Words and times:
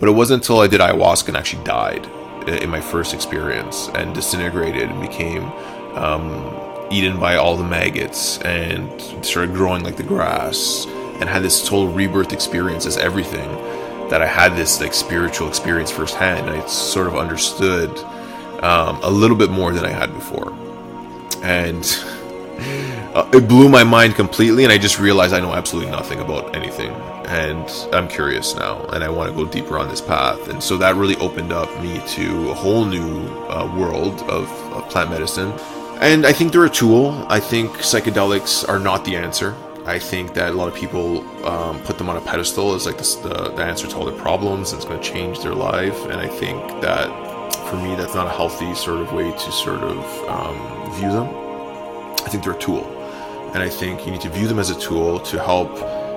But 0.00 0.08
it 0.08 0.12
wasn't 0.12 0.42
until 0.42 0.60
I 0.60 0.66
did 0.66 0.80
ayahuasca 0.80 1.28
and 1.28 1.36
actually 1.36 1.64
died 1.64 2.06
in 2.48 2.68
my 2.68 2.80
first 2.80 3.14
experience 3.14 3.88
and 3.94 4.14
disintegrated 4.14 4.90
and 4.90 5.00
became 5.00 5.44
um, 5.94 6.88
eaten 6.90 7.18
by 7.18 7.36
all 7.36 7.56
the 7.56 7.64
maggots 7.64 8.38
and 8.42 9.00
started 9.24 9.54
growing 9.54 9.82
like 9.82 9.96
the 9.96 10.02
grass 10.02 10.86
and 11.20 11.28
had 11.28 11.42
this 11.42 11.62
total 11.62 11.88
rebirth 11.88 12.32
experience 12.32 12.86
as 12.86 12.96
everything 12.96 13.48
that 14.10 14.20
I 14.20 14.26
had 14.26 14.56
this 14.56 14.80
like 14.80 14.92
spiritual 14.92 15.48
experience 15.48 15.90
firsthand. 15.90 16.48
And 16.48 16.60
I 16.60 16.66
sort 16.66 17.06
of 17.06 17.16
understood 17.16 17.90
um, 18.62 19.00
a 19.02 19.10
little 19.10 19.36
bit 19.36 19.50
more 19.50 19.72
than 19.72 19.84
I 19.84 19.90
had 19.90 20.12
before, 20.12 20.52
and 21.42 21.84
uh, 23.14 23.28
it 23.32 23.48
blew 23.48 23.68
my 23.68 23.84
mind 23.84 24.14
completely. 24.14 24.64
And 24.64 24.72
I 24.72 24.78
just 24.78 24.98
realized 24.98 25.34
I 25.34 25.40
know 25.40 25.52
absolutely 25.52 25.90
nothing 25.90 26.20
about 26.20 26.54
anything, 26.56 26.90
and 27.26 27.68
I'm 27.94 28.08
curious 28.08 28.54
now, 28.54 28.84
and 28.86 29.02
I 29.02 29.08
want 29.08 29.30
to 29.30 29.36
go 29.36 29.44
deeper 29.50 29.78
on 29.78 29.88
this 29.88 30.00
path. 30.00 30.48
And 30.48 30.62
so 30.62 30.76
that 30.78 30.96
really 30.96 31.16
opened 31.16 31.52
up 31.52 31.68
me 31.82 32.00
to 32.08 32.50
a 32.50 32.54
whole 32.54 32.84
new 32.84 33.26
uh, 33.48 33.74
world 33.76 34.20
of, 34.30 34.50
of 34.72 34.88
plant 34.90 35.10
medicine. 35.10 35.52
And 36.00 36.26
I 36.26 36.32
think 36.32 36.52
they're 36.52 36.64
a 36.64 36.70
tool. 36.70 37.24
I 37.28 37.40
think 37.40 37.70
psychedelics 37.78 38.68
are 38.68 38.78
not 38.78 39.04
the 39.04 39.16
answer. 39.16 39.54
I 39.86 39.98
think 39.98 40.34
that 40.34 40.52
a 40.52 40.54
lot 40.54 40.68
of 40.68 40.74
people 40.74 41.20
um, 41.46 41.80
put 41.82 41.98
them 41.98 42.08
on 42.08 42.16
a 42.16 42.20
pedestal 42.20 42.74
as 42.74 42.86
like 42.86 42.96
the, 42.98 43.52
the 43.54 43.62
answer 43.62 43.86
to 43.86 43.96
all 43.96 44.04
their 44.06 44.18
problems 44.18 44.72
and 44.72 44.78
it's 44.78 44.88
going 44.88 45.00
to 45.00 45.06
change 45.06 45.40
their 45.40 45.54
life. 45.54 46.04
And 46.06 46.14
I 46.14 46.26
think 46.26 46.60
that 46.80 47.08
for 47.68 47.76
me, 47.76 47.94
that's 47.94 48.14
not 48.14 48.26
a 48.26 48.30
healthy 48.30 48.74
sort 48.74 49.00
of 49.00 49.12
way 49.12 49.30
to 49.30 49.52
sort 49.52 49.82
of 49.82 49.98
um, 50.28 50.94
view 50.94 51.12
them. 51.12 51.28
I 52.24 52.28
think 52.28 52.44
they're 52.44 52.54
a 52.54 52.58
tool. 52.58 52.84
And 53.52 53.62
I 53.62 53.68
think 53.68 54.06
you 54.06 54.12
need 54.12 54.22
to 54.22 54.30
view 54.30 54.48
them 54.48 54.58
as 54.58 54.70
a 54.70 54.80
tool 54.80 55.20
to 55.20 55.42
help 55.42 55.70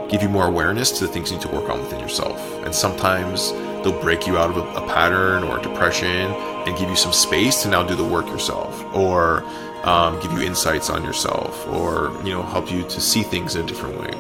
give 0.10 0.22
you 0.22 0.30
more 0.30 0.48
awareness 0.48 0.92
to 1.00 1.06
the 1.06 1.12
things 1.12 1.32
you 1.32 1.38
need 1.38 1.44
to 1.44 1.52
work 1.54 1.70
on 1.70 1.82
within 1.82 2.00
yourself. 2.00 2.40
And 2.64 2.74
sometimes 2.74 3.52
they'll 3.84 4.00
break 4.02 4.28
you 4.28 4.38
out 4.38 4.50
of 4.50 4.58
a, 4.58 4.84
a 4.84 4.88
pattern 4.88 5.44
or 5.44 5.60
a 5.60 5.62
depression 5.62 6.32
and 6.32 6.78
give 6.78 6.90
you 6.90 6.96
some 6.96 7.14
space 7.14 7.64
to 7.64 7.70
now 7.70 7.84
do 7.84 7.96
the 7.96 8.04
work 8.04 8.28
yourself. 8.28 8.84
Or 8.96 9.44
um, 9.84 10.20
give 10.20 10.32
you 10.34 10.42
insights 10.42 10.90
on 10.90 11.04
yourself 11.04 11.66
or 11.68 12.12
you 12.24 12.34
know 12.34 12.44
help 12.44 12.72
you 12.72 12.84
to 12.84 13.00
see 13.00 13.24
things 13.24 13.56
in 13.56 13.64
a 13.64 13.68
different 13.68 14.00
way 14.00 14.12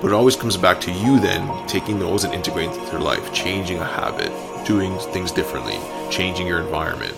but 0.00 0.08
it 0.08 0.12
always 0.12 0.34
comes 0.34 0.56
back 0.56 0.80
to 0.80 0.90
you 0.90 1.20
then 1.20 1.66
taking 1.68 1.98
those 1.98 2.24
and 2.24 2.34
integrating 2.34 2.74
into 2.74 2.90
your 2.90 3.00
life 3.00 3.32
changing 3.32 3.78
a 3.78 3.84
habit 3.84 4.32
doing 4.66 4.98
things 5.12 5.30
differently 5.30 5.78
changing 6.10 6.46
your 6.46 6.60
environment 6.60 7.14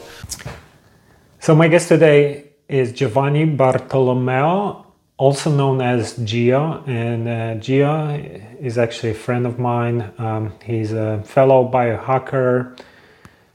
so 1.40 1.54
my 1.54 1.68
guest 1.68 1.88
today 1.88 2.50
is 2.68 2.92
giovanni 2.92 3.44
bartolomeo 3.44 4.83
also 5.16 5.50
known 5.50 5.80
as 5.80 6.16
Gia, 6.16 6.82
and 6.86 7.28
uh, 7.28 7.54
Gia 7.54 8.14
is 8.60 8.78
actually 8.78 9.10
a 9.10 9.14
friend 9.14 9.46
of 9.46 9.58
mine. 9.58 10.12
Um, 10.18 10.52
he's 10.64 10.92
a 10.92 11.22
fellow 11.24 11.70
biohacker, 11.70 12.78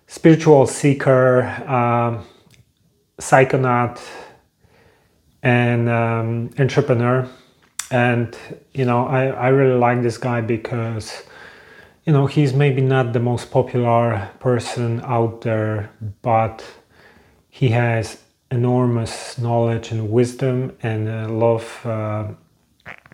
spiritual 0.07 0.67
seeker, 0.67 1.43
uh, 1.67 2.23
psychonaut, 3.19 4.01
and 5.43 5.89
um, 5.89 6.49
entrepreneur. 6.57 7.27
And 7.91 8.37
you 8.73 8.85
know, 8.85 9.05
I, 9.07 9.27
I 9.27 9.47
really 9.49 9.77
like 9.77 10.01
this 10.01 10.17
guy 10.17 10.41
because 10.41 11.23
you 12.05 12.13
know 12.13 12.25
he's 12.25 12.53
maybe 12.53 12.81
not 12.81 13.11
the 13.13 13.19
most 13.19 13.51
popular 13.51 14.29
person 14.39 15.01
out 15.03 15.41
there, 15.41 15.91
but 16.21 16.63
he 17.49 17.69
has 17.69 18.21
enormous 18.51 19.37
knowledge 19.37 19.91
and 19.91 20.09
wisdom 20.09 20.75
and 20.81 21.07
a 21.07 21.27
lot 21.27 21.55
of 21.55 21.85
uh, 21.85 22.27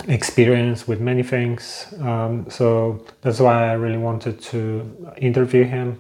experience 0.08 0.88
with 0.88 1.00
many 1.00 1.24
things. 1.24 1.94
Um, 2.02 2.46
so 2.50 3.04
that's 3.22 3.40
why 3.40 3.70
I 3.70 3.74
really 3.74 3.98
wanted 3.98 4.42
to 4.42 5.14
interview 5.18 5.64
him. 5.64 6.00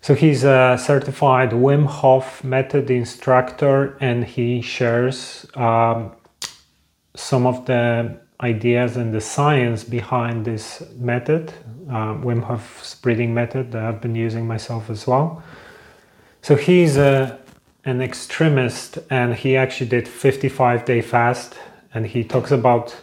So 0.00 0.14
he's 0.14 0.44
a 0.44 0.78
certified 0.80 1.50
Wim 1.50 1.86
Hof 1.86 2.44
method 2.44 2.90
instructor 2.90 3.96
and 4.00 4.24
he 4.24 4.62
shares 4.62 5.46
um, 5.54 6.12
some 7.14 7.46
of 7.46 7.66
the 7.66 8.18
ideas 8.40 8.96
and 8.96 9.12
the 9.12 9.20
science 9.20 9.82
behind 9.82 10.44
this 10.44 10.82
method, 10.96 11.52
uh, 11.90 12.14
Wim 12.14 12.44
Hof's 12.44 12.94
breathing 12.94 13.34
method 13.34 13.72
that 13.72 13.82
I've 13.82 14.00
been 14.00 14.14
using 14.14 14.46
myself 14.46 14.88
as 14.88 15.06
well. 15.06 15.42
So 16.42 16.54
he's 16.54 16.96
a, 16.96 17.38
an 17.88 18.02
extremist 18.02 18.98
and 19.08 19.34
he 19.34 19.56
actually 19.56 19.88
did 19.88 20.06
55 20.06 20.84
day 20.84 21.00
fast 21.00 21.54
and 21.94 22.06
he 22.06 22.22
talks 22.22 22.50
about 22.50 22.94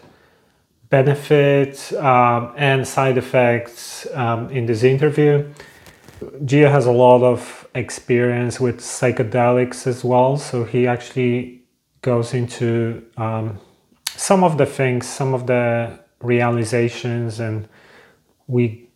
benefits 0.89 1.91
um, 1.93 2.53
and 2.55 2.87
side 2.87 3.17
effects 3.17 4.05
um, 4.13 4.49
in 4.51 4.67
this 4.67 4.83
interview. 4.83 5.43
Gia 6.45 6.69
has 6.69 6.85
a 6.85 6.91
lot 6.91 7.23
of 7.23 7.67
experience 7.73 8.59
with 8.59 8.79
psychedelics 8.79 9.87
as 9.87 10.03
well, 10.03 10.37
so 10.37 10.63
he 10.63 10.87
actually 10.87 11.63
goes 12.01 12.33
into 12.33 13.03
um, 13.17 13.59
some 14.15 14.43
of 14.43 14.57
the 14.57 14.65
things, 14.65 15.07
some 15.07 15.33
of 15.33 15.47
the 15.47 15.99
realizations, 16.21 17.39
and 17.39 17.67
we 18.47 18.87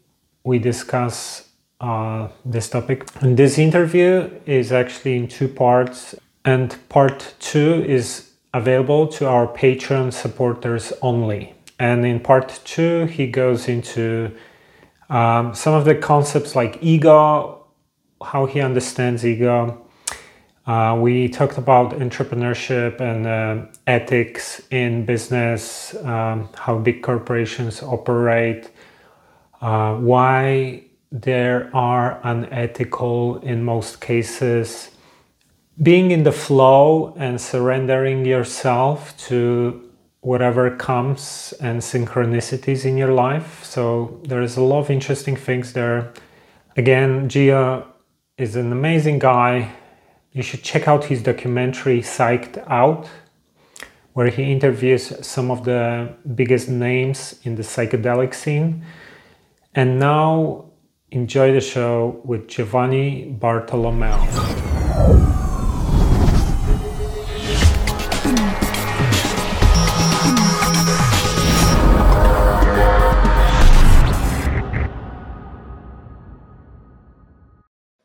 we 0.43 0.59
discuss 0.59 1.48
uh, 1.79 2.27
this 2.45 2.69
topic. 2.69 3.07
And 3.21 3.37
this 3.37 3.57
interview 3.57 4.29
is 4.45 4.71
actually 4.71 5.17
in 5.17 5.27
two 5.27 5.47
parts, 5.47 6.15
and 6.45 6.75
part 6.89 7.35
two 7.39 7.83
is 7.87 8.31
available 8.53 9.07
to 9.07 9.27
our 9.27 9.47
Patreon 9.47 10.11
supporters 10.11 10.91
only. 11.01 11.53
And 11.77 12.05
in 12.05 12.19
part 12.19 12.59
two, 12.65 13.05
he 13.05 13.27
goes 13.27 13.67
into 13.67 14.35
um, 15.09 15.55
some 15.55 15.73
of 15.73 15.85
the 15.85 15.95
concepts 15.95 16.55
like 16.55 16.77
ego, 16.81 17.65
how 18.21 18.45
he 18.45 18.59
understands 18.59 19.25
ego. 19.25 19.85
Uh, 20.67 20.97
we 20.99 21.29
talked 21.29 21.57
about 21.57 21.93
entrepreneurship 21.93 22.99
and 22.99 23.25
uh, 23.25 23.65
ethics 23.87 24.61
in 24.69 25.05
business, 25.05 25.95
um, 26.03 26.49
how 26.55 26.77
big 26.77 27.01
corporations 27.01 27.81
operate, 27.81 28.69
uh, 29.61 29.95
why 29.95 30.83
there 31.11 31.69
are 31.73 32.19
unethical 32.23 33.39
in 33.39 33.63
most 33.63 33.99
cases. 33.99 34.91
Being 35.81 36.11
in 36.11 36.23
the 36.23 36.31
flow 36.31 37.13
and 37.17 37.39
surrendering 37.39 38.25
yourself 38.25 39.17
to 39.27 39.89
whatever 40.21 40.75
comes 40.75 41.53
and 41.61 41.79
synchronicities 41.79 42.85
in 42.85 42.97
your 42.97 43.13
life. 43.13 43.63
So 43.63 44.19
there's 44.23 44.57
a 44.57 44.61
lot 44.61 44.79
of 44.79 44.89
interesting 44.89 45.35
things 45.35 45.73
there. 45.73 46.13
Again, 46.75 47.29
Gia 47.29 47.85
is 48.37 48.55
an 48.55 48.71
amazing 48.71 49.19
guy. 49.19 49.71
You 50.31 50.43
should 50.43 50.63
check 50.63 50.87
out 50.87 51.05
his 51.05 51.23
documentary 51.23 52.01
Psyched 52.01 52.63
Out, 52.67 53.09
where 54.13 54.29
he 54.29 54.51
interviews 54.51 55.25
some 55.25 55.49
of 55.49 55.63
the 55.63 56.13
biggest 56.35 56.69
names 56.69 57.39
in 57.43 57.55
the 57.55 57.63
psychedelic 57.63 58.33
scene. 58.33 58.85
And 59.73 59.99
now 59.99 60.68
enjoy 61.11 61.51
the 61.51 61.61
show 61.61 62.21
with 62.23 62.47
Giovanni 62.47 63.25
Bartolomeo. 63.25 64.17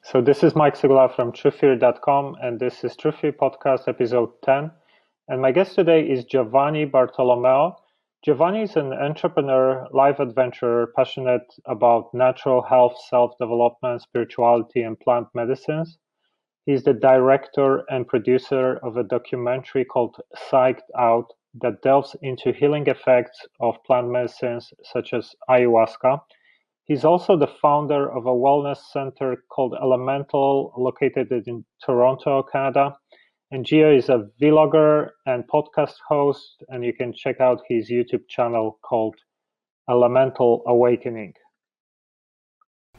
So 0.02 0.22
this 0.22 0.42
is 0.44 0.54
Mike 0.54 0.76
Sigla 0.76 1.14
from 1.14 1.32
TrueFear.com, 1.32 2.36
and 2.40 2.58
this 2.60 2.84
is 2.84 2.96
TrueFear 2.96 3.32
Podcast 3.32 3.88
episode 3.88 4.30
10. 4.44 4.70
And 5.28 5.42
my 5.42 5.50
guest 5.50 5.74
today 5.74 6.02
is 6.02 6.24
Giovanni 6.24 6.84
Bartolomeo. 6.84 7.76
Giovanni 8.24 8.62
is 8.62 8.76
an 8.76 8.94
entrepreneur, 8.94 9.86
life 9.92 10.18
adventurer, 10.18 10.86
passionate 10.96 11.54
about 11.66 12.14
natural 12.14 12.62
health, 12.62 12.96
self-development, 13.10 14.00
spirituality, 14.00 14.80
and 14.82 14.98
plant 14.98 15.28
medicines. 15.34 15.98
He's 16.64 16.84
the 16.84 16.94
director 16.94 17.84
and 17.90 18.08
producer 18.08 18.78
of 18.82 18.96
a 18.96 19.02
documentary 19.04 19.84
called 19.84 20.16
Psyched 20.34 20.88
Out 20.98 21.30
that 21.60 21.82
delves 21.82 22.16
into 22.22 22.52
healing 22.52 22.86
effects 22.86 23.46
of 23.60 23.76
plant 23.84 24.08
medicines 24.08 24.72
such 24.82 25.12
as 25.12 25.34
ayahuasca 25.50 26.20
He's 26.86 27.04
also 27.04 27.36
the 27.36 27.46
founder 27.46 28.10
of 28.10 28.26
a 28.26 28.30
wellness 28.30 28.78
center 28.92 29.42
called 29.50 29.74
Elemental, 29.74 30.72
located 30.76 31.32
in 31.32 31.64
Toronto, 31.84 32.42
Canada. 32.42 32.94
And 33.50 33.64
Gia 33.64 33.92
is 33.92 34.08
a 34.08 34.28
vlogger 34.40 35.10
and 35.26 35.44
podcast 35.46 35.94
host, 36.08 36.64
and 36.68 36.84
you 36.84 36.92
can 36.92 37.12
check 37.12 37.40
out 37.40 37.60
his 37.68 37.90
YouTube 37.90 38.26
channel 38.28 38.78
called 38.82 39.14
Elemental 39.88 40.62
Awakening. 40.66 41.34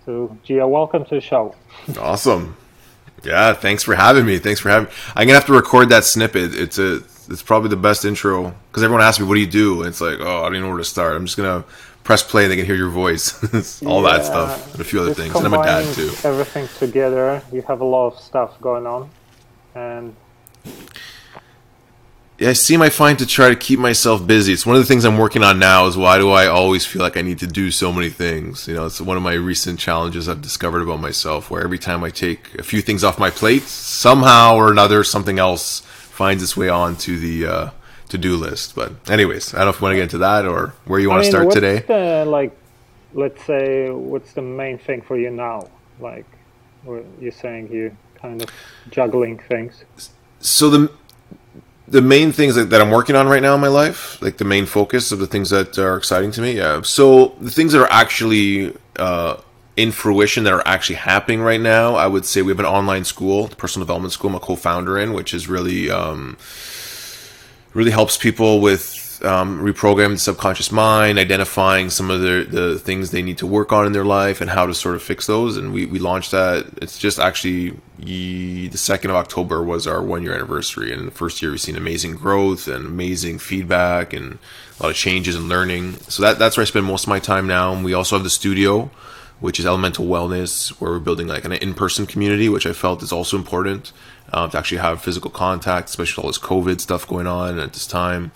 So, 0.06 0.38
Gia, 0.44 0.68
welcome 0.68 1.04
to 1.06 1.16
the 1.16 1.22
show. 1.22 1.56
Awesome. 2.00 2.56
Yeah, 3.24 3.54
thanks 3.54 3.82
for 3.84 3.96
having 3.96 4.26
me. 4.26 4.38
Thanks 4.38 4.60
for 4.60 4.70
having. 4.70 4.88
Me. 4.88 4.94
I'm 5.16 5.28
gonna 5.28 5.40
have 5.40 5.48
to 5.48 5.54
record 5.54 5.90
that 5.90 6.04
snippet. 6.04 6.54
It's 6.54 6.78
a. 6.78 7.02
It's 7.28 7.42
probably 7.42 7.70
the 7.70 7.76
best 7.76 8.06
intro 8.06 8.54
because 8.70 8.84
everyone 8.84 9.02
asks 9.04 9.20
me, 9.20 9.26
"What 9.26 9.34
do 9.34 9.42
you 9.42 9.48
do?" 9.48 9.80
And 9.80 9.90
it's 9.90 10.00
like, 10.00 10.20
oh, 10.20 10.44
I 10.44 10.50
don't 10.52 10.62
know 10.62 10.70
where 10.70 10.78
to 10.78 10.84
start. 10.84 11.16
I'm 11.16 11.26
just 11.26 11.38
gonna 11.38 11.66
press 12.04 12.22
play 12.22 12.44
and 12.44 12.52
they 12.52 12.56
can 12.56 12.68
hear 12.68 12.76
your 12.76 12.90
voice, 12.90 13.34
all 13.84 14.04
yeah, 14.04 14.18
that 14.18 14.26
stuff, 14.26 14.74
and 14.74 14.82
a 14.82 14.84
few 14.84 15.02
other 15.02 15.16
things. 15.16 15.34
And 15.34 15.48
I'm 15.48 15.54
a 15.56 15.64
dad 15.64 15.92
too. 15.96 16.12
Everything 16.24 16.68
together, 16.78 17.42
you 17.52 17.64
have 17.64 17.82
a 17.82 17.86
lot 17.86 18.14
of 18.14 18.20
stuff 18.20 18.62
going 18.62 18.86
on, 18.86 19.10
and 19.74 20.16
I 22.38 22.52
seem 22.52 22.82
I 22.82 22.90
find 22.90 23.18
to 23.20 23.26
try 23.26 23.48
to 23.48 23.56
keep 23.56 23.80
myself 23.80 24.28
busy. 24.28 24.52
It's 24.52 24.66
one 24.66 24.76
of 24.76 24.82
the 24.82 24.88
things 24.88 25.06
I'm 25.06 25.18
working 25.18 25.42
on 25.42 25.58
now. 25.58 25.86
Is 25.88 25.96
why 25.96 26.18
do 26.18 26.32
I 26.32 26.48
always 26.48 26.86
feel 26.86 27.02
like 27.02 27.16
I 27.16 27.22
need 27.22 27.40
to 27.40 27.48
do 27.48 27.72
so 27.72 27.94
many 27.94 28.10
things? 28.10 28.68
You 28.68 28.76
know, 28.76 28.86
it's 28.86 29.00
one 29.00 29.16
of 29.16 29.24
my 29.24 29.34
recent 29.34 29.80
challenges 29.80 30.28
I've 30.28 30.42
discovered 30.42 30.82
about 30.82 31.00
myself. 31.00 31.50
Where 31.50 31.64
every 31.64 31.80
time 31.80 32.04
I 32.04 32.10
take 32.10 32.54
a 32.56 32.64
few 32.64 32.82
things 32.82 33.06
off 33.06 33.18
my 33.18 33.30
plate, 33.30 33.64
somehow 33.64 34.56
or 34.56 34.70
another, 34.70 35.04
something 35.06 35.40
else 35.40 35.80
finds 35.80 36.44
its 36.44 36.58
way 36.58 36.68
onto 36.68 37.18
the 37.18 37.46
uh, 37.46 37.70
to-do 38.10 38.36
list. 38.36 38.76
But 38.76 39.10
anyways, 39.10 39.54
I 39.54 39.60
don't 39.60 39.68
know 39.68 39.70
if 39.72 39.80
you 39.80 39.84
want 39.84 39.94
to 39.94 39.98
get 39.98 40.04
into 40.04 40.18
that 40.18 40.46
or 40.46 40.74
where 40.86 41.00
you 41.00 41.10
want 41.10 41.20
I 41.20 41.24
mean, 41.24 41.32
to 41.32 41.38
start 41.38 41.52
today. 41.54 41.80
The, 41.88 42.26
like, 42.28 42.52
let's 43.14 43.42
say, 43.46 43.90
what's 43.90 44.34
the 44.34 44.42
main 44.42 44.78
thing 44.78 45.02
for 45.02 45.18
you 45.18 45.30
now? 45.30 45.70
Like, 46.02 46.26
you're 46.86 47.32
saying 47.32 47.72
you 47.72 47.96
kind 48.22 48.42
of 48.42 48.50
juggling 48.92 49.40
things. 49.40 49.86
So 50.46 50.70
the 50.70 50.92
the 51.88 52.02
main 52.02 52.32
things 52.32 52.56
that, 52.56 52.72
that, 52.72 52.82
I'm 52.82 52.90
working 52.90 53.16
on 53.16 53.28
right 53.28 53.42
now 53.42 53.54
in 53.54 53.62
my 53.62 53.68
life, 53.68 54.20
like 54.20 54.38
the 54.38 54.46
main 54.46 54.66
focus 54.66 55.12
of 55.12 55.20
the 55.20 55.28
things 55.28 55.52
that 55.52 55.78
are 55.78 55.96
exciting 55.98 56.32
to 56.32 56.42
me, 56.42 56.54
yeah. 56.54 56.82
So 56.82 57.36
the 57.40 57.52
things 57.52 57.74
that 57.74 57.82
are 57.82 57.92
actually 57.92 58.76
uh, 58.98 59.38
in 59.78 59.92
fruition 59.92 60.46
that 60.46 60.54
are 60.54 60.64
actually 60.66 60.96
happening 60.96 61.42
right 61.42 61.62
now, 61.62 61.94
I 61.94 62.08
would 62.08 62.26
say 62.26 62.42
we 62.42 62.52
have 62.52 62.60
an 62.60 62.66
online 62.66 63.04
school, 63.04 63.48
the 63.48 63.56
personal 63.56 63.86
development 63.86 64.14
school. 64.14 64.32
I'm 64.32 64.36
a 64.36 64.40
co-founder 64.40 64.98
in, 64.98 65.14
which 65.14 65.34
is 65.34 65.48
really 65.48 65.92
um, 65.92 66.38
really 67.74 67.92
helps 67.92 68.18
people 68.18 68.62
with 68.62 69.05
um, 69.24 69.64
the 69.64 70.18
subconscious 70.18 70.72
mind, 70.72 71.20
identifying 71.20 71.90
some 71.90 72.10
of 72.10 72.22
the, 72.22 72.48
the 72.50 72.80
things 72.80 73.12
they 73.12 73.22
need 73.22 73.38
to 73.38 73.48
work 73.48 73.72
on 73.72 73.86
in 73.86 73.94
their 73.94 74.06
life 74.06 74.42
and 74.42 74.50
how 74.50 74.66
to 74.66 74.74
sort 74.74 74.96
of 74.96 75.04
fix 75.04 75.28
those. 75.28 75.58
And 75.58 75.74
we, 75.74 75.86
we 75.86 76.00
launched 76.00 76.32
that. 76.32 76.66
It's 76.82 76.98
just 76.98 77.20
actually 77.20 77.78
the 78.00 78.70
2nd 78.70 79.06
of 79.06 79.16
October 79.16 79.64
was 79.64 79.88
our 79.88 80.02
one 80.02 80.24
year 80.24 80.34
anniversary. 80.34 80.92
And 80.92 81.08
the 81.08 81.12
first 81.12 81.42
year, 81.42 81.52
we've 81.52 81.62
seen 81.62 81.76
amazing 81.76 82.16
growth 82.16 82.68
and 82.68 82.86
amazing 82.86 83.40
feedback 83.40 84.14
and 84.14 84.38
a 84.80 84.84
lot 84.84 84.90
of 84.90 84.96
changes 84.96 85.36
and 85.36 85.48
learning. 85.48 85.94
So 86.10 86.24
that, 86.24 86.40
that's 86.40 86.58
where 86.58 86.64
I 86.64 86.66
spend 86.66 86.86
most 86.86 87.04
of 87.04 87.10
my 87.10 87.20
time 87.20 87.48
now. 87.48 87.74
And 87.74 87.86
we 87.86 87.94
also 87.94 88.16
have 88.16 88.24
the 88.24 88.30
studio, 88.30 88.90
which 89.40 89.60
is 89.60 89.66
Elemental 89.66 90.06
Wellness, 90.06 90.70
where 90.82 90.92
we're 90.92 91.00
building 91.00 91.28
like 91.28 91.46
an 91.46 91.54
in 91.54 91.74
person 91.74 92.06
community, 92.06 92.50
which 92.50 92.66
I 92.66 92.74
felt 92.74 93.04
is 93.04 93.12
also 93.12 93.38
important 93.38 93.92
uh, 94.34 94.48
to 94.48 94.58
actually 94.58 94.80
have 94.80 95.02
physical 95.02 95.32
contact, 95.32 95.90
especially 95.90 96.22
with 96.22 96.26
all 96.26 96.30
this 96.30 96.40
COVID 96.40 96.82
stuff 96.82 97.08
going 97.08 97.28
on 97.28 97.60
at 97.60 97.74
this 97.74 97.88
time. 97.88 98.32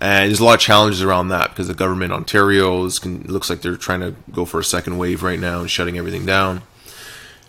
And 0.00 0.30
there's 0.30 0.40
a 0.40 0.44
lot 0.44 0.54
of 0.54 0.60
challenges 0.60 1.02
around 1.02 1.28
that 1.28 1.50
because 1.50 1.68
the 1.68 1.74
government, 1.74 2.12
Ontario, 2.12 2.84
is, 2.84 2.98
can, 2.98 3.22
looks 3.24 3.50
like 3.50 3.60
they're 3.60 3.76
trying 3.76 4.00
to 4.00 4.14
go 4.32 4.44
for 4.44 4.58
a 4.58 4.64
second 4.64 4.96
wave 4.96 5.22
right 5.22 5.38
now 5.38 5.60
and 5.60 5.70
shutting 5.70 5.98
everything 5.98 6.24
down. 6.24 6.62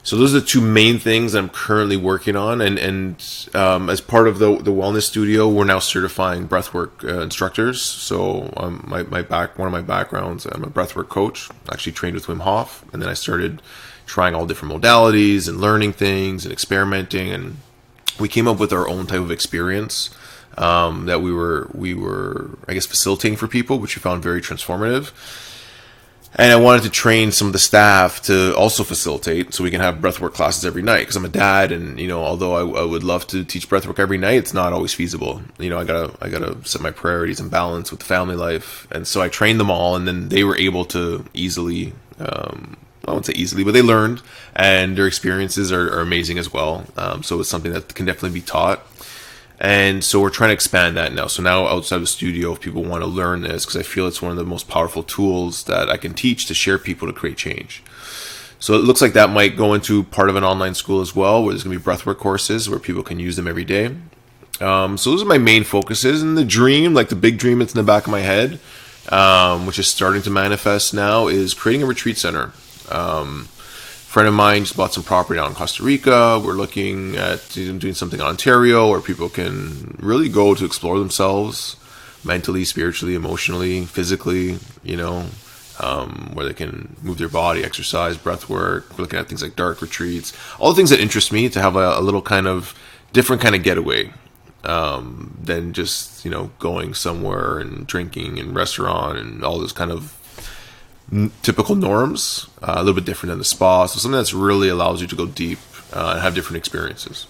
So 0.04 0.18
those 0.18 0.34
are 0.34 0.40
the 0.40 0.46
two 0.46 0.62
main 0.62 0.98
things 0.98 1.36
I'm 1.36 1.48
currently 1.48 1.96
working 1.96 2.36
on, 2.36 2.60
and 2.60 2.80
and 2.80 3.24
um, 3.54 3.88
as 3.88 4.02
part 4.02 4.28
of 4.28 4.40
the 4.40 4.58
the 4.58 4.72
wellness 4.72 5.04
studio, 5.04 5.48
we're 5.48 5.64
now 5.64 5.78
certifying 5.78 6.48
breathwork 6.48 7.04
uh, 7.08 7.22
instructors. 7.22 7.84
So 7.84 8.52
um, 8.58 8.84
my 8.88 9.04
my 9.04 9.22
back 9.22 9.60
one 9.60 9.68
of 9.68 9.72
my 9.72 9.82
backgrounds, 9.82 10.48
I'm 10.48 10.64
a 10.64 10.68
breathwork 10.72 11.10
coach. 11.10 11.50
Actually 11.72 11.92
trained 11.92 12.16
with 12.16 12.26
Wim 12.26 12.40
Hof, 12.40 12.84
and 12.92 13.00
then 13.00 13.10
I 13.10 13.14
started 13.14 13.62
trying 14.08 14.34
all 14.34 14.48
different 14.48 14.74
modalities 14.74 15.48
and 15.48 15.62
learning 15.62 15.94
things 15.94 16.46
and 16.46 16.52
experimenting 16.52 17.30
and 17.30 17.58
we 18.20 18.28
came 18.28 18.48
up 18.48 18.60
with 18.60 18.74
our 18.74 18.88
own 18.88 19.08
type 19.08 19.22
of 19.22 19.32
experience 19.32 20.10
um, 20.58 21.06
that 21.06 21.22
we 21.22 21.32
were 21.32 21.70
we 21.74 21.94
were 21.94 22.58
I 22.68 22.74
guess 22.74 22.86
facilitating 22.86 23.38
for 23.38 23.48
people, 23.48 23.80
which 23.80 23.96
we 23.96 24.02
found 24.02 24.24
very 24.24 24.42
transformative. 24.42 25.12
And 26.34 26.54
I 26.54 26.56
wanted 26.56 26.84
to 26.84 26.90
train 26.90 27.34
some 27.34 27.48
of 27.48 27.54
the 27.54 27.60
staff 27.60 28.22
to 28.24 28.56
also 28.56 28.86
facilitate, 28.86 29.54
so 29.54 29.66
we 29.66 29.72
can 29.72 29.82
have 29.82 29.96
breathwork 29.96 30.34
classes 30.34 30.64
every 30.64 30.82
night. 30.82 31.00
Because 31.00 31.18
I'm 31.18 31.26
a 31.26 31.30
dad, 31.30 31.74
and 31.74 32.00
you 32.00 32.08
know, 32.08 32.24
although 32.24 32.54
I, 32.54 32.82
I, 32.82 32.86
would 32.86 33.04
love 33.04 33.28
to 33.28 33.44
teach 33.44 33.68
breathwork 33.68 34.00
every 34.00 34.18
night, 34.18 34.36
it's 34.36 34.54
not 34.54 34.72
always 34.72 34.94
feasible. 34.94 35.42
You 35.60 35.70
know, 35.70 35.78
I 35.78 35.84
gotta 35.84 36.14
I 36.22 36.30
gotta 36.30 36.56
set 36.66 36.82
my 36.82 36.92
priorities 36.92 37.42
in 37.42 37.50
balance 37.50 37.92
with 37.92 38.00
the 38.00 38.06
family 38.06 38.36
life, 38.36 38.88
and 38.92 39.06
so 39.06 39.22
I 39.22 39.28
trained 39.28 39.60
them 39.60 39.70
all, 39.70 39.98
and 39.98 40.08
then 40.08 40.30
they 40.30 40.46
were 40.46 40.56
able 40.56 40.86
to 40.86 41.26
easily 41.34 41.92
um, 42.18 42.78
I 43.08 43.12
won't 43.12 43.26
say 43.26 43.34
easily, 43.36 43.64
but 43.64 43.74
they 43.74 43.82
learned, 43.82 44.22
and 44.56 44.98
their 44.98 45.08
experiences 45.08 45.72
are, 45.72 45.92
are 45.94 46.02
amazing 46.02 46.38
as 46.38 46.54
well. 46.54 46.86
Um, 46.98 47.24
so 47.24 47.40
it's 47.40 47.50
something 47.50 47.74
that 47.74 47.94
can 47.96 48.06
definitely 48.06 48.40
be 48.40 48.46
taught. 48.46 48.86
And 49.64 50.04
so 50.04 50.20
we're 50.20 50.32
trying 50.32 50.50
to 50.50 50.56
expand 50.56 50.98
that 50.98 51.14
now. 51.14 51.28
So 51.28 51.44
now 51.44 51.68
outside 51.68 51.98
of 51.98 52.02
the 52.02 52.08
studio, 52.08 52.52
if 52.52 52.62
people 52.62 52.84
want 52.84 53.04
to 53.04 53.08
learn 53.08 53.42
this, 53.44 53.64
because 53.64 53.80
I 53.80 53.84
feel 53.84 54.08
it's 54.08 54.20
one 54.20 54.32
of 54.32 54.38
the 54.38 54.44
most 54.44 54.68
powerful 54.68 55.04
tools 55.04 55.66
that 55.66 55.88
I 55.88 55.98
can 55.98 56.16
teach 56.16 56.48
to 56.48 56.56
share 56.56 56.80
people 56.80 57.08
to 57.08 57.14
create 57.14 57.38
change. 57.38 57.84
So 58.58 58.74
it 58.74 58.80
looks 58.80 59.04
like 59.04 59.14
that 59.14 59.30
might 59.30 59.56
go 59.56 59.76
into 59.76 60.04
part 60.04 60.30
of 60.30 60.36
an 60.36 60.44
online 60.44 60.74
school 60.74 61.00
as 61.00 61.16
well, 61.16 61.44
where 61.44 61.54
there's 61.54 61.64
going 61.64 61.78
to 61.78 61.84
be 61.84 61.92
breathwork 61.92 62.18
courses 62.18 62.72
where 62.72 62.80
people 62.80 63.04
can 63.04 63.20
use 63.20 63.36
them 63.36 63.48
every 63.48 63.64
day. 63.64 63.96
Um, 64.60 64.98
so 64.98 65.12
those 65.12 65.22
are 65.22 65.28
my 65.28 65.38
main 65.38 65.64
focuses. 65.64 66.24
And 66.24 66.36
the 66.36 66.44
dream, 66.44 66.96
like 66.96 67.10
the 67.10 67.16
big 67.16 67.38
dream 67.38 67.60
that's 67.60 67.74
in 67.74 67.78
the 67.78 67.84
back 67.84 68.06
of 68.06 68.12
my 68.12 68.22
head, 68.22 68.60
um, 69.10 69.68
which 69.68 69.78
is 69.78 69.88
starting 69.88 70.24
to 70.24 70.32
manifest 70.32 70.92
now, 70.92 71.28
is 71.28 71.54
creating 71.54 71.84
a 71.84 71.88
retreat 71.88 72.18
center. 72.18 72.52
Um, 72.90 73.48
friend 74.12 74.28
of 74.28 74.34
mine 74.34 74.66
just 74.66 74.76
bought 74.76 74.94
some 74.94 75.04
property 75.04 75.40
out 75.40 75.48
in 75.48 75.56
Costa 75.56 75.84
Rica. 75.84 76.38
We're 76.44 76.52
looking 76.52 77.16
at 77.16 77.48
doing 77.54 77.94
something 77.94 78.20
in 78.20 78.26
Ontario 78.26 78.90
where 78.90 79.00
people 79.00 79.30
can 79.30 79.96
really 80.02 80.28
go 80.28 80.54
to 80.54 80.66
explore 80.66 81.00
themselves 81.00 81.78
mentally, 82.26 82.66
spiritually, 82.66 83.16
emotionally, 83.16 83.86
physically, 83.86 84.60
you 84.84 84.98
know, 84.98 85.28
um, 85.80 86.32
where 86.34 86.46
they 86.46 86.54
can 86.54 86.94
move 87.02 87.20
their 87.20 87.30
body, 87.30 87.64
exercise, 87.64 88.18
breath 88.18 88.50
work. 88.50 88.90
We're 88.92 89.04
looking 89.04 89.18
at 89.18 89.30
things 89.30 89.42
like 89.42 89.56
dark 89.56 89.82
retreats, 89.82 90.34
all 90.60 90.72
the 90.72 90.76
things 90.76 90.90
that 90.90 91.00
interest 91.00 91.32
me 91.32 91.48
to 91.48 91.62
have 91.62 91.78
a, 91.78 91.98
a 91.98 92.02
little 92.02 92.22
kind 92.22 92.48
of 92.48 92.78
different 93.14 93.42
kind 93.42 93.56
of 93.56 93.64
getaway 93.64 94.12
um, 94.66 95.38
than 95.42 95.72
just, 95.72 96.26
you 96.26 96.32
know, 96.32 96.52
going 96.60 96.96
somewhere 96.96 97.60
and 97.60 97.88
drinking 97.88 98.40
and 98.40 98.54
restaurant 98.54 99.18
and 99.18 99.42
all 99.42 99.58
this 99.58 99.72
kind 99.72 99.90
of 99.90 100.21
typical 101.42 101.76
norms, 101.76 102.48
uh, 102.62 102.74
a 102.76 102.80
little 102.80 102.94
bit 102.94 103.06
different 103.06 103.32
than 103.32 103.38
the 103.40 103.46
spa. 103.46 103.86
So 103.86 104.00
something 104.00 104.18
that's 104.18 104.34
really 104.34 104.70
allows 104.70 105.02
you 105.02 105.08
to 105.08 105.16
go 105.16 105.26
deep 105.26 105.60
uh, 105.94 106.12
and 106.14 106.22
have 106.22 106.36
different 106.36 106.58
experiences. 106.58 107.28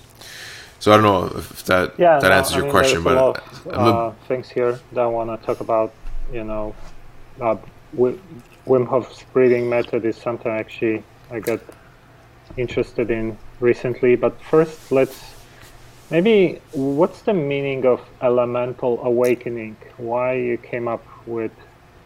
So 0.79 0.91
I 0.91 0.95
don't 0.95 1.03
know 1.03 1.37
if 1.37 1.63
that 1.65 1.93
yeah, 1.99 2.19
that 2.19 2.29
no, 2.29 2.35
answers 2.35 2.53
I 2.53 2.57
your 2.57 2.65
mean, 2.65 2.71
question, 2.71 3.03
but 3.03 3.13
a 3.13 3.21
lot 3.21 3.43
of, 3.65 3.67
uh, 3.67 4.11
things 4.27 4.49
here 4.49 4.79
that 4.93 5.01
I 5.01 5.05
want 5.05 5.29
to 5.29 5.45
talk 5.45 5.59
about. 5.59 5.93
You 6.33 6.43
know, 6.43 6.75
uh, 7.39 7.57
Wim 7.95 8.87
Hof's 8.87 9.23
breathing 9.31 9.69
method 9.69 10.05
is 10.05 10.17
something 10.17 10.51
actually 10.51 11.03
I 11.29 11.39
got 11.39 11.59
interested 12.57 13.11
in 13.11 13.37
recently. 13.59 14.15
But 14.15 14.41
first, 14.41 14.91
let's 14.91 15.35
maybe 16.09 16.61
what's 16.71 17.21
the 17.21 17.33
meaning 17.33 17.85
of 17.85 18.01
elemental 18.21 19.03
awakening? 19.03 19.77
Why 19.97 20.33
you 20.33 20.57
came 20.57 20.87
up 20.87 21.05
with 21.27 21.51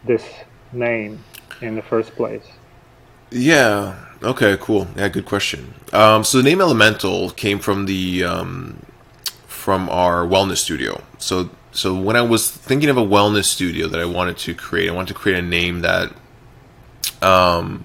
this 0.04 0.24
name? 0.72 1.18
In 1.60 1.74
the 1.74 1.82
first 1.82 2.14
place? 2.14 2.44
Yeah. 3.30 3.96
Okay. 4.22 4.56
Cool. 4.60 4.86
Yeah. 4.96 5.08
Good 5.08 5.26
question. 5.26 5.74
Um, 5.92 6.24
so 6.24 6.38
the 6.38 6.44
name 6.44 6.60
Elemental 6.60 7.30
came 7.30 7.58
from 7.58 7.86
the 7.86 8.24
um, 8.24 8.82
from 9.46 9.88
our 9.90 10.26
wellness 10.26 10.58
studio. 10.58 11.02
So 11.18 11.50
so 11.72 11.94
when 11.94 12.16
I 12.16 12.22
was 12.22 12.50
thinking 12.50 12.88
of 12.88 12.96
a 12.96 13.04
wellness 13.04 13.44
studio 13.44 13.88
that 13.88 14.00
I 14.00 14.06
wanted 14.06 14.38
to 14.38 14.54
create, 14.54 14.88
I 14.88 14.92
wanted 14.92 15.08
to 15.08 15.14
create 15.14 15.38
a 15.38 15.42
name 15.42 15.82
that 15.82 16.12
um, 17.20 17.84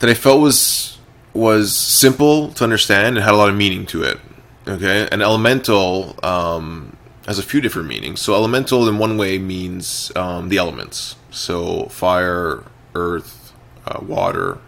that 0.00 0.10
I 0.10 0.14
felt 0.14 0.40
was 0.40 0.98
was 1.32 1.76
simple 1.76 2.52
to 2.52 2.64
understand 2.64 3.16
and 3.16 3.24
had 3.24 3.34
a 3.34 3.36
lot 3.36 3.48
of 3.48 3.56
meaning 3.56 3.86
to 3.86 4.02
it. 4.02 4.18
Okay, 4.66 5.08
and 5.10 5.22
elemental 5.22 6.16
um, 6.22 6.93
has 7.26 7.38
a 7.38 7.42
few 7.42 7.60
different 7.60 7.88
meanings. 7.88 8.20
So 8.20 8.34
elemental 8.34 8.88
in 8.88 8.98
one 8.98 9.16
way 9.16 9.38
means 9.38 10.12
um, 10.14 10.48
the 10.48 10.58
elements. 10.58 11.16
So 11.30 11.86
fire, 11.86 12.64
earth, 12.94 13.52
uh, 13.86 14.00
water, 14.02 14.58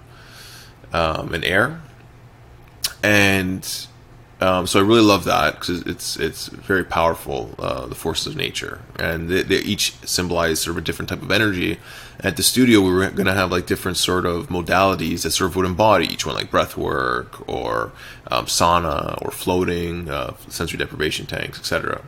um, 0.92 1.34
and 1.34 1.44
air. 1.44 1.80
And 3.02 3.86
um, 4.40 4.66
so 4.66 4.78
I 4.78 4.82
really 4.82 5.02
love 5.02 5.24
that 5.24 5.54
because 5.54 5.80
it's 5.82 6.16
it's 6.18 6.48
very 6.48 6.84
powerful, 6.84 7.54
uh, 7.58 7.86
the 7.86 7.94
forces 7.94 8.26
of 8.26 8.36
nature, 8.36 8.82
and 8.98 9.30
they, 9.30 9.42
they, 9.42 9.56
each 9.60 9.92
symbolize 10.04 10.60
sort 10.60 10.76
of 10.76 10.82
a 10.82 10.84
different 10.84 11.08
type 11.08 11.22
of 11.22 11.30
energy. 11.30 11.78
At 12.20 12.36
the 12.36 12.42
studio, 12.42 12.80
we 12.82 12.90
were 12.90 13.10
going 13.10 13.26
to 13.26 13.32
have 13.32 13.50
like 13.50 13.66
different 13.66 13.96
sort 13.96 14.26
of 14.26 14.48
modalities 14.48 15.22
that 15.22 15.30
sort 15.30 15.50
of 15.50 15.56
would 15.56 15.64
embody 15.64 16.06
each 16.06 16.26
one, 16.26 16.34
like 16.34 16.50
breath 16.50 16.76
work 16.76 17.48
or 17.48 17.92
um, 18.30 18.44
sauna 18.44 19.22
or 19.24 19.30
floating, 19.30 20.10
uh, 20.10 20.34
sensory 20.48 20.78
deprivation 20.78 21.24
tanks, 21.24 21.58
etc. 21.58 22.02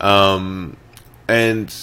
Um, 0.00 0.76
and 1.28 1.74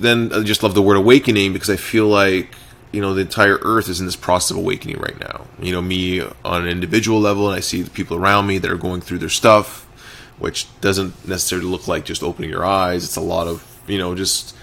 then 0.00 0.32
I 0.32 0.42
just 0.42 0.62
love 0.62 0.74
the 0.74 0.82
word 0.82 0.96
awakening 0.96 1.52
because 1.52 1.70
I 1.70 1.76
feel 1.76 2.06
like 2.06 2.54
you 2.92 3.00
know 3.00 3.12
the 3.14 3.20
entire 3.20 3.58
earth 3.62 3.88
is 3.88 4.00
in 4.00 4.06
this 4.06 4.16
process 4.16 4.52
of 4.52 4.56
awakening 4.56 4.98
right 4.98 5.18
now. 5.20 5.46
You 5.60 5.72
know, 5.72 5.82
me 5.82 6.22
on 6.44 6.62
an 6.62 6.68
individual 6.68 7.20
level, 7.20 7.48
and 7.48 7.56
I 7.56 7.60
see 7.60 7.82
the 7.82 7.90
people 7.90 8.16
around 8.16 8.46
me 8.46 8.58
that 8.58 8.70
are 8.70 8.76
going 8.76 9.00
through 9.00 9.18
their 9.18 9.28
stuff, 9.28 9.84
which 10.38 10.66
doesn't 10.80 11.26
necessarily 11.26 11.68
look 11.68 11.88
like 11.88 12.04
just 12.04 12.22
opening 12.22 12.50
your 12.50 12.64
eyes. 12.64 13.04
It's 13.04 13.16
a 13.16 13.20
lot 13.20 13.46
of 13.46 13.82
you 13.86 13.98
know 13.98 14.14
just 14.14 14.56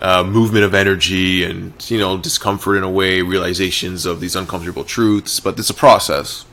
uh, 0.00 0.24
movement 0.24 0.64
of 0.64 0.74
energy 0.74 1.44
and 1.44 1.72
you 1.90 1.98
know 1.98 2.18
discomfort 2.18 2.76
in 2.76 2.82
a 2.82 2.90
way, 2.90 3.22
realizations 3.22 4.06
of 4.06 4.20
these 4.20 4.34
uncomfortable 4.34 4.84
truths. 4.84 5.40
But 5.40 5.58
it's 5.58 5.70
a 5.70 5.74
process. 5.74 6.44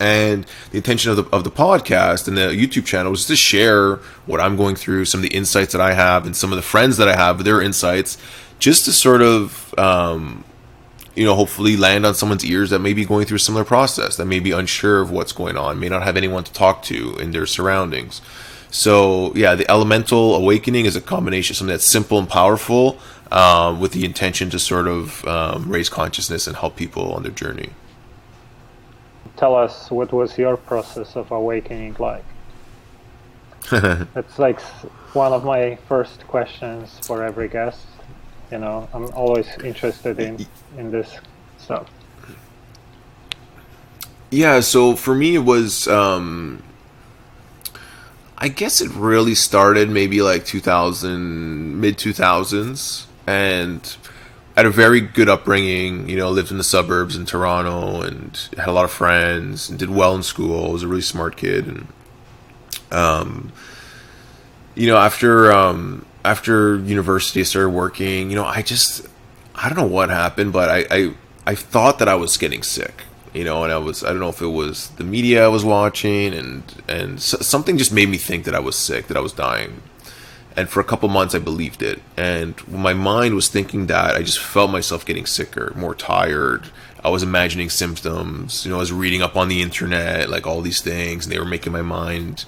And 0.00 0.46
the 0.70 0.76
intention 0.76 1.10
of 1.10 1.16
the 1.16 1.24
of 1.34 1.44
the 1.44 1.50
podcast 1.50 2.28
and 2.28 2.36
the 2.36 2.50
YouTube 2.50 2.86
channel 2.86 3.12
is 3.12 3.26
to 3.26 3.36
share 3.36 3.96
what 4.26 4.40
I'm 4.40 4.56
going 4.56 4.76
through, 4.76 5.06
some 5.06 5.18
of 5.18 5.28
the 5.28 5.34
insights 5.34 5.72
that 5.72 5.80
I 5.80 5.94
have, 5.94 6.24
and 6.24 6.36
some 6.36 6.52
of 6.52 6.56
the 6.56 6.62
friends 6.62 6.98
that 6.98 7.08
I 7.08 7.16
have, 7.16 7.42
their 7.44 7.60
insights, 7.60 8.16
just 8.58 8.84
to 8.84 8.92
sort 8.92 9.22
of 9.22 9.74
um, 9.76 10.44
you 11.18 11.24
know, 11.24 11.34
hopefully 11.34 11.76
land 11.76 12.06
on 12.06 12.14
someone's 12.14 12.44
ears 12.44 12.70
that 12.70 12.78
may 12.78 12.92
be 12.92 13.04
going 13.04 13.26
through 13.26 13.36
a 13.36 13.40
similar 13.40 13.64
process, 13.64 14.16
that 14.16 14.26
may 14.26 14.38
be 14.38 14.52
unsure 14.52 15.00
of 15.00 15.10
what's 15.10 15.32
going 15.32 15.56
on, 15.56 15.80
may 15.80 15.88
not 15.88 16.04
have 16.04 16.16
anyone 16.16 16.44
to 16.44 16.52
talk 16.52 16.84
to 16.84 17.16
in 17.16 17.32
their 17.32 17.44
surroundings. 17.44 18.22
So, 18.70 19.34
yeah, 19.34 19.56
the 19.56 19.68
elemental 19.68 20.36
awakening 20.36 20.86
is 20.86 20.94
a 20.94 21.00
combination, 21.00 21.56
something 21.56 21.72
that's 21.72 21.84
simple 21.84 22.20
and 22.20 22.28
powerful, 22.28 23.00
um, 23.32 23.80
with 23.80 23.92
the 23.92 24.04
intention 24.04 24.48
to 24.50 24.60
sort 24.60 24.86
of 24.86 25.24
um, 25.26 25.68
raise 25.68 25.88
consciousness 25.88 26.46
and 26.46 26.56
help 26.56 26.76
people 26.76 27.12
on 27.12 27.24
their 27.24 27.32
journey. 27.32 27.70
Tell 29.38 29.54
us 29.54 29.90
what 29.90 30.12
was 30.12 30.36
your 30.36 30.56
process 30.56 31.16
of 31.16 31.30
awakening 31.30 31.96
like? 31.98 32.24
That's 33.70 34.38
like 34.38 34.60
one 35.14 35.32
of 35.32 35.44
my 35.44 35.76
first 35.88 36.26
questions 36.26 36.98
for 37.06 37.22
every 37.22 37.48
guest 37.48 37.86
you 38.50 38.58
know 38.58 38.88
i'm 38.92 39.12
always 39.12 39.46
interested 39.58 40.18
in 40.18 40.46
in 40.76 40.90
this 40.90 41.18
stuff 41.58 41.88
yeah 44.30 44.60
so 44.60 44.94
for 44.94 45.14
me 45.14 45.34
it 45.34 45.44
was 45.44 45.86
um 45.88 46.62
i 48.38 48.48
guess 48.48 48.80
it 48.80 48.90
really 48.90 49.34
started 49.34 49.90
maybe 49.90 50.22
like 50.22 50.44
2000 50.44 51.80
mid 51.80 51.96
2000s 51.96 53.06
and 53.26 53.96
had 54.58 54.66
a 54.66 54.70
very 54.70 55.00
good 55.00 55.28
upbringing 55.28 56.08
you 56.08 56.16
know 56.16 56.30
lived 56.30 56.50
in 56.50 56.58
the 56.58 56.64
suburbs 56.64 57.16
in 57.16 57.24
toronto 57.24 58.02
and 58.02 58.48
had 58.56 58.68
a 58.68 58.72
lot 58.72 58.84
of 58.84 58.90
friends 58.90 59.68
and 59.70 59.78
did 59.78 59.90
well 59.90 60.14
in 60.14 60.22
school 60.22 60.72
was 60.72 60.82
a 60.82 60.88
really 60.88 61.00
smart 61.00 61.36
kid 61.36 61.66
and 61.66 61.86
um 62.90 63.52
you 64.74 64.86
know 64.86 64.96
after 64.96 65.52
um 65.52 66.04
after 66.28 66.76
university, 66.78 67.40
I 67.40 67.44
started 67.44 67.70
working. 67.70 68.30
You 68.30 68.36
know, 68.36 68.44
I 68.44 68.62
just 68.62 69.06
I 69.54 69.68
don't 69.68 69.78
know 69.78 69.86
what 69.86 70.10
happened, 70.10 70.52
but 70.52 70.68
I 70.68 70.84
I, 70.90 71.14
I 71.46 71.54
thought 71.54 71.98
that 71.98 72.08
I 72.08 72.14
was 72.14 72.36
getting 72.36 72.62
sick. 72.62 73.04
You 73.34 73.44
know, 73.44 73.62
and 73.62 73.72
I 73.72 73.78
was 73.78 74.04
I 74.04 74.08
don't 74.08 74.20
know 74.20 74.28
if 74.28 74.40
it 74.40 74.46
was 74.46 74.88
the 74.90 75.04
media 75.04 75.44
I 75.44 75.48
was 75.48 75.64
watching, 75.64 76.34
and 76.34 76.62
and 76.88 77.20
something 77.20 77.78
just 77.78 77.92
made 77.92 78.08
me 78.08 78.18
think 78.18 78.44
that 78.44 78.54
I 78.54 78.60
was 78.60 78.76
sick, 78.76 79.06
that 79.08 79.16
I 79.16 79.20
was 79.20 79.32
dying. 79.32 79.82
And 80.58 80.68
for 80.68 80.80
a 80.80 80.84
couple 80.84 81.08
months, 81.08 81.36
I 81.36 81.38
believed 81.38 81.82
it. 81.82 82.02
And 82.16 82.66
my 82.66 82.92
mind 82.92 83.36
was 83.36 83.46
thinking 83.48 83.86
that 83.86 84.16
I 84.16 84.22
just 84.22 84.40
felt 84.40 84.72
myself 84.72 85.06
getting 85.06 85.24
sicker, 85.24 85.72
more 85.76 85.94
tired. 85.94 86.64
I 87.04 87.10
was 87.10 87.22
imagining 87.22 87.70
symptoms. 87.70 88.64
You 88.64 88.72
know, 88.72 88.78
I 88.78 88.80
was 88.80 88.90
reading 88.90 89.22
up 89.22 89.36
on 89.36 89.46
the 89.46 89.62
internet, 89.62 90.28
like 90.28 90.48
all 90.48 90.60
these 90.60 90.80
things, 90.80 91.24
and 91.24 91.32
they 91.32 91.38
were 91.38 91.44
making 91.44 91.72
my 91.72 91.82
mind 91.82 92.44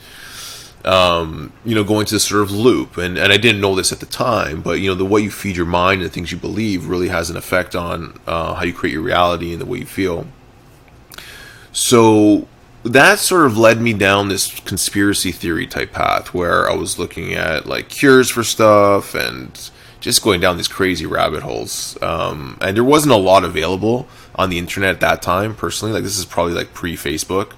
um, 0.84 1.52
you 1.64 1.76
know, 1.76 1.84
going 1.84 2.04
to 2.06 2.14
this 2.16 2.24
sort 2.24 2.42
of 2.42 2.50
loop. 2.50 2.96
And, 2.96 3.16
and 3.16 3.32
I 3.32 3.36
didn't 3.36 3.60
know 3.60 3.76
this 3.76 3.92
at 3.92 4.00
the 4.00 4.06
time, 4.06 4.60
but, 4.60 4.80
you 4.80 4.88
know, 4.88 4.96
the 4.96 5.04
way 5.04 5.20
you 5.20 5.30
feed 5.30 5.56
your 5.56 5.66
mind 5.66 6.00
and 6.00 6.10
the 6.10 6.12
things 6.12 6.32
you 6.32 6.38
believe 6.38 6.88
really 6.88 7.08
has 7.08 7.30
an 7.30 7.36
effect 7.36 7.76
on 7.76 8.18
uh, 8.26 8.54
how 8.54 8.64
you 8.64 8.72
create 8.72 8.92
your 8.92 9.02
reality 9.02 9.52
and 9.52 9.60
the 9.60 9.66
way 9.66 9.78
you 9.78 9.86
feel. 9.86 10.26
So 11.72 12.48
that 12.82 13.18
sort 13.18 13.46
of 13.46 13.58
led 13.58 13.80
me 13.80 13.92
down 13.92 14.28
this 14.28 14.58
conspiracy 14.60 15.32
theory 15.32 15.66
type 15.66 15.92
path 15.92 16.32
where 16.32 16.70
I 16.70 16.74
was 16.74 16.98
looking 16.98 17.34
at 17.34 17.66
like 17.66 17.88
cures 17.88 18.30
for 18.30 18.42
stuff 18.42 19.14
and 19.14 19.70
just 20.00 20.22
going 20.22 20.40
down 20.40 20.56
these 20.56 20.68
crazy 20.68 21.04
rabbit 21.04 21.42
holes. 21.42 21.98
Um, 22.00 22.56
and 22.60 22.76
there 22.76 22.84
wasn't 22.84 23.12
a 23.12 23.18
lot 23.18 23.44
available 23.44 24.08
on 24.34 24.48
the 24.48 24.58
internet 24.58 24.90
at 24.94 25.00
that 25.00 25.20
time, 25.22 25.54
personally. 25.54 25.92
Like, 25.92 26.04
this 26.04 26.18
is 26.18 26.24
probably 26.24 26.54
like 26.54 26.72
pre 26.72 26.96
Facebook. 26.96 27.52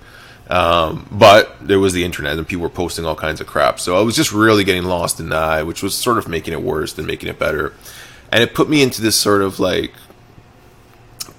Um, 0.51 1.07
but 1.11 1.57
there 1.67 1.79
was 1.79 1.93
the 1.93 2.05
internet 2.05 2.37
and 2.37 2.47
people 2.47 2.65
were 2.65 2.69
posting 2.69 3.07
all 3.07 3.15
kinds 3.15 3.41
of 3.41 3.47
crap. 3.47 3.79
So 3.79 3.97
I 3.97 4.03
was 4.03 4.17
just 4.17 4.33
really 4.33 4.65
getting 4.65 4.83
lost 4.83 5.21
in 5.21 5.29
that, 5.29 5.67
which 5.67 5.83
was 5.83 5.95
sort 5.95 6.19
of 6.19 6.29
making 6.29 6.53
it 6.53 6.61
worse 6.61 6.93
than 6.93 7.07
making 7.07 7.29
it 7.29 7.39
better. 7.39 7.73
And 8.31 8.43
it 8.43 8.55
put 8.55 8.69
me 8.69 8.83
into 8.83 9.01
this 9.01 9.19
sort 9.19 9.41
of 9.41 9.61
like 9.61 9.93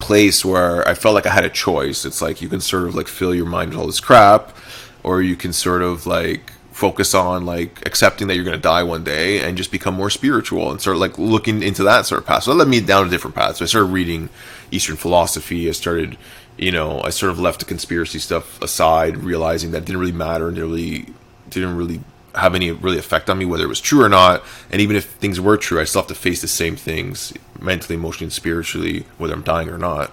place 0.04 0.44
where 0.44 0.88
I 0.88 0.94
felt 0.94 1.16
like 1.16 1.26
I 1.26 1.34
had 1.34 1.46
a 1.46 1.50
choice. 1.50 2.06
It's 2.06 2.22
like 2.22 2.42
you 2.42 2.50
can 2.50 2.62
sort 2.62 2.88
of 2.88 2.96
like 2.96 3.08
fill 3.08 3.34
your 3.34 3.46
mind 3.46 3.72
with 3.72 3.80
all 3.80 3.88
this 3.88 4.00
crap, 4.00 4.56
or 5.04 5.22
you 5.22 5.36
can 5.36 5.54
sort 5.54 5.82
of 5.82 6.06
like 6.06 6.52
focus 6.72 7.14
on 7.14 7.46
like 7.46 7.86
accepting 7.86 8.28
that 8.28 8.36
you're 8.36 8.44
going 8.44 8.58
to 8.58 8.62
die 8.62 8.84
one 8.84 9.04
day 9.04 9.40
and 9.40 9.56
just 9.56 9.72
become 9.72 9.94
more 9.94 10.10
spiritual 10.10 10.72
and 10.72 10.82
start 10.82 10.98
like 10.98 11.18
looking 11.20 11.62
into 11.62 11.84
that 11.84 12.06
sort 12.06 12.20
of 12.22 12.28
path. 12.28 12.44
So 12.44 12.52
that 12.52 12.58
led 12.58 12.68
me 12.68 12.82
down 12.82 13.08
a 13.08 13.10
different 13.10 13.36
path. 13.36 13.58
So 13.58 13.66
I 13.66 13.68
started 13.68 13.92
reading 13.92 14.30
Eastern 14.72 14.96
philosophy. 14.96 15.70
I 15.70 15.72
started 15.72 16.18
you 16.58 16.72
know, 16.72 17.02
I 17.02 17.10
sort 17.10 17.32
of 17.32 17.40
left 17.40 17.60
the 17.60 17.66
conspiracy 17.66 18.20
stuff 18.20 18.62
aside, 18.62 19.18
realizing 19.18 19.72
that 19.72 19.86
didn't 19.86 20.00
really 20.00 20.12
matter 20.12 20.48
and 20.48 20.56
didn't 20.56 20.72
really 20.72 21.08
didn't 21.50 21.78
really 21.78 22.02
have 22.36 22.56
any 22.56 22.72
really 22.72 22.98
effect 22.98 23.30
on 23.30 23.38
me, 23.38 23.46
whether 23.46 23.64
it 23.64 23.68
was 23.68 23.82
true 23.82 24.04
or 24.04 24.10
not. 24.10 24.44
And 24.72 24.82
even 24.82 24.96
if 24.96 25.06
things 25.06 25.40
were 25.40 25.58
true, 25.58 25.80
I 25.80 25.84
still 25.84 26.02
have 26.02 26.08
to 26.10 26.16
face 26.16 26.42
the 26.42 26.48
same 26.48 26.76
things 26.76 27.34
mentally, 27.60 27.96
emotionally, 27.96 28.26
and 28.26 28.34
spiritually, 28.34 29.06
whether 29.18 29.34
I'm 29.34 29.44
dying 29.44 29.70
or 29.70 29.78
not. 29.78 30.12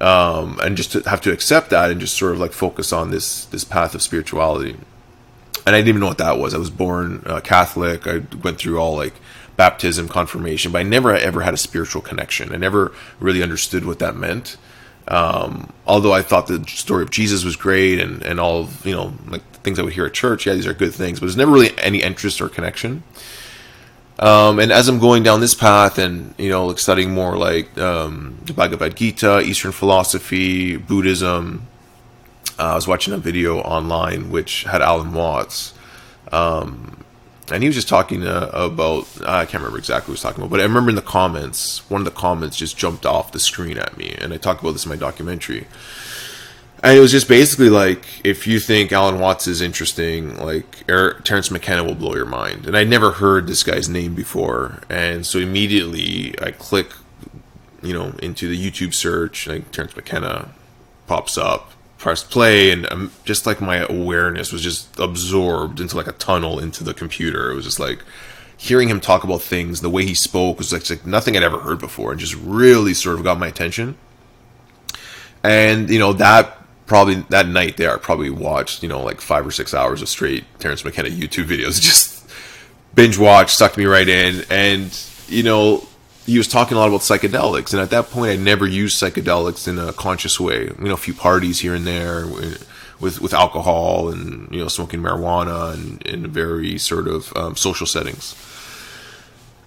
Um, 0.00 0.58
and 0.60 0.76
just 0.76 0.92
to 0.92 1.08
have 1.08 1.20
to 1.22 1.32
accept 1.32 1.70
that 1.70 1.90
and 1.90 2.00
just 2.00 2.16
sort 2.16 2.32
of 2.32 2.40
like 2.40 2.52
focus 2.52 2.92
on 2.92 3.10
this 3.10 3.44
this 3.46 3.64
path 3.64 3.94
of 3.94 4.02
spirituality. 4.02 4.76
And 5.64 5.76
I 5.76 5.78
didn't 5.78 5.88
even 5.88 6.00
know 6.00 6.08
what 6.08 6.18
that 6.18 6.38
was. 6.38 6.54
I 6.54 6.58
was 6.58 6.70
born 6.70 7.22
uh, 7.24 7.40
Catholic. 7.40 8.06
I 8.06 8.22
went 8.42 8.58
through 8.58 8.78
all 8.78 8.96
like 8.96 9.14
baptism, 9.56 10.08
confirmation, 10.08 10.72
but 10.72 10.78
I 10.78 10.82
never 10.82 11.14
ever 11.14 11.42
had 11.42 11.54
a 11.54 11.58
spiritual 11.58 12.02
connection. 12.02 12.52
I 12.52 12.56
never 12.56 12.92
really 13.20 13.42
understood 13.42 13.84
what 13.84 14.00
that 14.00 14.16
meant. 14.16 14.56
Um, 15.12 15.70
although 15.86 16.14
I 16.14 16.22
thought 16.22 16.46
the 16.46 16.64
story 16.66 17.02
of 17.02 17.10
Jesus 17.10 17.44
was 17.44 17.54
great 17.54 18.00
and, 18.00 18.22
and 18.22 18.40
all 18.40 18.62
of, 18.62 18.86
you 18.86 18.94
know, 18.94 19.12
like 19.28 19.42
things 19.62 19.78
I 19.78 19.82
would 19.82 19.92
hear 19.92 20.06
at 20.06 20.14
church, 20.14 20.46
yeah, 20.46 20.54
these 20.54 20.66
are 20.66 20.72
good 20.72 20.94
things, 20.94 21.20
but 21.20 21.26
there's 21.26 21.36
never 21.36 21.52
really 21.52 21.78
any 21.78 22.02
interest 22.02 22.40
or 22.40 22.48
connection. 22.48 23.02
Um, 24.18 24.58
and 24.58 24.72
as 24.72 24.88
I'm 24.88 24.98
going 24.98 25.22
down 25.22 25.40
this 25.40 25.54
path 25.54 25.98
and, 25.98 26.34
you 26.38 26.48
know, 26.48 26.64
like 26.64 26.78
studying 26.78 27.12
more 27.12 27.36
like 27.36 27.76
um, 27.76 28.38
the 28.46 28.54
Bhagavad 28.54 28.96
Gita, 28.96 29.40
Eastern 29.40 29.72
philosophy, 29.72 30.78
Buddhism, 30.78 31.66
uh, 32.58 32.62
I 32.62 32.74
was 32.74 32.88
watching 32.88 33.12
a 33.12 33.18
video 33.18 33.58
online 33.58 34.30
which 34.30 34.64
had 34.64 34.80
Alan 34.80 35.12
Watts. 35.12 35.74
Um, 36.30 37.01
and 37.52 37.62
he 37.62 37.68
was 37.68 37.76
just 37.76 37.88
talking 37.88 38.26
uh, 38.26 38.50
about 38.52 39.06
I 39.26 39.44
can't 39.44 39.62
remember 39.62 39.78
exactly 39.78 40.02
what 40.02 40.06
he 40.06 40.12
was 40.12 40.22
talking 40.22 40.40
about, 40.42 40.50
but 40.50 40.60
I 40.60 40.64
remember 40.64 40.90
in 40.90 40.96
the 40.96 41.02
comments, 41.02 41.88
one 41.90 42.00
of 42.00 42.04
the 42.04 42.10
comments 42.10 42.56
just 42.56 42.76
jumped 42.76 43.06
off 43.06 43.32
the 43.32 43.40
screen 43.40 43.78
at 43.78 43.96
me, 43.96 44.14
and 44.20 44.32
I 44.32 44.38
talk 44.38 44.60
about 44.60 44.72
this 44.72 44.84
in 44.84 44.90
my 44.90 44.96
documentary. 44.96 45.66
And 46.84 46.98
it 46.98 47.00
was 47.00 47.12
just 47.12 47.28
basically 47.28 47.70
like, 47.70 48.04
if 48.24 48.46
you 48.46 48.58
think 48.58 48.90
Alan 48.90 49.20
Watts 49.20 49.46
is 49.46 49.60
interesting, 49.60 50.36
like 50.38 50.82
Eric, 50.88 51.22
Terence 51.22 51.48
McKenna 51.48 51.84
will 51.84 51.94
blow 51.94 52.16
your 52.16 52.26
mind. 52.26 52.66
And 52.66 52.76
I'd 52.76 52.88
never 52.88 53.12
heard 53.12 53.46
this 53.46 53.62
guy's 53.62 53.88
name 53.88 54.16
before, 54.16 54.80
and 54.90 55.24
so 55.24 55.38
immediately 55.38 56.34
I 56.42 56.50
click, 56.50 56.88
you 57.82 57.92
know, 57.92 58.14
into 58.22 58.48
the 58.48 58.70
YouTube 58.70 58.94
search, 58.94 59.46
like 59.46 59.70
Terence 59.70 59.94
McKenna 59.94 60.50
pops 61.06 61.38
up, 61.38 61.72
pressed 62.02 62.30
play 62.30 62.72
and 62.72 62.90
um, 62.92 63.12
just 63.24 63.46
like 63.46 63.60
my 63.60 63.76
awareness 63.88 64.52
was 64.52 64.60
just 64.60 64.98
absorbed 64.98 65.78
into 65.78 65.96
like 65.96 66.08
a 66.08 66.12
tunnel 66.12 66.58
into 66.58 66.82
the 66.82 66.92
computer. 66.92 67.52
It 67.52 67.54
was 67.54 67.64
just 67.64 67.78
like 67.78 68.02
hearing 68.56 68.88
him 68.88 69.00
talk 69.00 69.22
about 69.22 69.40
things 69.40 69.80
the 69.80 69.88
way 69.88 70.04
he 70.04 70.12
spoke 70.12 70.58
was 70.58 70.72
like, 70.72 70.88
like 70.90 71.06
nothing 71.06 71.36
i'd 71.36 71.42
ever 71.42 71.60
heard 71.60 71.78
before 71.78 72.10
and 72.10 72.20
just 72.20 72.34
really 72.34 72.92
sort 72.92 73.16
of 73.16 73.24
got 73.24 73.38
my 73.38 73.46
attention. 73.46 73.96
And 75.44 75.88
you 75.88 76.00
know 76.00 76.12
that 76.14 76.58
probably 76.86 77.14
that 77.30 77.46
night 77.46 77.76
there 77.76 77.94
i 77.94 77.96
probably 77.96 78.28
watched 78.30 78.82
you 78.82 78.88
know 78.88 79.00
like 79.00 79.20
five 79.20 79.46
or 79.46 79.52
six 79.52 79.72
hours 79.72 80.02
of 80.02 80.08
straight 80.08 80.44
Terence 80.58 80.84
mckenna 80.84 81.08
youtube 81.08 81.44
videos. 81.44 81.80
Just 81.80 82.28
binge 82.96 83.16
watch 83.16 83.54
sucked 83.54 83.78
me 83.78 83.84
right 83.84 84.08
in 84.08 84.44
and 84.50 85.06
you 85.28 85.44
know 85.44 85.86
he 86.26 86.38
was 86.38 86.48
talking 86.48 86.76
a 86.76 86.80
lot 86.80 86.88
about 86.88 87.00
psychedelics, 87.00 87.72
and 87.72 87.82
at 87.82 87.90
that 87.90 88.10
point, 88.10 88.30
I 88.30 88.36
never 88.36 88.66
used 88.66 89.00
psychedelics 89.00 89.66
in 89.66 89.78
a 89.78 89.92
conscious 89.92 90.38
way. 90.38 90.66
You 90.66 90.76
know, 90.78 90.94
a 90.94 90.96
few 90.96 91.14
parties 91.14 91.60
here 91.60 91.74
and 91.74 91.86
there 91.86 92.26
with 93.02 93.20
with 93.20 93.34
alcohol 93.34 94.08
and 94.08 94.48
you 94.50 94.60
know 94.60 94.68
smoking 94.68 95.02
marijuana 95.02 95.74
and 95.74 96.00
in 96.02 96.30
very 96.30 96.78
sort 96.78 97.08
of 97.08 97.36
um, 97.36 97.56
social 97.56 97.86
settings. 97.86 98.34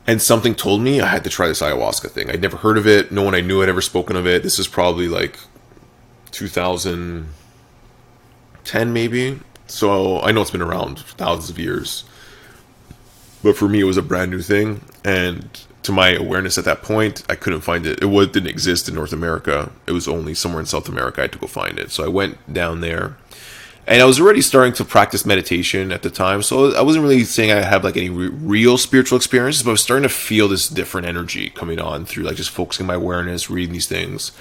And 0.07 0.21
something 0.21 0.55
told 0.55 0.81
me 0.81 1.01
I 1.01 1.07
had 1.07 1.23
to 1.23 1.29
try 1.29 1.47
this 1.47 1.61
ayahuasca 1.61 2.11
thing. 2.11 2.29
I'd 2.29 2.41
never 2.41 2.57
heard 2.57 2.77
of 2.77 2.87
it. 2.87 3.11
No 3.11 3.23
one 3.23 3.35
I 3.35 3.41
knew 3.41 3.59
had 3.59 3.69
ever 3.69 3.81
spoken 3.81 4.15
of 4.15 4.27
it. 4.27 4.43
This 4.43 4.59
is 4.59 4.67
probably 4.67 5.07
like 5.07 5.39
2010, 6.31 8.93
maybe. 8.93 9.39
So 9.67 10.21
I 10.21 10.31
know 10.31 10.41
it's 10.41 10.51
been 10.51 10.61
around 10.61 10.99
thousands 10.99 11.49
of 11.49 11.57
years, 11.57 12.03
but 13.43 13.57
for 13.57 13.67
me, 13.67 13.79
it 13.79 13.85
was 13.85 13.97
a 13.97 14.03
brand 14.03 14.29
new 14.29 14.41
thing, 14.41 14.81
and 15.03 15.64
to 15.85 15.91
my 15.91 16.09
awareness 16.09 16.57
at 16.57 16.65
that 16.65 16.81
point, 16.81 17.23
I 17.29 17.35
couldn't 17.35 17.61
find 17.61 17.85
it. 17.85 18.03
It 18.03 18.33
didn't 18.33 18.47
exist 18.47 18.89
in 18.89 18.95
North 18.95 19.13
America. 19.13 19.71
It 19.87 19.91
was 19.91 20.07
only 20.07 20.33
somewhere 20.33 20.59
in 20.59 20.65
South 20.65 20.89
America. 20.89 21.21
I 21.21 21.23
had 21.23 21.31
to 21.33 21.39
go 21.39 21.47
find 21.47 21.79
it. 21.79 21.91
So 21.91 22.03
I 22.03 22.07
went 22.07 22.51
down 22.51 22.81
there, 22.81 23.15
and 23.87 24.01
I 24.01 24.05
was 24.05 24.19
already 24.19 24.41
starting 24.41 24.73
to 24.73 24.85
practice 24.85 25.25
meditation 25.25 25.91
at 25.91 26.01
the 26.01 26.09
time, 26.09 26.41
so 26.41 26.73
I 26.73 26.81
wasn't 26.81 27.03
really 27.03 27.23
saying 27.23 27.51
I 27.51 27.61
have 27.61 27.83
like 27.83 27.97
any 27.97 28.09
re- 28.09 28.29
real 28.29 28.77
spiritual 28.77 29.17
experiences, 29.17 29.63
but 29.63 29.69
I 29.69 29.73
was 29.73 29.81
starting 29.81 30.03
to 30.03 30.09
feel 30.09 30.47
this 30.47 30.67
different 30.67 31.07
energy 31.07 31.49
coming 31.49 31.79
on 31.79 32.05
through 32.05 32.23
like 32.23 32.35
just 32.35 32.49
focusing 32.49 32.85
my 32.85 32.95
awareness, 32.95 33.49
reading 33.49 33.73
these 33.73 33.87
things. 33.87 34.31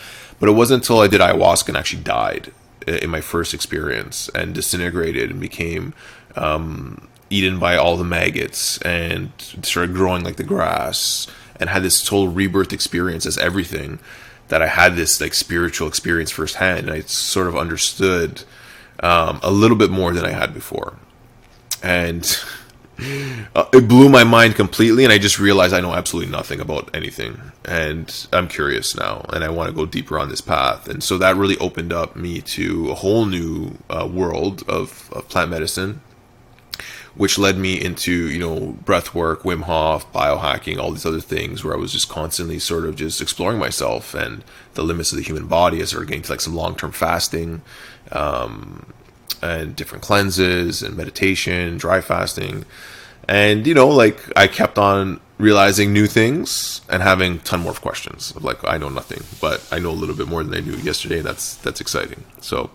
But 0.41 0.49
it 0.49 0.53
wasn't 0.53 0.83
until 0.83 1.01
I 1.01 1.09
did 1.09 1.21
ayahuasca 1.21 1.69
and 1.69 1.77
actually 1.77 2.03
died 2.03 2.53
in 2.87 3.11
my 3.11 3.21
first 3.21 3.55
experience 3.55 4.29
and 4.35 4.55
disintegrated 4.55 5.31
and 5.31 5.41
became 5.41 5.95
um, 6.37 7.09
eaten 7.35 7.59
by 7.59 7.77
all 7.77 7.97
the 7.97 8.05
maggots 8.05 8.79
and 8.79 9.31
started 9.63 9.95
growing 9.95 10.23
like 10.23 10.37
the 10.37 10.45
grass 10.45 11.27
and 11.57 11.69
had 11.69 11.83
this 11.83 12.05
total 12.05 12.29
rebirth 12.29 12.73
experience 12.73 13.27
as 13.27 13.39
everything 13.39 13.99
that 14.49 14.63
I 14.63 14.69
had 14.69 14.95
this 14.95 15.21
like 15.21 15.35
spiritual 15.35 15.89
experience 15.89 16.31
firsthand 16.31 16.87
and 16.87 16.91
I 16.91 17.01
sort 17.01 17.49
of 17.49 17.57
understood 17.57 18.45
um, 19.01 19.41
a 19.43 19.51
little 19.51 19.77
bit 19.77 19.91
more 19.91 20.13
than 20.13 20.25
I 20.25 20.31
had 20.31 20.55
before. 20.55 20.97
And 21.83 22.25
uh, 23.55 23.67
it 23.73 23.89
blew 23.89 24.09
my 24.09 24.25
mind 24.25 24.55
completely, 24.55 25.05
and 25.05 25.13
I 25.13 25.19
just 25.19 25.39
realized 25.39 25.75
I 25.75 25.81
know 25.81 25.93
absolutely 25.93 26.31
nothing 26.31 26.61
about 26.61 26.89
anything. 26.95 27.39
And 27.65 28.27
I'm 28.33 28.49
curious 28.49 28.95
now, 28.95 29.27
and 29.31 29.45
I 29.45 29.51
want 29.51 29.69
to 29.69 29.75
go 29.75 29.85
deeper 29.85 30.19
on 30.19 30.29
this 30.29 30.41
path. 30.41 30.89
And 30.89 31.03
so 31.03 31.19
that 31.19 31.37
really 31.37 31.59
opened 31.59 31.93
up 31.93 32.17
me 32.17 32.41
to 32.41 32.91
a 32.91 32.95
whole 32.95 33.27
new 33.27 33.77
uh, 33.91 34.09
world 34.11 34.63
of, 34.69 35.11
of 35.13 35.29
plant 35.29 35.51
medicine 35.51 36.01
which 37.17 37.39
led 37.39 37.57
me 37.57 37.81
into 37.81 38.29
you 38.29 38.39
know 38.39 38.77
breath 38.85 39.15
work, 39.15 39.43
Wim 39.43 39.63
Hof, 39.63 40.11
biohacking, 40.13 40.79
all 40.79 40.91
these 40.91 41.07
other 41.07 41.21
things 41.21 41.63
where 41.63 41.75
I 41.75 41.77
was 41.77 41.93
just 41.93 42.09
constantly 42.09 42.59
sort 42.59 42.85
of 42.85 42.97
just 42.97 43.21
exploring 43.21 43.59
myself 43.59 44.15
and 44.15 44.45
the 44.75 44.83
limits 44.83 45.13
of 45.13 45.19
the 45.19 45.25
human 45.25 45.47
body. 45.47 45.81
I 45.81 45.85
started 45.85 46.09
getting 46.09 46.23
to 46.23 46.33
like 46.33 46.41
some 46.41 46.55
long 46.55 46.75
term 46.77 46.93
fasting, 46.93 47.63
um, 48.13 48.93
and 49.43 49.77
different 49.77 50.03
cleanses 50.03 50.83
and 50.83 50.97
meditation, 50.97 51.77
dry 51.77 52.01
fasting, 52.01 52.65
and 53.29 53.67
you 53.67 53.75
know 53.75 53.89
like 53.89 54.21
I 54.37 54.49
kept 54.49 54.79
on 54.79 55.21
realizing 55.39 55.93
new 55.93 56.07
things 56.07 56.81
and 56.89 57.03
having 57.03 57.41
ton 57.41 57.61
more 57.61 57.75
questions 57.75 58.33
of 58.33 58.43
like 58.43 58.65
I 58.65 58.77
know 58.77 58.89
nothing, 58.89 59.23
but 59.41 59.67
I 59.71 59.79
know 59.79 59.91
a 59.91 59.93
little 59.93 60.17
bit 60.17 60.27
more 60.27 60.43
than 60.43 60.55
I 60.55 60.61
knew 60.61 60.77
yesterday. 60.79 61.21
That's 61.21 61.57
that's 61.57 61.81
exciting. 61.81 62.25
So. 62.41 62.71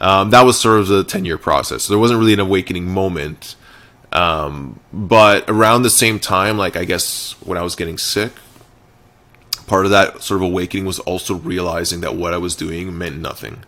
Um, 0.00 0.30
that 0.30 0.42
was 0.42 0.60
sort 0.60 0.78
of 0.78 0.86
the 0.86 1.02
10 1.02 1.24
year 1.24 1.38
process. 1.38 1.82
So 1.82 1.92
there 1.92 1.98
wasn't 1.98 2.20
really 2.20 2.32
an 2.32 2.38
awakening 2.38 2.86
moment 2.86 3.56
um, 4.12 4.80
but 4.92 5.48
around 5.48 5.82
the 5.82 5.90
same 5.90 6.18
time, 6.18 6.56
like 6.56 6.76
I 6.76 6.84
guess 6.84 7.32
when 7.44 7.58
I 7.58 7.62
was 7.62 7.76
getting 7.76 7.98
sick, 7.98 8.32
part 9.66 9.84
of 9.84 9.90
that 9.90 10.22
sort 10.22 10.40
of 10.40 10.48
awakening 10.48 10.86
was 10.86 10.98
also 11.00 11.34
realizing 11.34 12.00
that 12.00 12.16
what 12.16 12.32
I 12.32 12.38
was 12.38 12.56
doing 12.56 12.96
meant 12.96 13.18
nothing. 13.18 13.64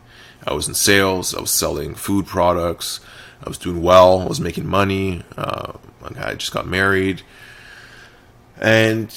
I 0.47 0.54
was 0.54 0.66
in 0.66 0.75
sales, 0.75 1.35
I 1.35 1.40
was 1.40 1.50
selling 1.50 1.94
food 1.94 2.26
products, 2.26 3.00
I 3.44 3.49
was 3.49 3.59
doing 3.59 3.82
well, 3.82 4.20
I 4.20 4.26
was 4.26 4.40
making 4.40 4.66
money, 4.66 5.23
uh, 5.37 5.73
I 6.18 6.35
just 6.35 6.52
got 6.52 6.66
married. 6.66 7.23
And, 8.59 9.14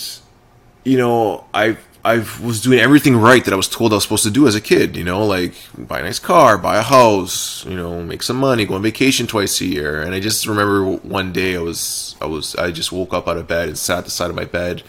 you 0.84 0.98
know, 0.98 1.46
I 1.54 1.78
I 2.06 2.18
was 2.42 2.62
doing 2.62 2.80
everything 2.80 3.16
right 3.16 3.44
that 3.46 3.54
I 3.54 3.58
was 3.58 3.70
told 3.70 3.94
I 3.94 3.96
was 3.96 4.04
supposed 4.04 4.24
to 4.24 4.32
do 4.32 4.46
as 4.46 4.56
a 4.56 4.62
kid, 4.62 4.98
you 4.98 5.06
know, 5.06 5.26
like 5.26 5.54
buy 5.78 6.00
a 6.00 6.04
nice 6.04 6.20
car, 6.20 6.58
buy 6.58 6.76
a 6.76 6.82
house, 6.82 7.64
you 7.66 7.78
know, 7.78 8.04
make 8.04 8.24
some 8.24 8.36
money, 8.36 8.66
go 8.66 8.74
on 8.74 8.82
vacation 8.82 9.26
twice 9.26 9.62
a 9.62 9.66
year. 9.66 10.02
And 10.02 10.14
I 10.14 10.20
just 10.20 10.46
remember 10.46 10.84
one 10.84 11.32
day 11.32 11.56
I 11.56 11.62
was, 11.62 12.18
I 12.20 12.26
was, 12.26 12.56
I 12.58 12.72
just 12.72 12.92
woke 12.92 13.14
up 13.14 13.30
out 13.30 13.38
of 13.38 13.48
bed 13.48 13.70
and 13.70 13.78
sat 13.78 14.00
at 14.00 14.06
the 14.06 14.12
side 14.12 14.30
of 14.30 14.36
my 14.36 14.44
bed 14.44 14.84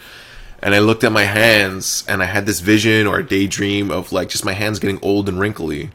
and 0.61 0.75
I 0.75 0.79
looked 0.79 1.05
at 1.05 1.11
my 1.13 1.23
hands 1.23 2.03
and 2.07 2.21
I 2.21 2.25
had 2.25 2.45
this 2.45 2.59
vision 2.59 3.07
or 3.07 3.19
a 3.19 3.25
daydream 3.25 3.91
of 3.91 4.11
like 4.11 4.27
just 4.27 4.43
my 4.43 4.53
hands 4.53 4.79
getting 4.79 4.99
old 5.01 5.29
and 5.29 5.39
wrinkly, 5.39 5.91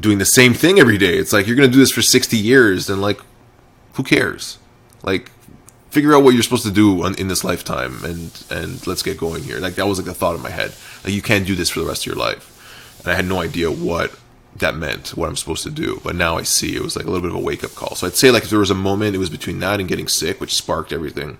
doing 0.00 0.18
the 0.18 0.24
same 0.24 0.52
thing 0.52 0.80
every 0.80 0.98
day. 0.98 1.16
It's 1.16 1.32
like, 1.32 1.46
you're 1.46 1.54
going 1.54 1.68
to 1.68 1.72
do 1.72 1.78
this 1.78 1.92
for 1.92 2.02
60 2.02 2.36
years 2.36 2.90
and 2.90 3.00
like, 3.00 3.20
who 3.92 4.02
cares? 4.02 4.58
Like, 5.04 5.30
figure 5.94 6.12
out 6.12 6.24
what 6.24 6.34
you're 6.34 6.42
supposed 6.42 6.64
to 6.64 6.72
do 6.72 7.06
in 7.06 7.28
this 7.28 7.44
lifetime 7.44 8.04
and 8.04 8.44
and 8.50 8.84
let's 8.86 9.02
get 9.02 9.16
going 9.16 9.44
here. 9.44 9.60
Like 9.60 9.76
that 9.76 9.86
was 9.86 9.98
like 9.98 10.06
the 10.06 10.14
thought 10.14 10.34
in 10.34 10.42
my 10.42 10.50
head. 10.50 10.74
Like 11.04 11.14
you 11.14 11.22
can't 11.22 11.46
do 11.46 11.54
this 11.54 11.70
for 11.70 11.80
the 11.80 11.86
rest 11.86 12.02
of 12.02 12.06
your 12.06 12.16
life. 12.16 12.50
And 12.98 13.12
i 13.12 13.14
had 13.14 13.26
no 13.26 13.40
idea 13.40 13.70
what 13.70 14.12
that 14.56 14.76
meant 14.76 15.10
what 15.10 15.28
i'm 15.28 15.36
supposed 15.36 15.62
to 15.62 15.70
do. 15.70 16.00
But 16.02 16.16
now 16.16 16.36
i 16.36 16.42
see 16.42 16.74
it 16.74 16.82
was 16.82 16.96
like 16.96 17.06
a 17.06 17.10
little 17.10 17.22
bit 17.22 17.30
of 17.30 17.40
a 17.40 17.46
wake-up 17.46 17.74
call. 17.76 17.94
So 17.94 18.08
i'd 18.08 18.16
say 18.16 18.32
like 18.32 18.42
if 18.42 18.50
there 18.50 18.58
was 18.58 18.70
a 18.70 18.74
moment 18.74 19.14
it 19.14 19.18
was 19.18 19.30
between 19.30 19.60
that 19.60 19.78
and 19.78 19.88
getting 19.88 20.08
sick 20.08 20.40
which 20.40 20.54
sparked 20.54 20.92
everything. 20.92 21.38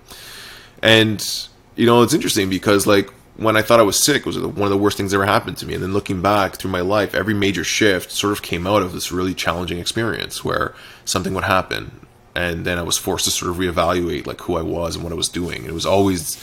And 0.81 1.21
you 1.75 1.85
know 1.85 2.01
it's 2.01 2.13
interesting 2.13 2.49
because 2.49 2.87
like 2.87 3.09
when 3.35 3.57
i 3.57 3.61
thought 3.61 3.81
i 3.81 3.83
was 3.83 4.01
sick 4.01 4.21
it 4.21 4.25
was 4.25 4.37
one 4.37 4.63
of 4.63 4.69
the 4.69 4.77
worst 4.77 4.95
things 4.95 5.11
that 5.11 5.17
ever 5.17 5.25
happened 5.25 5.57
to 5.57 5.65
me. 5.65 5.73
And 5.73 5.83
then 5.83 5.91
looking 5.91 6.21
back 6.21 6.55
through 6.55 6.71
my 6.71 6.81
life 6.81 7.13
every 7.13 7.33
major 7.33 7.65
shift 7.65 8.09
sort 8.09 8.31
of 8.31 8.41
came 8.41 8.65
out 8.65 8.81
of 8.81 8.93
this 8.93 9.11
really 9.11 9.33
challenging 9.33 9.79
experience 9.79 10.45
where 10.45 10.73
something 11.03 11.33
would 11.33 11.43
happen 11.43 12.04
and 12.35 12.65
then 12.65 12.77
I 12.77 12.83
was 12.83 12.97
forced 12.97 13.25
to 13.25 13.31
sort 13.31 13.51
of 13.51 13.57
reevaluate 13.57 14.27
like 14.27 14.41
who 14.41 14.55
I 14.55 14.61
was 14.61 14.95
and 14.95 15.03
what 15.03 15.13
I 15.13 15.15
was 15.15 15.29
doing. 15.29 15.59
And 15.59 15.67
it 15.67 15.73
was 15.73 15.85
always 15.85 16.37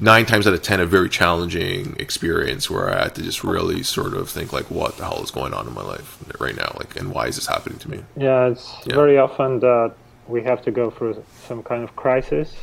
nine 0.00 0.26
times 0.26 0.46
out 0.46 0.54
of 0.54 0.62
ten 0.62 0.80
a 0.80 0.86
very 0.86 1.08
challenging 1.08 1.96
experience 1.98 2.70
where 2.70 2.90
I 2.90 3.04
had 3.04 3.14
to 3.16 3.22
just 3.22 3.42
really 3.42 3.82
sort 3.82 4.14
of 4.14 4.30
think 4.30 4.52
like 4.52 4.70
what 4.70 4.96
the 4.96 5.04
hell 5.04 5.22
is 5.22 5.30
going 5.30 5.52
on 5.52 5.66
in 5.66 5.74
my 5.74 5.82
life 5.82 6.18
right 6.40 6.56
now 6.56 6.72
like 6.78 6.96
and 6.96 7.12
why 7.12 7.26
is 7.26 7.36
this 7.36 7.46
happening 7.46 7.78
to 7.80 7.90
me 7.90 8.04
yeah 8.16 8.46
it's 8.46 8.72
yeah. 8.86 8.94
very 8.94 9.18
often 9.18 9.58
that 9.60 9.94
we 10.28 10.42
have 10.42 10.62
to 10.62 10.70
go 10.70 10.90
through 10.90 11.22
some 11.46 11.62
kind 11.62 11.82
of 11.82 11.96
crisis 11.96 12.54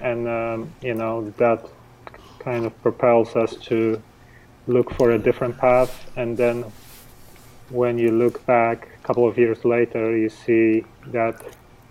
and 0.00 0.28
um, 0.28 0.72
you 0.80 0.94
know 0.94 1.28
that 1.38 1.66
kind 2.38 2.64
of 2.66 2.82
propels 2.82 3.34
us 3.36 3.56
to 3.56 4.00
look 4.66 4.90
for 4.94 5.10
a 5.10 5.18
different 5.18 5.58
path 5.58 6.10
and 6.16 6.36
then 6.36 6.64
when 7.70 7.98
you 7.98 8.10
look 8.12 8.44
back 8.46 8.88
a 9.02 9.06
couple 9.06 9.26
of 9.26 9.36
years 9.36 9.64
later 9.64 10.16
you 10.16 10.28
see 10.28 10.84
that 11.06 11.42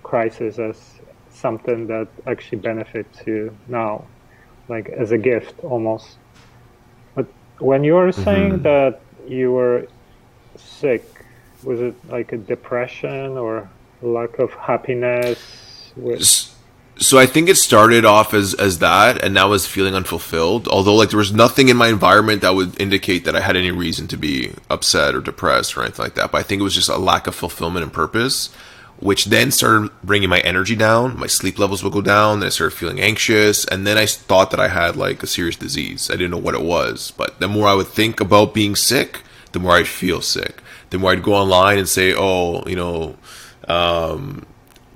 crisis 0.10 0.58
as 0.58 1.00
something 1.30 1.86
that 1.88 2.08
actually 2.26 2.58
benefits 2.58 3.22
you 3.28 3.56
now, 3.68 4.06
like 4.68 4.90
as 4.90 5.12
a 5.12 5.18
gift 5.18 5.64
almost. 5.64 6.18
But 7.16 7.28
when 7.60 7.84
you 7.84 7.94
were 7.94 8.12
saying 8.12 8.54
mm-hmm. 8.54 8.64
that 8.64 9.02
you 9.28 9.52
were 9.52 9.88
sick, 10.56 11.04
was 11.64 11.80
it 11.80 11.96
like 12.10 12.32
a 12.32 12.38
depression 12.38 13.38
or 13.38 13.70
lack 14.02 14.40
of 14.40 14.52
happiness? 14.54 15.92
With- 15.96 16.56
so 16.98 17.18
I 17.18 17.28
think 17.28 17.48
it 17.48 17.56
started 17.56 18.04
off 18.04 18.34
as 18.34 18.54
as 18.56 18.80
that, 18.80 19.24
and 19.24 19.34
now 19.34 19.50
was 19.50 19.66
feeling 19.66 19.96
unfulfilled. 19.96 20.68
Although 20.68 20.96
like 20.96 21.12
there 21.12 21.24
was 21.26 21.32
nothing 21.32 21.70
in 21.70 21.78
my 21.78 21.88
environment 21.88 22.42
that 22.42 22.56
would 22.56 22.82
indicate 22.82 23.24
that 23.24 23.36
I 23.38 23.42
had 23.42 23.56
any 23.56 23.72
reason 23.72 24.08
to 24.08 24.18
be 24.18 24.52
upset 24.70 25.16
or 25.16 25.22
depressed 25.22 25.78
or 25.78 25.84
anything 25.84 26.04
like 26.04 26.16
that. 26.16 26.32
But 26.32 26.40
I 26.40 26.44
think 26.44 26.60
it 26.60 26.64
was 26.64 26.76
just 26.76 26.90
a 26.90 26.98
lack 26.98 27.28
of 27.28 27.36
fulfillment 27.36 27.84
and 27.84 27.94
purpose 27.94 28.50
which 29.00 29.26
then 29.26 29.52
started 29.52 29.92
bringing 30.04 30.30
my 30.30 30.40
energy 30.40 30.76
down. 30.76 31.18
My 31.18 31.28
sleep 31.28 31.58
levels 31.58 31.84
would 31.84 31.94
go 31.94 32.02
down. 32.02 32.40
Then 32.40 32.48
I 32.48 32.50
started 32.50 32.76
feeling 32.76 33.00
anxious. 33.00 33.66
And 33.66 33.88
then 33.88 33.98
I 33.98 34.06
thought 34.06 34.52
that 34.52 34.60
I 34.60 34.68
had 34.68 34.96
like 34.96 35.24
a 35.24 35.28
serious 35.28 35.56
disease. 35.56 36.10
I 36.10 36.14
didn't 36.14 36.32
know 36.32 36.38
what 36.38 36.56
it 36.56 36.62
was. 36.62 37.12
But 37.12 37.40
the 37.40 37.48
more 37.48 37.68
I 37.68 37.74
would 37.74 37.88
think 37.88 38.20
about 38.20 38.54
being 38.54 38.76
sick, 38.76 39.22
the 39.54 39.60
more 39.60 39.74
I'd 39.74 39.88
feel 39.88 40.22
sick. 40.22 40.62
The 40.90 41.00
more 41.00 41.12
I'd 41.12 41.24
go 41.24 41.34
online 41.34 41.78
and 41.78 41.88
say, 41.88 42.14
oh, 42.16 42.64
you 42.68 42.76
know, 42.76 43.16
um, 43.68 44.46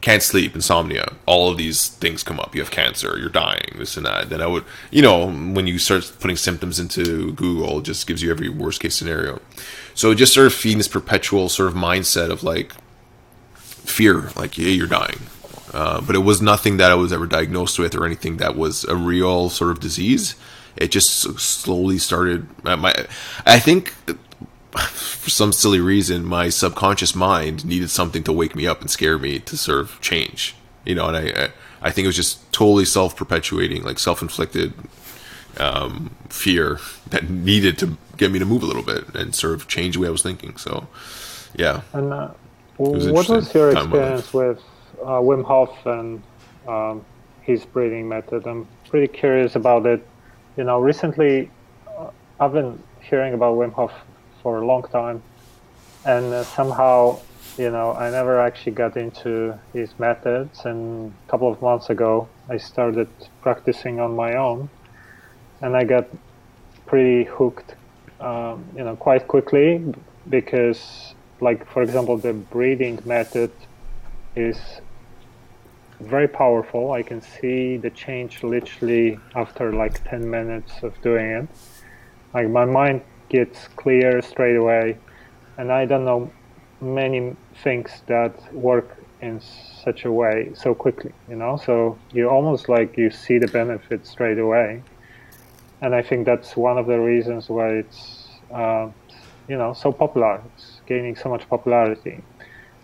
can't 0.02 0.22
sleep, 0.22 0.54
insomnia, 0.54 1.14
all 1.26 1.50
of 1.50 1.58
these 1.58 1.88
things 1.88 2.24
come 2.24 2.38
up. 2.38 2.54
You 2.54 2.62
have 2.62 2.72
cancer, 2.72 3.18
you're 3.18 3.30
dying, 3.30 3.76
this 3.78 3.96
and 3.96 4.06
that. 4.06 4.30
Then 4.30 4.42
I 4.42 4.48
would, 4.48 4.66
you 4.92 5.02
know, 5.02 5.32
when 5.32 5.66
you 5.66 5.80
start 5.80 6.12
putting 6.20 6.36
symptoms 6.36 6.78
into 6.78 7.32
Google, 7.34 7.80
it 7.80 7.86
just 7.86 8.06
gives 8.06 8.22
you 8.22 8.30
every 8.30 8.50
worst 8.50 8.82
case 8.82 8.96
scenario. 8.96 9.40
So 9.94 10.14
just 10.14 10.34
sort 10.34 10.48
of 10.48 10.54
feeding 10.54 10.80
this 10.80 10.90
perpetual 10.90 11.48
sort 11.48 11.70
of 11.70 11.76
mindset 11.76 12.32
of 12.32 12.44
like, 12.44 12.74
fear, 13.86 14.32
like, 14.36 14.58
yeah, 14.58 14.68
you're 14.68 14.88
dying. 14.88 15.20
Uh, 15.74 16.02
but 16.02 16.16
it 16.16 16.20
was 16.20 16.42
nothing 16.42 16.78
that 16.78 16.92
I 16.92 16.96
was 16.96 17.12
ever 17.12 17.26
diagnosed 17.26 17.80
with 17.80 17.96
or 17.96 18.06
anything 18.06 18.38
that 18.38 18.56
was 18.56 18.84
a 18.84 18.96
real 18.96 19.50
sort 19.50 19.72
of 19.72 19.80
disease. 19.80 20.36
It 20.76 20.92
just 20.92 21.10
slowly 21.40 21.98
started. 21.98 22.48
Uh, 22.64 22.78
my, 22.78 22.94
I 23.46 23.60
think 23.60 23.90
for 24.72 25.30
some 25.30 25.52
silly 25.52 25.80
reason, 25.80 26.26
my 26.26 26.50
subconscious 26.50 27.16
mind 27.16 27.66
needed 27.66 27.90
something 27.90 28.24
to 28.24 28.32
wake 28.32 28.56
me 28.56 28.68
up 28.68 28.82
and 28.82 28.90
scare 28.90 29.18
me 29.18 29.40
to 29.40 29.58
sort 29.58 29.80
of 29.80 30.00
change. 30.02 30.56
You 30.86 30.96
know, 30.96 31.08
and 31.08 31.18
I, 31.18 31.50
I 31.82 31.92
think 31.92 32.06
it 32.06 32.08
was 32.08 32.16
just 32.16 32.52
totally 32.52 32.86
self 32.86 33.16
perpetuating, 33.16 33.84
like 33.84 34.00
self 34.00 34.22
inflicted 34.22 34.74
um, 35.58 36.16
fear 36.30 36.80
that 37.10 37.30
needed 37.30 37.78
to 37.80 37.98
get 38.18 38.32
me 38.32 38.40
to 38.40 38.46
move 38.46 38.64
a 38.64 38.66
little 38.66 38.84
bit 38.84 39.16
and 39.16 39.36
sort 39.36 39.54
of 39.54 39.68
change 39.68 39.96
the 39.96 40.02
way 40.02 40.08
I 40.08 40.12
was 40.12 40.24
thinking. 40.24 40.58
So, 40.58 40.88
yeah. 41.56 41.82
And 41.94 42.12
uh, 42.12 42.32
was 42.78 43.12
what 43.12 43.30
was 43.30 43.54
your 43.54 43.72
experience 43.72 44.34
with 44.34 44.62
uh, 45.02 45.20
Wim 45.20 45.44
Hof 45.44 45.86
and 45.86 46.22
um, 46.68 47.06
his 47.42 47.66
breathing 47.66 48.08
method? 48.08 48.48
I'm 48.48 48.68
pretty 48.90 49.08
curious 49.08 49.56
about 49.56 49.86
it. 49.86 50.06
You 50.58 50.64
know, 50.64 50.80
recently 50.80 51.50
uh, 51.88 52.10
I've 52.40 52.54
been 52.54 52.82
hearing 53.02 53.34
about 53.34 53.58
Wim 53.58 53.74
Hof 53.74 53.92
for 54.42 54.62
a 54.62 54.66
long 54.66 54.84
time, 54.84 55.22
and 56.06 56.26
uh, 56.26 56.44
somehow, 56.44 57.20
you 57.58 57.70
know, 57.70 57.94
I 57.94 58.10
never 58.10 58.40
actually 58.40 58.74
got 58.74 58.98
into 58.98 59.58
his 59.74 59.98
methods. 60.00 60.66
And 60.66 61.14
a 61.28 61.32
couple 61.32 61.52
of 61.52 61.62
months 61.62 61.90
ago, 61.90 62.28
I 62.50 62.58
started 62.58 63.08
practicing 63.42 64.00
on 64.00 64.16
my 64.16 64.36
own, 64.36 64.70
and 65.62 65.76
I 65.76 65.84
got 65.84 66.08
pretty 66.86 67.24
hooked, 67.24 67.76
um, 68.20 68.66
you 68.76 68.84
know, 68.84 68.96
quite 68.96 69.28
quickly 69.28 69.94
because 70.30 71.13
like 71.40 71.68
for 71.70 71.82
example, 71.82 72.18
the 72.18 72.34
breathing 72.34 73.00
method 73.06 73.52
is 74.36 74.58
very 76.00 76.28
powerful. 76.28 76.92
I 76.92 77.04
can 77.04 77.22
see 77.22 77.78
the 77.78 77.90
change 77.90 78.44
literally 78.44 79.20
after 79.36 79.74
like 79.74 80.04
10 80.10 80.30
minutes 80.30 80.84
of 80.84 81.00
doing 81.02 81.26
it. 81.26 81.48
Like 82.34 82.50
my 82.50 82.66
mind 82.66 83.02
gets 83.30 83.68
clear 83.70 84.22
straight 84.22 84.56
away, 84.56 84.98
and 85.58 85.72
I 85.72 85.86
don't 85.86 86.06
know 86.06 86.32
many 86.82 87.36
things 87.64 88.02
that 88.08 88.54
work 88.54 88.98
in 89.22 89.40
such 89.84 90.06
a 90.06 90.12
way 90.12 90.52
so 90.54 90.74
quickly, 90.76 91.14
you 91.30 91.36
know. 91.36 91.58
So 91.58 91.98
you 92.12 92.30
almost 92.30 92.70
like 92.70 92.98
you 92.98 93.10
see 93.10 93.38
the 93.38 93.48
benefit 93.48 94.06
straight 94.06 94.40
away, 94.40 94.84
and 95.82 95.96
I 95.96 96.02
think 96.02 96.26
that's 96.26 96.56
one 96.58 96.78
of 96.78 96.88
the 96.88 97.00
reasons 97.00 97.50
why 97.50 97.70
it's 97.70 98.28
uh, 98.54 98.90
you 99.48 99.58
know 99.58 99.74
so 99.74 99.92
popular. 99.92 100.42
It's 100.56 100.73
gaining 100.94 101.16
so 101.16 101.30
much 101.30 101.44
popularity. 101.50 102.16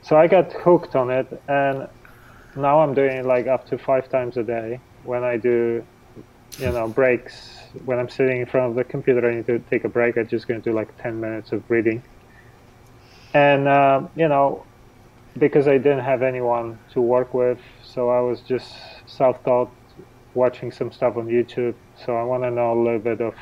So 0.01 0.11
I 0.17 0.27
got 0.27 0.51
hooked 0.53 0.95
on 0.95 1.07
it, 1.19 1.27
and 1.47 1.87
now 2.55 2.75
I'm 2.81 2.93
doing 2.93 3.27
like 3.33 3.47
up 3.47 3.67
to 3.69 3.77
five 3.77 4.09
times 4.09 4.37
a 4.37 4.43
day 4.43 4.79
when 5.03 5.23
I 5.23 5.37
do, 5.37 5.85
you 6.57 6.71
know, 6.71 6.87
breaks. 6.87 7.35
When 7.85 7.99
I'm 7.99 8.09
sitting 8.09 8.39
in 8.43 8.47
front 8.47 8.65
of 8.71 8.75
the 8.75 8.83
computer, 8.83 9.21
I 9.29 9.35
need 9.35 9.47
to 9.47 9.59
take 9.71 9.83
a 9.83 9.89
break. 9.89 10.17
I'm 10.17 10.27
just 10.27 10.47
going 10.47 10.61
to 10.61 10.69
do 10.69 10.75
like 10.75 10.89
10 11.01 11.19
minutes 11.19 11.51
of 11.51 11.67
breathing. 11.67 12.01
And, 13.33 13.67
uh, 13.67 14.07
you 14.15 14.27
know, 14.27 14.65
because 15.37 15.67
I 15.67 15.77
didn't 15.77 16.05
have 16.11 16.23
anyone 16.23 16.79
to 16.93 17.01
work 17.01 17.33
with, 17.33 17.59
so 17.83 18.09
I 18.09 18.21
was 18.21 18.41
just 18.41 18.73
self 19.05 19.43
taught 19.43 19.71
watching 20.33 20.71
some 20.71 20.91
stuff 20.91 21.17
on 21.17 21.27
YouTube. 21.27 21.75
So 22.03 22.15
I 22.15 22.23
want 22.23 22.43
to 22.43 22.51
know 22.51 22.73
a 22.73 22.79
little 22.83 22.99
bit 23.11 23.21
of 23.21 23.35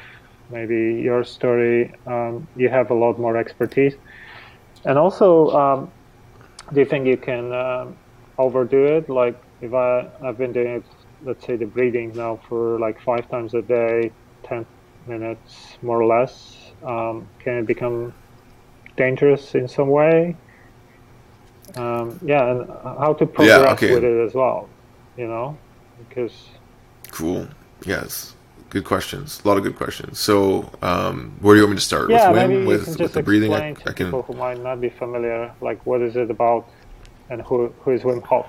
maybe 0.49 1.01
your 1.01 1.23
story. 1.23 1.93
Um, 2.06 2.47
you 2.56 2.69
have 2.69 2.91
a 2.91 2.93
lot 2.93 3.19
more 3.19 3.38
expertise. 3.38 3.95
And 4.88 4.97
also, 4.97 5.52
um, 5.52 5.91
do 6.73 6.80
you 6.80 6.86
think 6.86 7.06
you 7.06 7.17
can 7.17 7.54
um, 7.54 7.95
overdo 8.38 8.86
it. 8.86 9.10
Like 9.10 9.36
if 9.62 9.73
I 9.73 10.08
I've 10.23 10.38
been 10.38 10.54
doing 10.54 10.67
it, 10.67 10.84
let's 11.23 11.45
say 11.45 11.56
the 11.56 11.65
breathing 11.65 12.13
now 12.15 12.39
for 12.47 12.80
like 12.80 13.02
five 13.02 13.30
times 13.30 13.54
a 13.54 13.62
day, 13.62 14.12
ten 14.43 14.65
minutes 15.08 15.78
more 15.82 16.02
or 16.02 16.06
less. 16.06 16.71
Um, 16.84 17.28
can 17.39 17.58
it 17.58 17.65
become 17.65 18.13
dangerous 18.95 19.56
in 19.56 19.67
some 19.67 19.89
way? 19.89 20.36
Um, 21.76 22.19
yeah, 22.23 22.52
and 22.52 22.69
how 22.84 23.13
to 23.13 23.26
progress 23.26 23.62
yeah, 23.65 23.73
okay. 23.73 23.93
with 23.93 24.04
it 24.04 24.26
as 24.26 24.34
well. 24.34 24.69
You 25.17 25.28
know, 25.28 25.58
because 26.08 26.34
cool. 27.12 27.47
Yes. 27.86 28.36
Good 28.69 28.84
questions. 28.84 29.41
A 29.43 29.47
lot 29.47 29.58
of 29.58 29.63
good 29.63 29.77
questions. 29.77 30.19
So, 30.19 30.69
um, 30.82 31.38
where 31.39 31.56
do 31.56 31.60
you 31.60 31.65
want 31.65 31.75
me 31.75 31.77
to 31.77 31.86
start? 31.86 32.10
Yeah, 32.10 32.32
with 32.32 32.49
maybe 32.49 32.65
with, 32.65 32.99
with 32.99 33.13
the 33.13 33.23
breathing? 33.23 33.53
I, 33.53 33.69
I 33.69 33.93
can. 33.93 34.08
People 34.08 34.23
who 34.23 34.34
might 34.34 34.62
not 34.62 34.82
be 34.82 34.89
familiar, 34.89 35.53
like 35.62 35.86
what 35.86 36.01
is 36.01 36.15
it 36.17 36.30
about 36.30 36.67
and 37.30 37.41
who, 37.41 37.73
who 37.80 37.91
is 37.91 38.01
Wim 38.01 38.21
Hof? 38.23 38.45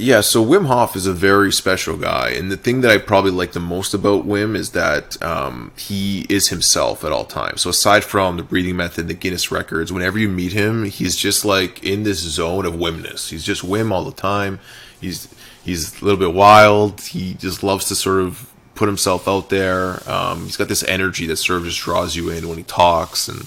Yeah, 0.00 0.20
so 0.20 0.44
Wim 0.44 0.66
Hof 0.66 0.94
is 0.94 1.08
a 1.08 1.12
very 1.12 1.50
special 1.50 1.96
guy, 1.96 2.30
and 2.30 2.52
the 2.52 2.56
thing 2.56 2.82
that 2.82 2.90
I 2.92 2.98
probably 2.98 3.32
like 3.32 3.50
the 3.50 3.58
most 3.58 3.92
about 3.92 4.28
Wim 4.28 4.54
is 4.56 4.70
that 4.70 5.20
um, 5.20 5.72
he 5.76 6.24
is 6.28 6.48
himself 6.48 7.02
at 7.02 7.10
all 7.10 7.24
times. 7.24 7.62
So 7.62 7.70
aside 7.70 8.04
from 8.04 8.36
the 8.36 8.44
breathing 8.44 8.76
method, 8.76 9.08
the 9.08 9.14
Guinness 9.14 9.50
records, 9.50 9.92
whenever 9.92 10.16
you 10.16 10.28
meet 10.28 10.52
him, 10.52 10.84
he's 10.84 11.16
just 11.16 11.44
like 11.44 11.82
in 11.82 12.04
this 12.04 12.20
zone 12.20 12.64
of 12.64 12.74
Wimness. 12.74 13.30
He's 13.30 13.42
just 13.42 13.62
Wim 13.62 13.90
all 13.90 14.04
the 14.04 14.12
time. 14.12 14.60
He's 15.00 15.34
he's 15.64 16.00
a 16.00 16.04
little 16.04 16.18
bit 16.18 16.34
wild. 16.34 17.00
He 17.00 17.34
just 17.34 17.62
loves 17.62 17.86
to 17.86 17.94
sort 17.94 18.22
of 18.22 18.50
put 18.74 18.88
himself 18.88 19.26
out 19.26 19.50
there. 19.50 20.08
Um, 20.08 20.44
he's 20.44 20.56
got 20.56 20.68
this 20.68 20.84
energy 20.84 21.26
that 21.26 21.36
sort 21.36 21.58
of 21.58 21.64
just 21.64 21.80
draws 21.80 22.14
you 22.14 22.30
in 22.30 22.48
when 22.48 22.58
he 22.58 22.64
talks, 22.64 23.28
and 23.28 23.40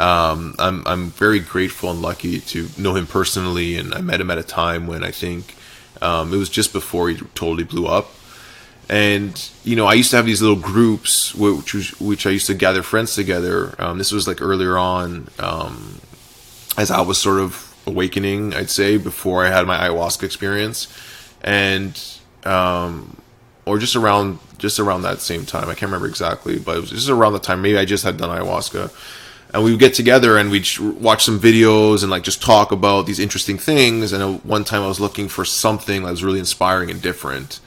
um, 0.00 0.54
I'm 0.58 0.86
I'm 0.86 1.10
very 1.10 1.38
grateful 1.38 1.90
and 1.90 2.02
lucky 2.02 2.40
to 2.40 2.68
know 2.76 2.94
him 2.94 3.06
personally, 3.06 3.76
and 3.76 3.94
I 3.94 4.00
met 4.00 4.20
him 4.20 4.30
at 4.30 4.38
a 4.38 4.42
time 4.42 4.86
when 4.86 5.04
I 5.04 5.10
think 5.10 5.54
um, 6.00 6.34
it 6.34 6.36
was 6.36 6.48
just 6.48 6.72
before 6.72 7.08
he 7.08 7.16
totally 7.34 7.64
blew 7.64 7.86
up. 7.86 8.10
And 8.88 9.50
you 9.64 9.76
know, 9.76 9.86
I 9.86 9.94
used 9.94 10.10
to 10.10 10.16
have 10.16 10.26
these 10.26 10.42
little 10.42 10.56
groups 10.56 11.34
which 11.34 11.98
which 12.00 12.26
I 12.26 12.30
used 12.30 12.48
to 12.48 12.54
gather 12.54 12.82
friends 12.82 13.14
together. 13.14 13.74
Um, 13.78 13.98
this 13.98 14.12
was 14.12 14.26
like 14.26 14.42
earlier 14.42 14.76
on, 14.76 15.28
um, 15.38 16.00
as 16.76 16.90
I 16.90 17.00
was 17.00 17.18
sort 17.18 17.40
of 17.40 17.72
awakening, 17.86 18.54
I'd 18.54 18.70
say, 18.70 18.96
before 18.96 19.44
I 19.44 19.50
had 19.50 19.66
my 19.66 19.78
ayahuasca 19.78 20.24
experience, 20.24 20.88
and 21.42 22.00
um, 22.44 23.16
or 23.66 23.78
just 23.78 23.96
around 23.96 24.38
just 24.58 24.78
around 24.78 25.02
that 25.02 25.20
same 25.20 25.44
time. 25.44 25.64
I 25.64 25.74
can't 25.74 25.82
remember 25.82 26.06
exactly, 26.06 26.58
but 26.58 26.76
it 26.76 26.80
was 26.80 26.90
just 26.90 27.10
around 27.10 27.34
the 27.34 27.38
time. 27.38 27.62
Maybe 27.62 27.78
I 27.78 27.84
just 27.84 28.04
had 28.04 28.16
done 28.16 28.30
ayahuasca 28.30 28.92
and 29.52 29.62
we 29.62 29.70
would 29.72 29.80
get 29.80 29.94
together 29.94 30.38
and 30.38 30.50
we'd 30.50 30.66
watch 30.78 31.24
some 31.24 31.38
videos 31.38 32.02
and 32.02 32.10
like 32.10 32.22
just 32.22 32.42
talk 32.42 32.72
about 32.72 33.06
these 33.06 33.18
interesting 33.18 33.58
things. 33.58 34.12
And 34.12 34.42
one 34.44 34.64
time 34.64 34.82
I 34.82 34.88
was 34.88 35.00
looking 35.00 35.28
for 35.28 35.44
something 35.44 36.02
that 36.02 36.10
was 36.10 36.24
really 36.24 36.38
inspiring 36.38 36.90
and 36.90 37.02
different, 37.02 37.60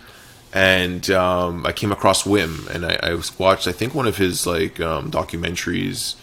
and 0.52 1.10
um, 1.12 1.66
I 1.66 1.72
came 1.74 1.92
across 1.92 2.24
Wim, 2.24 2.68
and 2.70 2.86
I, 2.86 3.00
I, 3.04 3.22
watched 3.38 3.68
I 3.68 3.72
think 3.72 3.94
one 3.94 4.08
of 4.08 4.18
his 4.18 4.48
like 4.48 4.80
um, 4.80 5.12
documentaries, 5.12 6.16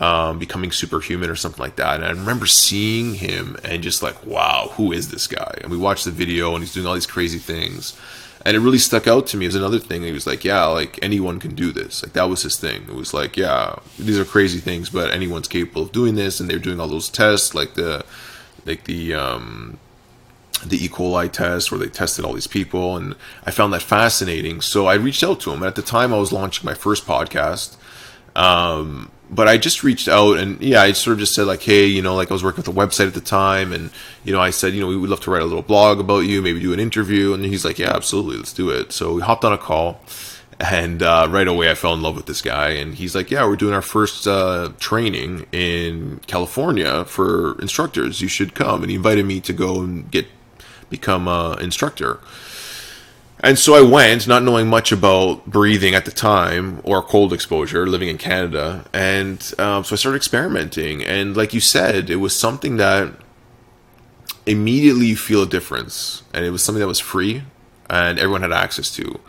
um, 0.00 0.38
becoming 0.38 0.72
superhuman 0.72 1.30
or 1.30 1.36
something 1.36 1.62
like 1.62 1.76
that. 1.76 1.96
And 1.96 2.04
I 2.04 2.10
remember 2.10 2.46
seeing 2.46 3.14
him 3.14 3.56
and 3.64 3.82
just 3.82 4.02
like, 4.02 4.24
wow, 4.26 4.70
who 4.72 4.92
is 4.92 5.10
this 5.10 5.26
guy? 5.26 5.58
And 5.62 5.70
we 5.70 5.76
watched 5.76 6.04
the 6.04 6.10
video, 6.10 6.54
and 6.54 6.62
he's 6.62 6.74
doing 6.74 6.86
all 6.86 6.94
these 6.94 7.06
crazy 7.06 7.38
things 7.38 7.96
and 8.44 8.56
it 8.56 8.60
really 8.60 8.78
stuck 8.78 9.06
out 9.06 9.26
to 9.28 9.36
me 9.36 9.46
as 9.46 9.54
another 9.54 9.78
thing. 9.78 10.02
He 10.02 10.12
was 10.12 10.26
like, 10.26 10.44
"Yeah, 10.44 10.66
like 10.66 10.98
anyone 11.02 11.40
can 11.40 11.54
do 11.54 11.72
this." 11.72 12.02
Like 12.02 12.12
that 12.12 12.28
was 12.28 12.42
his 12.42 12.56
thing. 12.56 12.82
It 12.82 12.94
was 12.94 13.14
like, 13.14 13.36
"Yeah, 13.36 13.76
these 13.98 14.18
are 14.18 14.24
crazy 14.24 14.60
things, 14.60 14.90
but 14.90 15.12
anyone's 15.12 15.48
capable 15.48 15.82
of 15.82 15.92
doing 15.92 16.14
this." 16.14 16.40
And 16.40 16.48
they're 16.48 16.58
doing 16.58 16.78
all 16.78 16.88
those 16.88 17.08
tests, 17.08 17.54
like 17.54 17.74
the, 17.74 18.04
like 18.66 18.84
the 18.84 19.14
um, 19.14 19.78
the 20.64 20.84
E. 20.84 20.88
coli 20.88 21.32
test, 21.32 21.70
where 21.70 21.78
they 21.78 21.86
tested 21.86 22.24
all 22.24 22.34
these 22.34 22.46
people, 22.46 22.96
and 22.96 23.14
I 23.46 23.50
found 23.50 23.72
that 23.72 23.82
fascinating. 23.82 24.60
So 24.60 24.86
I 24.86 24.94
reached 24.94 25.22
out 25.22 25.40
to 25.40 25.50
him. 25.50 25.62
And 25.62 25.66
at 25.66 25.74
the 25.74 25.82
time, 25.82 26.12
I 26.12 26.18
was 26.18 26.32
launching 26.32 26.66
my 26.66 26.74
first 26.74 27.06
podcast. 27.06 27.76
Um, 28.36 29.10
but 29.30 29.48
I 29.48 29.56
just 29.56 29.82
reached 29.82 30.08
out 30.08 30.38
and 30.38 30.60
yeah, 30.60 30.82
I 30.82 30.92
sort 30.92 31.14
of 31.14 31.20
just 31.20 31.34
said 31.34 31.46
like, 31.46 31.62
hey, 31.62 31.86
you 31.86 32.02
know, 32.02 32.14
like 32.14 32.30
I 32.30 32.34
was 32.34 32.44
working 32.44 32.62
with 32.64 32.68
a 32.68 32.78
website 32.78 33.06
at 33.06 33.14
the 33.14 33.20
time, 33.20 33.72
and 33.72 33.90
you 34.24 34.32
know, 34.32 34.40
I 34.40 34.50
said, 34.50 34.74
you 34.74 34.80
know, 34.80 34.86
we 34.86 34.96
would 34.96 35.10
love 35.10 35.20
to 35.20 35.30
write 35.30 35.42
a 35.42 35.46
little 35.46 35.62
blog 35.62 35.98
about 36.00 36.20
you, 36.20 36.42
maybe 36.42 36.60
do 36.60 36.72
an 36.72 36.80
interview, 36.80 37.32
and 37.32 37.44
he's 37.44 37.64
like, 37.64 37.78
yeah, 37.78 37.94
absolutely, 37.94 38.36
let's 38.36 38.52
do 38.52 38.70
it. 38.70 38.92
So 38.92 39.14
we 39.14 39.22
hopped 39.22 39.44
on 39.44 39.52
a 39.52 39.58
call, 39.58 40.00
and 40.60 41.02
uh, 41.02 41.26
right 41.30 41.48
away 41.48 41.70
I 41.70 41.74
fell 41.74 41.94
in 41.94 42.02
love 42.02 42.16
with 42.16 42.26
this 42.26 42.42
guy, 42.42 42.70
and 42.70 42.94
he's 42.94 43.14
like, 43.14 43.30
yeah, 43.30 43.46
we're 43.46 43.56
doing 43.56 43.74
our 43.74 43.82
first 43.82 44.26
uh, 44.26 44.72
training 44.78 45.46
in 45.52 46.20
California 46.26 47.04
for 47.04 47.60
instructors. 47.60 48.20
You 48.20 48.28
should 48.28 48.54
come, 48.54 48.82
and 48.82 48.90
he 48.90 48.96
invited 48.96 49.26
me 49.26 49.40
to 49.40 49.52
go 49.52 49.80
and 49.80 50.10
get 50.10 50.26
become 50.90 51.26
an 51.28 51.60
instructor. 51.60 52.20
And 53.44 53.58
so 53.58 53.74
I 53.74 53.82
went, 53.82 54.26
not 54.26 54.42
knowing 54.42 54.68
much 54.68 54.90
about 54.90 55.44
breathing 55.44 55.94
at 55.94 56.06
the 56.06 56.10
time 56.10 56.80
or 56.82 57.02
cold 57.02 57.30
exposure, 57.30 57.86
living 57.86 58.08
in 58.08 58.16
Canada. 58.16 58.86
And 58.94 59.38
um, 59.58 59.84
so 59.84 59.94
I 59.94 59.96
started 59.96 60.16
experimenting. 60.16 61.04
And 61.04 61.36
like 61.36 61.52
you 61.52 61.60
said, 61.60 62.08
it 62.08 62.16
was 62.16 62.34
something 62.34 62.78
that 62.78 63.12
immediately 64.46 65.04
you 65.08 65.16
feel 65.18 65.42
a 65.42 65.46
difference. 65.46 66.22
And 66.32 66.46
it 66.46 66.50
was 66.52 66.64
something 66.64 66.80
that 66.80 66.86
was 66.86 67.00
free 67.00 67.42
and 67.90 68.18
everyone 68.18 68.40
had 68.40 68.52
access 68.52 68.90
to. 68.96 69.20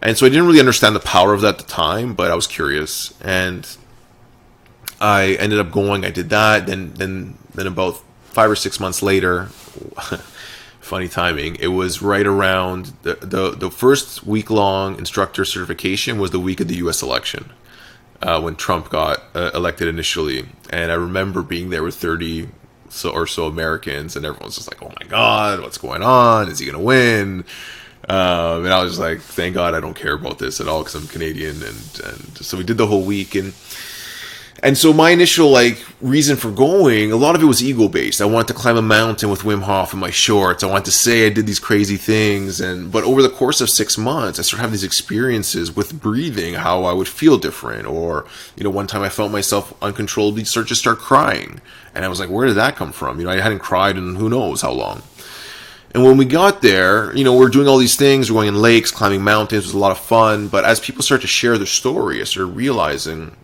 And 0.00 0.16
so 0.16 0.24
I 0.24 0.28
didn't 0.28 0.46
really 0.46 0.60
understand 0.60 0.94
the 0.94 1.00
power 1.00 1.34
of 1.34 1.40
that 1.40 1.54
at 1.54 1.58
the 1.58 1.64
time, 1.64 2.14
but 2.14 2.30
I 2.30 2.36
was 2.36 2.46
curious. 2.46 3.12
And 3.20 3.66
I 5.00 5.36
ended 5.40 5.58
up 5.58 5.72
going, 5.72 6.04
I 6.04 6.12
did 6.12 6.30
that. 6.30 6.66
Then, 6.66 6.94
then, 6.94 7.38
then 7.56 7.66
about 7.66 8.00
five 8.22 8.48
or 8.48 8.56
six 8.56 8.78
months 8.78 9.02
later, 9.02 9.48
funny 10.92 11.08
timing. 11.08 11.56
It 11.58 11.68
was 11.68 12.02
right 12.02 12.26
around 12.26 12.92
the 13.02 13.14
the, 13.14 13.52
the 13.52 13.70
first 13.70 14.26
week 14.26 14.50
long 14.50 14.98
instructor 14.98 15.42
certification 15.42 16.18
was 16.18 16.32
the 16.32 16.38
week 16.38 16.60
of 16.60 16.68
the 16.68 16.76
U.S. 16.84 17.00
election 17.00 17.50
uh, 18.20 18.38
when 18.42 18.56
Trump 18.56 18.90
got 18.90 19.22
uh, 19.34 19.52
elected 19.54 19.88
initially, 19.88 20.46
and 20.68 20.92
I 20.92 20.94
remember 20.96 21.40
being 21.40 21.70
there 21.70 21.82
with 21.82 21.94
thirty 21.94 22.48
so 22.90 23.08
or 23.08 23.26
so 23.26 23.46
Americans, 23.46 24.16
and 24.16 24.26
everyone's 24.26 24.56
just 24.56 24.70
like, 24.70 24.82
"Oh 24.82 24.92
my 25.00 25.06
God, 25.08 25.62
what's 25.62 25.78
going 25.78 26.02
on? 26.02 26.50
Is 26.50 26.58
he 26.58 26.66
going 26.66 26.76
to 26.76 26.84
win?" 26.84 27.44
Um, 28.06 28.66
and 28.66 28.74
I 28.74 28.82
was 28.82 28.98
like, 28.98 29.22
"Thank 29.22 29.54
God 29.54 29.74
I 29.74 29.80
don't 29.80 29.96
care 29.96 30.12
about 30.12 30.38
this 30.40 30.60
at 30.60 30.68
all 30.68 30.80
because 30.80 30.94
I'm 30.94 31.08
Canadian." 31.08 31.62
And 31.62 32.00
and 32.04 32.36
so 32.36 32.58
we 32.58 32.64
did 32.64 32.76
the 32.76 32.86
whole 32.86 33.04
week 33.04 33.34
and 33.34 33.54
and 34.64 34.78
so 34.78 34.92
my 34.92 35.10
initial 35.10 35.50
like 35.50 35.84
reason 36.00 36.36
for 36.36 36.52
going, 36.52 37.10
a 37.10 37.16
lot 37.16 37.34
of 37.34 37.42
it 37.42 37.46
was 37.46 37.64
ego 37.64 37.88
based. 37.88 38.20
I 38.20 38.26
wanted 38.26 38.46
to 38.48 38.54
climb 38.54 38.76
a 38.76 38.82
mountain 38.82 39.28
with 39.28 39.42
Wim 39.42 39.62
Hof 39.62 39.92
in 39.92 39.98
my 39.98 40.10
shorts. 40.10 40.62
I 40.62 40.68
wanted 40.68 40.84
to 40.84 40.92
say 40.92 41.26
I 41.26 41.30
did 41.30 41.46
these 41.48 41.58
crazy 41.58 41.96
things, 41.96 42.60
and 42.60 42.92
but 42.92 43.02
over 43.02 43.22
the 43.22 43.28
course 43.28 43.60
of 43.60 43.68
six 43.68 43.98
months, 43.98 44.38
I 44.38 44.42
started 44.42 44.60
having 44.60 44.72
these 44.72 44.84
experiences 44.84 45.74
with 45.74 46.00
breathing, 46.00 46.54
how 46.54 46.84
I 46.84 46.92
would 46.92 47.08
feel 47.08 47.38
different. 47.38 47.86
Or 47.88 48.24
you 48.56 48.62
know, 48.62 48.70
one 48.70 48.86
time 48.86 49.02
I 49.02 49.08
felt 49.08 49.32
myself 49.32 49.74
uncontrollably 49.82 50.44
start 50.44 50.68
just 50.68 50.80
start 50.80 50.98
crying, 50.98 51.60
and 51.92 52.04
I 52.04 52.08
was 52.08 52.20
like, 52.20 52.30
where 52.30 52.46
did 52.46 52.56
that 52.56 52.76
come 52.76 52.92
from? 52.92 53.18
You 53.18 53.26
know, 53.26 53.32
I 53.32 53.40
hadn't 53.40 53.58
cried 53.58 53.96
in 53.96 54.14
who 54.14 54.28
knows 54.28 54.62
how 54.62 54.70
long. 54.70 55.02
And 55.94 56.04
when 56.04 56.16
we 56.16 56.24
got 56.24 56.62
there, 56.62 57.14
you 57.16 57.24
know, 57.24 57.36
we're 57.36 57.48
doing 57.48 57.68
all 57.68 57.78
these 57.78 57.96
things. 57.96 58.30
We're 58.30 58.36
going 58.36 58.48
in 58.48 58.62
lakes, 58.62 58.90
climbing 58.90 59.22
mountains. 59.22 59.64
It 59.64 59.66
was 59.66 59.74
a 59.74 59.78
lot 59.78 59.92
of 59.92 59.98
fun. 59.98 60.48
But 60.48 60.64
as 60.64 60.80
people 60.80 61.02
start 61.02 61.20
to 61.20 61.26
share 61.26 61.58
their 61.58 61.66
story, 61.66 62.20
I 62.20 62.24
started 62.24 62.52
realizing 62.52 63.36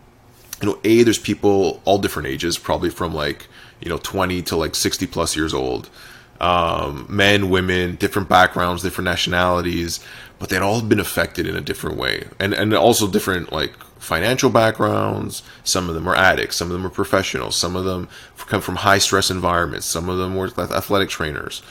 you 0.61 0.67
know, 0.67 0.79
a 0.83 1.03
there's 1.03 1.19
people 1.19 1.81
all 1.85 1.97
different 1.97 2.27
ages, 2.27 2.57
probably 2.57 2.89
from 2.89 3.13
like 3.13 3.47
you 3.81 3.89
know 3.89 3.97
20 3.97 4.41
to 4.43 4.55
like 4.55 4.75
60 4.75 5.07
plus 5.07 5.35
years 5.35 5.53
old, 5.53 5.89
um, 6.41 7.05
men, 7.09 7.49
women, 7.49 7.95
different 7.95 8.29
backgrounds, 8.29 8.83
different 8.83 9.05
nationalities, 9.05 9.99
but 10.37 10.49
they'd 10.49 10.61
all 10.61 10.81
been 10.81 10.99
affected 10.99 11.47
in 11.47 11.55
a 11.55 11.61
different 11.61 11.97
way, 11.97 12.27
and 12.39 12.53
and 12.53 12.73
also 12.73 13.07
different 13.07 13.51
like 13.51 13.73
financial 13.99 14.49
backgrounds. 14.49 15.43
Some 15.63 15.89
of 15.89 15.95
them 15.95 16.07
are 16.07 16.15
addicts, 16.15 16.57
some 16.57 16.67
of 16.67 16.73
them 16.73 16.85
are 16.85 16.89
professionals, 16.89 17.55
some 17.55 17.75
of 17.75 17.85
them 17.85 18.07
come 18.37 18.61
from 18.61 18.77
high 18.77 18.97
stress 18.97 19.29
environments, 19.29 19.85
some 19.85 20.09
of 20.09 20.17
them 20.17 20.35
were 20.35 20.47
athletic 20.57 21.09
trainers. 21.09 21.61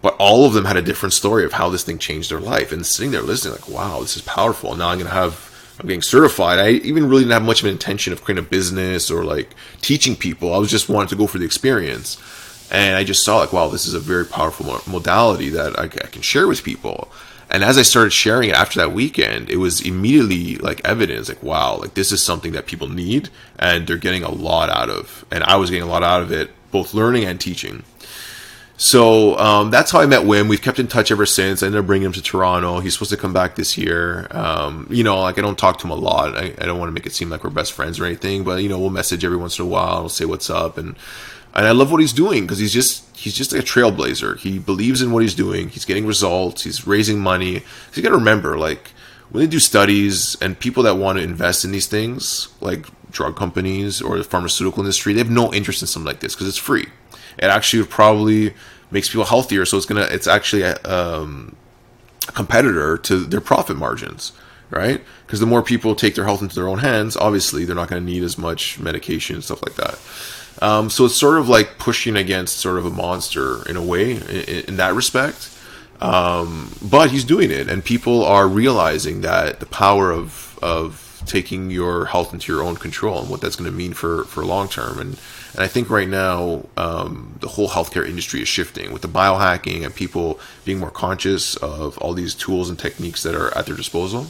But 0.00 0.16
all 0.18 0.46
of 0.46 0.52
them 0.52 0.64
had 0.64 0.76
a 0.76 0.82
different 0.82 1.12
story 1.12 1.44
of 1.44 1.52
how 1.52 1.68
this 1.68 1.84
thing 1.84 1.98
changed 1.98 2.28
their 2.28 2.40
life. 2.40 2.72
And 2.72 2.84
sitting 2.84 3.12
there 3.12 3.22
listening, 3.22 3.54
like, 3.54 3.68
wow, 3.68 4.00
this 4.00 4.16
is 4.16 4.22
powerful. 4.22 4.74
Now 4.74 4.88
I'm 4.88 4.98
going 4.98 5.08
to 5.08 5.14
have 5.14 5.51
I'm 5.82 5.88
getting 5.88 6.02
certified. 6.02 6.60
I 6.60 6.70
even 6.70 7.08
really 7.08 7.22
didn't 7.22 7.32
have 7.32 7.42
much 7.42 7.60
of 7.60 7.66
an 7.66 7.72
intention 7.72 8.12
of 8.12 8.22
creating 8.22 8.44
a 8.44 8.48
business 8.48 9.10
or 9.10 9.24
like 9.24 9.50
teaching 9.80 10.14
people. 10.14 10.54
I 10.54 10.58
was 10.58 10.70
just 10.70 10.88
wanting 10.88 11.08
to 11.08 11.16
go 11.16 11.26
for 11.26 11.38
the 11.38 11.44
experience. 11.44 12.22
And 12.70 12.96
I 12.96 13.02
just 13.02 13.24
saw 13.24 13.38
like, 13.38 13.52
wow, 13.52 13.68
this 13.68 13.86
is 13.86 13.94
a 13.94 14.00
very 14.00 14.24
powerful 14.24 14.80
modality 14.90 15.48
that 15.50 15.78
I, 15.78 15.84
I 15.84 15.88
can 15.88 16.22
share 16.22 16.46
with 16.46 16.62
people. 16.62 17.10
And 17.50 17.64
as 17.64 17.76
I 17.76 17.82
started 17.82 18.12
sharing 18.12 18.48
it 18.48 18.54
after 18.54 18.78
that 18.78 18.92
weekend, 18.92 19.50
it 19.50 19.56
was 19.56 19.80
immediately 19.80 20.56
like 20.56 20.80
evidence, 20.84 21.28
like, 21.28 21.42
wow, 21.42 21.76
like 21.76 21.94
this 21.94 22.12
is 22.12 22.22
something 22.22 22.52
that 22.52 22.66
people 22.66 22.88
need 22.88 23.28
and 23.58 23.86
they're 23.86 23.98
getting 23.98 24.22
a 24.22 24.30
lot 24.30 24.70
out 24.70 24.88
of. 24.88 25.24
And 25.30 25.42
I 25.44 25.56
was 25.56 25.68
getting 25.68 25.86
a 25.86 25.90
lot 25.90 26.04
out 26.04 26.22
of 26.22 26.30
it, 26.30 26.50
both 26.70 26.94
learning 26.94 27.24
and 27.24 27.40
teaching. 27.40 27.82
So 28.82 29.38
um, 29.38 29.70
that's 29.70 29.92
how 29.92 30.00
I 30.00 30.06
met 30.06 30.22
Wim. 30.22 30.48
We've 30.48 30.60
kept 30.60 30.80
in 30.80 30.88
touch 30.88 31.12
ever 31.12 31.24
since. 31.24 31.62
I 31.62 31.66
ended 31.66 31.78
up 31.78 31.86
bringing 31.86 32.06
him 32.06 32.12
to 32.14 32.20
Toronto. 32.20 32.80
He's 32.80 32.94
supposed 32.94 33.12
to 33.12 33.16
come 33.16 33.32
back 33.32 33.54
this 33.54 33.78
year. 33.78 34.26
Um, 34.32 34.88
you 34.90 35.04
know, 35.04 35.20
like 35.20 35.38
I 35.38 35.40
don't 35.40 35.56
talk 35.56 35.78
to 35.78 35.86
him 35.86 35.92
a 35.92 35.94
lot. 35.94 36.36
I, 36.36 36.46
I, 36.60 36.66
don't 36.66 36.80
want 36.80 36.88
to 36.88 36.92
make 36.92 37.06
it 37.06 37.12
seem 37.12 37.30
like 37.30 37.44
we're 37.44 37.50
best 37.50 37.74
friends 37.74 38.00
or 38.00 38.06
anything, 38.06 38.42
but 38.42 38.60
you 38.60 38.68
know, 38.68 38.80
we'll 38.80 38.90
message 38.90 39.24
every 39.24 39.36
once 39.36 39.56
in 39.56 39.66
a 39.66 39.68
while. 39.68 40.00
We'll 40.00 40.08
say 40.08 40.24
what's 40.24 40.50
up, 40.50 40.78
and 40.78 40.96
and 41.54 41.64
I 41.64 41.70
love 41.70 41.92
what 41.92 42.00
he's 42.00 42.12
doing 42.12 42.42
because 42.42 42.58
he's 42.58 42.72
just 42.72 43.16
he's 43.16 43.36
just 43.36 43.52
like 43.52 43.62
a 43.62 43.64
trailblazer. 43.64 44.36
He 44.38 44.58
believes 44.58 45.00
in 45.00 45.12
what 45.12 45.22
he's 45.22 45.36
doing. 45.36 45.68
He's 45.68 45.84
getting 45.84 46.04
results. 46.04 46.64
He's 46.64 46.84
raising 46.84 47.20
money. 47.20 47.62
You 47.94 48.02
got 48.02 48.08
to 48.08 48.16
remember, 48.16 48.58
like 48.58 48.88
when 49.30 49.44
they 49.44 49.48
do 49.48 49.60
studies 49.60 50.36
and 50.42 50.58
people 50.58 50.82
that 50.82 50.96
want 50.96 51.18
to 51.18 51.24
invest 51.24 51.64
in 51.64 51.70
these 51.70 51.86
things, 51.86 52.48
like 52.60 52.86
drug 53.12 53.36
companies 53.36 54.02
or 54.02 54.18
the 54.18 54.24
pharmaceutical 54.24 54.82
industry, 54.82 55.12
they 55.12 55.20
have 55.20 55.30
no 55.30 55.54
interest 55.54 55.82
in 55.82 55.86
something 55.86 56.08
like 56.08 56.18
this 56.18 56.34
because 56.34 56.48
it's 56.48 56.58
free 56.58 56.88
it 57.38 57.44
actually 57.44 57.84
probably 57.86 58.54
makes 58.90 59.08
people 59.08 59.24
healthier. 59.24 59.64
So 59.64 59.76
it's 59.76 59.86
gonna 59.86 60.02
it's 60.02 60.26
actually 60.26 60.62
a, 60.62 60.76
um, 60.84 61.56
a 62.28 62.32
competitor 62.32 62.96
to 62.98 63.24
their 63.24 63.40
profit 63.40 63.76
margins, 63.76 64.32
right? 64.70 65.02
Because 65.26 65.40
the 65.40 65.46
more 65.46 65.62
people 65.62 65.94
take 65.94 66.14
their 66.14 66.24
health 66.24 66.42
into 66.42 66.54
their 66.54 66.68
own 66.68 66.78
hands, 66.78 67.16
obviously 67.16 67.64
they're 67.64 67.76
not 67.76 67.88
going 67.88 68.04
to 68.04 68.10
need 68.10 68.22
as 68.22 68.38
much 68.38 68.78
medication 68.78 69.36
and 69.36 69.44
stuff 69.44 69.62
like 69.62 69.76
that. 69.76 69.98
Um, 70.60 70.90
so 70.90 71.06
it's 71.06 71.16
sort 71.16 71.38
of 71.38 71.48
like 71.48 71.78
pushing 71.78 72.16
against 72.16 72.58
sort 72.58 72.78
of 72.78 72.86
a 72.86 72.90
monster 72.90 73.68
in 73.68 73.76
a 73.76 73.82
way 73.82 74.12
in, 74.12 74.64
in 74.68 74.76
that 74.76 74.94
respect. 74.94 75.48
Um, 76.00 76.72
but 76.82 77.10
he's 77.10 77.24
doing 77.24 77.50
it, 77.50 77.68
and 77.68 77.84
people 77.84 78.24
are 78.24 78.48
realizing 78.48 79.20
that 79.20 79.60
the 79.60 79.66
power 79.66 80.10
of 80.10 80.58
of 80.60 81.22
taking 81.26 81.70
your 81.70 82.06
health 82.06 82.32
into 82.32 82.52
your 82.52 82.62
own 82.62 82.76
control 82.76 83.20
and 83.20 83.30
what 83.30 83.40
that's 83.40 83.56
going 83.56 83.70
to 83.70 83.76
mean 83.76 83.92
for 83.92 84.24
for 84.24 84.44
long 84.44 84.68
term. 84.68 84.98
And 84.98 85.18
and 85.54 85.62
I 85.62 85.68
think 85.68 85.90
right 85.90 86.08
now 86.08 86.66
um, 86.76 87.36
the 87.40 87.48
whole 87.48 87.68
healthcare 87.68 88.06
industry 88.06 88.40
is 88.40 88.48
shifting 88.48 88.92
with 88.92 89.02
the 89.02 89.08
biohacking 89.08 89.84
and 89.84 89.94
people 89.94 90.40
being 90.64 90.78
more 90.78 90.90
conscious 90.90 91.56
of 91.56 91.98
all 91.98 92.14
these 92.14 92.34
tools 92.34 92.70
and 92.70 92.78
techniques 92.78 93.22
that 93.22 93.34
are 93.34 93.56
at 93.56 93.66
their 93.66 93.76
disposal. 93.76 94.26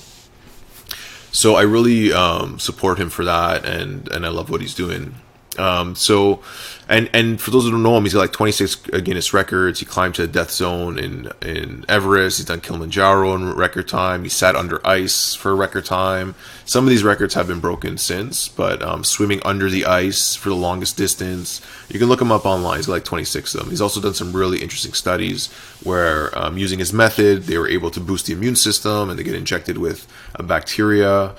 So 1.31 1.55
I 1.55 1.63
really 1.63 2.13
um, 2.13 2.59
support 2.59 2.99
him 2.99 3.09
for 3.09 3.25
that, 3.25 3.65
and 3.65 4.11
and 4.11 4.27
I 4.27 4.29
love 4.29 4.51
what 4.51 4.61
he's 4.61 4.75
doing. 4.75 5.15
Um, 5.59 5.95
so, 5.95 6.43
and 6.93 7.09
and 7.15 7.41
for 7.41 7.51
those 7.51 7.65
who 7.65 7.71
don't 7.71 7.83
know 7.83 7.97
him, 7.97 8.05
he's 8.05 8.13
got 8.13 8.21
like 8.21 8.33
26 8.33 8.77
Guinness 8.77 9.33
records. 9.33 9.81
He 9.81 9.87
climbed 9.87 10.15
to 10.17 10.27
the 10.27 10.33
death 10.33 10.51
zone 10.51 10.99
in 10.99 11.31
in 11.41 11.87
Everest. 11.89 12.37
He's 12.37 12.47
done 12.47 12.61
Kilimanjaro 12.61 13.35
in 13.35 13.55
record 13.55 13.89
time. 13.89 14.25
He 14.25 14.29
sat 14.29 14.55
under 14.57 14.87
ice 14.87 15.35
for 15.35 15.57
record 15.57 15.87
time. 15.87 16.35
Some 16.67 16.85
of 16.85 16.91
these 16.91 17.03
records 17.03 17.33
have 17.33 17.47
been 17.47 17.61
broken 17.61 17.97
since, 17.97 18.47
but 18.47 18.83
um, 18.83 19.05
swimming 19.05 19.41
under 19.43 19.71
the 19.71 19.87
ice 19.87 20.37
for 20.37 20.51
the 20.51 20.55
longest 20.55 20.99
distance, 20.99 21.63
you 21.89 21.99
can 21.99 22.09
look 22.09 22.21
him 22.21 22.31
up 22.31 22.45
online. 22.45 22.77
He's 22.77 22.87
got 22.87 22.93
like 22.93 23.05
26 23.05 23.55
of 23.55 23.61
them. 23.61 23.71
He's 23.71 23.81
also 23.81 24.01
done 24.01 24.13
some 24.13 24.37
really 24.37 24.61
interesting 24.61 24.93
studies 24.93 25.51
where, 25.83 26.37
um, 26.39 26.59
using 26.59 26.79
his 26.79 26.93
method, 26.93 27.45
they 27.45 27.57
were 27.57 27.69
able 27.69 27.91
to 27.91 28.01
boost 28.01 28.27
the 28.27 28.35
immune 28.35 28.57
system 28.57 29.09
and 29.09 29.19
they 29.19 29.23
get 29.23 29.35
injected 29.35 29.79
with 29.79 30.07
a 30.35 30.43
bacteria. 30.43 31.35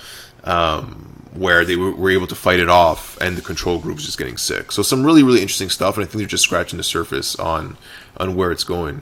Um, 0.45 1.22
where 1.35 1.65
they 1.65 1.75
were, 1.75 2.11
able 2.11 2.27
to 2.27 2.35
fight 2.35 2.59
it 2.59 2.69
off 2.69 3.17
and 3.19 3.35
the 3.35 3.41
control 3.41 3.79
group 3.79 3.95
was 3.95 4.05
just 4.05 4.17
getting 4.17 4.37
sick. 4.37 4.71
So 4.71 4.83
some 4.83 5.03
really 5.03 5.23
really 5.23 5.41
interesting 5.41 5.69
stuff, 5.69 5.97
and 5.97 6.03
I 6.03 6.07
think 6.07 6.19
they're 6.19 6.27
just 6.27 6.43
scratching 6.43 6.77
the 6.77 6.83
surface 6.83 7.35
on 7.35 7.77
on 8.17 8.35
where 8.35 8.51
it's 8.51 8.63
going. 8.63 9.01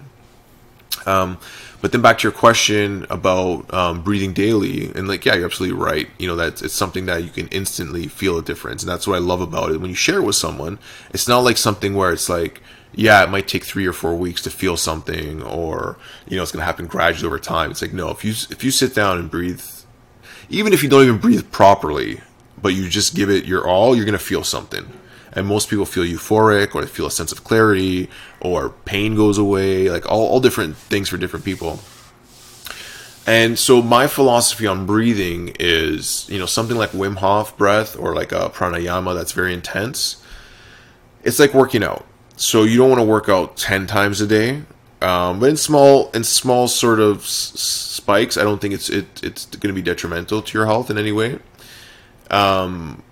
Um, 1.05 1.39
but 1.81 1.91
then 1.91 2.01
back 2.01 2.19
to 2.19 2.23
your 2.23 2.31
question 2.31 3.07
about 3.09 3.73
um, 3.73 4.03
breathing 4.03 4.33
daily, 4.33 4.91
and 4.93 5.07
like 5.07 5.25
yeah, 5.25 5.35
you're 5.35 5.45
absolutely 5.45 5.77
right. 5.77 6.07
You 6.19 6.27
know 6.27 6.35
that 6.35 6.61
it's 6.61 6.73
something 6.73 7.05
that 7.07 7.23
you 7.23 7.29
can 7.29 7.47
instantly 7.47 8.07
feel 8.07 8.37
a 8.37 8.43
difference, 8.43 8.83
and 8.83 8.89
that's 8.89 9.07
what 9.07 9.15
I 9.15 9.19
love 9.19 9.41
about 9.41 9.71
it. 9.71 9.81
When 9.81 9.89
you 9.89 9.95
share 9.95 10.19
it 10.19 10.23
with 10.23 10.35
someone, 10.35 10.79
it's 11.13 11.27
not 11.27 11.39
like 11.39 11.57
something 11.57 11.95
where 11.95 12.13
it's 12.13 12.29
like 12.29 12.61
yeah, 12.93 13.23
it 13.23 13.29
might 13.29 13.47
take 13.47 13.63
three 13.63 13.87
or 13.87 13.93
four 13.93 14.15
weeks 14.15 14.41
to 14.43 14.49
feel 14.49 14.77
something, 14.77 15.41
or 15.41 15.97
you 16.27 16.35
know, 16.35 16.43
it's 16.43 16.51
going 16.51 16.61
to 16.61 16.65
happen 16.65 16.87
gradually 16.87 17.27
over 17.27 17.39
time. 17.39 17.71
It's 17.71 17.81
like 17.81 17.93
no, 17.93 18.09
if 18.09 18.23
you 18.23 18.31
if 18.49 18.63
you 18.63 18.71
sit 18.71 18.93
down 18.93 19.17
and 19.17 19.31
breathe 19.31 19.61
even 20.51 20.73
if 20.73 20.83
you 20.83 20.89
don't 20.89 21.03
even 21.03 21.17
breathe 21.17 21.49
properly, 21.51 22.21
but 22.61 22.73
you 22.73 22.89
just 22.89 23.15
give 23.15 23.29
it 23.29 23.45
your 23.45 23.67
all, 23.67 23.95
you're 23.95 24.05
going 24.05 24.13
to 24.13 24.23
feel 24.23 24.43
something. 24.43 24.85
And 25.33 25.47
most 25.47 25.69
people 25.69 25.85
feel 25.85 26.03
euphoric 26.03 26.75
or 26.75 26.81
they 26.81 26.87
feel 26.87 27.05
a 27.05 27.11
sense 27.11 27.31
of 27.31 27.43
clarity 27.45 28.09
or 28.41 28.69
pain 28.69 29.15
goes 29.15 29.37
away, 29.37 29.89
like 29.89 30.05
all, 30.11 30.27
all 30.27 30.39
different 30.41 30.75
things 30.75 31.07
for 31.07 31.17
different 31.17 31.45
people. 31.45 31.79
And 33.25 33.57
so 33.57 33.81
my 33.81 34.07
philosophy 34.07 34.67
on 34.67 34.85
breathing 34.85 35.55
is, 35.59 36.27
you 36.29 36.37
know, 36.37 36.45
something 36.45 36.75
like 36.75 36.91
Wim 36.91 37.17
Hof 37.17 37.55
breath 37.55 37.97
or 37.97 38.13
like 38.13 38.33
a 38.33 38.49
pranayama 38.49 39.15
that's 39.15 39.31
very 39.31 39.53
intense. 39.53 40.21
It's 41.23 41.39
like 41.39 41.53
working 41.53 41.83
out. 41.83 42.05
So 42.35 42.63
you 42.63 42.77
don't 42.77 42.89
want 42.89 42.99
to 42.99 43.05
work 43.05 43.29
out 43.29 43.55
10 43.55 43.87
times 43.87 44.19
a 44.19 44.27
day 44.27 44.63
um, 45.01 45.39
but 45.39 45.49
in 45.49 45.57
small 45.57 46.11
in 46.11 46.23
small 46.23 46.67
sort 46.67 46.99
of 46.99 47.25
spikes, 48.11 48.37
I 48.37 48.43
don't 48.43 48.59
think 48.59 48.73
it's 48.73 48.89
it, 48.89 49.05
it's 49.23 49.45
going 49.45 49.73
to 49.73 49.73
be 49.73 49.81
detrimental 49.81 50.41
to 50.41 50.57
your 50.57 50.65
health 50.65 50.89
in 50.89 50.97
any 50.97 51.11
way. 51.11 51.39
Um, 52.29 53.03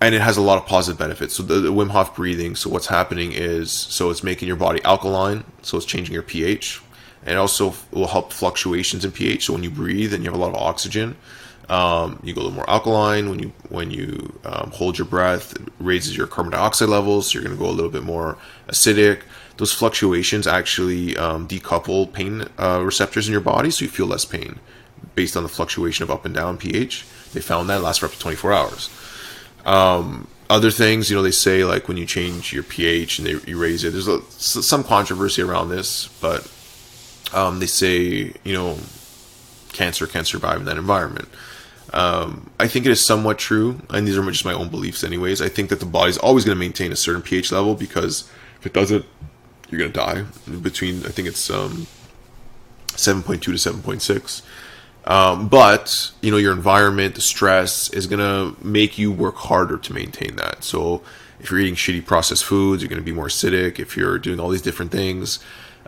and 0.00 0.14
it 0.14 0.20
has 0.20 0.36
a 0.36 0.42
lot 0.42 0.58
of 0.58 0.66
positive 0.66 0.98
benefits. 0.98 1.34
So 1.34 1.42
the, 1.42 1.60
the, 1.60 1.72
Wim 1.72 1.90
Hof 1.90 2.14
breathing. 2.14 2.56
So 2.56 2.68
what's 2.70 2.88
happening 2.88 3.32
is 3.32 3.70
so 3.70 4.10
it's 4.10 4.22
making 4.22 4.48
your 4.48 4.56
body 4.56 4.82
alkaline. 4.84 5.44
So 5.62 5.76
it's 5.76 5.86
changing 5.86 6.12
your 6.12 6.22
pH, 6.22 6.82
and 7.22 7.32
it 7.34 7.38
also 7.38 7.74
will 7.92 8.08
help 8.08 8.32
fluctuations 8.32 9.04
in 9.04 9.12
pH. 9.12 9.46
So 9.46 9.52
when 9.52 9.62
you 9.62 9.70
breathe 9.70 10.12
and 10.12 10.24
you 10.24 10.30
have 10.30 10.38
a 10.38 10.42
lot 10.42 10.50
of 10.54 10.60
oxygen, 10.60 11.16
um, 11.68 12.18
you 12.24 12.34
go 12.34 12.40
a 12.40 12.44
little 12.44 12.56
more 12.56 12.68
alkaline. 12.68 13.30
When 13.30 13.38
you 13.38 13.52
when 13.68 13.90
you 13.90 14.38
um, 14.44 14.72
hold 14.72 14.98
your 14.98 15.06
breath, 15.06 15.54
it 15.54 15.68
raises 15.78 16.16
your 16.16 16.26
carbon 16.26 16.52
dioxide 16.52 16.88
levels. 16.88 17.30
So 17.30 17.38
you're 17.38 17.44
going 17.44 17.56
to 17.56 17.64
go 17.64 17.70
a 17.70 17.76
little 17.78 17.92
bit 17.92 18.02
more 18.02 18.36
acidic 18.68 19.20
those 19.56 19.72
fluctuations 19.72 20.46
actually 20.46 21.16
um, 21.16 21.46
decouple 21.46 22.12
pain 22.12 22.46
uh, 22.58 22.82
receptors 22.84 23.28
in 23.28 23.32
your 23.32 23.40
body, 23.40 23.70
so 23.70 23.84
you 23.84 23.90
feel 23.90 24.06
less 24.06 24.24
pain 24.24 24.58
based 25.14 25.36
on 25.36 25.42
the 25.42 25.48
fluctuation 25.48 26.02
of 26.02 26.10
up 26.10 26.24
and 26.24 26.34
down 26.34 26.58
pH. 26.58 27.04
They 27.32 27.40
found 27.40 27.68
that 27.70 27.82
lasts 27.82 28.00
for 28.00 28.06
up 28.06 28.12
to 28.12 28.18
24 28.18 28.52
hours. 28.52 28.90
Um, 29.64 30.28
other 30.50 30.70
things, 30.70 31.08
you 31.08 31.16
know, 31.16 31.22
they 31.22 31.30
say 31.30 31.64
like 31.64 31.88
when 31.88 31.96
you 31.96 32.06
change 32.06 32.52
your 32.52 32.62
pH 32.62 33.18
and 33.18 33.26
they, 33.26 33.50
you 33.50 33.60
raise 33.60 33.84
it, 33.84 33.92
there's 33.92 34.08
a, 34.08 34.20
some 34.32 34.84
controversy 34.84 35.42
around 35.42 35.70
this, 35.70 36.08
but 36.20 36.50
um, 37.32 37.60
they 37.60 37.66
say, 37.66 38.32
you 38.44 38.52
know, 38.52 38.78
cancer 39.72 40.06
can 40.06 40.24
survive 40.24 40.58
in 40.58 40.64
that 40.66 40.76
environment. 40.76 41.28
Um, 41.92 42.50
I 42.58 42.66
think 42.66 42.86
it 42.86 42.92
is 42.92 43.04
somewhat 43.04 43.38
true, 43.38 43.80
and 43.90 44.06
these 44.06 44.18
are 44.18 44.30
just 44.30 44.44
my 44.44 44.52
own 44.52 44.68
beliefs, 44.68 45.04
anyways. 45.04 45.40
I 45.40 45.48
think 45.48 45.70
that 45.70 45.80
the 45.80 45.86
body's 45.86 46.18
always 46.18 46.44
going 46.44 46.56
to 46.56 46.60
maintain 46.60 46.92
a 46.92 46.96
certain 46.96 47.22
pH 47.22 47.52
level 47.52 47.74
because 47.74 48.28
if 48.58 48.66
it 48.66 48.72
doesn't, 48.72 49.04
you're 49.74 49.88
gonna 49.88 50.14
die. 50.14 50.24
Between 50.58 51.04
I 51.04 51.08
think 51.08 51.28
it's 51.28 51.50
um, 51.50 51.86
7.2 52.88 53.40
to 53.40 53.50
7.6. 53.52 54.42
Um, 55.06 55.48
but 55.48 56.12
you 56.22 56.30
know 56.30 56.36
your 56.38 56.52
environment, 56.52 57.14
the 57.14 57.20
stress 57.20 57.90
is 57.90 58.06
gonna 58.06 58.54
make 58.62 58.98
you 58.98 59.12
work 59.12 59.36
harder 59.36 59.76
to 59.76 59.92
maintain 59.92 60.36
that. 60.36 60.64
So 60.64 61.02
if 61.40 61.50
you're 61.50 61.60
eating 61.60 61.74
shitty 61.74 62.06
processed 62.06 62.44
foods, 62.44 62.82
you're 62.82 62.88
gonna 62.88 63.02
be 63.02 63.12
more 63.12 63.26
acidic. 63.26 63.78
If 63.78 63.96
you're 63.96 64.18
doing 64.18 64.40
all 64.40 64.48
these 64.48 64.62
different 64.62 64.92
things, 64.92 65.40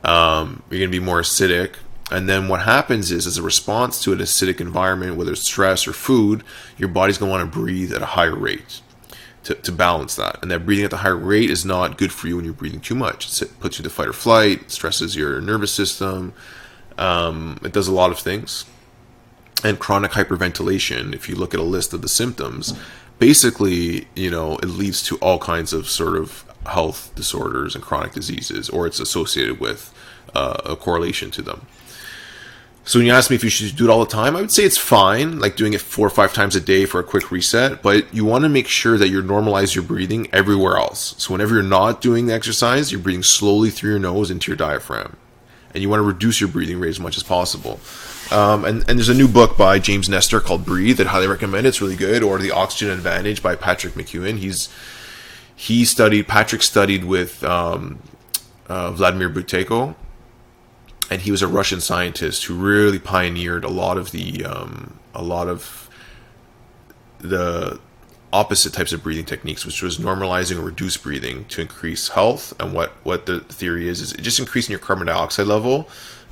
um, 0.04 0.62
you're 0.70 0.80
gonna 0.80 0.90
be 0.90 1.00
more 1.00 1.20
acidic. 1.20 1.76
And 2.10 2.28
then 2.28 2.46
what 2.46 2.62
happens 2.62 3.10
is, 3.10 3.26
as 3.26 3.36
a 3.36 3.42
response 3.42 4.00
to 4.04 4.12
an 4.12 4.20
acidic 4.20 4.60
environment, 4.60 5.16
whether 5.16 5.32
it's 5.32 5.46
stress 5.46 5.88
or 5.88 5.92
food, 5.92 6.44
your 6.76 6.88
body's 6.88 7.18
gonna 7.18 7.30
want 7.30 7.50
to 7.50 7.58
breathe 7.58 7.92
at 7.92 8.02
a 8.02 8.06
higher 8.06 8.36
rate 8.36 8.80
to, 9.46 9.54
to 9.54 9.70
balance 9.70 10.16
that. 10.16 10.40
And 10.42 10.50
that 10.50 10.66
breathing 10.66 10.84
at 10.84 10.90
the 10.90 10.98
higher 10.98 11.16
rate 11.16 11.50
is 11.50 11.64
not 11.64 11.98
good 11.98 12.12
for 12.12 12.26
you 12.26 12.34
when 12.34 12.44
you're 12.44 12.52
breathing 12.52 12.80
too 12.80 12.96
much. 12.96 13.40
It 13.40 13.60
puts 13.60 13.78
you 13.78 13.84
to 13.84 13.90
fight 13.90 14.08
or 14.08 14.12
flight, 14.12 14.72
stresses 14.72 15.14
your 15.14 15.40
nervous 15.40 15.72
system. 15.72 16.32
Um, 16.98 17.60
it 17.62 17.72
does 17.72 17.86
a 17.86 17.92
lot 17.92 18.10
of 18.10 18.18
things. 18.18 18.64
And 19.62 19.78
chronic 19.78 20.10
hyperventilation, 20.10 21.14
if 21.14 21.28
you 21.28 21.36
look 21.36 21.54
at 21.54 21.60
a 21.60 21.64
list 21.64 21.94
of 21.94 22.02
the 22.02 22.08
symptoms, 22.08 22.76
basically, 23.20 24.08
you 24.16 24.30
know, 24.30 24.56
it 24.56 24.66
leads 24.66 25.00
to 25.04 25.16
all 25.18 25.38
kinds 25.38 25.72
of 25.72 25.88
sort 25.88 26.16
of 26.16 26.44
health 26.66 27.12
disorders 27.14 27.76
and 27.76 27.84
chronic 27.84 28.12
diseases, 28.12 28.68
or 28.68 28.84
it's 28.88 28.98
associated 28.98 29.60
with 29.60 29.94
uh, 30.34 30.56
a 30.64 30.74
correlation 30.74 31.30
to 31.30 31.42
them. 31.42 31.66
So 32.86 33.00
when 33.00 33.06
you 33.06 33.12
ask 33.12 33.30
me 33.30 33.36
if 33.36 33.42
you 33.42 33.50
should 33.50 33.74
do 33.74 33.88
it 33.88 33.90
all 33.90 34.04
the 34.04 34.10
time, 34.10 34.36
I 34.36 34.40
would 34.40 34.52
say 34.52 34.62
it's 34.62 34.78
fine, 34.78 35.40
like 35.40 35.56
doing 35.56 35.74
it 35.74 35.80
four 35.80 36.06
or 36.06 36.10
five 36.10 36.32
times 36.32 36.54
a 36.54 36.60
day 36.60 36.86
for 36.86 37.00
a 37.00 37.04
quick 37.04 37.32
reset. 37.32 37.82
But 37.82 38.14
you 38.14 38.24
want 38.24 38.44
to 38.44 38.48
make 38.48 38.68
sure 38.68 38.96
that 38.96 39.08
you 39.08 39.20
normalize 39.24 39.74
your 39.74 39.82
breathing 39.82 40.28
everywhere 40.32 40.76
else. 40.76 41.16
So 41.18 41.34
whenever 41.34 41.54
you're 41.54 41.64
not 41.64 42.00
doing 42.00 42.26
the 42.26 42.34
exercise, 42.34 42.92
you're 42.92 43.00
breathing 43.00 43.24
slowly 43.24 43.70
through 43.70 43.90
your 43.90 43.98
nose 43.98 44.30
into 44.30 44.52
your 44.52 44.56
diaphragm, 44.56 45.16
and 45.74 45.82
you 45.82 45.88
want 45.88 45.98
to 45.98 46.04
reduce 46.04 46.40
your 46.40 46.48
breathing 46.48 46.78
rate 46.78 46.90
as 46.90 47.00
much 47.00 47.16
as 47.16 47.24
possible. 47.24 47.80
Um, 48.30 48.64
and, 48.64 48.88
and 48.88 48.98
there's 48.98 49.08
a 49.08 49.14
new 49.14 49.28
book 49.28 49.56
by 49.56 49.80
James 49.80 50.08
Nestor 50.08 50.38
called 50.38 50.64
Breathe 50.64 50.98
that 50.98 51.08
I 51.08 51.10
highly 51.10 51.26
recommend. 51.26 51.66
It's 51.66 51.80
really 51.80 51.96
good. 51.96 52.22
Or 52.22 52.38
The 52.38 52.52
Oxygen 52.52 52.90
Advantage 52.90 53.42
by 53.42 53.56
Patrick 53.56 53.94
McKeown. 53.94 54.38
He's 54.38 54.68
he 55.56 55.84
studied 55.84 56.28
Patrick 56.28 56.62
studied 56.62 57.04
with 57.04 57.42
um, 57.42 57.98
uh, 58.68 58.92
Vladimir 58.92 59.28
Buteyko, 59.28 59.96
and 61.10 61.22
he 61.22 61.30
was 61.30 61.42
a 61.42 61.48
Russian 61.48 61.80
scientist 61.80 62.44
who 62.44 62.54
really 62.54 62.98
pioneered 62.98 63.64
a 63.64 63.70
lot 63.70 63.98
of 63.98 64.10
the 64.10 64.44
um, 64.44 64.98
a 65.14 65.22
lot 65.22 65.48
of 65.48 65.88
the 67.18 67.80
opposite 68.32 68.72
types 68.72 68.92
of 68.92 69.02
breathing 69.02 69.24
techniques, 69.24 69.64
which 69.64 69.82
was 69.82 69.98
normalizing 69.98 70.58
or 70.58 70.62
reduced 70.62 71.02
breathing 71.02 71.44
to 71.46 71.60
increase 71.60 72.08
health. 72.08 72.52
And 72.60 72.72
what 72.72 72.92
what 73.04 73.26
the 73.26 73.40
theory 73.40 73.88
is 73.88 74.00
is 74.00 74.12
just 74.12 74.38
increasing 74.38 74.72
your 74.72 74.80
carbon 74.80 75.06
dioxide 75.06 75.46
level 75.46 75.88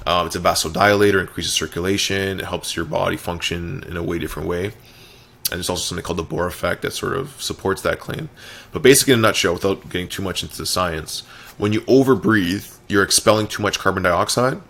um, 0.06 0.26
it's 0.26 0.36
a 0.36 0.40
vasodilator, 0.40 1.20
increases 1.20 1.52
circulation, 1.52 2.40
it 2.40 2.44
helps 2.44 2.76
your 2.76 2.84
body 2.84 3.16
function 3.16 3.82
in 3.88 3.96
a 3.96 4.02
way 4.02 4.18
different 4.18 4.48
way. 4.48 4.66
And 4.66 5.58
there's 5.58 5.70
also 5.70 5.82
something 5.82 6.04
called 6.04 6.18
the 6.18 6.24
Bohr 6.24 6.46
effect 6.46 6.82
that 6.82 6.92
sort 6.92 7.16
of 7.16 7.40
supports 7.40 7.82
that 7.82 8.00
claim. 8.00 8.28
But 8.72 8.82
basically, 8.82 9.12
in 9.12 9.20
a 9.20 9.22
nutshell, 9.22 9.54
without 9.54 9.88
getting 9.90 10.08
too 10.08 10.22
much 10.22 10.42
into 10.42 10.56
the 10.56 10.66
science, 10.66 11.20
when 11.58 11.72
you 11.72 11.82
overbreathe, 11.82 12.73
you're 12.88 13.02
expelling 13.02 13.46
too 13.46 13.62
much 13.62 13.78
carbon 13.78 14.02
dioxide, 14.02 14.60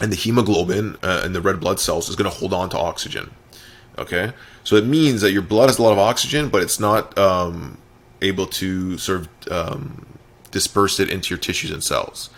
and 0.00 0.12
the 0.12 0.16
hemoglobin 0.16 0.96
uh, 1.02 1.26
the 1.28 1.40
red 1.40 1.60
blood 1.60 1.80
cells 1.80 2.08
is 2.08 2.16
going 2.16 2.30
to 2.30 2.36
hold 2.36 2.52
on 2.52 2.70
to 2.70 2.78
oxygen. 2.78 3.30
Okay, 3.98 4.32
so 4.64 4.76
it 4.76 4.86
means 4.86 5.20
that 5.20 5.32
your 5.32 5.42
blood 5.42 5.68
has 5.68 5.78
a 5.78 5.82
lot 5.82 5.92
of 5.92 5.98
oxygen, 5.98 6.48
but 6.48 6.62
it's 6.62 6.80
not 6.80 7.16
um, 7.18 7.76
able 8.22 8.46
to 8.46 8.96
sort 8.98 9.20
of 9.20 9.52
um, 9.52 10.06
disperse 10.50 11.00
it 11.00 11.10
into 11.10 11.30
your 11.30 11.38
tissues 11.38 11.70
and 11.70 11.82
cells. 11.82 12.30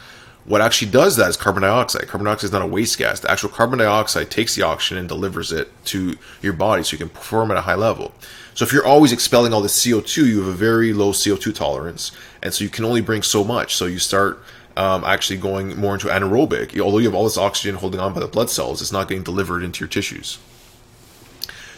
What 0.44 0.60
actually 0.60 0.90
does 0.90 1.16
that 1.16 1.30
is 1.30 1.36
carbon 1.36 1.62
dioxide. 1.62 2.08
Carbon 2.08 2.24
dioxide 2.24 2.48
is 2.48 2.52
not 2.52 2.62
a 2.62 2.66
waste 2.66 2.98
gas. 2.98 3.20
The 3.20 3.30
actual 3.30 3.48
carbon 3.48 3.78
dioxide 3.78 4.28
takes 4.28 4.56
the 4.56 4.62
oxygen 4.62 4.98
and 4.98 5.08
delivers 5.08 5.52
it 5.52 5.70
to 5.86 6.16
your 6.40 6.52
body 6.52 6.82
so 6.82 6.94
you 6.94 6.98
can 6.98 7.10
perform 7.10 7.52
at 7.52 7.56
a 7.56 7.60
high 7.60 7.76
level. 7.76 8.12
So 8.54 8.64
if 8.64 8.72
you're 8.72 8.84
always 8.84 9.12
expelling 9.12 9.52
all 9.52 9.60
the 9.60 9.68
CO2, 9.68 10.26
you 10.26 10.40
have 10.40 10.48
a 10.48 10.56
very 10.56 10.92
low 10.92 11.12
CO2 11.12 11.54
tolerance, 11.54 12.10
and 12.42 12.52
so 12.52 12.64
you 12.64 12.70
can 12.70 12.84
only 12.84 13.00
bring 13.00 13.22
so 13.22 13.44
much. 13.44 13.76
So 13.76 13.86
you 13.86 14.00
start 14.00 14.42
um, 14.76 15.04
actually 15.04 15.38
going 15.38 15.78
more 15.78 15.94
into 15.94 16.08
anaerobic. 16.08 16.78
Although 16.80 16.98
you 16.98 17.06
have 17.06 17.14
all 17.14 17.24
this 17.24 17.38
oxygen 17.38 17.76
holding 17.76 18.00
on 18.00 18.14
by 18.14 18.20
the 18.20 18.26
blood 18.26 18.50
cells, 18.50 18.80
it's 18.80 18.92
not 18.92 19.08
getting 19.08 19.24
delivered 19.24 19.62
into 19.62 19.80
your 19.80 19.88
tissues. 19.88 20.38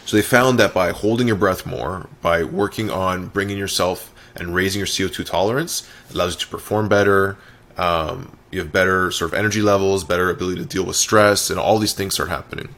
So 0.06 0.16
they 0.16 0.22
found 0.22 0.58
that 0.58 0.74
by 0.74 0.92
holding 0.92 1.26
your 1.26 1.36
breath 1.36 1.64
more, 1.64 2.08
by 2.20 2.44
working 2.44 2.90
on 2.90 3.28
bringing 3.28 3.56
yourself 3.56 4.14
and 4.36 4.54
raising 4.54 4.80
your 4.80 4.86
CO2 4.86 5.24
tolerance, 5.24 5.88
allows 6.12 6.34
you 6.34 6.40
to 6.40 6.48
perform 6.48 6.88
better, 6.88 7.38
um, 7.78 8.36
you 8.50 8.60
have 8.60 8.70
better 8.70 9.10
sort 9.10 9.32
of 9.32 9.38
energy 9.38 9.62
levels, 9.62 10.04
better 10.04 10.30
ability 10.30 10.60
to 10.60 10.66
deal 10.66 10.84
with 10.84 10.96
stress, 10.96 11.50
and 11.50 11.58
all 11.58 11.78
these 11.78 11.94
things 11.94 12.14
start 12.14 12.28
happening. 12.28 12.68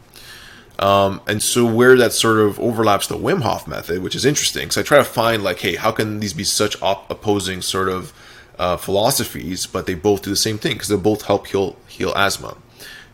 Um, 0.79 1.21
and 1.27 1.43
so 1.43 1.65
where 1.65 1.97
that 1.97 2.13
sort 2.13 2.39
of 2.39 2.61
overlaps 2.61 3.07
the 3.07 3.17
Wim 3.17 3.43
Hof 3.43 3.67
method, 3.67 4.03
which 4.03 4.15
is 4.15 4.25
interesting, 4.25 4.65
because 4.65 4.79
I 4.79 4.83
try 4.83 4.99
to 4.99 5.05
find 5.05 5.43
like, 5.43 5.61
hey, 5.61 5.77
how 5.77 5.91
can 5.91 6.21
these 6.21 6.35
be 6.35 6.45
such 6.45 6.81
op- 6.83 7.11
opposing 7.11 7.63
sort 7.63 7.89
of 7.89 8.13
uh, 8.59 8.77
philosophies, 8.77 9.67
but 9.67 9.87
they 9.87 9.95
both 9.95 10.23
do 10.23 10.31
the 10.31 10.37
same 10.37 10.59
thing 10.59 10.75
because 10.75 10.89
they 10.89 10.97
both 10.97 11.23
help 11.23 11.47
heal 11.47 11.77
heal 11.89 12.13
asthma. 12.15 12.57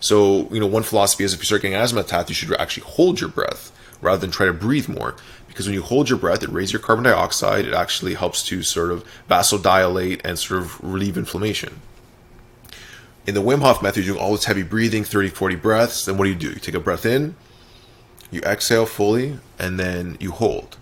So 0.01 0.49
you 0.53 0.61
know, 0.61 0.67
one 0.67 0.83
philosophy 0.83 1.25
is 1.25 1.35
if 1.35 1.41
you 1.41 1.47
start 1.47 1.63
getting 1.63 1.77
asthma 1.77 2.01
attacks, 2.01 2.29
you 2.29 2.35
should 2.35 2.53
actually 2.55 2.85
hold 2.85 3.21
your 3.21 3.31
breath 3.31 3.71
rather 4.01 4.21
than 4.21 4.31
try 4.31 4.47
to 4.47 4.53
breathe 4.53 4.89
more, 4.89 5.15
because 5.47 5.67
when 5.67 5.75
you 5.75 5.83
hold 5.83 6.09
your 6.09 6.19
breath, 6.19 6.43
it 6.43 6.51
raises 6.51 6.73
your 6.73 6.83
carbon 6.83 7.05
dioxide. 7.05 7.67
It 7.67 7.75
actually 7.75 8.15
helps 8.15 8.45
to 8.47 8.63
sort 8.63 8.91
of 8.91 9.05
vasodilate 9.29 10.21
and 10.25 10.39
sort 10.39 10.61
of 10.61 10.83
relieve 10.83 11.17
inflammation 11.17 11.81
in 13.27 13.35
the 13.35 13.43
Wim 13.43 13.61
Hof 13.61 13.83
method, 13.83 14.05
you're 14.05 14.15
doing 14.15 14.25
all 14.25 14.33
this 14.33 14.45
heavy 14.45 14.63
breathing, 14.63 15.05
30, 15.05 15.29
40 15.29 15.57
breaths. 15.57 16.05
Then 16.05 16.17
what 16.17 16.25
do 16.25 16.31
you 16.31 16.37
do? 16.37 16.51
You 16.51 16.57
take 16.57 16.75
a 16.75 16.81
breath 16.81 17.07
in, 17.07 17.37
you 18.31 18.41
exhale 18.43 18.87
fully, 18.87 19.39
and 19.59 19.79
then 19.79 20.17
you 20.21 20.33
hold. 20.33 20.77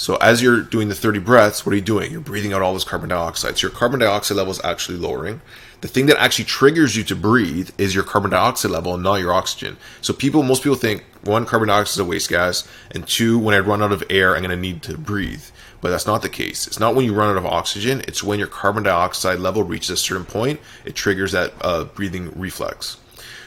So 0.00 0.16
as 0.16 0.42
you're 0.42 0.62
doing 0.62 0.88
the 0.88 0.94
30 0.94 1.18
breaths, 1.18 1.66
what 1.66 1.74
are 1.74 1.76
you 1.76 1.82
doing? 1.82 2.10
You're 2.10 2.22
breathing 2.22 2.54
out 2.54 2.62
all 2.62 2.72
this 2.72 2.84
carbon 2.84 3.10
dioxide. 3.10 3.58
So 3.58 3.66
your 3.66 3.76
carbon 3.76 4.00
dioxide 4.00 4.38
level 4.38 4.50
is 4.50 4.60
actually 4.64 4.96
lowering. 4.96 5.42
The 5.82 5.88
thing 5.88 6.06
that 6.06 6.18
actually 6.18 6.46
triggers 6.46 6.96
you 6.96 7.04
to 7.04 7.14
breathe 7.14 7.68
is 7.76 7.94
your 7.94 8.02
carbon 8.02 8.30
dioxide 8.30 8.70
level 8.70 8.94
and 8.94 9.02
not 9.02 9.16
your 9.16 9.34
oxygen. 9.34 9.76
So 10.00 10.14
people, 10.14 10.42
most 10.42 10.62
people 10.62 10.78
think 10.78 11.04
one, 11.24 11.44
carbon 11.44 11.68
dioxide 11.68 11.96
is 11.96 11.98
a 11.98 12.04
waste 12.06 12.30
gas, 12.30 12.66
and 12.92 13.06
two, 13.06 13.38
when 13.38 13.54
I 13.54 13.58
run 13.58 13.82
out 13.82 13.92
of 13.92 14.02
air, 14.08 14.34
I'm 14.34 14.40
going 14.40 14.48
to 14.48 14.56
need 14.56 14.82
to 14.84 14.96
breathe. 14.96 15.44
But 15.82 15.90
that's 15.90 16.06
not 16.06 16.22
the 16.22 16.30
case. 16.30 16.66
It's 16.66 16.80
not 16.80 16.94
when 16.94 17.04
you 17.04 17.12
run 17.12 17.28
out 17.28 17.36
of 17.36 17.44
oxygen, 17.44 18.00
it's 18.08 18.22
when 18.22 18.38
your 18.38 18.48
carbon 18.48 18.84
dioxide 18.84 19.38
level 19.38 19.64
reaches 19.64 19.90
a 19.90 19.96
certain 19.98 20.24
point, 20.24 20.60
it 20.86 20.94
triggers 20.94 21.32
that 21.32 21.52
uh, 21.60 21.84
breathing 21.84 22.32
reflex. 22.34 22.96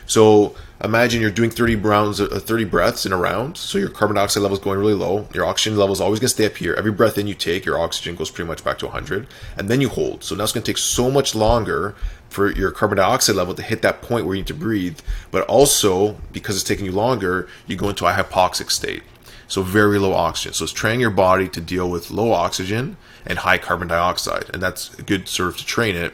So 0.05 0.55
imagine 0.83 1.21
you're 1.21 1.31
doing 1.31 1.49
30 1.49 1.77
rounds, 1.77 2.19
uh, 2.19 2.27
30 2.27 2.65
breaths 2.65 3.05
in 3.05 3.13
a 3.13 3.17
round. 3.17 3.57
So 3.57 3.77
your 3.77 3.89
carbon 3.89 4.15
dioxide 4.15 4.43
level 4.43 4.57
is 4.57 4.63
going 4.63 4.79
really 4.79 4.93
low. 4.93 5.27
Your 5.33 5.45
oxygen 5.45 5.77
level 5.77 5.93
is 5.93 6.01
always 6.01 6.19
going 6.19 6.27
to 6.27 6.33
stay 6.33 6.45
up 6.45 6.57
here. 6.57 6.73
Every 6.73 6.91
breath 6.91 7.17
in 7.17 7.27
you 7.27 7.33
take, 7.33 7.65
your 7.65 7.79
oxygen 7.79 8.15
goes 8.15 8.29
pretty 8.29 8.47
much 8.47 8.63
back 8.63 8.79
to 8.79 8.85
100, 8.87 9.27
and 9.57 9.69
then 9.69 9.81
you 9.81 9.89
hold. 9.89 10.23
So 10.23 10.35
now 10.35 10.43
it's 10.43 10.51
going 10.51 10.63
to 10.63 10.69
take 10.69 10.77
so 10.77 11.09
much 11.09 11.35
longer 11.35 11.95
for 12.29 12.51
your 12.51 12.71
carbon 12.71 12.97
dioxide 12.97 13.35
level 13.35 13.53
to 13.53 13.61
hit 13.61 13.81
that 13.83 14.01
point 14.01 14.25
where 14.25 14.35
you 14.35 14.41
need 14.41 14.47
to 14.47 14.53
breathe. 14.53 14.99
But 15.31 15.47
also 15.47 16.17
because 16.31 16.55
it's 16.55 16.65
taking 16.65 16.85
you 16.85 16.91
longer, 16.91 17.47
you 17.67 17.75
go 17.75 17.89
into 17.89 18.05
a 18.05 18.11
hypoxic 18.11 18.69
state. 18.69 19.03
So 19.47 19.61
very 19.61 19.99
low 19.99 20.13
oxygen. 20.13 20.53
So 20.53 20.63
it's 20.63 20.73
training 20.73 21.01
your 21.01 21.11
body 21.11 21.47
to 21.49 21.61
deal 21.61 21.89
with 21.89 22.11
low 22.11 22.31
oxygen 22.31 22.97
and 23.25 23.39
high 23.39 23.57
carbon 23.57 23.87
dioxide, 23.87 24.49
and 24.53 24.61
that's 24.61 24.97
a 24.97 25.03
good 25.03 25.27
sort 25.27 25.49
of 25.49 25.57
to 25.57 25.65
train 25.65 25.95
it. 25.95 26.13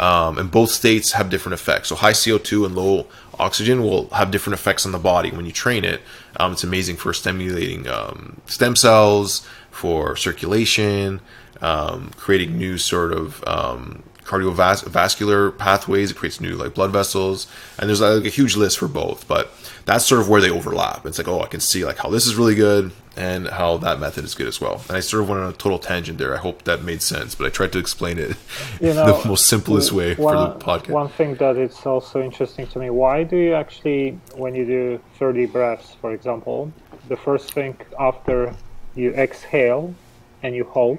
Um, 0.00 0.38
and 0.38 0.50
both 0.50 0.70
states 0.70 1.12
have 1.12 1.28
different 1.28 1.60
effects. 1.60 1.90
So 1.90 1.94
high 1.94 2.12
CO2 2.12 2.64
and 2.64 2.74
low 2.74 3.06
oxygen 3.40 3.82
will 3.82 4.08
have 4.10 4.30
different 4.30 4.58
effects 4.58 4.86
on 4.86 4.92
the 4.92 4.98
body 4.98 5.30
when 5.30 5.46
you 5.46 5.52
train 5.52 5.84
it. 5.84 6.00
Um, 6.36 6.52
it's 6.52 6.64
amazing 6.64 6.96
for 6.96 7.12
stimulating 7.12 7.88
um, 7.88 8.40
stem 8.46 8.76
cells, 8.76 9.46
for 9.70 10.16
circulation, 10.16 11.20
um, 11.60 12.10
creating 12.16 12.56
new 12.58 12.78
sort 12.78 13.12
of 13.12 13.42
um, 13.46 14.02
cardiovascular 14.24 15.56
pathways. 15.56 16.10
It 16.10 16.16
creates 16.16 16.40
new 16.40 16.54
like 16.54 16.74
blood 16.74 16.92
vessels, 16.92 17.46
and 17.78 17.88
there's 17.88 18.00
like 18.00 18.24
a 18.24 18.28
huge 18.28 18.56
list 18.56 18.78
for 18.78 18.88
both. 18.88 19.26
But 19.26 19.50
that's 19.86 20.06
sort 20.06 20.20
of 20.20 20.28
where 20.28 20.40
they 20.40 20.50
overlap. 20.50 21.06
It's 21.06 21.18
like, 21.18 21.28
oh, 21.28 21.40
I 21.40 21.46
can 21.46 21.60
see 21.60 21.84
like 21.84 21.98
how 21.98 22.10
this 22.10 22.26
is 22.26 22.36
really 22.36 22.54
good 22.54 22.92
and 23.20 23.48
how 23.48 23.76
that 23.76 24.00
method 24.00 24.24
is 24.24 24.34
good 24.34 24.48
as 24.48 24.62
well. 24.62 24.80
And 24.88 24.96
I 24.96 25.00
sort 25.00 25.22
of 25.22 25.28
went 25.28 25.42
on 25.42 25.50
a 25.50 25.52
total 25.52 25.78
tangent 25.78 26.16
there. 26.16 26.34
I 26.34 26.38
hope 26.38 26.64
that 26.64 26.82
made 26.82 27.02
sense, 27.02 27.34
but 27.34 27.46
I 27.46 27.50
tried 27.50 27.72
to 27.72 27.78
explain 27.78 28.18
it 28.18 28.34
you 28.80 28.94
know, 28.94 29.20
the 29.20 29.28
most 29.28 29.44
simplest 29.46 29.92
way 29.92 30.14
one, 30.14 30.34
for 30.34 30.58
the 30.58 30.64
podcast. 30.64 30.88
One 31.02 31.10
thing 31.10 31.34
that 31.34 31.56
it's 31.58 31.84
also 31.84 32.22
interesting 32.22 32.66
to 32.68 32.78
me: 32.78 32.88
why 32.88 33.24
do 33.24 33.36
you 33.36 33.52
actually, 33.52 34.18
when 34.34 34.54
you 34.54 34.64
do 34.64 35.00
30 35.18 35.46
breaths, 35.46 35.94
for 36.00 36.14
example, 36.14 36.72
the 37.08 37.16
first 37.16 37.52
thing 37.52 37.76
after 37.98 38.54
you 38.94 39.12
exhale 39.12 39.94
and 40.42 40.54
you 40.54 40.64
hold, 40.64 40.98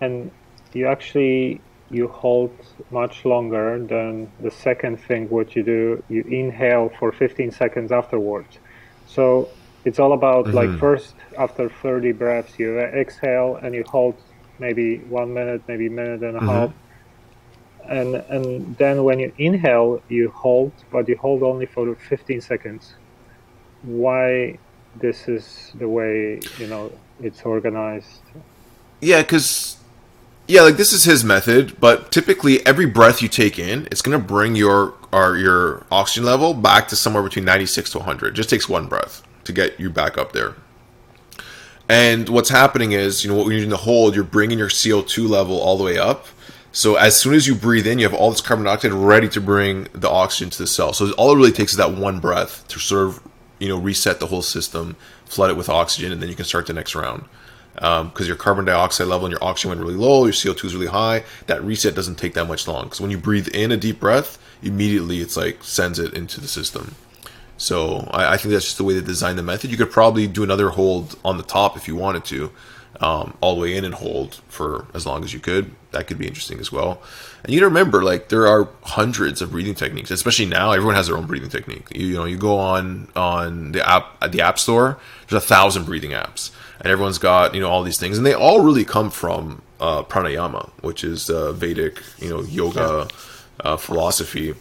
and 0.00 0.30
you 0.74 0.86
actually 0.86 1.60
you 1.90 2.06
hold 2.06 2.52
much 2.90 3.24
longer 3.24 3.78
than 3.84 4.30
the 4.40 4.50
second 4.50 4.96
thing 5.06 5.28
what 5.28 5.54
you 5.54 5.62
do 5.62 6.02
you 6.08 6.22
inhale 6.22 6.88
for 6.98 7.12
15 7.12 7.52
seconds 7.52 7.92
afterwards 7.92 8.58
so 9.06 9.48
it's 9.86 10.00
all 10.00 10.12
about 10.12 10.46
mm-hmm. 10.46 10.56
like 10.56 10.78
first 10.78 11.14
after 11.38 11.70
30 11.70 12.12
breaths 12.12 12.58
you 12.58 12.78
exhale 12.78 13.56
and 13.62 13.74
you 13.74 13.84
hold 13.84 14.16
maybe 14.58 14.98
one 14.98 15.32
minute 15.32 15.62
maybe 15.68 15.86
a 15.86 15.90
minute 15.90 16.22
and 16.22 16.36
a 16.36 16.40
mm-hmm. 16.40 16.48
half 16.48 16.72
and 17.88 18.16
and 18.16 18.76
then 18.76 19.04
when 19.04 19.20
you 19.20 19.32
inhale 19.38 20.02
you 20.08 20.28
hold 20.30 20.72
but 20.90 21.08
you 21.08 21.16
hold 21.16 21.42
only 21.42 21.66
for 21.66 21.94
15 21.94 22.40
seconds 22.40 22.94
why 23.82 24.58
this 24.96 25.28
is 25.28 25.72
the 25.76 25.88
way 25.88 26.40
you 26.58 26.66
know 26.66 26.90
it's 27.20 27.42
organized 27.42 28.22
yeah 29.00 29.22
because 29.22 29.78
yeah, 30.48 30.62
like 30.62 30.76
this 30.76 30.92
is 30.92 31.02
his 31.02 31.24
method, 31.24 31.76
but 31.80 32.12
typically 32.12 32.64
every 32.64 32.86
breath 32.86 33.20
you 33.20 33.26
take 33.28 33.58
in, 33.58 33.88
it's 33.90 34.00
gonna 34.00 34.20
bring 34.20 34.54
your 34.54 34.94
or 35.10 35.36
your 35.36 35.84
oxygen 35.90 36.24
level 36.24 36.54
back 36.54 36.86
to 36.86 36.94
somewhere 36.94 37.24
between 37.24 37.44
96 37.44 37.90
to 37.90 37.98
100. 37.98 38.28
It 38.28 38.34
just 38.34 38.48
takes 38.48 38.68
one 38.68 38.86
breath 38.86 39.26
to 39.46 39.52
get 39.52 39.80
you 39.80 39.90
back 39.90 40.18
up 40.18 40.32
there. 40.32 40.54
And 41.88 42.28
what's 42.28 42.48
happening 42.48 42.92
is, 42.92 43.24
you 43.24 43.30
know, 43.30 43.36
what 43.36 43.46
you're 43.46 43.58
doing 43.58 43.70
the 43.70 43.76
hold, 43.76 44.14
you're 44.14 44.24
bringing 44.24 44.58
your 44.58 44.68
CO2 44.68 45.28
level 45.28 45.58
all 45.58 45.78
the 45.78 45.84
way 45.84 45.98
up. 45.98 46.26
So 46.72 46.96
as 46.96 47.18
soon 47.18 47.34
as 47.34 47.46
you 47.46 47.54
breathe 47.54 47.86
in, 47.86 47.98
you 47.98 48.04
have 48.04 48.12
all 48.12 48.30
this 48.30 48.40
carbon 48.40 48.66
dioxide 48.66 48.92
ready 48.92 49.28
to 49.30 49.40
bring 49.40 49.88
the 49.92 50.10
oxygen 50.10 50.50
to 50.50 50.58
the 50.58 50.66
cell. 50.66 50.92
So 50.92 51.12
all 51.12 51.32
it 51.32 51.36
really 51.36 51.52
takes 51.52 51.72
is 51.72 51.78
that 51.78 51.92
one 51.92 52.18
breath 52.18 52.66
to 52.68 52.78
sort 52.78 53.06
of, 53.08 53.22
you 53.58 53.68
know, 53.68 53.78
reset 53.78 54.20
the 54.20 54.26
whole 54.26 54.42
system, 54.42 54.96
flood 55.24 55.50
it 55.50 55.56
with 55.56 55.68
oxygen, 55.68 56.12
and 56.12 56.20
then 56.20 56.28
you 56.28 56.34
can 56.34 56.44
start 56.44 56.66
the 56.66 56.74
next 56.74 56.94
round. 56.94 57.24
because 57.74 58.02
um, 58.02 58.26
your 58.26 58.36
carbon 58.36 58.66
dioxide 58.66 59.06
level 59.06 59.26
and 59.26 59.32
your 59.32 59.42
oxygen 59.42 59.70
went 59.70 59.80
really 59.80 59.94
low, 59.94 60.24
your 60.24 60.34
CO2 60.34 60.64
is 60.66 60.74
really 60.74 60.88
high. 60.88 61.24
That 61.46 61.62
reset 61.64 61.94
doesn't 61.94 62.16
take 62.16 62.34
that 62.34 62.46
much 62.46 62.68
long 62.68 62.84
because 62.84 63.00
when 63.00 63.10
you 63.10 63.18
breathe 63.18 63.48
in 63.48 63.72
a 63.72 63.76
deep 63.78 64.00
breath, 64.00 64.38
immediately 64.62 65.20
it's 65.20 65.36
like 65.36 65.62
sends 65.62 65.98
it 65.98 66.12
into 66.12 66.40
the 66.40 66.48
system. 66.48 66.94
So 67.56 68.08
I, 68.10 68.34
I 68.34 68.36
think 68.36 68.52
that's 68.52 68.64
just 68.64 68.78
the 68.78 68.84
way 68.84 68.94
they 68.94 69.04
design 69.04 69.36
the 69.36 69.42
method. 69.42 69.70
You 69.70 69.76
could 69.76 69.90
probably 69.90 70.26
do 70.26 70.42
another 70.42 70.70
hold 70.70 71.18
on 71.24 71.36
the 71.36 71.42
top 71.42 71.76
if 71.76 71.88
you 71.88 71.96
wanted 71.96 72.24
to, 72.26 72.50
um, 73.00 73.36
all 73.40 73.54
the 73.54 73.60
way 73.60 73.76
in 73.76 73.84
and 73.84 73.94
hold 73.94 74.40
for 74.48 74.86
as 74.94 75.06
long 75.06 75.24
as 75.24 75.32
you 75.32 75.40
could. 75.40 75.70
That 75.92 76.06
could 76.06 76.18
be 76.18 76.26
interesting 76.26 76.60
as 76.60 76.70
well. 76.70 77.02
And 77.44 77.52
you 77.54 77.60
gotta 77.60 77.68
remember, 77.68 78.02
like 78.02 78.28
there 78.28 78.46
are 78.46 78.68
hundreds 78.82 79.40
of 79.40 79.52
breathing 79.52 79.74
techniques, 79.74 80.10
especially 80.10 80.46
now. 80.46 80.72
Everyone 80.72 80.94
has 80.94 81.06
their 81.06 81.16
own 81.16 81.26
breathing 81.26 81.48
technique. 81.48 81.86
You, 81.94 82.06
you 82.06 82.14
know, 82.14 82.24
you 82.24 82.36
go 82.36 82.58
on 82.58 83.08
on 83.16 83.72
the 83.72 83.88
app 83.88 84.16
at 84.20 84.32
the 84.32 84.42
app 84.42 84.58
store. 84.58 84.98
There's 85.28 85.42
a 85.42 85.46
thousand 85.46 85.84
breathing 85.84 86.10
apps, 86.10 86.50
and 86.80 86.90
everyone's 86.90 87.18
got 87.18 87.54
you 87.54 87.60
know 87.60 87.70
all 87.70 87.82
these 87.82 87.98
things, 87.98 88.18
and 88.18 88.26
they 88.26 88.34
all 88.34 88.60
really 88.60 88.84
come 88.84 89.10
from 89.10 89.62
uh, 89.80 90.02
pranayama, 90.02 90.70
which 90.82 91.04
is 91.04 91.30
uh, 91.30 91.52
Vedic, 91.52 92.02
you 92.18 92.28
know, 92.30 92.42
yoga 92.42 93.08
uh, 93.60 93.76
philosophy. 93.76 94.54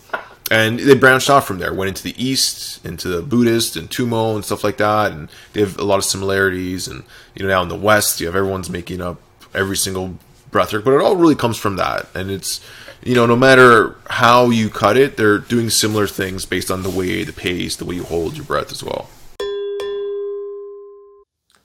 And 0.51 0.79
they 0.79 0.93
branched 0.93 1.29
off 1.29 1.47
from 1.47 1.57
there, 1.57 1.73
went 1.73 1.89
into 1.89 2.03
the 2.03 2.23
East, 2.23 2.85
into 2.85 3.07
the 3.07 3.23
Buddhist 3.23 3.75
and 3.75 3.89
Tumo 3.89 4.35
and 4.35 4.45
stuff 4.45 4.63
like 4.63 4.77
that, 4.77 5.11
and 5.11 5.29
they 5.53 5.61
have 5.61 5.79
a 5.79 5.83
lot 5.83 5.97
of 5.97 6.05
similarities. 6.05 6.87
And 6.87 7.03
you 7.33 7.43
know, 7.43 7.49
now 7.49 7.63
in 7.63 7.69
the 7.69 7.75
West, 7.75 8.19
you 8.19 8.27
have 8.27 8.35
everyone's 8.35 8.69
making 8.69 9.01
up 9.01 9.19
every 9.55 9.77
single 9.77 10.19
breathwork, 10.51 10.83
but 10.83 10.93
it 10.93 11.01
all 11.01 11.15
really 11.15 11.35
comes 11.35 11.57
from 11.57 11.77
that. 11.77 12.07
And 12.13 12.29
it's 12.29 12.61
you 13.03 13.15
know, 13.15 13.25
no 13.25 13.35
matter 13.35 13.95
how 14.09 14.49
you 14.49 14.69
cut 14.69 14.97
it, 14.97 15.17
they're 15.17 15.37
doing 15.37 15.69
similar 15.69 16.07
things 16.07 16.45
based 16.45 16.71
on 16.71 16.83
the 16.83 16.89
way, 16.89 17.23
the 17.23 17.33
pace, 17.33 17.75
the 17.75 17.85
way 17.85 17.95
you 17.95 18.03
hold 18.03 18.35
your 18.35 18.45
breath 18.45 18.71
as 18.71 18.83
well. 18.83 19.09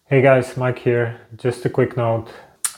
Hey 0.06 0.22
guys, 0.22 0.56
Mike 0.56 0.78
here. 0.78 1.20
Just 1.36 1.64
a 1.64 1.70
quick 1.70 1.96
note. 1.96 2.28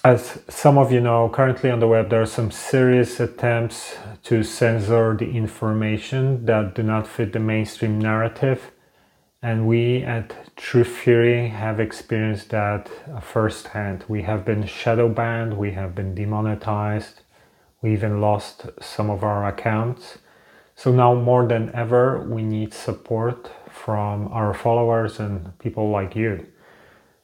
As 0.05 0.40
some 0.48 0.78
of 0.78 0.90
you 0.90 1.00
know, 1.00 1.28
currently 1.28 1.70
on 1.70 1.78
the 1.78 1.86
web 1.86 2.11
there 2.11 2.22
are 2.22 2.26
some 2.26 2.50
serious 2.50 3.20
attempts 3.20 3.96
to 4.24 4.42
censor 4.42 5.16
the 5.16 5.30
information 5.30 6.44
that 6.44 6.74
do 6.74 6.82
not 6.82 7.07
fit 7.07 7.32
the 7.32 7.38
mainstream 7.38 8.00
narrative. 8.00 8.72
And 9.42 9.68
we 9.68 10.03
at 10.03 10.57
Truth 10.57 11.05
Theory 11.05 11.50
have 11.50 11.78
experienced 11.78 12.50
that 12.50 12.90
firsthand. 13.22 14.05
We 14.09 14.22
have 14.22 14.44
been 14.44 14.66
shadow 14.66 15.09
banned, 15.09 15.57
we 15.57 15.70
have 15.70 15.94
been 15.94 16.16
demonetized, 16.16 17.20
we 17.80 17.92
even 17.92 18.20
lost 18.20 18.66
some 18.80 19.09
of 19.09 19.22
our 19.22 19.46
accounts. 19.46 20.18
So 20.74 20.90
now 20.90 21.14
more 21.14 21.46
than 21.46 21.72
ever, 21.76 22.26
we 22.28 22.42
need 22.42 22.74
support 22.74 23.53
from 23.70 24.26
our 24.32 24.53
followers 24.53 25.20
and 25.20 25.57
people 25.61 25.90
like 25.90 26.16
you. 26.16 26.48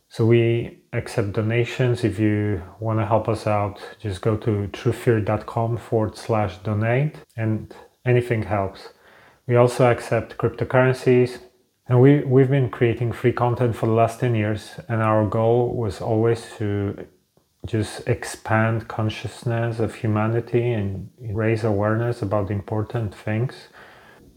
So 0.08 0.24
we 0.24 0.77
accept 0.92 1.32
donations. 1.32 2.04
If 2.04 2.18
you 2.18 2.62
want 2.80 2.98
to 2.98 3.06
help 3.06 3.28
us 3.28 3.46
out, 3.46 3.80
just 4.00 4.20
go 4.20 4.36
to 4.38 4.68
truththeory.com 4.72 5.76
forward 5.78 6.16
slash 6.16 6.58
donate 6.58 7.16
and 7.36 7.74
anything 8.04 8.42
helps. 8.42 8.88
We 9.46 9.56
also 9.56 9.90
accept 9.90 10.36
cryptocurrencies 10.38 11.40
and 11.86 12.00
we, 12.00 12.20
we've 12.20 12.50
been 12.50 12.70
creating 12.70 13.12
free 13.12 13.32
content 13.32 13.76
for 13.76 13.86
the 13.86 13.92
last 13.92 14.20
10 14.20 14.34
years 14.34 14.78
and 14.88 15.02
our 15.02 15.26
goal 15.26 15.74
was 15.74 16.00
always 16.00 16.46
to 16.58 17.06
just 17.66 18.06
expand 18.08 18.88
consciousness 18.88 19.80
of 19.80 19.94
humanity 19.94 20.72
and 20.72 21.10
raise 21.20 21.64
awareness 21.64 22.22
about 22.22 22.50
important 22.50 23.14
things 23.14 23.68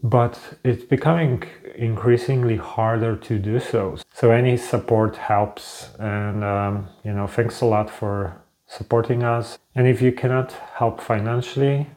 but 0.04 0.40
it's 0.64 0.84
becoming 0.84 1.44
increasingly 1.76 2.58
harder 2.58 3.16
to 3.16 3.38
do 3.38 3.60
so. 3.60 3.98
So 4.14 4.32
any 4.32 4.58
support 4.58 5.16
helps, 5.18 5.90
and 6.00 6.44
um, 6.44 6.88
you 7.04 7.14
know, 7.14 7.28
thanks 7.28 7.62
a 7.62 7.66
lot 7.66 7.90
for 7.90 8.42
supporting 8.68 9.24
us. 9.24 9.58
And 9.76 9.88
if 9.88 10.02
you 10.02 10.12
cannot 10.12 10.54
help 10.54 11.02
financially, 11.02 11.88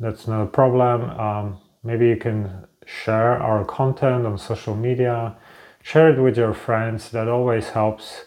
that's 0.00 0.26
not 0.26 0.42
a 0.42 0.46
problem. 0.46 1.10
Um, 1.18 1.58
maybe 1.82 2.08
you 2.08 2.16
can 2.16 2.66
share 2.84 3.40
our 3.40 3.64
content 3.64 4.26
on 4.26 4.38
social 4.38 4.74
media, 4.74 5.36
share 5.82 6.10
it 6.10 6.20
with 6.20 6.36
your 6.36 6.54
friends. 6.54 7.10
That 7.10 7.28
always 7.28 7.70
helps. 7.70 8.24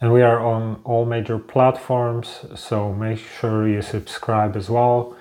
And 0.00 0.12
we 0.12 0.22
are 0.22 0.40
on 0.40 0.80
all 0.84 1.04
major 1.04 1.38
platforms, 1.38 2.46
so 2.54 2.92
make 2.92 3.18
sure 3.18 3.68
you 3.68 3.82
subscribe 3.82 4.56
as 4.56 4.70
well. 4.70 5.14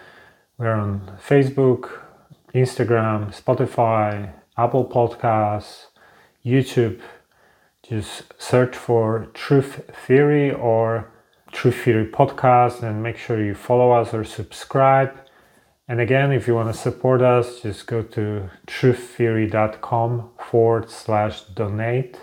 We're 0.58 0.72
on 0.72 1.18
Facebook, 1.22 1.90
Instagram, 2.54 3.34
Spotify, 3.34 4.34
Apple 4.58 4.86
Podcasts, 4.86 5.88
YouTube. 6.46 7.02
Just 7.84 8.34
search 8.38 8.76
for 8.76 9.28
Truth 9.34 9.90
Theory 10.06 10.52
or 10.52 11.12
Truth 11.52 11.84
Theory 11.84 12.08
Podcast 12.08 12.84
and 12.84 13.02
make 13.02 13.18
sure 13.18 13.44
you 13.44 13.56
follow 13.56 13.92
us 13.92 14.14
or 14.14 14.24
subscribe. 14.24 15.18
And 15.88 16.00
again, 16.00 16.32
if 16.32 16.48
you 16.48 16.54
want 16.54 16.74
to 16.74 16.80
support 16.80 17.22
us, 17.22 17.62
just 17.62 17.88
go 17.88 18.04
to 18.04 18.50
truththeory.com 18.68 20.30
forward 20.38 20.92
slash 20.92 21.42
donate. 21.42 22.20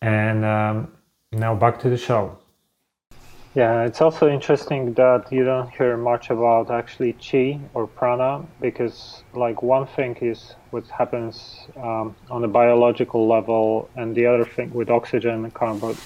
And 0.00 0.44
um, 0.44 0.92
now 1.32 1.54
back 1.54 1.80
to 1.80 1.90
the 1.90 1.96
show. 1.96 2.39
Yeah, 3.54 3.82
it's 3.82 4.00
also 4.00 4.28
interesting 4.28 4.94
that 4.94 5.32
you 5.32 5.44
don't 5.44 5.70
hear 5.70 5.96
much 5.96 6.30
about 6.30 6.70
actually 6.70 7.14
chi 7.14 7.58
or 7.74 7.88
prana 7.88 8.46
because, 8.60 9.24
like, 9.34 9.60
one 9.60 9.86
thing 9.88 10.16
is 10.20 10.54
what 10.70 10.86
happens 10.86 11.66
um, 11.76 12.14
on 12.30 12.44
a 12.44 12.48
biological 12.48 13.26
level, 13.26 13.90
and 13.96 14.14
the 14.14 14.26
other 14.26 14.44
thing 14.44 14.70
with 14.72 14.88
oxygen 14.88 15.44
and 15.44 15.52
carbon, 15.52 15.96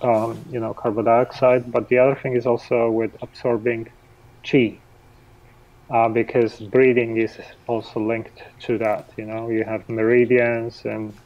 um, 0.00 0.44
you 0.48 0.60
know, 0.60 0.72
carbon 0.72 1.06
dioxide. 1.06 1.72
But 1.72 1.88
the 1.88 1.98
other 1.98 2.14
thing 2.14 2.36
is 2.36 2.46
also 2.46 2.88
with 2.88 3.16
absorbing 3.20 3.88
chi, 4.48 4.80
uh, 5.92 6.08
because 6.08 6.60
breathing 6.60 7.16
is 7.16 7.36
also 7.66 7.98
linked 7.98 8.44
to 8.60 8.78
that. 8.78 9.10
You 9.16 9.24
know, 9.26 9.48
you 9.50 9.64
have 9.64 9.88
meridians 9.88 10.82
and 10.84 11.18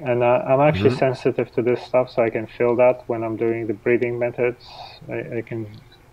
and 0.00 0.22
uh, 0.22 0.42
I'm 0.46 0.60
actually 0.60 0.90
mm-hmm. 0.90 0.98
sensitive 0.98 1.52
to 1.52 1.62
this 1.62 1.82
stuff, 1.82 2.10
so 2.10 2.22
I 2.22 2.30
can 2.30 2.46
feel 2.46 2.74
that 2.76 3.04
when 3.08 3.22
I'm 3.22 3.36
doing 3.36 3.66
the 3.66 3.74
breathing 3.74 4.18
methods. 4.18 4.66
I, 5.08 5.38
I, 5.38 5.42
can 5.42 5.66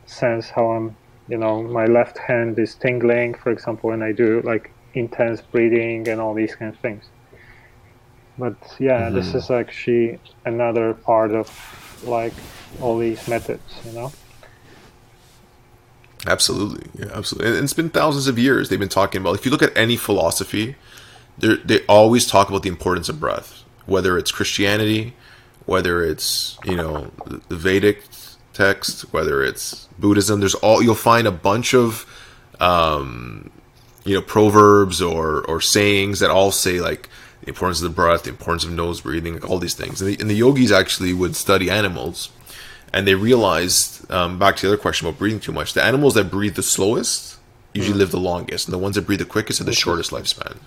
sense 0.06 0.50
how 0.50 0.72
I'm, 0.72 0.96
you 1.28 1.38
know, 1.38 1.64
my 1.64 1.86
left 1.86 2.18
hand 2.18 2.60
is 2.60 2.76
tingling, 2.76 3.36
for 3.36 3.52
example, 3.52 3.90
when 3.90 4.04
I 4.04 4.12
do 4.12 4.42
like 4.42 4.72
intense 4.94 5.42
breathing 5.42 6.08
and 6.08 6.20
all 6.20 6.34
these 6.34 6.56
kind 6.56 6.74
of 6.74 6.80
things. 6.82 7.06
But 8.38 8.56
yeah, 8.80 9.04
mm-hmm. 9.04 9.16
this 9.16 9.34
is 9.34 9.50
actually 9.50 10.20
another 10.46 10.94
part 10.94 11.32
of 11.32 11.50
like 12.04 12.34
all 12.82 12.98
these 12.98 13.28
methods, 13.28 13.74
you 13.86 13.94
know. 13.94 14.12
Absolutely, 16.28 16.90
yeah, 17.00 17.12
absolutely. 17.14 17.56
And 17.56 17.64
it's 17.64 17.74
been 17.74 17.90
thousands 17.90 18.28
of 18.28 18.38
years 18.38 18.70
they've 18.70 18.78
been 18.78 18.90
talking 18.90 19.22
about. 19.22 19.36
If 19.36 19.46
you 19.46 19.52
look 19.52 19.64
at 19.64 19.76
any 19.78 19.96
philosophy, 19.96 20.76
they 21.38 21.86
always 21.88 22.28
talk 22.28 22.50
about 22.50 22.64
the 22.64 22.70
importance 22.70 23.08
of 23.08 23.20
breath 23.20 23.64
whether 23.90 24.18
it's 24.18 24.32
Christianity, 24.32 25.14
whether 25.66 26.04
it's 26.04 26.58
you 26.64 26.76
know 26.76 27.12
the 27.26 27.56
Vedic 27.56 28.04
text, 28.54 29.02
whether 29.14 29.44
it's 29.44 29.88
Buddhism. 29.98 30.40
There's 30.40 30.56
all 30.56 30.82
you'll 30.82 30.96
find 30.96 31.28
a 31.28 31.32
bunch 31.32 31.74
of 31.74 32.06
um, 32.60 33.52
you 34.04 34.16
know 34.16 34.22
proverbs 34.22 35.02
or 35.02 35.42
or 35.46 35.62
sayings 35.62 36.20
that 36.20 36.30
all 36.30 36.52
say 36.52 36.80
like 36.80 37.10
the 37.42 37.50
importance 37.50 37.82
of 37.82 37.90
the 37.90 37.96
breath, 37.96 38.24
the 38.24 38.30
importance 38.30 38.64
of 38.64 38.72
nose 38.72 39.02
breathing, 39.02 39.34
like 39.34 39.50
all 39.50 39.60
these 39.60 39.74
things. 39.74 40.02
And 40.02 40.12
the, 40.12 40.22
and 40.22 40.30
the 40.30 40.36
yogis 40.36 40.72
actually 40.72 41.14
would 41.14 41.36
study 41.36 41.70
animals, 41.70 42.30
and 42.94 43.08
they 43.08 43.16
realized 43.16 44.10
um, 44.12 44.38
back 44.38 44.56
to 44.58 44.68
the 44.68 44.74
other 44.74 44.82
question 44.82 45.08
about 45.08 45.20
breathing 45.20 45.40
too 45.40 45.52
much. 45.52 45.74
The 45.74 45.84
animals 45.84 46.14
that 46.16 46.30
breathe 46.30 46.56
the 46.56 46.64
slowest 46.64 47.38
usually 47.74 47.96
mm. 47.96 48.00
live 48.00 48.12
the 48.12 48.20
longest, 48.20 48.68
and 48.68 48.74
the 48.74 48.80
ones 48.80 48.96
that 48.96 49.06
breathe 49.06 49.20
the 49.20 49.26
quickest 49.26 49.60
have 49.60 49.68
the 49.68 49.74
shortest 49.74 50.12
lifespan. 50.12 50.58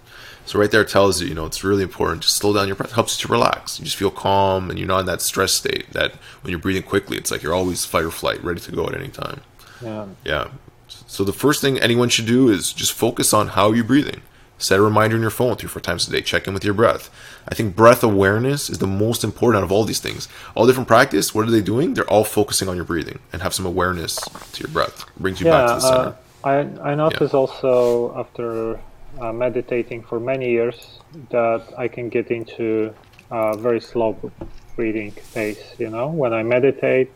So 0.44 0.58
right 0.58 0.70
there 0.70 0.84
tells 0.84 1.20
you, 1.20 1.28
you 1.28 1.34
know, 1.34 1.46
it's 1.46 1.62
really 1.62 1.82
important 1.82 2.22
to 2.22 2.28
slow 2.28 2.52
down 2.52 2.66
your 2.66 2.76
breath. 2.76 2.90
It 2.90 2.94
helps 2.94 3.18
you 3.18 3.26
to 3.26 3.32
relax. 3.32 3.78
You 3.78 3.84
just 3.84 3.96
feel 3.96 4.10
calm 4.10 4.70
and 4.70 4.78
you're 4.78 4.88
not 4.88 5.00
in 5.00 5.06
that 5.06 5.22
stress 5.22 5.52
state 5.52 5.90
that 5.92 6.14
when 6.42 6.50
you're 6.50 6.60
breathing 6.60 6.82
quickly, 6.82 7.16
it's 7.16 7.30
like 7.30 7.42
you're 7.42 7.54
always 7.54 7.84
fight 7.84 8.04
or 8.04 8.10
flight, 8.10 8.42
ready 8.42 8.60
to 8.60 8.72
go 8.72 8.86
at 8.86 8.94
any 8.94 9.08
time. 9.08 9.40
Yeah. 9.80 10.06
Yeah. 10.24 10.48
So 10.88 11.24
the 11.24 11.32
first 11.32 11.60
thing 11.60 11.78
anyone 11.78 12.08
should 12.08 12.26
do 12.26 12.48
is 12.48 12.72
just 12.72 12.92
focus 12.92 13.32
on 13.32 13.48
how 13.48 13.72
you're 13.72 13.84
breathing. 13.84 14.22
Set 14.58 14.78
a 14.78 14.82
reminder 14.82 15.16
in 15.16 15.22
your 15.22 15.30
phone 15.30 15.56
three, 15.56 15.68
four 15.68 15.82
times 15.82 16.06
a 16.06 16.10
day. 16.12 16.22
Check 16.22 16.46
in 16.46 16.54
with 16.54 16.64
your 16.64 16.74
breath. 16.74 17.10
I 17.48 17.54
think 17.54 17.74
breath 17.74 18.04
awareness 18.04 18.70
is 18.70 18.78
the 18.78 18.86
most 18.86 19.24
important 19.24 19.62
out 19.62 19.64
of 19.64 19.72
all 19.72 19.84
these 19.84 19.98
things. 19.98 20.28
All 20.54 20.66
different 20.66 20.86
practice, 20.86 21.34
what 21.34 21.48
are 21.48 21.50
they 21.50 21.62
doing? 21.62 21.94
They're 21.94 22.08
all 22.08 22.24
focusing 22.24 22.68
on 22.68 22.76
your 22.76 22.84
breathing 22.84 23.18
and 23.32 23.42
have 23.42 23.54
some 23.54 23.66
awareness 23.66 24.16
to 24.16 24.60
your 24.60 24.70
breath. 24.70 25.02
It 25.02 25.20
brings 25.20 25.40
you 25.40 25.46
yeah, 25.46 25.52
back 25.52 25.68
to 25.68 25.74
the 25.74 25.80
center. 25.80 26.16
Uh, 26.44 26.48
I, 26.84 26.90
I 26.90 26.94
noticed 26.94 27.32
yeah. 27.32 27.40
also 27.40 28.16
after 28.16 28.80
uh, 29.20 29.32
meditating 29.32 30.02
for 30.02 30.18
many 30.20 30.50
years 30.50 31.00
that 31.30 31.62
I 31.76 31.88
can 31.88 32.08
get 32.08 32.30
into 32.30 32.94
a 33.30 33.56
very 33.56 33.80
slow 33.80 34.32
breathing 34.76 35.12
pace. 35.34 35.74
You 35.78 35.90
know, 35.90 36.08
when 36.08 36.32
I 36.32 36.42
meditate, 36.42 37.10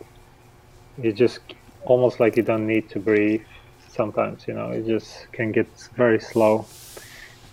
it's 0.98 1.18
just 1.18 1.40
almost 1.84 2.20
like 2.20 2.36
you 2.36 2.42
don't 2.42 2.66
need 2.66 2.88
to 2.90 3.00
breathe. 3.00 3.42
Sometimes, 3.88 4.46
you 4.46 4.54
know, 4.54 4.70
it 4.70 4.86
just 4.86 5.30
can 5.32 5.52
get 5.52 5.68
very 5.96 6.20
slow. 6.20 6.66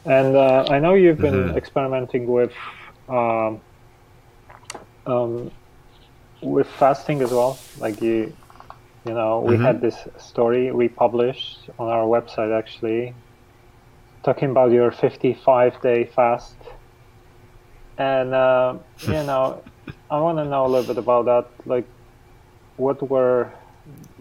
And 0.06 0.36
uh, 0.36 0.66
I 0.70 0.80
know 0.80 0.96
you've 0.96 1.20
been 1.20 1.34
mm-hmm. 1.34 1.58
experimenting 1.58 2.28
with 2.28 2.52
um, 3.08 3.62
um, 5.06 5.52
with 6.41 6.68
fasting 6.68 7.22
as 7.22 7.32
well? 7.32 7.58
Like 7.80 8.02
you, 8.02 8.36
you 9.06 9.14
know, 9.14 9.39
we 9.39 9.56
mm-hmm. 9.56 9.64
had 9.64 9.82
this 9.82 9.98
story 10.18 10.72
we 10.72 10.88
published 10.89 11.70
on 11.80 11.88
our 11.88 12.06
website 12.06 12.58
actually, 12.58 13.14
talking 14.24 14.49
about 14.51 14.71
your 14.71 14.91
55 14.91 15.82
day 15.82 16.05
fast, 16.05 16.55
and 17.97 18.34
uh, 18.34 18.78
you 19.01 19.11
know, 19.30 19.61
I 20.09 20.19
want 20.19 20.38
to 20.38 20.45
know 20.45 20.65
a 20.65 20.67
little 20.67 20.88
bit 20.88 20.97
about 20.97 21.26
that. 21.26 21.47
Like, 21.65 21.86
what 22.78 23.07
were 23.07 23.51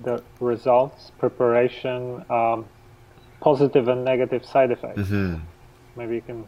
the 0.03 0.23
results, 0.41 1.13
preparation, 1.19 2.25
um, 2.29 2.67
positive 3.41 3.89
and 3.89 4.05
negative 4.05 4.45
side 4.45 4.71
effects? 4.71 5.01
Mm-hmm. 5.01 5.37
Maybe 5.97 6.17
you 6.17 6.23
can 6.23 6.47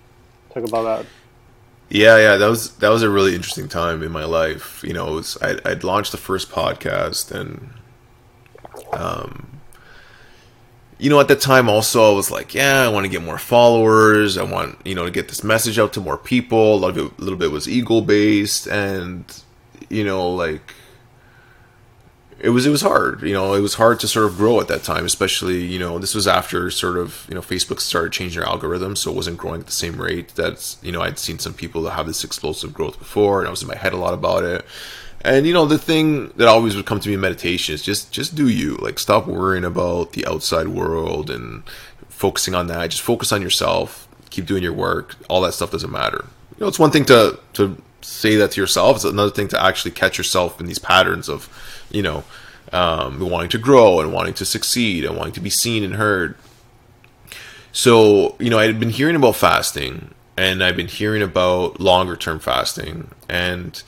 talk 0.53 0.65
about 0.65 0.83
that. 0.83 1.07
Yeah, 1.91 2.17
yeah, 2.17 2.37
that 2.37 2.49
was 2.49 2.77
that 2.77 2.89
was 2.89 3.03
a 3.03 3.11
really 3.11 3.35
interesting 3.35 3.69
time 3.69 4.03
in 4.03 4.11
my 4.11 4.25
life. 4.25 4.83
You 4.83 4.95
know, 4.95 5.13
was, 5.13 5.37
I, 5.43 5.59
I'd 5.65 5.85
launched 5.85 6.13
the 6.13 6.19
first 6.19 6.51
podcast, 6.51 7.31
and 7.31 7.71
um, 8.93 9.54
you 10.99 11.11
know, 11.11 11.21
at 11.21 11.29
the 11.29 11.37
time 11.37 11.69
also 11.69 12.13
I 12.13 12.15
was 12.15 12.31
like, 12.31 12.55
yeah, 12.55 12.83
I 12.83 12.89
want 12.89 13.05
to 13.05 13.11
get 13.11 13.23
more 13.23 13.39
followers. 13.39 14.39
I 14.39 14.45
want 14.45 14.79
you 14.85 14.95
know 14.95 15.05
to 15.05 15.11
get 15.11 15.29
this 15.29 15.43
message 15.45 15.79
out 15.79 15.93
to 15.95 16.01
more 16.01 16.17
people. 16.19 16.77
A 16.77 16.77
lot 16.77 16.91
of 16.91 16.99
it, 16.99 17.13
a 17.19 17.23
little 17.23 17.39
bit 17.39 17.51
was 17.51 17.69
ego 17.69 18.01
based, 18.01 18.67
and 18.69 19.25
you 19.89 20.05
know, 20.05 20.31
like 20.31 20.75
it 22.41 22.51
was 22.51 22.67
it 22.67 22.71
was 22.71 22.83
hard. 22.83 23.23
You 23.23 23.33
know, 23.33 23.55
it 23.55 23.61
was 23.61 23.75
hard 23.75 24.01
to 24.01 24.09
sort 24.09 24.27
of 24.27 24.37
grow 24.37 24.61
at 24.61 24.69
that 24.69 24.83
time, 24.83 25.05
especially 25.05 25.65
you 25.65 25.79
know 25.79 25.99
this 25.99 26.15
was 26.15 26.29
after 26.29 26.71
sort 26.71 26.97
of 26.97 27.27
you 27.29 27.35
know 27.35 27.41
Facebook 27.41 27.81
started 27.81 28.13
changing 28.13 28.41
their 28.41 28.49
algorithm, 28.49 28.97
so 28.97 29.11
it 29.11 29.17
wasn't 29.17 29.39
growing 29.39 29.61
at 29.61 29.67
the 29.67 29.73
same 29.73 30.01
rate. 30.01 30.35
That's 30.35 30.79
you 30.83 30.93
know 30.93 31.01
I'd 31.01 31.19
seen 31.19 31.39
some 31.39 31.55
people 31.55 31.83
that 31.83 31.93
have 31.93 32.07
this 32.07 32.23
explosive 32.23 32.73
growth 32.73 32.99
before, 32.99 33.41
and 33.41 33.49
I 33.49 33.51
was 33.51 33.63
in 33.63 33.69
my 33.69 33.77
head 33.77 33.93
a 33.93 33.97
lot 33.97 34.15
about 34.15 34.45
it. 34.45 34.65
And 35.25 35.47
you 35.47 35.55
know 35.55 35.65
the 35.65 35.79
thing 35.79 36.29
that 36.37 36.49
always 36.49 36.77
would 36.77 36.87
come 36.87 37.01
to 37.01 37.09
me 37.09 37.15
in 37.15 37.21
meditation 37.21 37.75
is 37.75 37.83
just 37.83 38.13
just 38.13 38.35
do 38.35 38.49
you 38.49 38.77
like 38.77 38.99
stop 38.99 39.27
worrying 39.27 39.65
about 39.65 40.13
the 40.13 40.27
outside 40.27 40.69
world 40.69 41.31
and 41.31 41.63
focusing 42.09 42.55
on 42.55 42.67
that. 42.67 42.91
Just 42.91 43.03
focus 43.03 43.33
on 43.33 43.41
yourself. 43.41 44.07
Keep 44.31 44.47
doing 44.47 44.63
your 44.63 44.73
work. 44.73 45.17
All 45.29 45.41
that 45.43 45.55
stuff 45.55 45.71
doesn't 45.71 45.91
matter. 45.91 46.27
You 46.53 46.61
know, 46.61 46.69
it's 46.69 46.79
one 46.79 46.91
thing 46.91 47.07
to 47.07 47.39
to 47.55 47.81
say 48.03 48.37
that 48.37 48.51
to 48.53 48.61
yourself. 48.61 48.97
It's 48.97 49.05
another 49.05 49.31
thing 49.31 49.49
to 49.49 49.63
actually 49.63 49.93
catch 49.93 50.19
yourself 50.19 50.61
in 50.61 50.67
these 50.67 50.79
patterns 50.79 51.29
of 51.29 51.49
you 51.91 52.03
know, 52.03 52.25
um, 52.73 53.21
wanting 53.21 53.51
to 53.51 53.59
grow 53.59 54.01
and 54.01 54.13
wanting 54.13 54.35
to 54.35 54.45
succeed 54.45 55.05
and 55.05 55.17
wanting 55.17 55.33
to 55.35 55.41
be 55.41 55.51
seen 55.51 55.85
and 55.85 55.95
heard. 55.95 56.37
So, 57.73 58.37
you 58.39 58.51
know, 58.51 58.59
I 58.59 58.67
had 58.67 58.79
been 58.79 58.91
hearing 58.91 59.17
about 59.17 59.37
fasting 59.37 60.13
and 60.37 60.63
I've 60.63 60.77
been 60.77 60.89
hearing 60.89 61.23
about 61.23 61.81
longer 61.81 62.17
term 62.17 62.41
fasting. 62.41 63.11
And 63.29 63.83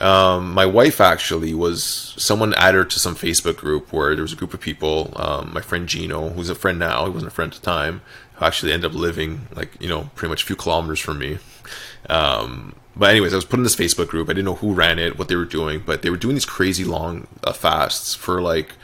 um, 0.00 0.52
my 0.52 0.66
wife 0.66 1.00
actually 1.00 1.54
was 1.54 2.14
someone 2.18 2.54
added 2.54 2.78
her 2.78 2.84
to 2.84 2.98
some 2.98 3.14
Facebook 3.14 3.56
group 3.56 3.92
where 3.92 4.14
there 4.14 4.22
was 4.22 4.32
a 4.32 4.36
group 4.36 4.52
of 4.52 4.60
people. 4.60 5.12
Um, 5.16 5.52
my 5.52 5.60
friend 5.60 5.88
Gino, 5.88 6.30
who's 6.30 6.50
a 6.50 6.54
friend 6.54 6.78
now, 6.78 7.04
he 7.04 7.10
wasn't 7.10 7.32
a 7.32 7.34
friend 7.34 7.52
at 7.52 7.60
the 7.60 7.64
time, 7.64 8.02
who 8.34 8.44
actually 8.44 8.72
ended 8.72 8.90
up 8.90 8.96
living 8.96 9.48
like, 9.54 9.80
you 9.80 9.88
know, 9.88 10.10
pretty 10.14 10.30
much 10.30 10.42
a 10.42 10.46
few 10.46 10.56
kilometers 10.56 11.00
from 11.00 11.18
me. 11.18 11.38
Um, 12.10 12.74
but 12.94 13.10
anyways, 13.10 13.32
I 13.32 13.36
was 13.36 13.44
put 13.44 13.58
in 13.58 13.62
this 13.62 13.76
Facebook 13.76 14.08
group. 14.08 14.28
I 14.28 14.32
didn't 14.32 14.44
know 14.46 14.54
who 14.54 14.72
ran 14.72 14.98
it, 14.98 15.18
what 15.18 15.28
they 15.28 15.36
were 15.36 15.44
doing, 15.44 15.82
but 15.84 16.02
they 16.02 16.10
were 16.10 16.16
doing 16.16 16.34
these 16.34 16.46
crazy 16.46 16.84
long 16.84 17.26
uh, 17.44 17.52
fasts 17.52 18.14
for 18.14 18.40
like, 18.40 18.74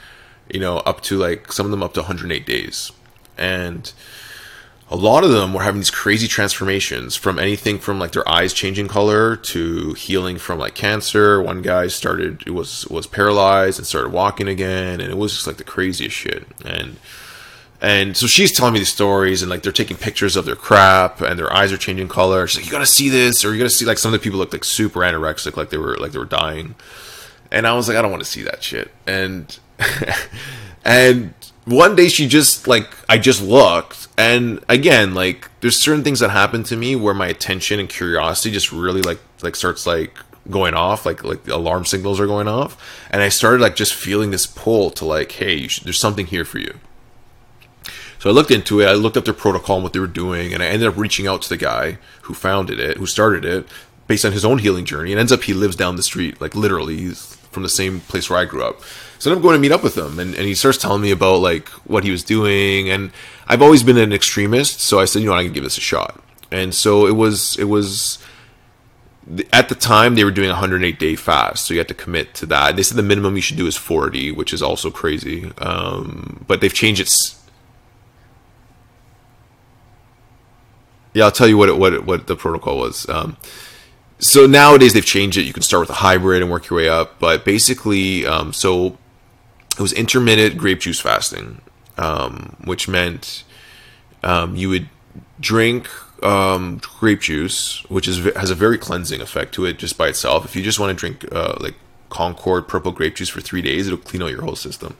you 0.51 0.59
know, 0.59 0.77
up 0.77 1.01
to 1.01 1.17
like 1.17 1.51
some 1.51 1.65
of 1.65 1.71
them 1.71 1.83
up 1.83 1.93
to 1.93 2.01
108 2.01 2.45
days, 2.45 2.91
and 3.37 3.91
a 4.93 4.95
lot 4.95 5.23
of 5.23 5.31
them 5.31 5.55
were 5.55 5.63
having 5.63 5.79
these 5.79 5.89
crazy 5.89 6.27
transformations 6.27 7.15
from 7.15 7.39
anything 7.39 7.79
from 7.79 7.97
like 7.97 8.11
their 8.11 8.27
eyes 8.29 8.53
changing 8.53 8.87
color 8.87 9.35
to 9.35 9.93
healing 9.93 10.37
from 10.37 10.59
like 10.59 10.75
cancer. 10.75 11.41
One 11.41 11.63
guy 11.63 11.87
started 11.87 12.43
it 12.45 12.51
was 12.51 12.85
was 12.89 13.07
paralyzed 13.07 13.79
and 13.79 13.87
started 13.87 14.11
walking 14.11 14.47
again, 14.47 15.01
and 15.01 15.11
it 15.11 15.17
was 15.17 15.33
just 15.33 15.47
like 15.47 15.57
the 15.57 15.63
craziest 15.63 16.15
shit. 16.15 16.45
And 16.63 16.97
and 17.81 18.15
so 18.15 18.27
she's 18.27 18.51
telling 18.51 18.73
me 18.73 18.79
these 18.81 18.93
stories, 18.93 19.41
and 19.41 19.49
like 19.49 19.63
they're 19.63 19.71
taking 19.71 19.97
pictures 19.97 20.35
of 20.35 20.45
their 20.45 20.55
crap, 20.55 21.21
and 21.21 21.39
their 21.39 21.51
eyes 21.51 21.71
are 21.71 21.77
changing 21.77 22.07
color. 22.07 22.45
She's 22.45 22.59
like, 22.59 22.67
"You 22.67 22.71
gotta 22.71 22.85
see 22.85 23.09
this," 23.09 23.43
or 23.43 23.51
"You 23.51 23.57
gotta 23.57 23.71
see." 23.71 23.85
Like 23.85 23.97
some 23.97 24.13
of 24.13 24.19
the 24.19 24.23
people 24.23 24.37
looked 24.37 24.53
like 24.53 24.63
super 24.63 24.99
anorexic, 24.99 25.57
like 25.57 25.71
they 25.71 25.77
were 25.77 25.97
like 25.97 26.11
they 26.11 26.19
were 26.19 26.25
dying. 26.25 26.75
And 27.51 27.65
I 27.65 27.73
was 27.73 27.87
like, 27.87 27.97
I 27.97 28.01
don't 28.01 28.11
want 28.11 28.23
to 28.23 28.29
see 28.29 28.43
that 28.43 28.63
shit. 28.63 28.91
And 29.07 29.57
and 30.85 31.33
one 31.65 31.95
day 31.95 32.09
she 32.09 32.27
just 32.27 32.67
like 32.67 32.89
I 33.09 33.17
just 33.17 33.41
looked, 33.41 34.02
and 34.17 34.63
again, 34.69 35.13
like 35.13 35.49
there's 35.61 35.77
certain 35.77 36.03
things 36.03 36.19
that 36.19 36.29
happen 36.29 36.63
to 36.63 36.75
me 36.75 36.95
where 36.95 37.13
my 37.13 37.27
attention 37.27 37.79
and 37.79 37.89
curiosity 37.89 38.51
just 38.51 38.71
really 38.71 39.01
like 39.01 39.19
like 39.41 39.55
starts 39.55 39.85
like 39.85 40.17
going 40.49 40.73
off 40.73 41.05
like 41.05 41.23
like 41.23 41.47
alarm 41.47 41.85
signals 41.85 42.19
are 42.19 42.27
going 42.27 42.49
off 42.49 43.05
and 43.11 43.21
i 43.21 43.29
started 43.29 43.61
like 43.61 43.77
just 43.77 43.93
feeling 43.93 44.29
this 44.31 44.45
pull 44.45 44.89
to 44.89 45.05
like 45.05 45.31
hey 45.31 45.69
should, 45.69 45.85
there's 45.85 45.97
something 45.97 46.25
here 46.25 46.43
for 46.43 46.59
you 46.59 46.77
so 48.23 48.29
I 48.29 48.33
looked 48.33 48.51
into 48.51 48.79
it. 48.79 48.85
I 48.85 48.93
looked 48.93 49.17
up 49.17 49.25
their 49.25 49.33
protocol 49.33 49.75
and 49.75 49.83
what 49.83 49.91
they 49.91 49.99
were 49.99 50.07
doing, 50.07 50.53
and 50.53 50.63
I 50.63 50.67
ended 50.67 50.87
up 50.87 50.95
reaching 50.95 51.27
out 51.27 51.41
to 51.41 51.49
the 51.49 51.57
guy 51.57 51.97
who 52.21 52.33
founded 52.33 52.79
it, 52.79 52.95
who 52.95 53.05
started 53.05 53.43
it, 53.43 53.67
based 54.07 54.23
on 54.23 54.31
his 54.31 54.45
own 54.45 54.59
healing 54.59 54.85
journey. 54.85 55.11
And 55.11 55.19
ends 55.19 55.33
up 55.33 55.43
he 55.43 55.53
lives 55.53 55.75
down 55.75 55.97
the 55.97 56.03
street, 56.03 56.39
like 56.39 56.55
literally, 56.55 56.95
he's 56.95 57.37
from 57.53 57.63
the 57.63 57.69
same 57.69 58.01
place 58.01 58.29
where 58.29 58.39
I 58.39 58.45
grew 58.45 58.63
up. 58.63 58.81
So 59.19 59.31
I'm 59.31 59.41
going 59.41 59.53
to 59.53 59.59
meet 59.59 59.71
up 59.71 59.83
with 59.83 59.97
him, 59.97 60.19
and, 60.19 60.35
and 60.35 60.45
he 60.45 60.53
starts 60.53 60.77
telling 60.77 61.01
me 61.01 61.11
about 61.11 61.37
like 61.37 61.69
what 61.85 62.03
he 62.03 62.11
was 62.11 62.23
doing. 62.23 62.89
And 62.89 63.11
I've 63.47 63.61
always 63.61 63.83
been 63.83 63.97
an 63.97 64.11
extremist, 64.11 64.81
so 64.81 64.99
I 64.99 65.05
said, 65.05 65.21
you 65.21 65.29
know, 65.29 65.35
I 65.35 65.43
can 65.43 65.53
give 65.53 65.63
this 65.63 65.77
a 65.77 65.81
shot. 65.81 66.21
And 66.51 66.73
so 66.73 67.07
it 67.07 67.15
was 67.15 67.57
it 67.57 67.65
was 67.65 68.19
at 69.53 69.69
the 69.69 69.75
time 69.75 70.15
they 70.15 70.25
were 70.25 70.31
doing 70.31 70.49
a 70.49 70.53
108 70.53 70.99
day 70.99 71.15
fast 71.15 71.65
so 71.65 71.73
you 71.73 71.79
had 71.79 71.87
to 71.87 71.93
commit 71.93 72.33
to 72.33 72.45
that 72.45 72.75
they 72.75 72.83
said 72.83 72.97
the 72.97 73.01
minimum 73.01 73.37
you 73.37 73.41
should 73.41 73.55
do 73.55 73.65
is 73.65 73.77
40 73.77 74.33
which 74.33 74.51
is 74.51 74.61
also 74.61 74.91
crazy 74.91 75.49
um, 75.59 76.43
but 76.45 76.59
they've 76.59 76.73
changed 76.73 76.99
it 76.99 77.07
Yeah, 81.13 81.25
I'll 81.25 81.31
tell 81.31 81.47
you 81.47 81.57
what 81.57 81.69
it, 81.69 81.77
what 81.77 81.93
it, 81.93 82.05
what 82.05 82.27
the 82.27 82.35
protocol 82.35 82.77
was. 82.77 83.07
Um, 83.07 83.37
so 84.23 84.47
nowadays 84.47 84.93
they've 84.93 85.05
changed 85.05 85.37
it. 85.37 85.43
You 85.43 85.53
can 85.53 85.63
start 85.63 85.81
with 85.81 85.89
a 85.89 85.99
hybrid 86.01 86.41
and 86.41 86.49
work 86.49 86.69
your 86.69 86.77
way 86.77 86.89
up. 86.89 87.19
But 87.19 87.43
basically, 87.43 88.25
um, 88.25 88.53
so 88.53 88.97
it 89.77 89.81
was 89.81 89.91
intermittent 89.93 90.57
grape 90.57 90.79
juice 90.79 90.99
fasting, 90.99 91.61
um, 91.97 92.55
which 92.63 92.87
meant 92.87 93.43
um, 94.23 94.55
you 94.55 94.69
would 94.69 94.87
drink 95.39 95.89
um, 96.23 96.79
grape 96.99 97.21
juice, 97.21 97.83
which 97.89 98.07
is 98.07 98.23
has 98.35 98.49
a 98.49 98.55
very 98.55 98.77
cleansing 98.77 99.19
effect 99.19 99.53
to 99.55 99.65
it 99.65 99.77
just 99.77 99.97
by 99.97 100.07
itself. 100.07 100.45
If 100.45 100.55
you 100.55 100.63
just 100.63 100.79
want 100.79 100.97
to 100.97 100.99
drink 100.99 101.25
uh, 101.31 101.57
like 101.59 101.75
Concord 102.09 102.67
purple 102.67 102.91
grape 102.91 103.15
juice 103.15 103.29
for 103.29 103.41
three 103.41 103.61
days, 103.61 103.87
it'll 103.87 103.99
clean 103.99 104.21
out 104.21 104.31
your 104.31 104.43
whole 104.43 104.55
system. 104.55 104.97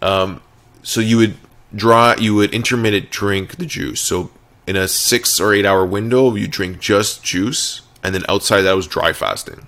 Um, 0.00 0.40
so 0.82 1.00
you 1.00 1.16
would 1.16 1.36
draw, 1.74 2.14
you 2.16 2.34
would 2.36 2.54
intermittent 2.54 3.10
drink 3.10 3.56
the 3.56 3.66
juice. 3.66 4.00
So 4.00 4.30
in 4.66 4.76
a 4.76 4.86
six 4.86 5.40
or 5.40 5.52
eight 5.52 5.66
hour 5.66 5.84
window, 5.84 6.34
you 6.34 6.46
drink 6.46 6.78
just 6.78 7.24
juice, 7.24 7.80
and 8.06 8.14
then 8.14 8.24
outside 8.28 8.62
that 8.62 8.76
was 8.76 8.86
dry 8.86 9.12
fasting. 9.12 9.66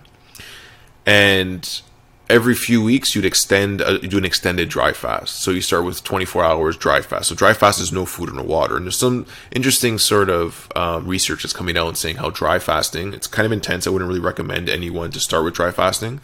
And 1.05 1.83
every 2.31 2.55
few 2.55 2.81
weeks, 2.81 3.17
you'd 3.17 3.25
extend, 3.25 3.83
uh, 3.83 3.99
do 3.99 4.17
an 4.17 4.25
extended 4.25 4.69
dry 4.69 4.93
fast. 4.93 5.41
So 5.41 5.51
you 5.51 5.61
start 5.61 5.85
with 5.85 6.05
24 6.05 6.45
hours 6.45 6.77
dry 6.77 7.01
fast. 7.01 7.31
So 7.31 7.35
dry 7.35 7.53
fast 7.53 7.81
is 7.81 7.93
no 7.93 8.07
food 8.07 8.29
and 8.29 8.39
no 8.39 8.45
water. 8.45 8.77
And 8.77 8.87
there's 8.87 8.97
some 8.97 9.27
interesting 9.51 9.99
sort 9.99 10.31
of 10.31 10.71
um, 10.77 11.09
research 11.09 11.43
that's 11.43 11.53
coming 11.53 11.77
out 11.77 11.89
and 11.89 11.97
saying 11.97 12.17
how 12.17 12.31
dry 12.31 12.61
fasting, 12.61 13.13
it's 13.13 13.27
kind 13.27 13.45
of 13.45 13.51
intense. 13.51 13.89
I 13.89 13.91
wouldn't 13.91 14.09
really 14.09 14.21
recommend 14.21 14.69
anyone 14.69 15.11
to 15.11 15.19
start 15.19 15.45
with 15.45 15.55
dry 15.55 15.73
fasting. 15.73 16.21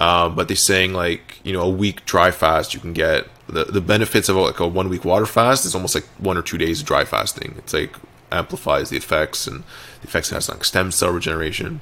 Um, 0.00 0.34
but 0.34 0.48
they're 0.48 0.56
saying 0.56 0.94
like 0.94 1.38
you 1.44 1.52
know 1.52 1.60
a 1.60 1.68
week 1.68 2.06
dry 2.06 2.30
fast 2.30 2.72
you 2.72 2.80
can 2.80 2.94
get 2.94 3.26
the, 3.46 3.64
the 3.64 3.82
benefits 3.82 4.30
of 4.30 4.36
like 4.36 4.58
a 4.58 4.66
one 4.66 4.88
week 4.88 5.04
water 5.04 5.26
fast 5.26 5.66
is 5.66 5.74
almost 5.74 5.94
like 5.94 6.04
one 6.16 6.38
or 6.38 6.42
two 6.42 6.56
days 6.56 6.80
of 6.80 6.86
dry 6.86 7.04
fasting. 7.04 7.54
It's 7.58 7.74
like 7.74 7.94
amplifies 8.32 8.88
the 8.88 8.96
effects 8.96 9.46
and 9.46 9.62
the 10.02 10.08
effects 10.08 10.30
it 10.30 10.34
has 10.34 10.48
on 10.48 10.60
stem 10.62 10.90
cell 10.90 11.10
regeneration. 11.10 11.80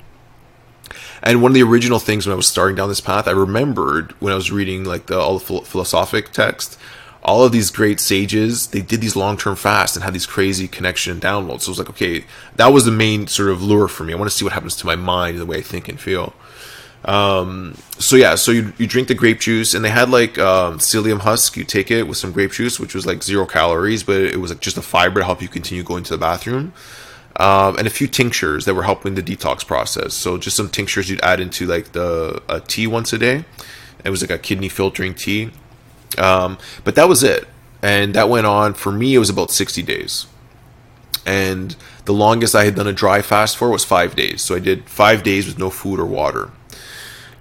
And 1.23 1.43
one 1.43 1.51
of 1.51 1.55
the 1.55 1.63
original 1.63 1.99
things 1.99 2.27
when 2.27 2.33
I 2.33 2.37
was 2.37 2.47
starting 2.49 2.77
down 2.77 2.89
this 2.89 3.01
path, 3.01 3.29
I 3.29 3.33
remembered 3.33 4.13
when 4.21 4.33
I 4.33 4.37
was 4.37 4.51
reading 4.51 4.85
like 4.85 5.07
the 5.07 5.19
all 5.19 5.39
the 5.39 5.61
philosophic 5.63 6.33
text, 6.33 6.79
all 7.23 7.45
of 7.45 7.53
these 7.53 7.71
great 7.71 8.01
sages, 8.01 8.69
they 8.69 8.81
did 8.81 9.01
these 9.01 9.17
long 9.17 9.37
term 9.37 9.57
fasts 9.57 9.97
and 9.97 10.05
had 10.05 10.15
these 10.15 10.27
crazy 10.27 10.67
connection 10.67 11.21
downloads. 11.21 11.63
So 11.63 11.69
it 11.69 11.73
was 11.73 11.79
like, 11.79 11.91
okay, 11.91 12.25
that 12.57 12.69
was 12.69 12.85
the 12.85 12.91
main 12.91 13.27
sort 13.27 13.51
of 13.51 13.63
lure 13.63 13.89
for 13.89 14.05
me. 14.05 14.13
I 14.13 14.17
want 14.17 14.31
to 14.31 14.37
see 14.37 14.45
what 14.45 14.55
happens 14.55 14.77
to 14.77 14.87
my 14.87 14.97
mind 14.97 15.33
and 15.33 15.41
the 15.41 15.47
way 15.47 15.59
I 15.59 15.63
think 15.63 15.89
and 15.89 16.01
feel. 16.01 16.33
Um, 17.05 17.77
so 17.99 18.17
yeah, 18.17 18.35
so 18.35 18.53
you, 18.53 18.73
you 18.79 18.87
drink 18.87 19.09
the 19.09 19.15
grape 19.15 19.41
juice, 19.41 19.73
and 19.75 19.85
they 19.85 19.91
had 19.91 20.11
like 20.11 20.39
um, 20.39 20.79
psyllium 20.79 21.21
husk. 21.21 21.57
You 21.57 21.65
take 21.65 21.91
it 21.91 22.05
with 22.05 22.19
some 22.19 22.33
grape 22.33 22.53
juice, 22.53 22.79
which 22.79 22.95
was 22.95 23.07
like 23.07 23.23
zero 23.23 23.47
calories, 23.47 24.03
but 24.03 24.21
it 24.21 24.39
was 24.39 24.51
like 24.51 24.61
just 24.61 24.77
a 24.77 24.83
fiber 24.83 25.21
to 25.21 25.25
help 25.25 25.41
you 25.41 25.49
continue 25.49 25.83
going 25.83 26.05
to 26.05 26.11
the 26.11 26.19
bathroom. 26.19 26.73
Um, 27.37 27.79
and 27.79 27.87
a 27.87 27.91
few 27.91 28.07
tinctures 28.09 28.65
that 28.67 28.75
were 28.75 28.83
helping 28.83 29.15
the 29.15 29.23
detox 29.23 29.67
process. 29.67 30.15
So 30.15 30.37
just 30.37 30.57
some 30.57 30.69
tinctures 30.69 31.09
you'd 31.09 31.23
add 31.23 31.41
into 31.41 31.67
like 31.67 31.93
the 31.93 32.43
a 32.49 32.61
tea 32.61 32.87
once 32.87 33.13
a 33.13 33.19
day. 33.19 33.45
It 34.05 34.11
was 34.11 34.21
like 34.23 34.31
a 34.31 34.39
kidney 34.39 34.69
filtering 34.69 35.15
tea, 35.15 35.51
um, 36.19 36.59
but 36.85 36.95
that 36.97 37.09
was 37.09 37.23
it. 37.23 37.47
And 37.83 38.15
that 38.15 38.29
went 38.29 38.47
on 38.47 38.75
for 38.75 38.93
me. 38.93 39.15
It 39.15 39.19
was 39.19 39.31
about 39.31 39.51
sixty 39.51 39.83
days, 39.83 40.27
and 41.25 41.77
the 42.05 42.13
longest 42.13 42.55
I 42.55 42.65
had 42.65 42.75
done 42.75 42.87
a 42.87 42.93
dry 42.93 43.23
fast 43.23 43.57
for 43.57 43.71
was 43.71 43.85
five 43.85 44.17
days. 44.17 44.43
So 44.43 44.55
I 44.55 44.59
did 44.59 44.89
five 44.89 45.23
days 45.23 45.47
with 45.47 45.59
no 45.59 45.71
food 45.71 46.01
or 46.01 46.07
water 46.07 46.51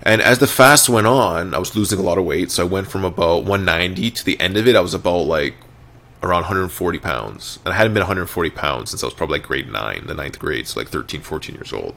And 0.04 0.22
as 0.22 0.40
the 0.40 0.48
fast 0.48 0.90
went 0.90 1.08
on, 1.08 1.54
I 1.54 1.58
was 1.60 1.76
losing 1.76 2.00
a 2.00 2.02
lot 2.02 2.18
of 2.18 2.26
weight. 2.26 2.52
So 2.52 2.64
I 2.64 2.68
went 2.68 2.88
from 2.90 3.04
about 3.04 3.44
190 3.44 4.12
to 4.12 4.26
the 4.26 4.40
end 4.40 4.58
of 4.58 4.68
it, 4.68 4.76
I 4.76 4.82
was 4.82 4.94
about 4.94 5.26
like 5.28 5.56
around 6.22 6.42
140 6.42 7.00
pounds. 7.00 7.60
And 7.66 7.74
I 7.74 7.78
hadn't 7.78 7.94
been 7.94 8.02
140 8.02 8.50
pounds 8.52 8.92
since 8.92 9.04
I 9.04 9.08
was 9.08 9.14
probably 9.14 9.40
like 9.40 9.48
grade 9.48 9.72
9, 9.72 10.08
the 10.08 10.14
ninth 10.14 10.40
grade, 10.40 10.68
so 10.68 10.80
like 10.80 10.90
13, 10.90 11.22
14 11.22 11.56
years 11.56 11.74
old. 11.74 11.96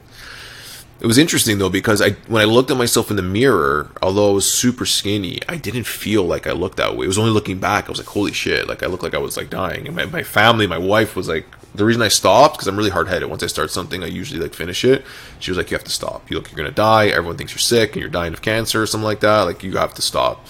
It 1.01 1.07
was 1.07 1.17
interesting 1.17 1.57
though 1.57 1.69
because 1.69 2.01
I 2.01 2.11
when 2.27 2.41
I 2.41 2.45
looked 2.45 2.71
at 2.71 2.77
myself 2.77 3.09
in 3.09 3.17
the 3.17 3.23
mirror, 3.23 3.91
although 4.01 4.29
I 4.29 4.33
was 4.33 4.51
super 4.51 4.85
skinny, 4.85 5.39
I 5.49 5.57
didn't 5.57 5.85
feel 5.85 6.23
like 6.23 6.47
I 6.47 6.53
looked 6.53 6.77
that 6.77 6.95
way. 6.95 7.03
It 7.03 7.07
was 7.07 7.17
only 7.17 7.31
looking 7.31 7.59
back, 7.59 7.85
I 7.85 7.89
was 7.89 7.97
like, 7.97 8.07
holy 8.07 8.31
shit, 8.31 8.69
like 8.69 8.83
I 8.83 8.85
looked 8.85 9.03
like 9.03 9.13
I 9.13 9.17
was 9.17 9.35
like 9.35 9.49
dying. 9.49 9.85
And 9.85 9.97
my, 9.97 10.05
my 10.05 10.23
family, 10.23 10.65
my 10.65 10.77
wife 10.77 11.15
was 11.15 11.27
like, 11.27 11.45
the 11.75 11.83
reason 11.83 12.01
I 12.01 12.07
stopped 12.07 12.55
because 12.55 12.67
I'm 12.67 12.77
really 12.77 12.91
hard 12.91 13.09
headed. 13.09 13.29
Once 13.29 13.43
I 13.43 13.47
start 13.47 13.71
something, 13.71 14.01
I 14.01 14.07
usually 14.07 14.39
like 14.39 14.53
finish 14.53 14.85
it. 14.85 15.03
She 15.39 15.51
was 15.51 15.57
like, 15.57 15.71
you 15.71 15.75
have 15.75 15.83
to 15.83 15.91
stop. 15.91 16.29
You 16.29 16.37
look, 16.37 16.49
you're 16.49 16.57
gonna 16.57 16.71
die. 16.71 17.07
Everyone 17.07 17.35
thinks 17.35 17.51
you're 17.51 17.59
sick 17.59 17.93
and 17.93 18.01
you're 18.01 18.09
dying 18.09 18.31
of 18.31 18.41
cancer 18.41 18.81
or 18.81 18.85
something 18.85 19.05
like 19.05 19.19
that. 19.21 19.41
Like 19.41 19.63
you 19.63 19.73
have 19.73 19.93
to 19.95 20.01
stop. 20.01 20.45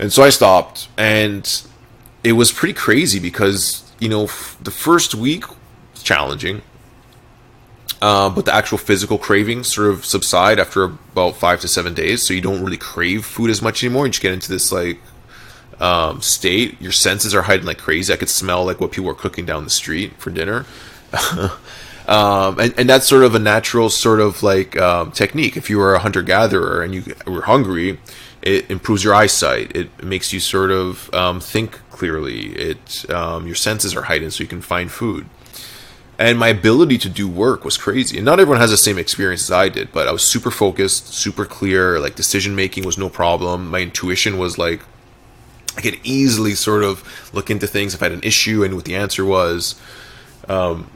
And 0.00 0.12
so 0.12 0.22
I 0.22 0.30
stopped, 0.30 0.88
and 0.96 1.44
it 2.24 2.32
was 2.32 2.52
pretty 2.52 2.74
crazy 2.74 3.18
because 3.18 3.90
you 3.98 4.08
know 4.08 4.24
f- 4.24 4.56
the 4.60 4.70
first 4.70 5.14
week 5.14 5.44
challenging 6.02 6.62
uh, 8.00 8.30
but 8.30 8.44
the 8.44 8.54
actual 8.54 8.78
physical 8.78 9.18
cravings 9.18 9.72
sort 9.74 9.88
of 9.88 10.04
subside 10.04 10.60
after 10.60 10.84
about 10.84 11.36
five 11.36 11.60
to 11.60 11.68
seven 11.68 11.94
days. 11.94 12.22
So 12.22 12.32
you 12.32 12.40
don't 12.40 12.62
really 12.62 12.76
crave 12.76 13.24
food 13.24 13.50
as 13.50 13.60
much 13.60 13.82
anymore. 13.82 14.06
You 14.06 14.12
just 14.12 14.22
get 14.22 14.32
into 14.32 14.50
this 14.50 14.70
like 14.70 15.00
um, 15.80 16.22
state. 16.22 16.80
Your 16.80 16.92
senses 16.92 17.34
are 17.34 17.42
hiding 17.42 17.66
like 17.66 17.78
crazy. 17.78 18.12
I 18.12 18.16
could 18.16 18.28
smell 18.28 18.64
like 18.64 18.80
what 18.80 18.92
people 18.92 19.10
are 19.10 19.14
cooking 19.14 19.46
down 19.46 19.64
the 19.64 19.70
street 19.70 20.14
for 20.18 20.30
dinner. 20.30 20.64
um, 22.06 22.60
and, 22.60 22.74
and 22.78 22.88
that's 22.88 23.08
sort 23.08 23.24
of 23.24 23.34
a 23.34 23.40
natural 23.40 23.90
sort 23.90 24.20
of 24.20 24.44
like 24.44 24.76
um, 24.76 25.10
technique. 25.10 25.56
If 25.56 25.68
you 25.68 25.78
were 25.78 25.94
a 25.94 25.98
hunter 25.98 26.22
gatherer 26.22 26.82
and 26.82 26.94
you 26.94 27.02
were 27.26 27.42
hungry, 27.42 27.98
it 28.42 28.70
improves 28.70 29.04
your 29.04 29.14
eyesight. 29.14 29.74
It 29.74 30.02
makes 30.02 30.32
you 30.32 30.40
sort 30.40 30.70
of 30.70 31.12
um, 31.14 31.40
think 31.40 31.80
clearly. 31.90 32.52
It 32.54 33.10
um, 33.10 33.46
your 33.46 33.56
senses 33.56 33.94
are 33.94 34.02
heightened, 34.02 34.32
so 34.32 34.42
you 34.42 34.48
can 34.48 34.62
find 34.62 34.90
food 34.90 35.26
and 36.18 36.36
my 36.36 36.48
ability 36.48 36.98
to 36.98 37.08
do 37.08 37.28
work 37.28 37.64
was 37.64 37.76
crazy. 37.76 38.16
And 38.16 38.24
not 38.24 38.40
everyone 38.40 38.60
has 38.60 38.70
the 38.70 38.76
same 38.76 38.98
experience 38.98 39.42
as 39.42 39.52
I 39.52 39.68
did, 39.68 39.92
but 39.92 40.08
I 40.08 40.12
was 40.12 40.24
super 40.24 40.50
focused, 40.50 41.14
super 41.14 41.44
clear. 41.44 42.00
Like 42.00 42.16
decision 42.16 42.56
making 42.56 42.84
was 42.84 42.98
no 42.98 43.08
problem. 43.08 43.70
My 43.70 43.80
intuition 43.80 44.36
was 44.36 44.58
like 44.58 44.82
I 45.76 45.80
could 45.80 46.00
easily 46.02 46.56
sort 46.56 46.82
of 46.82 47.04
look 47.32 47.50
into 47.50 47.68
things 47.68 47.94
if 47.94 48.02
I 48.02 48.06
had 48.06 48.12
an 48.12 48.24
issue 48.24 48.64
and 48.64 48.74
what 48.74 48.84
the 48.84 48.96
answer 48.96 49.24
was. 49.24 49.80
Um, 50.48 50.90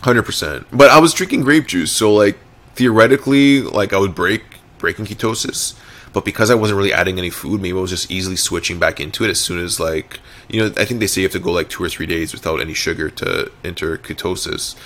Hundred 0.00 0.22
percent. 0.22 0.66
But 0.72 0.90
I 0.90 0.98
was 0.98 1.12
drinking 1.12 1.42
grape 1.42 1.66
juice, 1.66 1.92
so 1.92 2.10
like 2.14 2.38
theoretically, 2.80 3.60
like 3.60 3.92
I 3.92 3.98
would 3.98 4.14
break 4.14 4.42
breaking 4.78 5.04
ketosis. 5.04 5.78
But 6.14 6.24
because 6.24 6.50
I 6.50 6.54
wasn't 6.54 6.78
really 6.78 6.94
adding 6.94 7.18
any 7.18 7.28
food, 7.30 7.60
maybe 7.60 7.76
I 7.76 7.80
was 7.80 7.90
just 7.90 8.10
easily 8.10 8.34
switching 8.34 8.78
back 8.80 8.98
into 8.98 9.22
it 9.22 9.30
as 9.30 9.38
soon 9.38 9.62
as 9.62 9.78
like 9.78 10.18
you 10.48 10.60
know 10.60 10.72
I 10.78 10.86
think 10.86 10.98
they 10.98 11.06
say 11.06 11.20
you 11.20 11.26
have 11.26 11.32
to 11.32 11.38
go 11.38 11.52
like 11.52 11.68
two 11.68 11.84
or 11.84 11.90
three 11.90 12.06
days 12.06 12.32
without 12.32 12.58
any 12.58 12.72
sugar 12.72 13.10
to 13.10 13.52
enter 13.62 13.98
ketosis. 13.98 14.76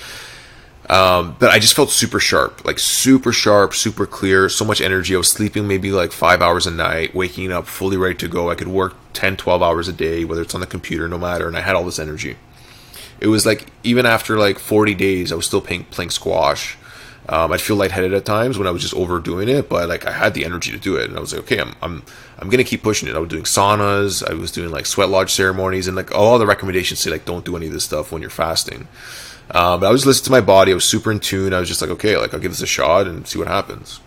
Um, 0.91 1.37
but 1.39 1.51
I 1.51 1.61
just 1.61 1.75
felt 1.75 1.91
super 1.91 2.21
sharp, 2.21 2.65
like 2.65 2.79
super 2.79 3.33
sharp, 3.33 3.75
super 3.75 4.07
clear, 4.07 4.51
so 4.51 4.67
much 4.67 4.83
energy. 4.83 5.15
I 5.15 5.19
was 5.19 5.31
sleeping 5.31 5.67
maybe 5.67 5.93
like 5.93 6.13
five 6.13 6.43
hours 6.43 6.67
a 6.67 6.71
night, 6.71 7.15
waking 7.15 7.53
up 7.53 7.67
fully 7.67 7.97
ready 7.97 8.17
to 8.17 8.29
go. 8.29 8.51
I 8.51 8.55
could 8.55 8.69
work 8.69 8.95
10, 9.15 9.39
12 9.39 9.63
hours 9.63 9.89
a 9.89 9.95
day, 9.95 10.27
whether 10.27 10.43
it's 10.43 10.55
on 10.55 10.61
the 10.61 10.67
computer, 10.67 11.09
no 11.09 11.17
matter. 11.17 11.49
And 11.49 11.57
I 11.57 11.63
had 11.63 11.75
all 11.75 11.87
this 11.87 11.99
energy. 11.99 12.37
It 13.19 13.29
was 13.29 13.47
like, 13.47 13.69
even 13.83 14.05
after 14.05 14.37
like 14.37 14.59
40 14.59 14.95
days, 14.95 15.33
I 15.33 15.37
was 15.37 15.47
still 15.47 15.63
playing, 15.63 15.85
playing 15.85 16.11
squash. 16.11 16.77
Um, 17.29 17.53
I'd 17.53 17.61
feel 17.61 17.77
lightheaded 17.77 18.13
at 18.13 18.27
times 18.27 18.59
when 18.59 18.67
I 18.67 18.71
was 18.71 18.83
just 18.83 18.95
overdoing 18.95 19.49
it, 19.49 19.69
but 19.69 19.89
like 19.89 20.07
I 20.07 20.13
had 20.13 20.35
the 20.35 20.45
energy 20.45 20.71
to 20.73 20.79
do 20.79 20.97
it, 20.97 21.09
and 21.09 21.17
I 21.17 21.21
was 21.21 21.33
like, 21.33 21.43
okay, 21.45 21.59
I'm 21.59 21.75
I'm 21.81 22.03
I'm 22.39 22.51
gonna 22.51 22.65
keep 22.65 22.83
pushing 22.83 23.09
it. 23.09 23.17
I 23.17 23.19
was 23.19 23.31
doing 23.31 23.45
saunas, 23.45 24.29
I 24.29 24.35
was 24.35 24.53
doing 24.53 24.71
like 24.71 24.85
sweat 24.85 25.09
lodge 25.09 25.33
ceremonies, 25.33 25.87
and 25.87 25.97
like 25.97 26.15
all 26.15 26.39
the 26.39 26.47
recommendations 26.47 27.01
say 27.01 27.11
like 27.11 27.25
don't 27.25 27.45
do 27.45 27.57
any 27.57 27.67
of 27.67 27.73
this 27.73 27.85
stuff 27.85 28.13
when 28.13 28.21
you're 28.21 28.31
fasting. 28.31 28.89
Um, 29.51 29.81
but 29.81 29.87
I 29.87 29.91
was 29.91 30.07
listening 30.07 30.25
to 30.27 30.31
my 30.33 30.41
body. 30.41 30.73
I 30.73 30.75
was 30.75 30.85
super 30.85 31.11
in 31.11 31.21
tune. 31.21 31.53
I 31.53 31.61
was 31.61 31.69
just 31.69 31.81
like, 31.81 31.91
okay, 31.91 32.17
like 32.17 32.35
I'll 32.35 32.41
give 32.41 32.53
this 32.53 32.63
a 32.63 32.67
shot 32.67 33.07
and 33.07 33.27
see 33.27 33.39
what 33.39 33.49
happens. 33.49 34.01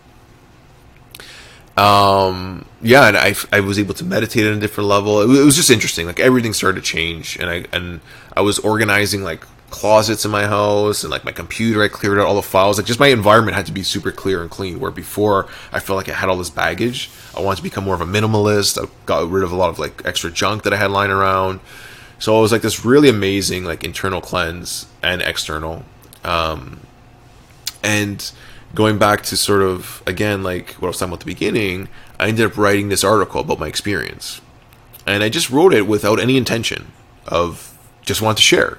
Um, 1.77 2.65
yeah, 2.81 3.07
and 3.07 3.15
I, 3.15 3.35
I 3.51 3.59
was 3.59 3.77
able 3.77 3.93
to 3.95 4.03
meditate 4.03 4.45
at 4.45 4.53
a 4.53 4.59
different 4.59 4.89
level. 4.89 5.21
It 5.21 5.27
was, 5.27 5.39
it 5.39 5.45
was 5.45 5.55
just 5.55 5.69
interesting. 5.69 6.07
Like 6.07 6.19
everything 6.19 6.53
started 6.53 6.83
to 6.83 6.85
change, 6.85 7.37
and 7.37 7.49
I 7.49 7.65
and 7.71 8.01
I 8.35 8.41
was 8.41 8.57
organizing 8.59 9.23
like 9.23 9.45
closets 9.69 10.23
in 10.23 10.31
my 10.31 10.45
house 10.45 11.03
and 11.03 11.11
like 11.11 11.25
my 11.25 11.31
computer 11.31 11.83
i 11.83 11.87
cleared 11.89 12.17
out 12.17 12.25
all 12.25 12.35
the 12.35 12.41
files. 12.41 12.77
Like 12.77 12.85
just 12.85 12.99
my 12.99 13.07
environment 13.07 13.55
had 13.57 13.65
to 13.65 13.73
be 13.73 13.83
super 13.83 14.11
clear 14.11 14.41
and 14.41 14.49
clean 14.49 14.79
where 14.79 14.91
before 14.91 15.47
i 15.73 15.79
felt 15.79 15.97
like 15.97 16.09
i 16.09 16.13
had 16.13 16.29
all 16.29 16.37
this 16.37 16.49
baggage 16.49 17.09
i 17.35 17.41
wanted 17.41 17.57
to 17.57 17.63
become 17.63 17.83
more 17.83 17.95
of 17.95 18.01
a 18.01 18.05
minimalist. 18.05 18.81
I 18.81 18.89
got 19.05 19.29
rid 19.29 19.43
of 19.43 19.51
a 19.51 19.55
lot 19.55 19.69
of 19.69 19.77
like 19.77 20.05
extra 20.05 20.31
junk 20.31 20.63
that 20.63 20.73
i 20.73 20.77
had 20.77 20.91
lying 20.91 21.11
around. 21.11 21.59
So 22.19 22.37
it 22.37 22.41
was 22.41 22.51
like 22.51 22.61
this 22.61 22.85
really 22.85 23.09
amazing 23.09 23.65
like 23.65 23.83
internal 23.83 24.21
cleanse 24.21 24.87
and 25.03 25.21
external. 25.21 25.83
Um 26.23 26.79
and 27.83 28.31
going 28.73 28.97
back 28.97 29.21
to 29.23 29.37
sort 29.37 29.61
of 29.61 30.01
again 30.07 30.43
like 30.43 30.71
what 30.73 30.87
i 30.87 30.89
was 30.89 30.97
talking 30.97 31.09
about 31.11 31.21
at 31.21 31.25
the 31.25 31.33
beginning 31.33 31.87
i 32.19 32.27
ended 32.27 32.45
up 32.45 32.57
writing 32.57 32.89
this 32.89 33.03
article 33.03 33.41
about 33.41 33.59
my 33.59 33.67
experience. 33.67 34.39
And 35.05 35.23
i 35.23 35.29
just 35.29 35.49
wrote 35.49 35.73
it 35.73 35.87
without 35.87 36.21
any 36.21 36.37
intention 36.37 36.93
of 37.27 37.77
just 38.05 38.21
want 38.21 38.37
to 38.37 38.43
share 38.43 38.77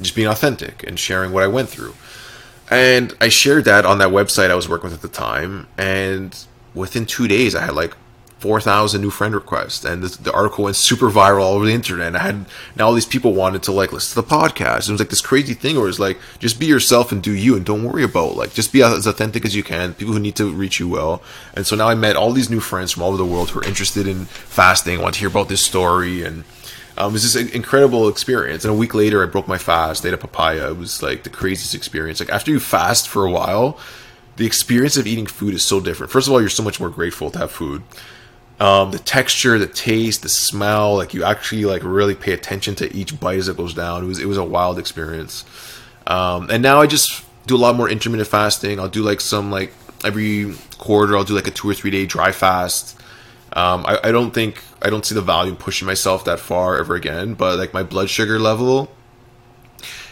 just 0.00 0.14
being 0.14 0.28
authentic 0.28 0.82
and 0.86 0.98
sharing 0.98 1.32
what 1.32 1.42
I 1.42 1.46
went 1.46 1.68
through. 1.68 1.94
And 2.70 3.14
I 3.20 3.28
shared 3.28 3.64
that 3.64 3.84
on 3.84 3.98
that 3.98 4.10
website 4.10 4.50
I 4.50 4.54
was 4.54 4.68
working 4.68 4.90
with 4.90 4.94
at 4.94 5.02
the 5.02 5.08
time. 5.08 5.66
And 5.76 6.36
within 6.72 7.04
two 7.04 7.26
days, 7.26 7.56
I 7.56 7.62
had 7.62 7.74
like 7.74 7.96
4,000 8.38 9.00
new 9.00 9.10
friend 9.10 9.34
requests. 9.34 9.84
And 9.84 10.04
the, 10.04 10.22
the, 10.22 10.32
article 10.32 10.64
went 10.64 10.76
super 10.76 11.10
viral 11.10 11.42
all 11.42 11.54
over 11.54 11.66
the 11.66 11.72
internet. 11.72 12.08
And 12.08 12.16
I 12.16 12.20
had 12.20 12.46
now 12.76 12.86
all 12.86 12.94
these 12.94 13.04
people 13.04 13.34
wanted 13.34 13.64
to 13.64 13.72
like 13.72 13.92
listen 13.92 14.22
to 14.22 14.26
the 14.26 14.34
podcast. 14.34 14.88
It 14.88 14.92
was 14.92 15.00
like 15.00 15.10
this 15.10 15.20
crazy 15.20 15.52
thing 15.52 15.76
where 15.76 15.88
it's 15.88 15.98
like, 15.98 16.18
just 16.38 16.60
be 16.60 16.66
yourself 16.66 17.10
and 17.10 17.20
do 17.20 17.32
you 17.32 17.56
and 17.56 17.66
don't 17.66 17.82
worry 17.82 18.04
about 18.04 18.36
like, 18.36 18.54
just 18.54 18.72
be 18.72 18.82
as 18.82 19.06
authentic 19.06 19.44
as 19.44 19.56
you 19.56 19.64
can. 19.64 19.92
People 19.94 20.14
who 20.14 20.20
need 20.20 20.36
to 20.36 20.50
reach 20.50 20.78
you 20.78 20.88
well. 20.88 21.22
And 21.54 21.66
so 21.66 21.74
now 21.74 21.88
I 21.88 21.96
met 21.96 22.14
all 22.14 22.30
these 22.32 22.50
new 22.50 22.60
friends 22.60 22.92
from 22.92 23.02
all 23.02 23.08
over 23.08 23.18
the 23.18 23.26
world 23.26 23.50
who 23.50 23.60
are 23.60 23.66
interested 23.66 24.06
in 24.06 24.26
fasting, 24.26 25.02
want 25.02 25.14
to 25.14 25.20
hear 25.20 25.28
about 25.28 25.48
this 25.48 25.60
story. 25.60 26.22
And, 26.22 26.44
um, 27.00 27.12
it 27.12 27.12
was 27.14 27.32
this 27.32 27.54
incredible 27.54 28.08
experience. 28.08 28.62
And 28.62 28.74
a 28.74 28.76
week 28.76 28.94
later, 28.94 29.22
I 29.22 29.26
broke 29.26 29.48
my 29.48 29.56
fast. 29.56 30.04
ate 30.04 30.12
a 30.12 30.18
papaya. 30.18 30.70
It 30.70 30.76
was 30.76 31.02
like 31.02 31.22
the 31.22 31.30
craziest 31.30 31.74
experience. 31.74 32.20
Like 32.20 32.28
after 32.28 32.50
you 32.50 32.60
fast 32.60 33.08
for 33.08 33.24
a 33.24 33.30
while, 33.30 33.78
the 34.36 34.44
experience 34.44 34.98
of 34.98 35.06
eating 35.06 35.26
food 35.26 35.54
is 35.54 35.62
so 35.62 35.80
different. 35.80 36.12
First 36.12 36.26
of 36.28 36.34
all, 36.34 36.40
you're 36.40 36.50
so 36.50 36.62
much 36.62 36.78
more 36.78 36.90
grateful 36.90 37.30
to 37.30 37.38
have 37.38 37.50
food. 37.50 37.82
Um, 38.58 38.90
the 38.90 38.98
texture, 38.98 39.58
the 39.58 39.66
taste, 39.66 40.20
the 40.20 40.28
smell, 40.28 40.94
like 40.94 41.14
you 41.14 41.24
actually 41.24 41.64
like 41.64 41.82
really 41.82 42.14
pay 42.14 42.32
attention 42.32 42.74
to 42.76 42.94
each 42.94 43.18
bite 43.18 43.38
as 43.38 43.48
it 43.48 43.56
goes 43.56 43.72
down. 43.72 44.04
It 44.04 44.06
was 44.06 44.18
it 44.18 44.26
was 44.26 44.36
a 44.36 44.44
wild 44.44 44.78
experience. 44.78 45.46
Um, 46.06 46.50
and 46.50 46.62
now 46.62 46.82
I 46.82 46.86
just 46.86 47.24
do 47.46 47.56
a 47.56 47.58
lot 47.58 47.76
more 47.76 47.88
intermittent 47.88 48.28
fasting. 48.28 48.78
I'll 48.78 48.90
do 48.90 49.02
like 49.02 49.22
some 49.22 49.50
like 49.50 49.72
every 50.04 50.52
quarter. 50.76 51.16
I'll 51.16 51.24
do 51.24 51.34
like 51.34 51.46
a 51.46 51.50
two 51.50 51.70
or 51.70 51.72
three 51.74 51.90
day 51.90 52.04
dry 52.04 52.30
fast. 52.30 52.99
Um, 53.52 53.84
I, 53.86 53.98
I 54.04 54.12
don't 54.12 54.32
think 54.32 54.62
I 54.80 54.90
don't 54.90 55.04
see 55.04 55.14
the 55.14 55.22
value 55.22 55.50
in 55.50 55.56
pushing 55.56 55.86
myself 55.86 56.24
that 56.24 56.40
far 56.40 56.78
ever 56.78 56.94
again. 56.94 57.34
But 57.34 57.58
like 57.58 57.74
my 57.74 57.82
blood 57.82 58.10
sugar 58.10 58.38
level 58.38 58.90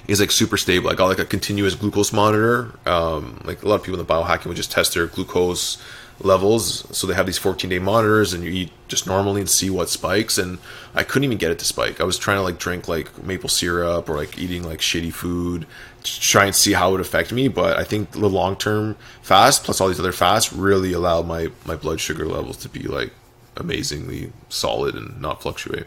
is 0.09 0.20
like 0.20 0.30
super 0.30 0.57
stable. 0.57 0.91
I 0.91 0.95
got 0.95 1.07
like 1.07 1.18
a 1.18 1.24
continuous 1.24 1.74
glucose 1.74 2.12
monitor. 2.12 2.74
Um, 2.86 3.41
like 3.45 3.62
a 3.62 3.68
lot 3.68 3.76
of 3.76 3.82
people 3.82 4.01
in 4.01 4.07
the 4.07 4.12
biohacking 4.12 4.47
would 4.47 4.57
just 4.57 4.72
test 4.72 4.95
their 4.95 5.07
glucose 5.07 5.80
levels. 6.20 6.84
So 6.97 7.07
they 7.07 7.14
have 7.14 7.26
these 7.26 7.39
14 7.39 7.70
day 7.70 7.78
monitors, 7.78 8.32
and 8.32 8.43
you 8.43 8.51
eat 8.51 8.72
just 8.89 9.07
normally 9.07 9.41
and 9.43 9.51
see 9.51 9.70
what 9.70 9.89
spikes. 9.89 10.39
And 10.39 10.59
I 10.95 11.05
couldn't 11.05 11.24
even 11.24 11.39
get 11.39 11.51
it 11.51 11.59
to 11.61 11.64
spike. 11.64 12.01
I 12.01 12.05
was 12.05 12.18
trying 12.18 12.39
to 12.39 12.43
like 12.43 12.59
drink 12.59 12.89
like 12.89 13.22
maple 13.22 13.49
syrup 13.49 14.09
or 14.09 14.16
like 14.16 14.39
eating 14.39 14.64
like 14.64 14.80
shitty 14.80 15.12
food 15.12 15.66
to 16.03 16.20
try 16.20 16.47
and 16.47 16.55
see 16.55 16.72
how 16.72 16.89
it 16.89 16.93
would 16.93 17.01
affect 17.01 17.32
me. 17.32 17.49
But 17.49 17.78
I 17.78 17.84
think 17.84 18.12
the 18.12 18.28
long 18.28 18.57
term 18.57 18.97
fast 19.22 19.64
plus 19.64 19.80
all 19.80 19.89
these 19.89 20.01
other 20.01 20.12
fasts 20.12 20.53
really 20.53 20.93
allowed 20.93 21.26
my 21.26 21.51
my 21.66 21.76
blood 21.76 22.01
sugar 22.01 22.26
levels 22.26 22.57
to 22.59 22.68
be 22.68 22.82
like 22.82 23.12
amazingly 23.59 24.33
solid 24.49 24.95
and 24.95 25.21
not 25.21 25.43
fluctuate. 25.43 25.87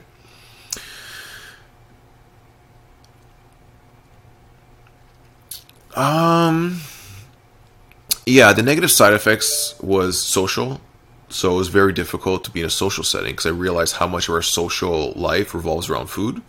Um, 5.95 6.79
yeah, 8.25 8.53
the 8.53 8.63
negative 8.63 8.91
side 8.91 9.13
effects 9.13 9.75
was 9.81 10.21
social. 10.21 10.79
So 11.29 11.53
it 11.53 11.57
was 11.57 11.69
very 11.69 11.93
difficult 11.93 12.43
to 12.43 12.51
be 12.51 12.59
in 12.59 12.65
a 12.65 12.69
social 12.69 13.03
setting 13.03 13.31
because 13.31 13.45
I 13.45 13.49
realized 13.49 13.95
how 13.95 14.07
much 14.07 14.27
of 14.27 14.35
our 14.35 14.41
social 14.41 15.13
life 15.13 15.53
revolves 15.53 15.89
around 15.89 16.07
food. 16.07 16.41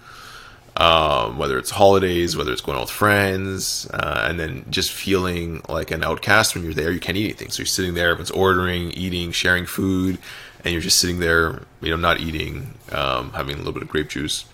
Um, 0.74 1.36
whether 1.36 1.58
it's 1.58 1.70
holidays, 1.70 2.34
whether 2.34 2.50
it's 2.50 2.62
going 2.62 2.78
out 2.78 2.84
with 2.84 2.90
friends, 2.90 3.86
uh, 3.92 4.26
and 4.26 4.40
then 4.40 4.64
just 4.70 4.90
feeling 4.90 5.60
like 5.68 5.90
an 5.90 6.02
outcast 6.02 6.54
when 6.54 6.64
you're 6.64 6.72
there, 6.72 6.90
you 6.90 6.98
can't 6.98 7.16
eat 7.16 7.24
anything. 7.24 7.50
So 7.50 7.60
you're 7.60 7.66
sitting 7.66 7.92
there, 7.92 8.08
everyone's 8.08 8.30
ordering, 8.30 8.90
eating, 8.92 9.32
sharing 9.32 9.66
food, 9.66 10.18
and 10.64 10.72
you're 10.72 10.82
just 10.82 10.98
sitting 10.98 11.20
there, 11.20 11.62
you 11.80 11.90
know, 11.90 11.96
not 11.96 12.20
eating, 12.20 12.74
um, 12.92 13.32
having 13.32 13.54
a 13.54 13.58
little 13.58 13.72
bit 13.72 13.82
of 13.82 13.88
grape 13.88 14.08
juice. 14.08 14.44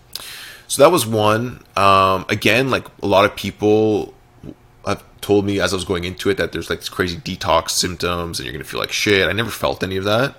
So 0.66 0.82
that 0.82 0.90
was 0.90 1.06
one. 1.06 1.62
Um, 1.76 2.26
again, 2.28 2.70
like 2.70 2.86
a 3.02 3.06
lot 3.06 3.24
of 3.24 3.34
people 3.34 4.14
have 4.86 5.02
told 5.20 5.44
me 5.44 5.60
as 5.60 5.72
I 5.72 5.76
was 5.76 5.84
going 5.84 6.04
into 6.04 6.30
it 6.30 6.36
that 6.36 6.52
there's 6.52 6.70
like 6.70 6.84
crazy 6.86 7.16
detox 7.16 7.70
symptoms 7.70 8.38
and 8.38 8.46
you're 8.46 8.52
gonna 8.52 8.64
feel 8.64 8.80
like 8.80 8.92
shit. 8.92 9.28
I 9.28 9.32
never 9.32 9.50
felt 9.50 9.82
any 9.82 9.96
of 9.96 10.04
that, 10.04 10.36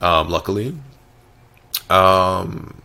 um, 0.00 0.28
luckily. 0.28 0.76
Um, 1.88 2.80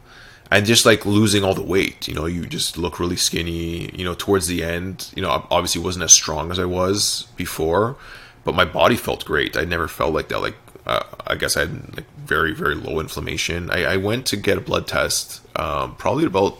and 0.51 0.65
just 0.65 0.86
like 0.86 1.05
losing 1.05 1.43
all 1.43 1.55
the 1.55 1.63
weight, 1.63 2.07
you 2.07 2.13
know, 2.13 2.28
you 2.28 2.45
just 2.45 2.78
look 2.78 2.99
really 2.99 3.15
skinny. 3.15 3.89
You 3.95 4.05
know, 4.05 4.13
towards 4.13 4.47
the 4.47 4.63
end, 4.63 5.11
you 5.15 5.21
know, 5.21 5.45
obviously 5.49 5.82
wasn't 5.82 6.03
as 6.03 6.13
strong 6.13 6.51
as 6.51 6.59
I 6.59 6.65
was 6.65 7.28
before, 7.36 7.97
but 8.43 8.53
my 8.53 8.65
body 8.65 8.95
felt 8.95 9.26
great. 9.26 9.57
I 9.57 9.65
never 9.65 9.88
felt 9.88 10.13
like 10.13 10.30
that. 10.30 10.39
Like 10.39 10.55
uh, 10.86 11.04
I 11.28 11.36
guess 11.36 11.58
I 11.58 11.62
had 11.62 11.96
like 11.96 12.12
very 12.18 12.54
very 12.54 12.76
low 12.76 13.00
inflammation. 13.00 13.70
I, 13.70 13.84
I 13.86 13.98
went 13.98 14.26
to 14.28 14.38
get 14.38 14.58
a 14.58 14.62
blood 14.62 14.88
test, 14.88 15.42
um, 15.58 15.96
probably 15.96 16.26
about 16.26 16.58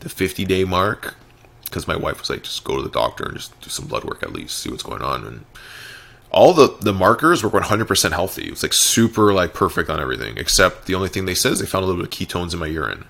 the 0.00 0.08
50 0.08 0.44
day 0.44 0.64
mark, 0.64 1.14
because 1.64 1.86
my 1.86 1.96
wife 1.96 2.18
was 2.20 2.28
like, 2.28 2.42
just 2.42 2.64
go 2.64 2.76
to 2.76 2.82
the 2.82 2.90
doctor 2.90 3.24
and 3.24 3.36
just 3.36 3.58
do 3.60 3.70
some 3.70 3.86
blood 3.86 4.04
work 4.04 4.22
at 4.22 4.32
least, 4.32 4.58
see 4.58 4.70
what's 4.70 4.82
going 4.82 5.02
on. 5.02 5.24
And 5.24 5.44
all 6.32 6.54
the 6.54 6.76
the 6.80 6.92
markers 6.92 7.42
were 7.42 7.50
100% 7.50 8.12
healthy. 8.12 8.46
It 8.46 8.50
was 8.50 8.62
like 8.62 8.72
super 8.72 9.32
like 9.32 9.54
perfect 9.54 9.90
on 9.90 10.00
everything, 10.00 10.36
except 10.38 10.86
the 10.86 10.94
only 10.94 11.08
thing 11.08 11.26
they 11.26 11.34
said 11.34 11.52
is 11.52 11.60
they 11.60 11.66
found 11.66 11.84
a 11.84 11.86
little 11.86 12.02
bit 12.02 12.12
of 12.12 12.18
ketones 12.18 12.52
in 12.52 12.58
my 12.58 12.66
urine, 12.66 13.04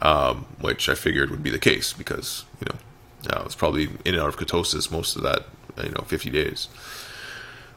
um, 0.00 0.46
which 0.60 0.88
I 0.88 0.94
figured 0.94 1.30
would 1.30 1.42
be 1.42 1.50
the 1.50 1.58
case 1.58 1.92
because 1.92 2.44
you 2.60 2.66
know 2.66 3.38
I 3.38 3.42
was 3.44 3.54
probably 3.54 3.84
in 4.04 4.14
and 4.14 4.20
out 4.20 4.28
of 4.28 4.36
ketosis 4.36 4.90
most 4.90 5.16
of 5.16 5.22
that 5.22 5.46
you 5.82 5.90
know 5.90 6.04
50 6.06 6.30
days. 6.30 6.68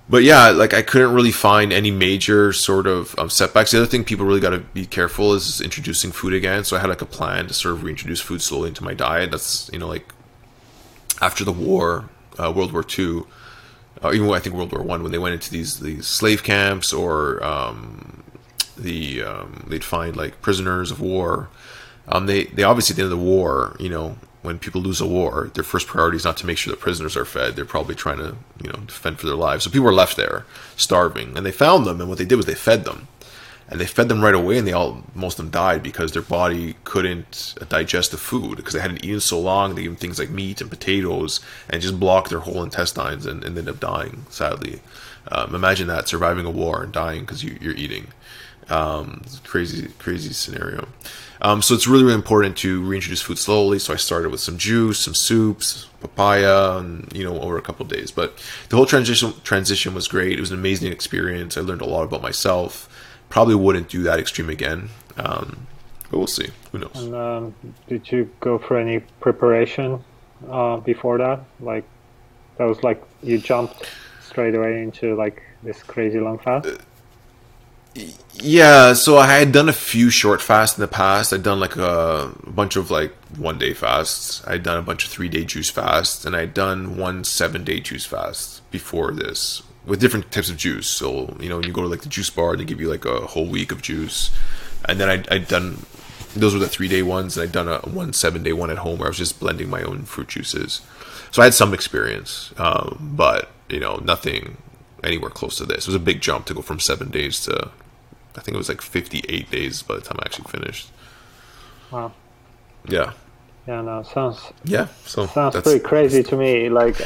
But 0.07 0.23
yeah, 0.23 0.49
like 0.49 0.73
I 0.73 0.83
couldn't 0.83 1.13
really 1.13 1.31
find 1.31 1.73
any 1.73 1.89
major 1.89 2.53
sort 2.53 2.85
of 2.85 3.17
um, 3.17 3.29
setbacks. 3.29 3.71
The 3.71 3.77
other 3.77 3.87
thing 3.87 4.03
people 4.03 4.25
really 4.25 4.39
got 4.39 4.51
to 4.51 4.59
be 4.59 4.85
careful 4.85 5.33
is 5.33 5.61
introducing 5.61 6.11
food 6.11 6.33
again. 6.33 6.63
So 6.63 6.77
I 6.77 6.79
had 6.79 6.89
like 6.89 7.01
a 7.01 7.07
plan 7.07 7.47
to 7.47 7.53
sort 7.55 7.73
of 7.73 7.83
reintroduce 7.83 8.21
food 8.21 8.41
slowly 8.41 8.69
into 8.69 8.83
my 8.83 8.93
diet. 8.93 9.31
That's 9.31 9.69
you 9.73 9.79
know 9.79 9.87
like 9.87 10.13
after 11.21 11.43
the 11.43 11.51
war, 11.51 12.09
uh, 12.37 12.51
World 12.55 12.71
War 12.71 12.83
Two, 12.83 13.25
uh, 14.03 14.11
even 14.13 14.29
I 14.29 14.39
think 14.39 14.55
World 14.55 14.71
War 14.71 14.83
One, 14.83 15.01
when 15.01 15.11
they 15.11 15.17
went 15.17 15.33
into 15.33 15.49
these 15.49 15.79
these 15.79 16.05
slave 16.05 16.43
camps 16.43 16.93
or 16.93 17.43
um, 17.43 18.23
the 18.77 19.23
um, 19.23 19.65
they'd 19.67 19.83
find 19.83 20.15
like 20.15 20.41
prisoners 20.41 20.91
of 20.91 21.01
war. 21.01 21.49
Um, 22.07 22.27
they 22.27 22.43
they 22.45 22.61
obviously 22.61 22.93
at 22.93 22.97
the 22.97 23.03
end 23.03 23.11
of 23.11 23.17
the 23.17 23.25
war, 23.25 23.75
you 23.79 23.89
know, 23.89 24.17
when 24.45 24.59
people 24.59 24.81
lose 24.81 25.01
a 25.01 25.07
war, 25.07 25.51
their 25.53 25.63
first 25.63 25.87
priority 25.87 26.17
is 26.17 26.25
not 26.25 26.37
to 26.37 26.45
make 26.45 26.57
sure 26.57 26.71
the 26.71 26.77
prisoners 26.77 27.17
are 27.17 27.25
fed. 27.25 27.55
They're 27.55 27.65
probably 27.65 27.95
trying 27.95 28.19
to 28.19 28.35
you 28.63 28.69
know 28.69 28.79
defend 28.85 29.19
for 29.19 29.27
their 29.27 29.35
lives. 29.35 29.63
So 29.63 29.69
people 29.69 29.85
were 29.85 29.93
left 29.93 30.17
there 30.17 30.45
starving, 30.77 31.35
and 31.35 31.45
they 31.45 31.51
found 31.51 31.85
them, 31.85 31.99
and 31.99 32.09
what 32.09 32.17
they 32.17 32.25
did 32.25 32.35
was 32.35 32.45
they 32.45 32.55
fed 32.55 32.85
them. 32.85 33.07
And 33.67 33.81
they 33.81 33.87
fed 33.87 34.09
them 34.09 34.21
right 34.21 34.35
away 34.35 34.59
and 34.59 34.67
they 34.67 34.73
all 34.73 35.03
most 35.15 35.39
of 35.39 35.45
them 35.45 35.51
died 35.51 35.81
because 35.81 36.11
their 36.11 36.21
body 36.21 36.75
couldn't 36.83 37.55
digest 37.67 38.11
the 38.11 38.17
food 38.17 38.57
because 38.57 38.73
they 38.73 38.79
hadn't 38.79 39.03
eaten 39.03 39.19
so 39.19 39.39
long. 39.39 39.73
They 39.73 39.83
eat 39.83 39.97
things 39.97 40.19
like 40.19 40.29
meat 40.29 40.61
and 40.61 40.69
potatoes 40.69 41.39
and 41.67 41.81
just 41.81 41.99
blocked 41.99 42.29
their 42.29 42.41
whole 42.41 42.61
intestines 42.61 43.25
and, 43.25 43.43
and 43.43 43.57
ended 43.57 43.73
up 43.73 43.79
dying 43.79 44.27
sadly. 44.29 44.81
Um, 45.29 45.55
imagine 45.55 45.87
that 45.87 46.07
surviving 46.07 46.45
a 46.45 46.51
war 46.51 46.83
and 46.83 46.91
dying 46.93 47.21
because 47.21 47.43
you, 47.43 47.57
are 47.67 47.73
eating. 47.73 48.09
Um, 48.69 49.23
crazy 49.43 49.89
crazy 49.97 50.33
scenario 50.33 50.87
um, 51.41 51.61
so 51.61 51.73
it's 51.73 51.87
really 51.87 52.03
really 52.03 52.15
important 52.15 52.57
to 52.57 52.83
reintroduce 52.83 53.21
food 53.21 53.37
slowly 53.37 53.79
so 53.79 53.93
i 53.93 53.97
started 53.97 54.29
with 54.29 54.39
some 54.39 54.57
juice 54.57 54.99
some 54.99 55.13
soups 55.13 55.87
papaya 56.01 56.77
and 56.77 57.11
you 57.13 57.23
know 57.23 57.39
over 57.41 57.57
a 57.57 57.61
couple 57.61 57.85
days 57.85 58.11
but 58.11 58.37
the 58.69 58.75
whole 58.75 58.85
transition 58.85 59.33
transition 59.43 59.93
was 59.93 60.07
great 60.07 60.37
it 60.37 60.39
was 60.39 60.51
an 60.51 60.57
amazing 60.57 60.91
experience 60.91 61.57
i 61.57 61.61
learned 61.61 61.81
a 61.81 61.85
lot 61.85 62.03
about 62.03 62.21
myself 62.21 62.89
Probably 63.29 63.55
wouldn't 63.55 63.89
do 63.89 64.03
that 64.03 64.19
extreme 64.19 64.49
again. 64.49 64.89
Um, 65.17 65.67
but 66.09 66.17
we'll 66.17 66.27
see. 66.27 66.49
Who 66.71 66.79
knows? 66.79 66.91
And, 66.95 67.15
um, 67.15 67.55
did 67.87 68.11
you 68.11 68.29
go 68.39 68.57
for 68.57 68.77
any 68.77 68.99
preparation 69.19 70.03
uh, 70.49 70.77
before 70.77 71.17
that? 71.17 71.43
Like 71.59 71.83
that 72.57 72.65
was 72.65 72.83
like 72.83 73.03
you 73.23 73.37
jumped 73.37 73.89
straight 74.21 74.55
away 74.55 74.81
into 74.81 75.15
like 75.15 75.43
this 75.63 75.81
crazy 75.83 76.19
long 76.19 76.37
fast. 76.37 76.67
Uh, 76.67 76.77
yeah, 78.33 78.93
so 78.93 79.17
I 79.17 79.27
had 79.27 79.51
done 79.51 79.69
a 79.69 79.73
few 79.73 80.09
short 80.09 80.41
fasts 80.41 80.77
in 80.77 80.81
the 80.81 80.87
past. 80.87 81.31
I'd 81.31 81.43
done 81.43 81.59
like 81.59 81.77
a 81.77 82.31
bunch 82.45 82.75
of 82.75 82.91
like 82.91 83.13
one 83.37 83.57
day 83.57 83.73
fasts. 83.73 84.45
I'd 84.45 84.63
done 84.63 84.77
a 84.77 84.81
bunch 84.81 85.05
of 85.05 85.11
three 85.11 85.29
day 85.29 85.45
juice 85.45 85.69
fasts, 85.69 86.25
and 86.25 86.35
I'd 86.35 86.53
done 86.53 86.97
one 86.97 87.23
seven 87.23 87.63
day 87.63 87.79
juice 87.79 88.05
fast 88.05 88.69
before 88.71 89.13
this, 89.13 89.63
with 89.85 90.01
different 90.01 90.31
types 90.31 90.49
of 90.49 90.57
juice. 90.57 90.87
So 90.87 91.35
you 91.39 91.49
know, 91.49 91.57
when 91.57 91.67
you 91.67 91.73
go 91.73 91.81
to 91.81 91.87
like 91.87 92.01
the 92.01 92.09
juice 92.09 92.29
bar, 92.29 92.55
they 92.55 92.65
give 92.65 92.81
you 92.81 92.89
like 92.89 93.05
a 93.05 93.21
whole 93.21 93.47
week 93.47 93.71
of 93.71 93.81
juice, 93.81 94.31
and 94.87 94.99
then 94.99 95.09
I 95.09 95.23
I'd 95.33 95.47
done 95.47 95.85
those 96.35 96.53
were 96.53 96.59
the 96.59 96.67
three 96.67 96.89
day 96.89 97.01
ones, 97.01 97.37
and 97.37 97.47
I'd 97.47 97.53
done 97.53 97.69
a 97.69 97.79
one 97.79 98.11
seven 98.11 98.43
day 98.43 98.53
one 98.53 98.69
at 98.69 98.79
home 98.79 98.99
where 98.99 99.07
I 99.07 99.09
was 99.09 99.17
just 99.17 99.39
blending 99.39 99.69
my 99.69 99.81
own 99.81 100.03
fruit 100.03 100.27
juices. 100.27 100.81
So 101.31 101.41
I 101.41 101.45
had 101.45 101.53
some 101.53 101.73
experience, 101.73 102.53
um, 102.57 103.13
but 103.15 103.49
you 103.69 103.79
know, 103.79 103.95
nothing 104.03 104.57
anywhere 105.03 105.29
close 105.29 105.57
to 105.57 105.65
this. 105.65 105.85
It 105.85 105.87
was 105.87 105.95
a 105.95 105.99
big 105.99 106.21
jump 106.21 106.45
to 106.47 106.53
go 106.53 106.61
from 106.61 106.79
seven 106.79 107.09
days 107.09 107.39
to 107.45 107.71
I 108.37 108.41
think 108.41 108.55
it 108.55 108.57
was 108.57 108.69
like 108.69 108.81
fifty 108.81 109.23
eight 109.29 109.49
days 109.51 109.81
by 109.81 109.95
the 109.95 110.01
time 110.01 110.17
I 110.19 110.25
actually 110.25 110.49
finished. 110.49 110.91
Wow. 111.91 112.11
Yeah. 112.87 113.13
Yeah, 113.67 113.81
no, 113.81 114.03
sounds 114.03 114.39
yeah. 114.63 114.87
So 115.05 115.25
sounds 115.25 115.59
pretty 115.61 115.79
crazy 115.79 116.21
to 116.23 116.37
me. 116.37 116.69
Like, 116.69 117.01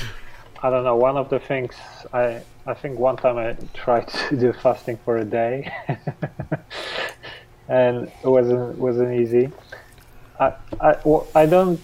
I 0.61 0.69
don't 0.69 0.83
know. 0.83 0.95
One 0.95 1.15
of 1.15 1.29
the 1.29 1.39
things 1.39 1.73
I 2.13 2.41
I 2.65 2.73
think 2.73 2.99
one 2.99 3.15
time 3.15 3.37
I 3.37 3.55
tried 3.73 4.07
to 4.29 4.35
do 4.37 4.51
fasting 4.53 4.97
for 5.05 5.17
a 5.17 5.25
day, 5.25 5.71
and 7.69 8.11
it 8.23 8.27
wasn't 8.27 8.77
wasn't 8.77 9.13
easy. 9.19 9.51
I 10.39 10.53
I 10.81 10.97
well, 11.05 11.27
I 11.33 11.45
don't 11.45 11.79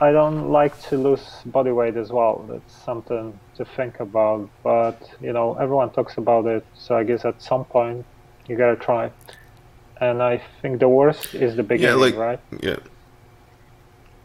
I 0.00 0.12
don't 0.12 0.50
like 0.50 0.80
to 0.88 0.96
lose 0.96 1.42
body 1.44 1.72
weight 1.72 1.96
as 1.96 2.10
well. 2.10 2.44
That's 2.48 2.74
something 2.84 3.38
to 3.56 3.64
think 3.64 4.00
about. 4.00 4.48
But 4.62 5.10
you 5.20 5.32
know, 5.32 5.54
everyone 5.60 5.90
talks 5.90 6.16
about 6.16 6.46
it, 6.46 6.64
so 6.74 6.96
I 6.96 7.04
guess 7.04 7.26
at 7.26 7.42
some 7.42 7.66
point 7.66 8.06
you 8.48 8.56
gotta 8.56 8.76
try. 8.76 9.10
And 10.00 10.22
I 10.22 10.42
think 10.60 10.80
the 10.80 10.88
worst 10.88 11.34
is 11.34 11.56
the 11.56 11.62
beginning, 11.62 11.98
yeah, 11.98 12.04
like, 12.04 12.16
right? 12.16 12.40
Yeah. 12.60 12.76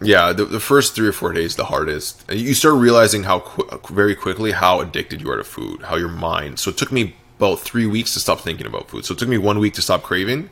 Yeah, 0.01 0.33
the, 0.33 0.45
the 0.45 0.59
first 0.59 0.95
three 0.95 1.07
or 1.07 1.11
four 1.11 1.31
days 1.31 1.55
the 1.55 1.65
hardest. 1.65 2.29
You 2.31 2.53
start 2.55 2.75
realizing 2.75 3.23
how 3.23 3.39
qu- 3.41 3.93
very 3.93 4.15
quickly 4.15 4.51
how 4.51 4.81
addicted 4.81 5.21
you 5.21 5.29
are 5.29 5.37
to 5.37 5.43
food, 5.43 5.83
how 5.83 5.95
your 5.95 6.09
mind. 6.09 6.59
So 6.59 6.71
it 6.71 6.77
took 6.77 6.91
me 6.91 7.15
about 7.37 7.59
three 7.59 7.85
weeks 7.85 8.13
to 8.15 8.19
stop 8.19 8.39
thinking 8.39 8.65
about 8.65 8.89
food. 8.89 9.05
So 9.05 9.13
it 9.13 9.19
took 9.19 9.29
me 9.29 9.37
one 9.37 9.59
week 9.59 9.75
to 9.75 9.81
stop 9.81 10.01
craving. 10.01 10.45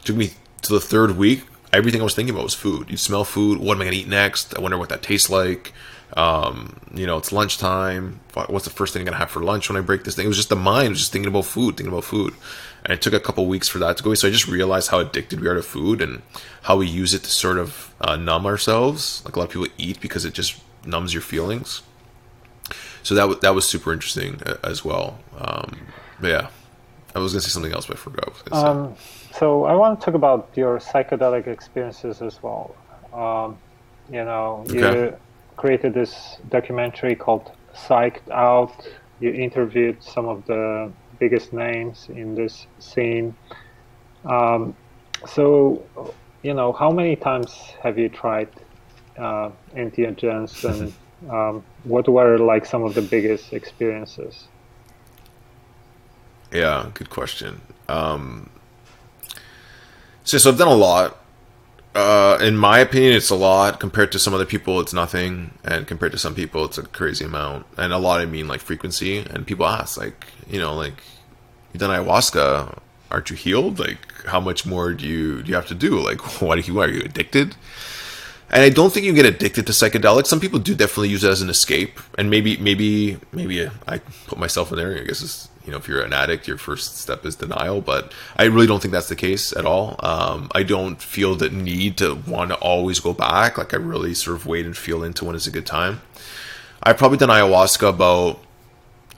It 0.00 0.04
took 0.04 0.16
me 0.16 0.32
to 0.62 0.72
the 0.72 0.80
third 0.80 1.16
week. 1.16 1.44
Everything 1.72 2.00
I 2.00 2.04
was 2.04 2.14
thinking 2.14 2.34
about 2.34 2.44
was 2.44 2.54
food. 2.54 2.90
You 2.90 2.96
smell 2.96 3.24
food. 3.24 3.58
What 3.58 3.76
am 3.76 3.82
I 3.82 3.84
gonna 3.84 3.96
eat 3.96 4.08
next? 4.08 4.56
I 4.56 4.60
wonder 4.60 4.78
what 4.78 4.88
that 4.88 5.02
tastes 5.02 5.30
like. 5.30 5.72
Um, 6.16 6.80
you 6.94 7.06
know, 7.06 7.18
it's 7.18 7.30
lunchtime. 7.30 8.20
What's 8.48 8.64
the 8.64 8.70
first 8.70 8.92
thing 8.92 9.02
I'm 9.02 9.04
gonna 9.06 9.18
have 9.18 9.30
for 9.30 9.42
lunch 9.42 9.68
when 9.68 9.76
I 9.76 9.80
break 9.80 10.04
this 10.04 10.16
thing? 10.16 10.24
It 10.24 10.28
was 10.28 10.38
just 10.38 10.48
the 10.48 10.56
mind, 10.56 10.90
was 10.90 11.00
just 11.00 11.12
thinking 11.12 11.28
about 11.28 11.44
food, 11.44 11.76
thinking 11.76 11.92
about 11.92 12.04
food. 12.04 12.34
And 12.88 12.94
it 12.94 13.02
took 13.02 13.12
a 13.12 13.20
couple 13.20 13.44
weeks 13.44 13.68
for 13.68 13.78
that 13.80 13.98
to 13.98 14.02
go. 14.02 14.08
away. 14.08 14.14
So 14.14 14.28
I 14.28 14.30
just 14.30 14.48
realized 14.48 14.88
how 14.88 14.98
addicted 14.98 15.40
we 15.42 15.46
are 15.46 15.54
to 15.54 15.62
food 15.62 16.00
and 16.00 16.22
how 16.62 16.78
we 16.78 16.86
use 16.86 17.12
it 17.12 17.22
to 17.24 17.30
sort 17.30 17.58
of 17.58 17.94
uh, 18.00 18.16
numb 18.16 18.46
ourselves. 18.46 19.22
Like 19.26 19.36
a 19.36 19.38
lot 19.38 19.44
of 19.44 19.50
people 19.50 19.68
eat 19.76 20.00
because 20.00 20.24
it 20.24 20.32
just 20.32 20.58
numbs 20.86 21.12
your 21.12 21.20
feelings. 21.20 21.82
So 23.02 23.14
that 23.14 23.22
w- 23.22 23.40
that 23.40 23.54
was 23.54 23.68
super 23.68 23.92
interesting 23.92 24.40
uh, 24.46 24.56
as 24.64 24.86
well. 24.86 25.18
Um, 25.36 25.86
but 26.18 26.28
yeah, 26.28 26.48
I 27.14 27.18
was 27.18 27.32
gonna 27.32 27.42
say 27.42 27.50
something 27.50 27.72
else, 27.72 27.86
but 27.86 27.96
I 27.96 28.00
forgot. 28.00 28.52
Um, 28.52 28.94
so 29.34 29.64
I 29.64 29.74
want 29.74 30.00
to 30.00 30.04
talk 30.04 30.14
about 30.14 30.48
your 30.54 30.78
psychedelic 30.78 31.46
experiences 31.46 32.22
as 32.22 32.42
well. 32.42 32.74
Um, 33.12 33.58
you 34.10 34.24
know, 34.24 34.64
you 34.68 34.84
okay. 34.84 35.16
created 35.56 35.92
this 35.92 36.38
documentary 36.48 37.14
called 37.14 37.52
"Psyched 37.74 38.30
Out." 38.30 38.88
You 39.20 39.32
interviewed 39.32 40.02
some 40.02 40.26
of 40.26 40.46
the 40.46 40.92
biggest 41.18 41.52
names 41.52 42.08
in 42.08 42.34
this 42.34 42.66
scene. 42.78 43.34
Um, 44.24 44.76
so, 45.26 45.82
you 46.42 46.54
know, 46.54 46.72
how 46.72 46.90
many 46.90 47.16
times 47.16 47.52
have 47.82 47.98
you 47.98 48.08
tried 48.08 48.48
uh, 49.16 49.50
entheogens 49.74 50.64
and 50.70 50.92
um, 51.30 51.64
what 51.84 52.08
were 52.08 52.38
like 52.38 52.64
some 52.64 52.84
of 52.84 52.94
the 52.94 53.02
biggest 53.02 53.52
experiences? 53.52 54.48
Yeah, 56.52 56.90
good 56.94 57.10
question. 57.10 57.60
Um, 57.88 58.50
so, 60.24 60.38
so 60.38 60.50
I've 60.50 60.58
done 60.58 60.68
a 60.68 60.74
lot. 60.74 61.17
Uh, 61.94 62.38
in 62.40 62.56
my 62.56 62.78
opinion, 62.78 63.14
it's 63.14 63.30
a 63.30 63.34
lot. 63.34 63.80
Compared 63.80 64.12
to 64.12 64.18
some 64.18 64.34
other 64.34 64.46
people, 64.46 64.78
it's 64.80 64.92
nothing, 64.92 65.52
and 65.64 65.86
compared 65.86 66.12
to 66.12 66.18
some 66.18 66.34
people, 66.34 66.64
it's 66.64 66.78
a 66.78 66.82
crazy 66.82 67.24
amount. 67.24 67.66
And 67.76 67.92
a 67.92 67.98
lot, 67.98 68.20
I 68.20 68.26
mean 68.26 68.46
like 68.46 68.60
frequency. 68.60 69.18
And 69.18 69.46
people 69.46 69.66
ask, 69.66 69.98
like, 69.98 70.26
you 70.48 70.60
know, 70.60 70.74
like 70.74 71.02
you've 71.72 71.80
done 71.80 71.90
ayahuasca, 71.90 72.78
aren't 73.10 73.30
you 73.30 73.36
healed? 73.36 73.78
Like, 73.78 73.98
how 74.26 74.40
much 74.40 74.66
more 74.66 74.92
do 74.92 75.06
you 75.06 75.42
do 75.42 75.48
you 75.48 75.54
have 75.54 75.66
to 75.68 75.74
do? 75.74 75.98
Like, 75.98 76.20
why 76.42 76.60
do 76.60 76.72
you 76.72 76.78
are 76.80 76.88
you 76.88 77.00
addicted? 77.00 77.56
And 78.50 78.62
I 78.62 78.70
don't 78.70 78.92
think 78.92 79.04
you 79.04 79.12
get 79.12 79.26
addicted 79.26 79.66
to 79.66 79.72
psychedelics. 79.72 80.26
Some 80.26 80.40
people 80.40 80.58
do 80.58 80.74
definitely 80.74 81.10
use 81.10 81.22
it 81.22 81.28
as 81.28 81.42
an 81.42 81.50
escape, 81.50 82.00
and 82.16 82.30
maybe, 82.30 82.56
maybe, 82.56 83.18
maybe 83.30 83.68
I 83.86 83.98
put 84.26 84.38
myself 84.38 84.72
in 84.72 84.78
there. 84.78 84.96
I 84.96 85.04
guess 85.04 85.22
it's, 85.22 85.48
you 85.68 85.72
know, 85.72 85.76
if 85.76 85.86
you're 85.86 86.00
an 86.00 86.14
addict, 86.14 86.48
your 86.48 86.56
first 86.56 86.96
step 86.96 87.26
is 87.26 87.36
denial. 87.36 87.82
But 87.82 88.10
I 88.38 88.44
really 88.44 88.66
don't 88.66 88.80
think 88.80 88.92
that's 88.92 89.10
the 89.10 89.16
case 89.16 89.54
at 89.54 89.66
all. 89.66 89.96
Um, 90.02 90.50
I 90.54 90.62
don't 90.62 91.00
feel 91.02 91.34
the 91.34 91.50
need 91.50 91.98
to 91.98 92.14
want 92.14 92.52
to 92.52 92.56
always 92.56 93.00
go 93.00 93.12
back. 93.12 93.58
Like 93.58 93.74
I 93.74 93.76
really 93.76 94.14
sort 94.14 94.38
of 94.38 94.46
wait 94.46 94.64
and 94.64 94.74
feel 94.74 95.02
into 95.04 95.26
when 95.26 95.36
it's 95.36 95.46
a 95.46 95.50
good 95.50 95.66
time. 95.66 96.00
I've 96.82 96.96
probably 96.96 97.18
done 97.18 97.28
ayahuasca 97.28 97.86
about 97.86 98.40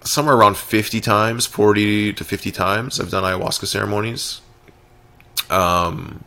somewhere 0.03 0.35
around 0.35 0.57
50 0.57 1.01
times, 1.01 1.47
40 1.47 2.15
to 2.15 2.25
50 2.25 2.51
times. 2.51 2.99
I've 2.99 3.11
done 3.11 3.23
ayahuasca 3.23 3.67
ceremonies. 3.69 4.41
Um, 5.51 6.25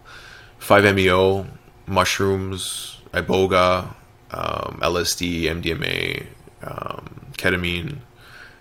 5-MeO, 0.61 1.47
mushrooms, 1.85 3.01
iboga, 3.11 3.93
um, 4.31 4.79
LSD, 4.81 5.43
MDMA, 5.43 6.27
um, 6.63 7.25
ketamine. 7.33 7.97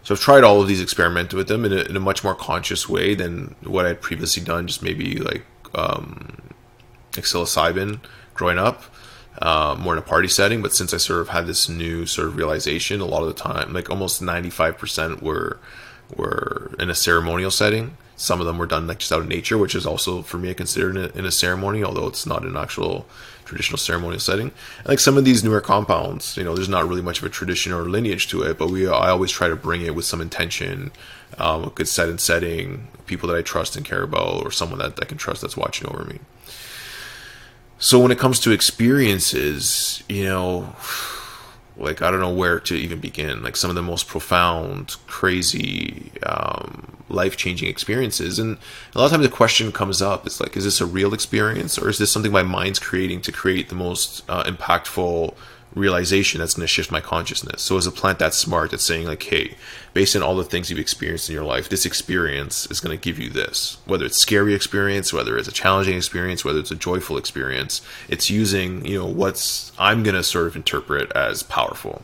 So 0.03 0.14
I've 0.14 0.20
tried 0.20 0.42
all 0.42 0.61
of 0.61 0.68
these, 0.68 0.80
experimented 0.80 1.34
with 1.34 1.48
them 1.48 1.64
in 1.64 1.72
a, 1.72 1.82
in 1.82 1.96
a, 1.96 2.00
much 2.00 2.24
more 2.24 2.34
conscious 2.34 2.88
way 2.88 3.14
than 3.14 3.55
what 3.62 3.86
I'd 3.86 4.00
previously 4.00 4.42
done. 4.42 4.66
Just 4.66 4.82
maybe 4.82 5.16
like 5.16 5.44
um, 5.74 6.36
psilocybin 7.12 8.00
growing 8.34 8.59
up, 8.59 8.82
uh, 9.40 9.76
more 9.78 9.92
in 9.92 9.98
a 9.98 10.03
party 10.03 10.28
setting. 10.28 10.61
But 10.61 10.72
since 10.72 10.92
I 10.92 10.96
sort 10.96 11.20
of 11.20 11.28
had 11.28 11.46
this 11.46 11.68
new 11.68 12.07
sort 12.07 12.28
of 12.28 12.36
realization, 12.36 13.00
a 13.00 13.05
lot 13.05 13.22
of 13.22 13.28
the 13.28 13.34
time, 13.34 13.72
like 13.72 13.90
almost 13.90 14.20
ninety 14.20 14.50
five 14.50 14.76
percent 14.76 15.22
were 15.22 15.59
were 16.16 16.74
in 16.78 16.90
a 16.90 16.94
ceremonial 16.94 17.50
setting. 17.50 17.96
Some 18.16 18.40
of 18.40 18.46
them 18.46 18.59
were 18.59 18.66
done 18.66 18.86
like 18.86 18.98
just 18.98 19.12
out 19.12 19.20
of 19.20 19.28
nature, 19.28 19.57
which 19.57 19.74
is 19.74 19.86
also 19.86 20.22
for 20.22 20.38
me 20.38 20.50
I 20.50 20.55
consider 20.55 20.90
in 20.90 20.96
a, 20.96 21.07
in 21.18 21.24
a 21.24 21.30
ceremony, 21.30 21.82
although 21.84 22.09
it's 22.09 22.26
not 22.26 22.44
an 22.44 22.57
actual 22.57 23.07
traditional 23.53 23.78
ceremonial 23.78 24.18
setting. 24.18 24.50
And 24.78 24.88
like 24.88 24.98
some 24.98 25.18
of 25.18 25.24
these 25.24 25.44
newer 25.44 25.61
compounds, 25.61 26.36
you 26.36 26.44
know, 26.44 26.55
there's 26.55 26.70
not 26.70 26.88
really 26.88 27.03
much 27.03 27.18
of 27.18 27.24
a 27.24 27.28
tradition 27.28 27.72
or 27.72 27.82
lineage 27.82 28.28
to 28.28 28.42
it, 28.42 28.59
but 28.59 28.70
we 28.70 28.88
I 28.88 29.11
always 29.11 29.30
try 29.30 29.48
to 29.48 29.57
bring 29.57 29.82
it 29.82 29.94
with 29.94 30.07
some 30.07 30.22
intention, 30.22 30.90
um, 31.36 31.64
a 31.64 31.70
good 31.70 31.86
set 31.86 32.09
and 32.09 32.18
setting, 32.18 32.88
people 33.07 33.28
that 33.28 33.36
I 33.36 33.42
trust 33.42 33.76
and 33.76 33.84
care 33.84 34.03
about, 34.03 34.42
or 34.42 34.50
someone 34.50 34.78
that 34.78 34.98
I 35.03 35.05
can 35.05 35.18
trust 35.18 35.42
that's 35.42 35.57
watching 35.57 35.88
over 35.88 36.05
me. 36.05 36.18
So 37.78 37.98
when 38.00 38.11
it 38.11 38.18
comes 38.18 38.40
to 38.40 38.53
experiences, 38.53 40.03
you 40.09 40.24
know, 40.24 40.74
like 41.76 42.02
I 42.02 42.10
don't 42.10 42.20
know 42.20 42.32
where 42.32 42.60
to 42.60 42.74
even 42.74 43.00
begin. 43.00 43.42
Like 43.42 43.56
some 43.56 43.70
of 43.70 43.76
the 43.76 43.82
most 43.82 44.06
profound, 44.06 44.96
crazy, 45.06 46.12
um, 46.24 46.96
life 47.08 47.36
changing 47.36 47.68
experiences. 47.68 48.38
And 48.38 48.58
a 48.94 48.98
lot 48.98 49.06
of 49.06 49.10
times 49.12 49.24
the 49.24 49.30
question 49.34 49.72
comes 49.72 50.02
up 50.02 50.26
it's 50.26 50.40
like, 50.40 50.56
is 50.56 50.64
this 50.64 50.80
a 50.80 50.86
real 50.86 51.14
experience 51.14 51.78
or 51.78 51.88
is 51.88 51.98
this 51.98 52.10
something 52.10 52.32
my 52.32 52.42
mind's 52.42 52.78
creating 52.78 53.20
to 53.22 53.32
create 53.32 53.68
the 53.68 53.74
most 53.74 54.22
uh, 54.28 54.44
impactful 54.44 55.34
realization 55.74 56.40
that's 56.40 56.54
going 56.54 56.64
to 56.64 56.68
shift 56.68 56.90
my 56.90 57.00
consciousness? 57.00 57.62
So, 57.62 57.76
as 57.76 57.86
a 57.86 57.92
plant 57.92 58.18
that's 58.18 58.36
smart, 58.36 58.70
that's 58.70 58.84
saying, 58.84 59.06
like, 59.06 59.22
hey, 59.22 59.56
based 59.94 60.14
on 60.16 60.22
all 60.22 60.36
the 60.36 60.44
things 60.44 60.70
you've 60.70 60.78
experienced 60.78 61.28
in 61.28 61.34
your 61.34 61.44
life, 61.44 61.68
this 61.68 61.86
experience 61.86 62.70
is 62.70 62.80
going 62.80 62.96
to 62.96 63.02
give 63.02 63.18
you 63.18 63.30
this. 63.30 63.78
Whether 63.84 64.04
it's 64.04 64.18
scary 64.18 64.54
experience, 64.54 65.12
whether 65.12 65.36
it's 65.36 65.48
a 65.48 65.52
challenging 65.52 65.96
experience, 65.96 66.44
whether 66.44 66.58
it's 66.58 66.70
a 66.70 66.76
joyful 66.76 67.16
experience, 67.16 67.82
it's 68.08 68.30
using, 68.30 68.84
you 68.84 68.98
know, 68.98 69.06
what's 69.06 69.72
I'm 69.78 70.02
going 70.02 70.16
to 70.16 70.22
sort 70.22 70.46
of 70.46 70.56
interpret 70.56 71.12
as 71.12 71.42
powerful. 71.42 72.02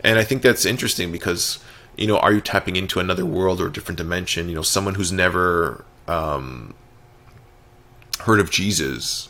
And 0.00 0.18
I 0.18 0.24
think 0.24 0.42
that's 0.42 0.64
interesting 0.64 1.10
because 1.10 1.58
you 1.96 2.06
know, 2.06 2.18
are 2.18 2.32
you 2.32 2.40
tapping 2.40 2.76
into 2.76 3.00
another 3.00 3.24
world 3.24 3.60
or 3.60 3.68
a 3.68 3.72
different 3.72 3.98
dimension? 3.98 4.48
You 4.48 4.56
know, 4.56 4.62
someone 4.62 4.94
who's 4.94 5.12
never 5.12 5.84
um, 6.06 6.74
heard 8.20 8.40
of 8.40 8.50
Jesus 8.50 9.28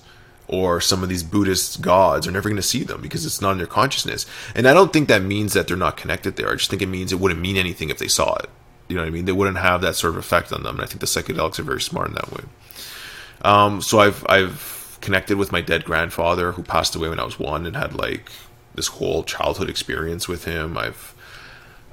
or 0.49 0.81
some 0.81 1.03
of 1.03 1.09
these 1.09 1.23
Buddhist 1.23 1.83
gods 1.83 2.27
are 2.27 2.31
never 2.31 2.49
going 2.49 2.57
to 2.57 2.63
see 2.63 2.85
them 2.85 3.01
because 3.01 3.27
it's 3.27 3.41
not 3.41 3.53
in 3.53 3.59
their 3.59 3.67
consciousness. 3.67 4.27
And 4.55 4.69
I 4.69 4.75
don't 4.75 4.93
think 4.93 5.09
that 5.09 5.23
means 5.23 5.53
that 5.55 5.67
they're 5.67 5.77
not 5.77 5.97
connected 5.97 6.37
there. 6.37 6.51
I 6.51 6.57
just 6.57 6.71
think 6.71 6.83
it 6.83 6.87
means 6.87 7.13
it 7.13 7.21
wouldn't 7.21 7.41
mean 7.41 7.57
anything 7.57 7.91
if 7.91 7.99
they 7.99 8.09
saw 8.09 8.37
it. 8.37 8.51
You 8.89 8.95
know 8.95 9.03
what 9.03 9.09
I 9.09 9.11
mean? 9.11 9.25
They 9.25 9.33
wouldn't 9.33 9.59
have 9.59 9.81
that 9.81 9.97
sort 9.97 10.13
of 10.13 10.19
effect 10.19 10.53
on 10.53 10.63
them. 10.63 10.77
And 10.77 10.85
I 10.85 10.87
think 10.87 11.01
the 11.01 11.07
psychedelics 11.07 11.59
are 11.59 11.65
very 11.65 11.81
smart 11.81 12.09
in 12.09 12.15
that 12.15 12.33
way. 12.33 12.45
Um, 13.43 13.83
so 13.83 13.99
I've 13.99 14.25
I've 14.29 14.99
connected 15.01 15.37
with 15.37 15.53
my 15.53 15.61
dead 15.61 15.85
grandfather 15.85 16.53
who 16.53 16.63
passed 16.63 16.95
away 16.95 17.09
when 17.09 17.21
I 17.21 17.25
was 17.25 17.39
one 17.39 17.67
and 17.67 17.77
had 17.77 17.95
like 17.95 18.31
this 18.75 18.89
whole 18.89 19.25
childhood 19.25 19.69
experience 19.69 20.29
with 20.29 20.45
him. 20.45 20.79
I've 20.79 21.15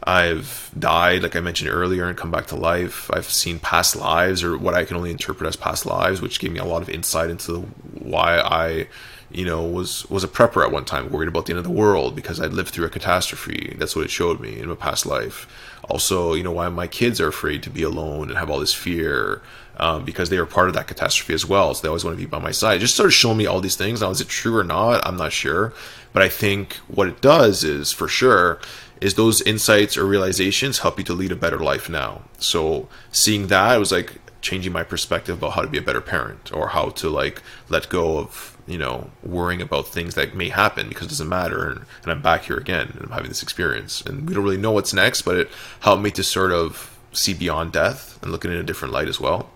I've 0.06 0.72
died, 0.78 1.24
like 1.24 1.36
I 1.36 1.39
mentioned 1.39 1.70
earlier, 1.70 2.08
and 2.08 2.18
come 2.18 2.32
back 2.32 2.47
to 2.47 2.56
life. 2.56 3.10
I've 3.14 3.30
seen 3.30 3.60
past 3.60 3.95
lives, 3.95 4.43
or 4.43 4.58
what 4.58 4.74
I 4.74 4.86
can 4.86 4.97
only 4.97 5.12
interpret 5.12 5.47
as 5.47 5.56
past 5.56 5.86
lives, 5.86 6.22
which 6.22 6.39
gave 6.39 6.51
me 6.51 6.60
a 6.60 6.66
lot 6.66 6.82
of 6.82 6.89
insight 6.89 7.30
into 7.30 7.62
why 7.93 8.39
I, 8.39 8.88
you 9.32 9.45
know, 9.45 9.64
was 9.64 10.10
was 10.10 10.24
a 10.24 10.28
prepper 10.28 10.64
at 10.64 10.72
one 10.72 10.86
time, 10.86 11.10
worried 11.10 11.30
about 11.30 11.45
the 11.45 11.54
end 11.54 11.60
of 11.60 11.64
the 11.64 11.72
world 11.72 12.16
because 12.16 12.41
I'd 12.41 12.54
lived 12.54 12.70
through 12.70 12.86
a 12.86 12.89
catastrophe. 12.89 13.76
That's 13.78 13.95
what 13.95 14.06
it 14.06 14.12
showed 14.12 14.39
me 14.39 14.60
in 14.60 14.68
my 14.68 14.76
past 14.76 15.06
life. 15.06 15.47
Also, 15.89 16.34
you 16.34 16.43
know, 16.43 16.51
why 16.51 16.70
my 16.70 16.88
kids 16.88 17.20
are 17.20 17.28
afraid 17.28 17.64
to 17.64 17.70
be 17.70 17.84
alone 17.84 18.30
and 18.30 18.38
have 18.38 18.49
all 18.49 18.60
this 18.60 18.74
fear 18.74 19.41
um, 19.78 20.06
because 20.06 20.30
they 20.30 20.39
were 20.39 20.45
part 20.45 20.68
of 20.68 20.76
that 20.76 20.88
catastrophe 20.88 21.34
as 21.34 21.45
well. 21.45 21.74
So 21.74 21.82
they 21.82 21.88
always 21.88 22.06
want 22.06 22.18
to 22.18 22.24
be 22.24 22.30
by 22.30 22.39
my 22.39 22.51
side. 22.51 22.80
Just 22.80 22.95
sort 22.95 23.08
of 23.08 23.14
showing 23.14 23.38
me 23.38 23.45
all 23.45 23.60
these 23.60 23.76
things. 23.76 24.01
Now, 24.01 24.10
is 24.10 24.22
it 24.22 24.28
true 24.28 24.56
or 24.56 24.64
not? 24.64 25.06
I'm 25.06 25.18
not 25.18 25.34
sure. 25.34 25.74
But 26.14 26.22
I 26.22 26.30
think 26.30 26.76
what 26.88 27.08
it 27.08 27.22
does 27.22 27.64
is, 27.64 27.91
for 27.91 28.08
sure, 28.08 28.60
is 29.04 29.16
those 29.16 29.41
insights 29.41 29.97
or 29.97 30.06
realizations 30.06 30.80
help 30.80 30.97
you 30.97 31.04
to 31.04 31.14
lead 31.14 31.32
a 31.32 31.36
better 31.36 31.60
life 31.60 31.89
now. 31.89 32.22
So 32.38 32.88
seeing 33.12 33.47
that, 33.47 33.76
it 33.76 33.80
was 33.80 33.91
like 33.91 34.14
changing 34.39 34.72
my 34.72 34.84
perspective 34.84 35.38
about 35.38 35.51
how 35.54 35.62
to 35.62 35.68
be 35.68 35.78
a 35.78 35.82
better 35.82 35.99
parent 35.99 36.54
or 36.54 36.70
how 36.70 36.89
to 36.89 37.10
like 37.10 37.41
let 37.68 37.89
go 37.89 38.18
of 38.18 38.58
you 38.66 38.78
know 38.78 39.10
worrying 39.22 39.62
about 39.62 39.88
things 39.88 40.16
that 40.16 40.36
may 40.36 40.49
happen 40.49 40.88
because 40.88 41.08
it 41.08 41.10
doesn't 41.10 41.30
matter 41.30 41.70
and, 41.70 41.82
and 42.04 42.12
i'm 42.12 42.22
back 42.22 42.43
here 42.43 42.58
again 42.58 42.89
and 42.93 43.04
i'm 43.04 43.12
having 43.12 43.30
this 43.30 43.43
experience. 43.43 44.01
And 44.01 44.28
we 44.28 44.34
don't 44.34 44.43
really 44.43 44.58
know 44.58 44.72
what's 44.72 44.93
next 44.93 45.24
but 45.24 45.38
it 45.38 45.49
helped 45.82 46.04
me 46.04 46.12
to 46.12 46.24
sort 46.24 46.51
of 46.51 46.97
see 47.12 47.34
beyond 47.34 47.72
death 47.74 48.20
and 48.22 48.32
look 48.32 48.45
at 48.45 48.51
it 48.51 48.56
in 48.56 48.60
a 48.60 48.64
different 48.64 48.93
light 48.93 49.08
as 49.08 49.20
well. 49.20 49.49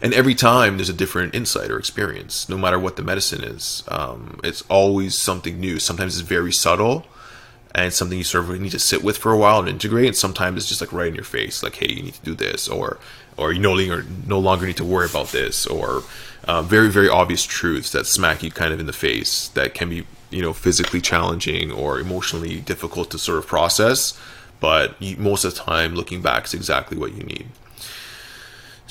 And 0.00 0.12
every 0.12 0.34
time 0.34 0.76
there's 0.76 0.88
a 0.88 0.94
different 0.94 1.34
insight 1.34 1.70
or 1.70 1.78
experience 1.78 2.48
no 2.48 2.58
matter 2.58 2.78
what 2.78 2.96
the 2.96 3.02
medicine 3.02 3.44
is 3.44 3.84
um, 3.88 4.40
it's 4.42 4.62
always 4.68 5.14
something 5.16 5.60
new. 5.60 5.78
Sometimes 5.78 6.18
it's 6.18 6.28
very 6.28 6.52
subtle 6.52 7.06
and 7.74 7.92
something 7.92 8.18
you 8.18 8.24
sort 8.24 8.44
of 8.44 8.60
need 8.60 8.72
to 8.72 8.78
sit 8.78 9.02
with 9.02 9.16
for 9.16 9.32
a 9.32 9.38
while 9.38 9.58
and 9.60 9.68
integrate. 9.68 10.06
And 10.06 10.16
sometimes 10.16 10.58
it's 10.58 10.68
just 10.68 10.80
like 10.80 10.92
right 10.92 11.08
in 11.08 11.14
your 11.14 11.24
face, 11.24 11.62
like, 11.62 11.76
hey, 11.76 11.92
you 11.92 12.02
need 12.02 12.14
to 12.14 12.22
do 12.22 12.34
this, 12.34 12.68
or 12.68 12.98
or 13.36 13.52
you 13.52 13.60
no 13.60 13.72
longer 13.72 14.04
no 14.26 14.38
longer 14.38 14.66
need 14.66 14.76
to 14.76 14.84
worry 14.84 15.06
about 15.06 15.28
this, 15.28 15.66
or 15.66 16.02
uh, 16.44 16.62
very 16.62 16.90
very 16.90 17.08
obvious 17.08 17.44
truths 17.44 17.92
that 17.92 18.06
smack 18.06 18.42
you 18.42 18.50
kind 18.50 18.72
of 18.72 18.80
in 18.80 18.86
the 18.86 18.92
face 18.92 19.48
that 19.48 19.74
can 19.74 19.88
be 19.88 20.06
you 20.30 20.42
know 20.42 20.52
physically 20.52 21.00
challenging 21.00 21.70
or 21.70 21.98
emotionally 21.98 22.60
difficult 22.60 23.10
to 23.10 23.18
sort 23.18 23.38
of 23.38 23.46
process. 23.46 24.18
But 24.60 25.00
you, 25.02 25.16
most 25.16 25.44
of 25.44 25.54
the 25.54 25.60
time, 25.60 25.94
looking 25.94 26.22
back, 26.22 26.44
is 26.44 26.54
exactly 26.54 26.96
what 26.96 27.14
you 27.14 27.24
need. 27.24 27.46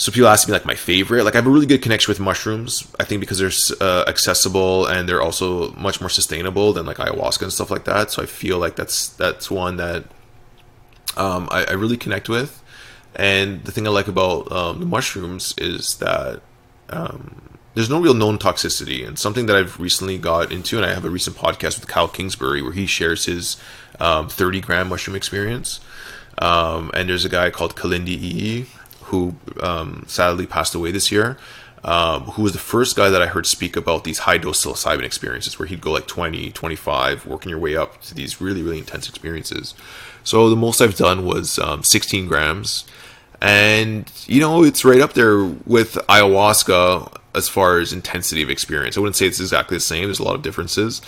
So 0.02 0.12
people 0.12 0.30
ask 0.30 0.48
me 0.48 0.54
like 0.54 0.66
my 0.66 0.74
favorite. 0.74 1.26
Like 1.26 1.36
I 1.36 1.38
have 1.38 1.46
a 1.46 1.52
really 1.52 1.68
good 1.68 1.84
connection 1.84 2.10
with 2.10 2.20
mushrooms. 2.20 2.92
I 3.00 3.04
think 3.04 3.20
because 3.20 3.38
they're 3.38 3.88
uh, 3.88 4.04
accessible 4.08 4.88
and 4.88 5.08
they're 5.08 5.22
also 5.22 5.74
much 5.74 6.02
more 6.02 6.10
sustainable 6.10 6.74
than 6.74 6.88
like 6.88 6.98
ayahuasca 6.98 7.44
and 7.44 7.54
stuff 7.54 7.70
like 7.70 7.86
that. 7.86 8.10
So 8.10 8.24
I 8.24 8.26
feel 8.26 8.58
like 8.58 8.76
that's 8.76 9.10
that's 9.10 9.52
one 9.52 9.78
that 9.78 10.06
um, 11.18 11.48
I, 11.52 11.66
I, 11.66 11.74
really 11.74 11.98
connect 11.98 12.30
with. 12.30 12.64
And 13.16 13.64
the 13.64 13.72
thing 13.72 13.86
I 13.86 13.92
like 13.92 14.08
about 14.08 14.52
um, 14.52 14.80
the 14.80 14.88
mushrooms 14.88 15.54
is 15.60 15.98
that 15.98 16.42
um, 16.90 17.60
there's 17.76 17.92
no 17.92 18.02
real 18.02 18.16
known 18.16 18.40
toxicity. 18.40 19.08
And 19.08 19.20
something 19.20 19.46
that 19.46 19.56
I've 19.56 19.80
recently 19.80 20.18
got 20.18 20.52
into, 20.52 20.78
and 20.78 20.86
I 20.86 20.96
have 20.96 21.06
a 21.06 21.12
recent 21.12 21.36
podcast 21.36 21.80
with 21.80 21.88
Kyle 21.88 22.08
Kingsbury 22.08 22.64
where 22.64 22.72
he 22.72 22.88
shares 22.88 23.26
his 23.26 23.56
um, 24.00 24.30
30 24.30 24.62
gram 24.62 24.90
mushroom 24.90 25.16
experience. 25.16 25.80
Um, 26.40 26.90
and 26.96 27.08
there's 27.08 27.24
a 27.24 27.30
guy 27.30 27.52
called 27.52 27.76
Kalindi 27.76 28.18
E 28.18 28.66
who 29.12 29.36
um, 29.62 30.04
sadly 30.08 30.46
passed 30.46 30.74
away 30.74 30.92
this 30.92 31.12
year, 31.12 31.38
um, 31.84 32.24
who 32.24 32.44
was 32.44 32.54
the 32.54 32.60
first 32.60 32.96
guy 32.96 33.10
that 33.10 33.22
I 33.22 33.28
heard 33.28 33.46
speak 33.46 33.76
about 33.76 34.04
these 34.04 34.20
high 34.20 34.38
dose 34.38 34.64
psilocybin 34.64 35.04
experiences 35.04 35.60
where 35.60 35.68
he'd 35.68 35.82
go 35.82 35.92
like 35.92 36.08
20, 36.08 36.52
25, 36.52 37.26
working 37.26 37.50
your 37.50 37.60
way 37.60 37.76
up 37.76 38.02
to 38.04 38.16
these 38.16 38.40
really, 38.40 38.62
really 38.62 38.78
intense 38.78 39.10
experiences. 39.10 39.74
So 40.24 40.50
the 40.50 40.56
most 40.56 40.82
I've 40.82 40.96
done 40.96 41.26
was 41.26 41.60
um, 41.60 41.84
16 41.84 42.28
grams. 42.28 42.86
And, 43.42 44.12
you 44.28 44.40
know, 44.40 44.64
it's 44.64 44.86
right 44.86 45.02
up 45.02 45.14
there 45.14 45.44
with 45.44 45.96
ayahuasca 46.08 47.18
as 47.34 47.50
far 47.50 47.80
as 47.80 47.92
intensity 47.92 48.44
of 48.44 48.50
experience. 48.50 48.98
I 48.98 49.00
wouldn't 49.00 49.16
say 49.16 49.26
it's 49.26 49.40
exactly 49.40 49.78
the 49.78 49.82
same, 49.82 50.06
there's 50.06 50.20
a 50.20 50.24
lot 50.24 50.36
of 50.36 50.44
differences. 50.44 51.02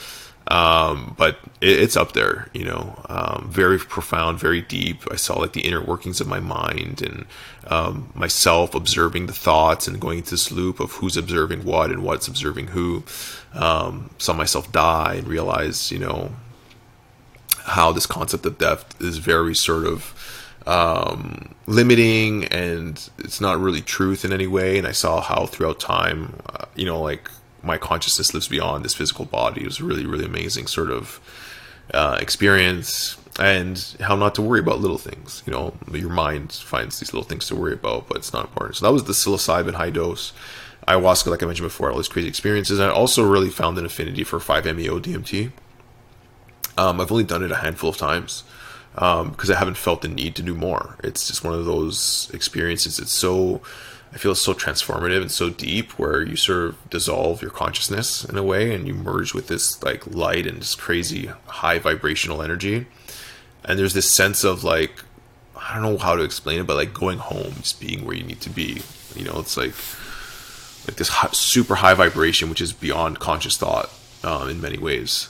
Um, 0.48 1.16
but 1.18 1.40
it, 1.62 1.80
it's 1.80 1.96
up 1.96 2.14
there, 2.14 2.50
you 2.54 2.66
know, 2.66 3.02
um, 3.08 3.50
very 3.50 3.80
profound, 3.80 4.40
very 4.40 4.62
deep. 4.62 5.04
I 5.12 5.16
saw 5.16 5.40
like 5.40 5.54
the 5.54 5.62
inner 5.62 5.82
workings 5.82 6.20
of 6.20 6.28
my 6.28 6.40
mind 6.40 7.02
and 7.02 7.26
um, 7.68 8.12
myself 8.14 8.76
observing 8.76 9.28
the 9.28 9.34
thoughts 9.34 9.88
and 9.88 10.00
going 10.00 10.18
into 10.20 10.32
this 10.32 10.52
loop 10.52 10.80
of 10.80 10.92
who's 10.94 11.16
observing 11.16 11.64
what 11.64 11.92
and 11.92 12.04
what's 12.04 12.28
observing 12.28 12.68
who. 12.68 13.04
Um, 13.54 14.10
saw 14.18 14.34
myself 14.34 14.72
die 14.72 15.16
and 15.20 15.28
realize, 15.28 15.92
you 15.92 16.00
know, 16.00 16.32
how 17.66 17.92
this 17.92 18.06
concept 18.06 18.46
of 18.46 18.58
death 18.58 19.00
is 19.02 19.20
very 19.20 19.56
sort 19.56 19.86
of 19.86 20.14
um, 20.66 21.56
limiting 21.68 22.46
and 22.46 23.10
it's 23.20 23.40
not 23.40 23.60
really 23.60 23.82
truth 23.82 24.26
in 24.26 24.34
any 24.34 24.48
way. 24.48 24.78
And 24.78 24.88
I 24.88 24.92
saw 24.92 25.22
how 25.22 25.46
throughout 25.46 25.80
time, 25.80 26.42
uh, 26.48 26.66
you 26.76 26.86
know, 26.86 27.02
like 27.02 27.30
my 27.64 27.78
consciousness 27.78 28.34
lives 28.34 28.48
beyond 28.48 28.84
this 28.84 28.94
physical 28.94 29.26
body. 29.26 29.62
It 29.62 29.66
was 29.66 29.80
a 29.80 29.84
really, 29.84 30.06
really 30.06 30.26
amazing 30.26 30.68
sort 30.68 30.92
of 30.92 31.20
uh, 31.94 32.18
experience 32.22 33.18
and 33.40 33.96
how 34.00 34.16
not 34.16 34.36
to 34.36 34.42
worry 34.42 34.60
about 34.60 34.80
little 34.80 34.98
things. 34.98 35.44
You 35.46 35.54
know, 35.54 35.74
your 35.92 36.10
mind 36.10 36.52
finds 36.52 37.00
these 37.00 37.14
little 37.14 37.28
things 37.28 37.48
to 37.48 37.56
worry 37.56 37.74
about, 37.74 38.08
but 38.08 38.18
it's 38.18 38.34
not 38.34 38.46
important. 38.46 38.78
So 38.78 38.86
that 38.86 38.94
was 38.94 39.06
the 39.06 39.14
psilocybin 39.14 39.74
high 39.74 39.90
dose. 39.90 40.34
Ayahuasca, 40.88 41.28
like 41.28 41.42
I 41.42 41.46
mentioned 41.46 41.66
before, 41.66 41.90
all 41.90 41.98
these 41.98 42.10
crazy 42.10 42.28
experiences. 42.28 42.80
And 42.80 42.90
I 42.90 42.94
also 42.94 43.24
really 43.24 43.50
found 43.50 43.78
an 43.78 43.86
affinity 43.86 44.24
for 44.24 44.40
5-MeO 44.40 45.00
DMT. 45.00 45.52
Um, 46.78 47.00
I've 47.00 47.12
only 47.12 47.24
done 47.24 47.44
it 47.44 47.52
a 47.52 47.56
handful 47.56 47.90
of 47.90 47.98
times 47.98 48.44
because 48.94 49.50
um, 49.50 49.56
I 49.56 49.58
haven't 49.58 49.78
felt 49.78 50.02
the 50.02 50.08
need 50.08 50.36
to 50.36 50.42
do 50.42 50.54
more. 50.54 50.98
It's 51.04 51.28
just 51.28 51.44
one 51.44 51.54
of 51.54 51.66
those 51.66 52.30
experiences. 52.34 53.00
It's 53.00 53.12
so 53.12 53.62
I 54.14 54.18
feel 54.18 54.36
so 54.36 54.54
transformative 54.54 55.22
and 55.22 55.32
so 55.32 55.50
deep 55.50 55.98
where 55.98 56.22
you 56.22 56.36
sort 56.36 56.66
of 56.66 56.90
dissolve 56.90 57.42
your 57.42 57.50
consciousness 57.50 58.24
in 58.24 58.38
a 58.38 58.44
way 58.44 58.74
and 58.74 58.88
you 58.88 58.94
merge 58.94 59.34
with 59.34 59.48
this 59.48 59.82
like 59.82 60.06
light 60.06 60.46
and 60.46 60.60
this 60.60 60.76
crazy 60.76 61.32
high 61.48 61.80
vibrational 61.80 62.44
energy. 62.44 62.86
And 63.66 63.80
there's 63.80 63.96
this 63.96 64.10
sense 64.10 64.44
of 64.44 64.64
like 64.64 65.04
I 65.56 65.76
don't 65.76 65.84
know 65.84 65.98
how 65.98 66.16
to 66.16 66.24
explain 66.24 66.60
it, 66.60 66.68
but 66.68 66.76
like 66.76 66.94
going 66.94 67.18
home, 67.18 67.54
just 67.56 67.80
being 67.80 68.06
where 68.06 68.16
you 68.16 68.24
need 68.24 68.42
to 68.42 68.50
be. 68.50 68.82
You 69.16 69.26
know, 69.26 69.40
it's 69.40 69.58
like 69.58 69.74
like 70.88 70.98
this 70.98 71.10
high, 71.10 71.30
super 71.32 71.76
high 71.76 71.96
vibration, 71.96 72.50
which 72.50 72.62
is 72.62 72.72
beyond 72.72 73.20
conscious 73.20 73.58
thought 73.58 73.90
um, 74.24 74.48
in 74.48 74.62
many 74.62 74.78
ways. 74.78 75.30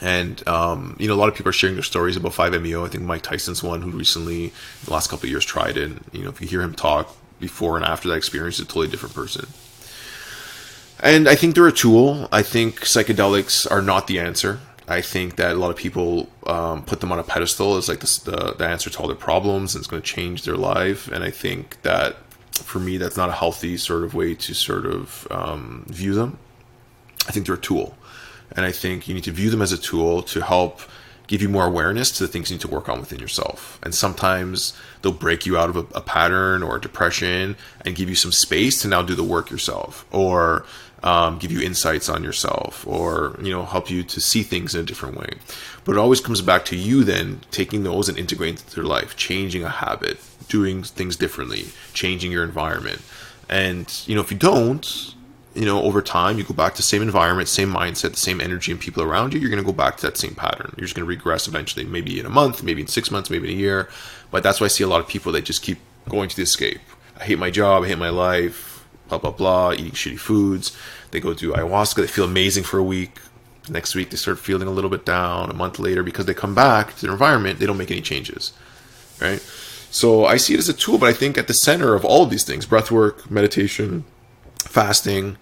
And 0.00 0.46
um, 0.48 0.96
you 0.98 1.06
know, 1.06 1.14
a 1.14 1.16
lot 1.16 1.28
of 1.28 1.34
people 1.34 1.50
are 1.50 1.52
sharing 1.52 1.76
their 1.76 1.82
stories 1.82 2.16
about 2.16 2.32
5-MeO. 2.32 2.84
I 2.84 2.88
think 2.88 3.04
Mike 3.04 3.22
Tyson's 3.22 3.62
one 3.62 3.82
who 3.82 3.90
recently, 3.90 4.44
in 4.46 4.52
the 4.84 4.92
last 4.92 5.10
couple 5.10 5.26
of 5.26 5.30
years, 5.30 5.44
tried 5.44 5.76
it. 5.76 5.90
And, 5.90 6.04
you 6.12 6.22
know, 6.22 6.30
if 6.30 6.40
you 6.40 6.48
hear 6.48 6.62
him 6.62 6.74
talk 6.74 7.14
before 7.40 7.76
and 7.76 7.84
after 7.84 8.08
that 8.08 8.14
experience, 8.14 8.58
a 8.58 8.64
totally 8.64 8.88
different 8.88 9.14
person. 9.14 9.46
And 11.00 11.28
I 11.28 11.34
think 11.34 11.54
they're 11.54 11.66
a 11.66 11.72
tool. 11.72 12.28
I 12.32 12.42
think 12.42 12.80
psychedelics 12.80 13.70
are 13.70 13.82
not 13.82 14.06
the 14.06 14.18
answer. 14.18 14.60
I 14.86 15.00
think 15.00 15.36
that 15.36 15.52
a 15.52 15.58
lot 15.58 15.70
of 15.70 15.76
people 15.76 16.28
um, 16.46 16.84
put 16.84 17.00
them 17.00 17.10
on 17.10 17.18
a 17.18 17.22
pedestal 17.22 17.76
as 17.76 17.88
like 17.88 18.00
the, 18.00 18.20
the, 18.30 18.54
the 18.58 18.66
answer 18.66 18.90
to 18.90 18.98
all 18.98 19.06
their 19.06 19.16
problems 19.16 19.74
and 19.74 19.80
it's 19.80 19.88
going 19.88 20.02
to 20.02 20.06
change 20.06 20.42
their 20.42 20.56
life. 20.56 21.08
And 21.08 21.24
I 21.24 21.30
think 21.30 21.80
that 21.82 22.16
for 22.52 22.78
me, 22.78 22.98
that's 22.98 23.16
not 23.16 23.28
a 23.28 23.32
healthy 23.32 23.76
sort 23.76 24.04
of 24.04 24.14
way 24.14 24.34
to 24.34 24.54
sort 24.54 24.86
of 24.86 25.26
um, 25.30 25.84
view 25.88 26.14
them. 26.14 26.38
I 27.26 27.32
think 27.32 27.46
they're 27.46 27.54
a 27.54 27.58
tool. 27.58 27.96
And 28.52 28.64
I 28.64 28.72
think 28.72 29.08
you 29.08 29.14
need 29.14 29.24
to 29.24 29.32
view 29.32 29.50
them 29.50 29.62
as 29.62 29.72
a 29.72 29.78
tool 29.78 30.22
to 30.24 30.42
help 30.42 30.80
give 31.26 31.40
you 31.40 31.48
more 31.48 31.66
awareness 31.66 32.10
to 32.10 32.22
the 32.24 32.28
things 32.28 32.50
you 32.50 32.56
need 32.56 32.60
to 32.60 32.68
work 32.68 32.88
on 32.88 33.00
within 33.00 33.18
yourself. 33.18 33.78
And 33.82 33.94
sometimes 33.94 34.74
they'll 35.02 35.12
break 35.12 35.46
you 35.46 35.56
out 35.56 35.70
of 35.70 35.76
a, 35.76 35.86
a 35.94 36.00
pattern 36.00 36.62
or 36.62 36.76
a 36.76 36.80
depression 36.80 37.56
and 37.84 37.96
give 37.96 38.08
you 38.08 38.14
some 38.14 38.32
space 38.32 38.82
to 38.82 38.88
now 38.88 39.02
do 39.02 39.14
the 39.14 39.24
work 39.24 39.50
yourself 39.50 40.06
or 40.12 40.64
um, 41.04 41.38
give 41.38 41.52
you 41.52 41.60
insights 41.60 42.08
on 42.08 42.24
yourself 42.24 42.86
or 42.86 43.38
you 43.42 43.50
know 43.50 43.64
help 43.64 43.90
you 43.90 44.02
to 44.02 44.20
see 44.20 44.42
things 44.42 44.74
in 44.74 44.80
a 44.80 44.84
different 44.84 45.16
way 45.18 45.28
but 45.84 45.92
it 45.92 45.98
always 45.98 46.18
comes 46.18 46.40
back 46.40 46.64
to 46.64 46.76
you 46.76 47.04
then 47.04 47.40
taking 47.50 47.84
those 47.84 48.08
and 48.08 48.16
integrating 48.16 48.56
into 48.56 48.76
your 48.76 48.86
life 48.86 49.14
changing 49.14 49.62
a 49.62 49.68
habit 49.68 50.18
doing 50.48 50.82
things 50.82 51.14
differently 51.14 51.66
changing 51.92 52.32
your 52.32 52.42
environment 52.42 53.02
and 53.50 54.02
you 54.06 54.14
know 54.14 54.22
if 54.22 54.30
you 54.30 54.38
don't 54.38 55.14
you 55.54 55.64
know, 55.64 55.82
over 55.82 56.02
time, 56.02 56.36
you 56.36 56.44
go 56.44 56.54
back 56.54 56.72
to 56.74 56.78
the 56.78 56.82
same 56.82 57.02
environment, 57.02 57.48
same 57.48 57.72
mindset, 57.72 58.10
the 58.10 58.16
same 58.16 58.40
energy 58.40 58.72
and 58.72 58.80
people 58.80 59.02
around 59.02 59.32
you, 59.32 59.40
you're 59.40 59.50
going 59.50 59.62
to 59.62 59.66
go 59.66 59.72
back 59.72 59.96
to 59.96 60.02
that 60.02 60.16
same 60.16 60.34
pattern. 60.34 60.74
You're 60.76 60.84
just 60.84 60.96
going 60.96 61.04
to 61.04 61.08
regress 61.08 61.46
eventually, 61.46 61.84
maybe 61.84 62.18
in 62.18 62.26
a 62.26 62.30
month, 62.30 62.62
maybe 62.62 62.82
in 62.82 62.88
six 62.88 63.10
months, 63.10 63.30
maybe 63.30 63.52
in 63.52 63.58
a 63.58 63.60
year. 63.60 63.88
But 64.30 64.42
that's 64.42 64.60
why 64.60 64.64
I 64.64 64.68
see 64.68 64.82
a 64.82 64.88
lot 64.88 65.00
of 65.00 65.06
people 65.06 65.30
that 65.32 65.44
just 65.44 65.62
keep 65.62 65.78
going 66.08 66.28
to 66.28 66.36
the 66.36 66.42
escape. 66.42 66.80
I 67.18 67.24
hate 67.24 67.38
my 67.38 67.50
job, 67.50 67.84
I 67.84 67.88
hate 67.88 67.98
my 67.98 68.10
life, 68.10 68.84
blah, 69.08 69.18
blah, 69.18 69.30
blah, 69.30 69.72
eating 69.72 69.92
shitty 69.92 70.18
foods. 70.18 70.76
They 71.12 71.20
go 71.20 71.34
do 71.34 71.52
ayahuasca, 71.52 71.96
they 71.96 72.06
feel 72.08 72.24
amazing 72.24 72.64
for 72.64 72.78
a 72.78 72.84
week. 72.84 73.20
Next 73.68 73.94
week, 73.94 74.10
they 74.10 74.16
start 74.16 74.38
feeling 74.38 74.68
a 74.68 74.72
little 74.72 74.90
bit 74.90 75.06
down. 75.06 75.50
A 75.50 75.54
month 75.54 75.78
later, 75.78 76.02
because 76.02 76.26
they 76.26 76.34
come 76.34 76.54
back 76.54 76.96
to 76.96 77.02
their 77.02 77.12
environment, 77.12 77.60
they 77.60 77.66
don't 77.66 77.78
make 77.78 77.90
any 77.90 78.02
changes. 78.02 78.52
Right? 79.20 79.40
So 79.90 80.26
I 80.26 80.36
see 80.36 80.54
it 80.54 80.58
as 80.58 80.68
a 80.68 80.74
tool, 80.74 80.98
but 80.98 81.08
I 81.08 81.12
think 81.12 81.38
at 81.38 81.46
the 81.46 81.54
center 81.54 81.94
of 81.94 82.04
all 82.04 82.24
of 82.24 82.30
these 82.30 82.44
things 82.44 82.66
breath 82.66 82.90
work, 82.90 83.30
meditation, 83.30 84.04
fasting, 84.68 85.36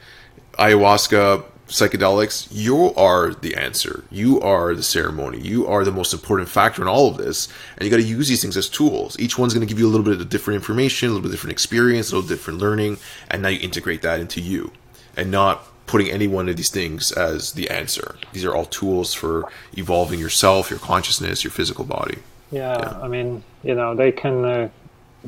ayahuasca, 0.58 1.44
psychedelics, 1.68 2.48
you 2.50 2.94
are 2.94 3.32
the 3.34 3.56
answer. 3.56 4.04
You 4.10 4.40
are 4.40 4.74
the 4.74 4.82
ceremony. 4.82 5.40
You 5.40 5.66
are 5.66 5.84
the 5.84 5.92
most 5.92 6.12
important 6.12 6.48
factor 6.48 6.82
in 6.82 6.88
all 6.88 7.08
of 7.08 7.16
this. 7.16 7.48
And 7.76 7.84
you 7.84 7.90
got 7.90 7.96
to 7.96 8.02
use 8.02 8.28
these 8.28 8.42
things 8.42 8.56
as 8.56 8.68
tools. 8.68 9.18
Each 9.18 9.38
one's 9.38 9.54
going 9.54 9.66
to 9.66 9.72
give 9.72 9.78
you 9.78 9.86
a 9.86 9.90
little 9.90 10.04
bit 10.04 10.20
of 10.20 10.28
different 10.28 10.56
information, 10.56 11.08
a 11.08 11.12
little 11.12 11.22
bit 11.22 11.32
different 11.32 11.52
experience, 11.52 12.12
a 12.12 12.16
little 12.16 12.28
different 12.28 12.60
learning. 12.60 12.98
And 13.30 13.42
now 13.42 13.48
you 13.48 13.60
integrate 13.60 14.02
that 14.02 14.20
into 14.20 14.40
you 14.40 14.72
and 15.16 15.30
not 15.30 15.66
putting 15.86 16.10
any 16.10 16.26
one 16.26 16.48
of 16.48 16.56
these 16.56 16.70
things 16.70 17.10
as 17.12 17.52
the 17.52 17.68
answer. 17.70 18.16
These 18.32 18.44
are 18.44 18.54
all 18.54 18.66
tools 18.66 19.14
for 19.14 19.50
evolving 19.76 20.20
yourself, 20.20 20.70
your 20.70 20.78
consciousness, 20.78 21.42
your 21.42 21.50
physical 21.50 21.84
body. 21.84 22.18
Yeah, 22.50 22.78
yeah. 22.78 23.00
I 23.00 23.08
mean, 23.08 23.42
you 23.62 23.74
know, 23.74 23.94
they 23.94 24.12
can 24.12 24.44
uh, 24.44 24.68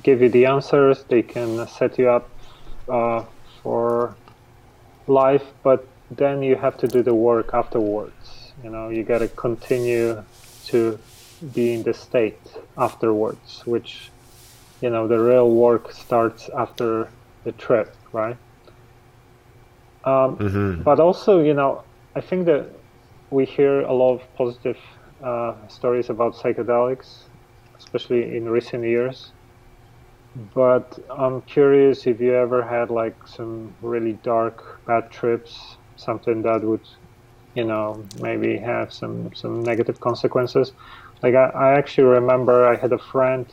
give 0.02 0.20
you 0.20 0.28
the 0.28 0.46
answers, 0.46 1.04
they 1.04 1.22
can 1.22 1.66
set 1.68 1.98
you 1.98 2.08
up 2.10 2.28
uh, 2.88 3.24
for 3.64 4.14
life, 5.08 5.42
but 5.64 5.88
then 6.10 6.42
you 6.42 6.54
have 6.54 6.76
to 6.78 6.86
do 6.86 7.02
the 7.02 7.14
work 7.14 7.50
afterwards. 7.52 8.52
You 8.62 8.70
know, 8.70 8.90
you 8.90 9.02
got 9.02 9.18
to 9.18 9.28
continue 9.28 10.22
to 10.66 10.98
be 11.52 11.74
in 11.74 11.82
the 11.82 11.94
state 11.94 12.40
afterwards, 12.78 13.62
which, 13.64 14.10
you 14.80 14.90
know, 14.90 15.08
the 15.08 15.18
real 15.18 15.50
work 15.50 15.90
starts 15.90 16.48
after 16.50 17.08
the 17.42 17.52
trip, 17.52 17.96
right? 18.12 18.36
Um, 20.04 20.36
mm-hmm. 20.36 20.82
But 20.82 21.00
also, 21.00 21.40
you 21.40 21.54
know, 21.54 21.82
I 22.14 22.20
think 22.20 22.46
that 22.46 22.66
we 23.30 23.46
hear 23.46 23.80
a 23.80 23.92
lot 23.92 24.14
of 24.14 24.36
positive 24.36 24.78
uh, 25.22 25.54
stories 25.68 26.10
about 26.10 26.34
psychedelics, 26.34 27.24
especially 27.78 28.36
in 28.36 28.48
recent 28.48 28.84
years 28.84 29.32
but 30.54 30.98
I'm 31.10 31.42
curious 31.42 32.06
if 32.06 32.20
you 32.20 32.34
ever 32.34 32.62
had 32.62 32.90
like 32.90 33.16
some 33.26 33.72
really 33.82 34.14
dark 34.24 34.84
bad 34.84 35.10
trips, 35.10 35.76
something 35.96 36.42
that 36.42 36.62
would, 36.62 36.86
you 37.54 37.64
know, 37.64 38.04
maybe 38.20 38.56
have 38.56 38.92
some 38.92 39.32
some 39.34 39.62
negative 39.62 40.00
consequences. 40.00 40.72
Like 41.22 41.34
I, 41.34 41.46
I 41.46 41.72
actually 41.78 42.04
remember 42.04 42.66
I 42.66 42.76
had 42.76 42.92
a 42.92 42.98
friend. 42.98 43.46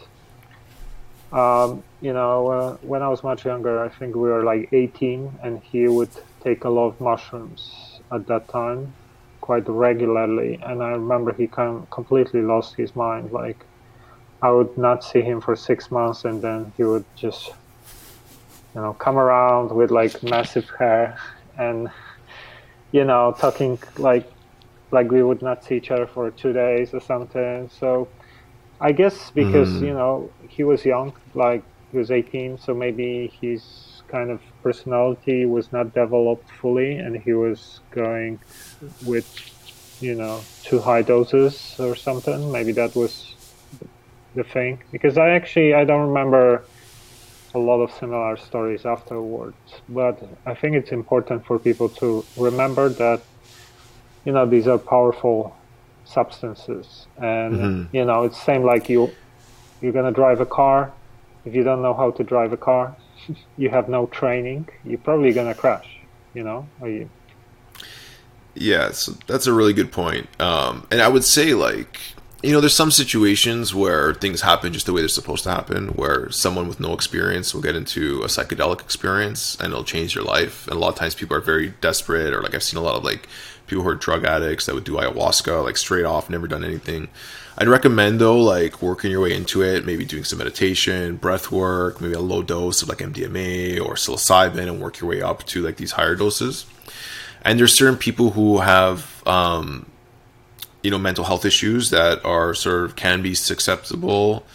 Um, 1.32 1.84
you 2.02 2.12
know, 2.12 2.48
uh, 2.48 2.78
when 2.82 3.02
I 3.02 3.08
was 3.08 3.24
much 3.24 3.46
younger, 3.46 3.82
I 3.82 3.88
think 3.88 4.16
we 4.16 4.30
were 4.30 4.44
like 4.44 4.68
18, 4.74 5.40
and 5.44 5.62
he 5.64 5.88
would 5.88 6.10
take 6.44 6.66
a 6.66 6.70
lot 6.70 6.88
of 6.88 7.00
mushrooms 7.00 8.02
at 8.12 8.28
that 8.28 8.50
time, 8.50 8.94
quite 9.40 9.70
regularly. 9.70 10.60
And 10.62 10.84
I 10.84 10.90
remember 10.90 11.32
he 11.32 11.48
kind 11.48 11.78
of 11.78 11.90
completely 11.90 12.42
lost 12.42 12.76
his 12.76 12.98
mind, 12.98 13.32
like 13.32 13.66
I 14.42 14.50
would 14.50 14.78
not 14.78 15.04
see 15.04 15.22
him 15.22 15.42
for 15.42 15.56
six 15.56 15.92
months, 15.92 16.26
and 16.26 16.42
then 16.42 16.72
he 16.78 16.84
would 16.84 17.06
just, 17.16 17.50
you 18.74 18.82
know, 18.82 18.94
come 18.94 19.18
around 19.18 19.72
with 19.72 19.92
like 19.92 20.24
massive 20.24 20.70
hair 20.80 21.18
and, 21.58 21.89
you 22.92 23.04
know, 23.04 23.36
talking 23.38 23.78
like, 23.98 24.32
like 24.92 25.12
we 25.12 25.24
would 25.24 25.42
not 25.42 25.64
see 25.64 25.76
each 25.76 25.92
other 25.92 26.08
for 26.08 26.32
two 26.32 26.54
days 26.54 26.94
or 26.94 27.00
something. 27.00 27.70
So, 27.80 28.08
I 28.82 28.92
guess 28.92 29.30
because 29.30 29.70
mm. 29.70 29.82
you 29.82 29.94
know 29.94 30.32
he 30.50 30.64
was 30.64 30.84
young, 30.84 31.14
like 31.36 31.64
he 31.92 32.00
was 32.00 32.10
18, 32.10 32.58
so 32.58 32.74
maybe 32.74 33.32
his 33.39 34.02
kind 34.08 34.32
of 34.32 34.42
personality 34.64 35.46
was 35.46 35.72
not 35.72 35.94
developed 35.94 36.50
fully, 36.50 36.96
and 36.96 37.16
he 37.16 37.34
was 37.34 37.80
going 37.92 38.39
with, 39.06 39.28
you 40.02 40.16
know, 40.16 40.42
too 40.64 40.80
high 40.80 41.04
doses 41.04 41.76
or 41.80 41.96
something. 41.96 42.52
Maybe 42.52 42.72
that 42.72 42.96
was 42.96 43.31
the 44.36 44.44
thing 44.44 44.82
because 44.92 45.18
I 45.18 45.32
actually 45.32 45.74
I 45.74 45.84
don't 45.84 46.08
remember 46.08 46.64
a 47.54 47.60
lot 47.60 47.82
of 47.82 47.92
similar 47.92 48.38
stories 48.38 48.86
afterwards, 48.86 49.58
but 49.90 50.22
I 50.46 50.54
think 50.54 50.76
it's 50.76 50.92
important 50.92 51.46
for 51.46 51.60
people 51.60 51.90
to 51.90 52.24
remember 52.38 52.90
that 52.90 53.22
you 54.26 54.32
know 54.32 54.46
these 54.46 54.68
are 54.68 54.78
powerful 54.78 55.56
substances, 56.06 57.08
and 57.18 57.54
mm-hmm. 57.56 57.96
you 57.96 58.06
know 58.06 58.24
it's 58.24 58.42
same 58.42 58.64
like 58.64 58.90
you 58.90 59.12
you're 59.82 59.92
gonna 59.92 60.12
drive 60.12 60.40
a 60.40 60.46
car. 60.46 60.92
If 61.44 61.56
you 61.56 61.64
don't 61.64 61.82
know 61.82 61.94
how 61.94 62.12
to 62.12 62.24
drive 62.24 62.54
a 62.54 62.58
car, 62.58 62.96
you 63.58 63.70
have 63.70 63.90
no 63.90 64.06
training. 64.08 64.70
You're 64.86 65.00
probably 65.00 65.34
gonna 65.34 65.56
crash. 65.56 65.98
You 66.34 66.44
know, 66.44 66.68
Are 66.80 66.88
you... 66.88 67.10
Yeah, 68.56 68.92
so 68.92 69.14
that's 69.28 69.48
a 69.48 69.54
really 69.54 69.74
good 69.74 69.92
point. 69.92 70.30
Um, 70.40 70.88
and 70.90 71.02
I 71.02 71.10
would 71.10 71.26
say 71.26 71.54
like 71.54 72.00
you 72.44 72.52
know, 72.52 72.60
there's 72.60 72.74
some 72.74 72.89
situations 72.89 73.76
where 73.76 74.16
things 74.16 74.42
happen 74.42 74.74
just 74.74 74.88
the 74.88 74.94
way 74.94 75.02
they're 75.02 75.08
supposed 75.08 75.44
to 75.44 75.52
happen, 75.52 75.89
where 75.89 76.30
someone 76.32 76.68
with 76.68 76.80
no 76.80 76.94
experience 76.94 77.54
will 77.54 77.62
get 77.62 77.76
into 77.76 78.22
a 78.24 78.28
psychedelic 78.28 78.82
experience 78.82 79.56
and 79.60 79.72
it'll 79.72 79.84
change 79.84 80.16
their 80.16 80.24
life. 80.24 80.66
And 80.68 80.76
a 80.76 80.80
lot 80.80 80.89
of 80.89 80.96
times 80.96 81.14
people 81.14 81.38
are 81.38 81.42
very 81.42 81.74
desperate, 81.82 82.34
or 82.34 82.42
like 82.42 82.56
I've 82.56 82.64
seen 82.64 82.80
a 82.80 82.84
lot 82.84 82.96
of 82.96 83.04
like 83.04 83.28
people 83.68 83.84
who 83.84 83.89
are 83.89 83.96
drug 83.96 84.26
addicts 84.26 84.66
that 84.66 84.74
would 84.74 84.84
do 84.84 84.94
ayahuasca 84.94 85.64
like 85.64 85.78
straight 85.78 86.04
off, 86.04 86.30
never 86.32 86.48
done 86.48 86.64
anything. 86.64 87.10
I'd 87.60 87.68
recommend 87.68 88.20
though, 88.20 88.39
like 88.39 88.82
working 88.82 89.12
your 89.12 89.22
way 89.22 89.36
into 89.36 89.62
it, 89.62 89.86
maybe 89.86 90.04
doing 90.04 90.24
some 90.24 90.39
meditation, 90.39 91.18
breath 91.18 91.52
work, 91.52 92.02
maybe 92.02 92.16
a 92.16 92.20
low 92.20 92.42
dose 92.42 92.82
of 92.82 92.89
like 92.89 93.00
MDMA 93.00 93.80
or 93.80 93.94
psilocybin, 93.94 94.68
and 94.68 94.82
work 94.82 95.00
your 95.00 95.10
way 95.12 95.22
up 95.22 95.46
to 95.48 95.62
like 95.62 95.78
these 95.78 95.92
higher 95.92 96.16
doses. 96.16 96.66
And 97.44 97.60
there's 97.60 97.74
certain 97.74 97.98
people 97.98 98.32
who 98.32 98.60
have 98.60 99.26
um, 99.28 99.91
you 100.84 100.92
know 100.92 100.98
mental 100.98 101.24
health 101.24 101.46
issues 101.46 101.90
that 101.92 102.24
are 102.26 102.54
sort 102.54 102.86
of 102.86 102.96
can 102.96 103.22
be 103.22 103.36
susceptible 103.36 104.46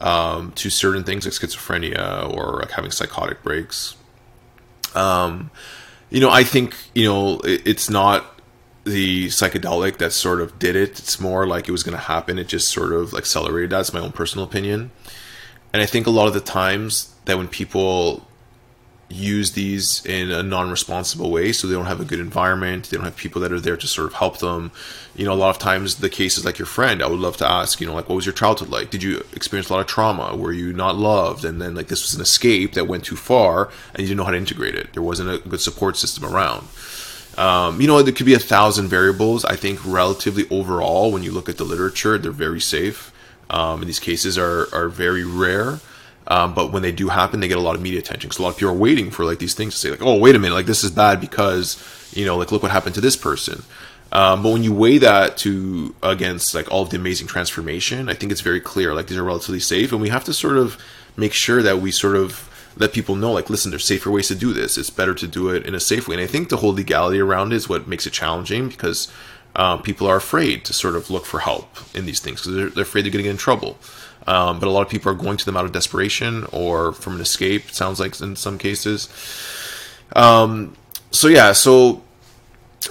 um, 0.00 0.52
to 0.52 0.70
certain 0.70 1.04
things 1.04 1.24
like 1.24 1.34
schizophrenia 1.34 2.32
or 2.32 2.60
like 2.60 2.70
having 2.70 2.90
psychotic 2.90 3.42
breaks. 3.42 3.96
Um, 4.94 5.50
you 6.10 6.20
know, 6.20 6.30
I 6.30 6.44
think 6.44 6.76
you 6.94 7.04
know 7.04 7.40
it, 7.40 7.62
it's 7.66 7.90
not 7.90 8.24
the 8.84 9.28
psychedelic 9.28 9.98
that 9.98 10.12
sort 10.12 10.40
of 10.40 10.58
did 10.58 10.76
it. 10.76 10.98
It's 10.98 11.18
more 11.18 11.46
like 11.46 11.68
it 11.68 11.72
was 11.72 11.82
going 11.82 11.96
to 11.96 12.04
happen. 12.04 12.38
It 12.38 12.48
just 12.48 12.68
sort 12.68 12.92
of 12.92 13.14
accelerated. 13.14 13.70
That's 13.70 13.92
my 13.92 14.00
own 14.00 14.12
personal 14.12 14.44
opinion. 14.44 14.90
And 15.72 15.82
I 15.82 15.86
think 15.86 16.06
a 16.06 16.10
lot 16.10 16.28
of 16.28 16.34
the 16.34 16.40
times 16.40 17.14
that 17.24 17.36
when 17.36 17.48
people 17.48 18.26
use 19.14 19.52
these 19.52 20.04
in 20.04 20.30
a 20.30 20.42
non-responsible 20.42 21.30
way 21.30 21.52
so 21.52 21.66
they 21.66 21.74
don't 21.74 21.86
have 21.86 22.00
a 22.00 22.04
good 22.04 22.18
environment 22.18 22.90
they 22.90 22.96
don't 22.96 23.04
have 23.04 23.16
people 23.16 23.40
that 23.40 23.52
are 23.52 23.60
there 23.60 23.76
to 23.76 23.86
sort 23.86 24.06
of 24.06 24.14
help 24.14 24.38
them. 24.38 24.72
You 25.14 25.24
know 25.24 25.32
a 25.32 25.34
lot 25.34 25.50
of 25.50 25.58
times 25.58 25.96
the 25.96 26.10
cases 26.10 26.44
like 26.44 26.58
your 26.58 26.66
friend 26.66 27.00
i 27.02 27.06
would 27.06 27.20
love 27.20 27.36
to 27.36 27.48
ask 27.48 27.80
you 27.80 27.86
know 27.86 27.94
like 27.94 28.08
what 28.08 28.16
was 28.16 28.26
your 28.26 28.32
childhood 28.32 28.68
like? 28.68 28.90
Did 28.90 29.02
you 29.02 29.24
experience 29.32 29.68
a 29.70 29.74
lot 29.74 29.80
of 29.80 29.86
trauma? 29.86 30.36
Were 30.36 30.52
you 30.52 30.72
not 30.72 30.96
loved? 30.96 31.44
And 31.44 31.62
then 31.62 31.74
like 31.74 31.88
this 31.88 32.02
was 32.02 32.14
an 32.14 32.20
escape 32.20 32.72
that 32.74 32.88
went 32.88 33.04
too 33.04 33.16
far 33.16 33.70
and 33.92 34.00
you 34.00 34.08
didn't 34.08 34.18
know 34.18 34.24
how 34.24 34.32
to 34.32 34.36
integrate 34.36 34.74
it. 34.74 34.92
There 34.92 35.02
wasn't 35.02 35.30
a 35.30 35.48
good 35.48 35.60
support 35.60 35.96
system 35.96 36.24
around. 36.24 36.66
Um, 37.38 37.80
you 37.80 37.86
know 37.86 38.02
there 38.02 38.12
could 38.12 38.26
be 38.26 38.34
a 38.34 38.38
thousand 38.38 38.88
variables. 38.88 39.44
I 39.44 39.56
think 39.56 39.80
relatively 39.84 40.48
overall 40.50 41.12
when 41.12 41.22
you 41.22 41.32
look 41.32 41.48
at 41.48 41.56
the 41.56 41.64
literature 41.64 42.18
they're 42.18 42.32
very 42.32 42.60
safe. 42.60 43.12
Um, 43.50 43.80
and 43.80 43.88
these 43.88 44.00
cases 44.00 44.36
are 44.36 44.74
are 44.74 44.88
very 44.88 45.24
rare 45.24 45.78
um, 46.26 46.54
but 46.54 46.72
when 46.72 46.82
they 46.82 46.92
do 46.92 47.08
happen, 47.08 47.40
they 47.40 47.48
get 47.48 47.58
a 47.58 47.62
lot 47.62 47.74
of 47.74 47.82
media 47.82 47.98
attention 47.98 48.28
because 48.28 48.38
a 48.38 48.42
lot 48.42 48.50
of 48.50 48.56
people 48.56 48.70
are 48.70 48.78
waiting 48.78 49.10
for 49.10 49.24
like 49.24 49.38
these 49.38 49.54
things 49.54 49.74
to 49.74 49.80
say 49.80 49.90
like, 49.90 50.02
"Oh, 50.02 50.18
wait 50.18 50.34
a 50.34 50.38
minute, 50.38 50.54
like 50.54 50.66
this 50.66 50.84
is 50.84 50.90
bad 50.90 51.20
because 51.20 51.82
you 52.12 52.24
know, 52.24 52.36
like 52.36 52.50
look 52.50 52.62
what 52.62 52.72
happened 52.72 52.94
to 52.94 53.00
this 53.00 53.16
person." 53.16 53.62
Um, 54.12 54.42
but 54.42 54.52
when 54.52 54.62
you 54.62 54.72
weigh 54.72 54.98
that 54.98 55.36
to 55.38 55.94
against 56.02 56.54
like 56.54 56.70
all 56.70 56.82
of 56.82 56.90
the 56.90 56.96
amazing 56.96 57.26
transformation, 57.26 58.08
I 58.08 58.14
think 58.14 58.32
it's 58.32 58.40
very 58.40 58.60
clear 58.60 58.94
like 58.94 59.08
these 59.08 59.18
are 59.18 59.24
relatively 59.24 59.60
safe, 59.60 59.92
and 59.92 60.00
we 60.00 60.08
have 60.08 60.24
to 60.24 60.32
sort 60.32 60.56
of 60.56 60.78
make 61.16 61.32
sure 61.32 61.62
that 61.62 61.78
we 61.78 61.90
sort 61.90 62.16
of 62.16 62.50
let 62.76 62.92
people 62.92 63.14
know 63.14 63.32
like, 63.32 63.50
listen, 63.50 63.70
there's 63.70 63.84
safer 63.84 64.10
ways 64.10 64.28
to 64.28 64.34
do 64.34 64.52
this. 64.52 64.78
It's 64.78 64.90
better 64.90 65.14
to 65.14 65.26
do 65.26 65.48
it 65.50 65.64
in 65.66 65.74
a 65.74 65.80
safe 65.80 66.08
way, 66.08 66.14
and 66.14 66.24
I 66.24 66.26
think 66.26 66.48
the 66.48 66.56
whole 66.58 66.72
legality 66.72 67.20
around 67.20 67.52
it 67.52 67.56
is 67.56 67.68
what 67.68 67.86
makes 67.86 68.06
it 68.06 68.12
challenging 68.12 68.68
because 68.68 69.12
um, 69.56 69.82
people 69.82 70.06
are 70.06 70.16
afraid 70.16 70.64
to 70.64 70.72
sort 70.72 70.96
of 70.96 71.10
look 71.10 71.26
for 71.26 71.40
help 71.40 71.68
in 71.94 72.06
these 72.06 72.20
things 72.20 72.40
because 72.40 72.56
they're, 72.56 72.70
they're 72.70 72.82
afraid 72.82 73.04
they're 73.04 73.12
going 73.12 73.22
to 73.22 73.28
get 73.28 73.30
in 73.30 73.36
trouble. 73.36 73.78
Um, 74.26 74.58
but 74.58 74.68
a 74.68 74.70
lot 74.70 74.82
of 74.82 74.88
people 74.88 75.12
are 75.12 75.16
going 75.16 75.36
to 75.36 75.44
them 75.44 75.56
out 75.56 75.64
of 75.64 75.72
desperation 75.72 76.46
or 76.52 76.92
from 76.92 77.16
an 77.16 77.20
escape. 77.20 77.70
Sounds 77.70 78.00
like 78.00 78.18
in 78.20 78.36
some 78.36 78.58
cases. 78.58 79.08
Um, 80.16 80.76
so 81.10 81.28
yeah, 81.28 81.52
so 81.52 82.02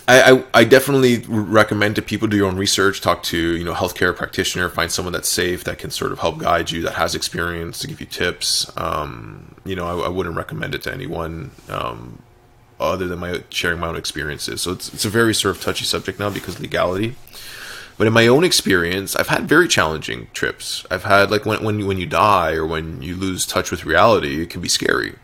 I, 0.08 0.32
I, 0.32 0.44
I, 0.54 0.64
definitely 0.64 1.20
recommend 1.28 1.96
to 1.96 2.02
people 2.02 2.28
do 2.28 2.38
your 2.38 2.48
own 2.48 2.58
research, 2.58 3.02
talk 3.02 3.24
to 3.24 3.38
you 3.38 3.64
know 3.64 3.74
healthcare 3.74 4.16
practitioner, 4.16 4.70
find 4.70 4.92
someone 4.92 5.14
that's 5.14 5.30
safe 5.30 5.64
that 5.66 5.78
can 5.78 5.92
sort 5.92 6.12
of 6.12 6.20
help 6.20 6.40
guide 6.40 6.72
you, 6.72 6.82
that 6.82 6.96
has 6.96 7.16
experience 7.16 7.80
to 7.80 7.88
give 7.88 8.00
you 8.00 8.08
tips. 8.08 8.72
Um, 8.78 9.56
you 9.66 9.76
know, 9.76 9.86
I, 9.86 10.06
I, 10.06 10.10
wouldn't 10.10 10.36
recommend 10.36 10.76
it 10.76 10.84
to 10.84 10.94
anyone 10.94 11.52
um, 11.70 12.22
other 12.80 13.08
than 13.08 13.20
my 13.20 13.44
sharing 13.50 13.80
my 13.80 13.88
own 13.88 13.96
experiences. 13.96 14.62
So 14.62 14.72
it's 14.72 14.94
it's 14.94 15.06
a 15.06 15.10
very 15.10 15.34
sort 15.34 15.56
of 15.56 15.62
touchy 15.62 15.86
subject 15.86 16.20
now 16.20 16.30
because 16.30 16.60
legality. 16.60 17.16
But 17.98 18.08
in 18.08 18.14
my 18.14 18.28
own 18.28 18.44
experience, 18.44 19.16
I've 19.16 19.28
had 19.28 19.48
very 19.48 19.68
challenging 19.68 20.28
trips. 20.34 20.86
I've 20.90 21.04
had 21.04 21.30
like 21.30 21.46
when 21.46 21.64
when 21.64 21.86
when 21.86 21.98
you 21.98 22.06
die 22.06 22.54
or 22.54 22.66
when 22.66 23.02
you 23.02 23.16
lose 23.16 23.46
touch 23.46 23.72
with 23.72 23.86
reality, 23.86 24.42
it 24.42 24.50
can 24.50 24.62
be 24.62 24.70
scary. 24.70 25.16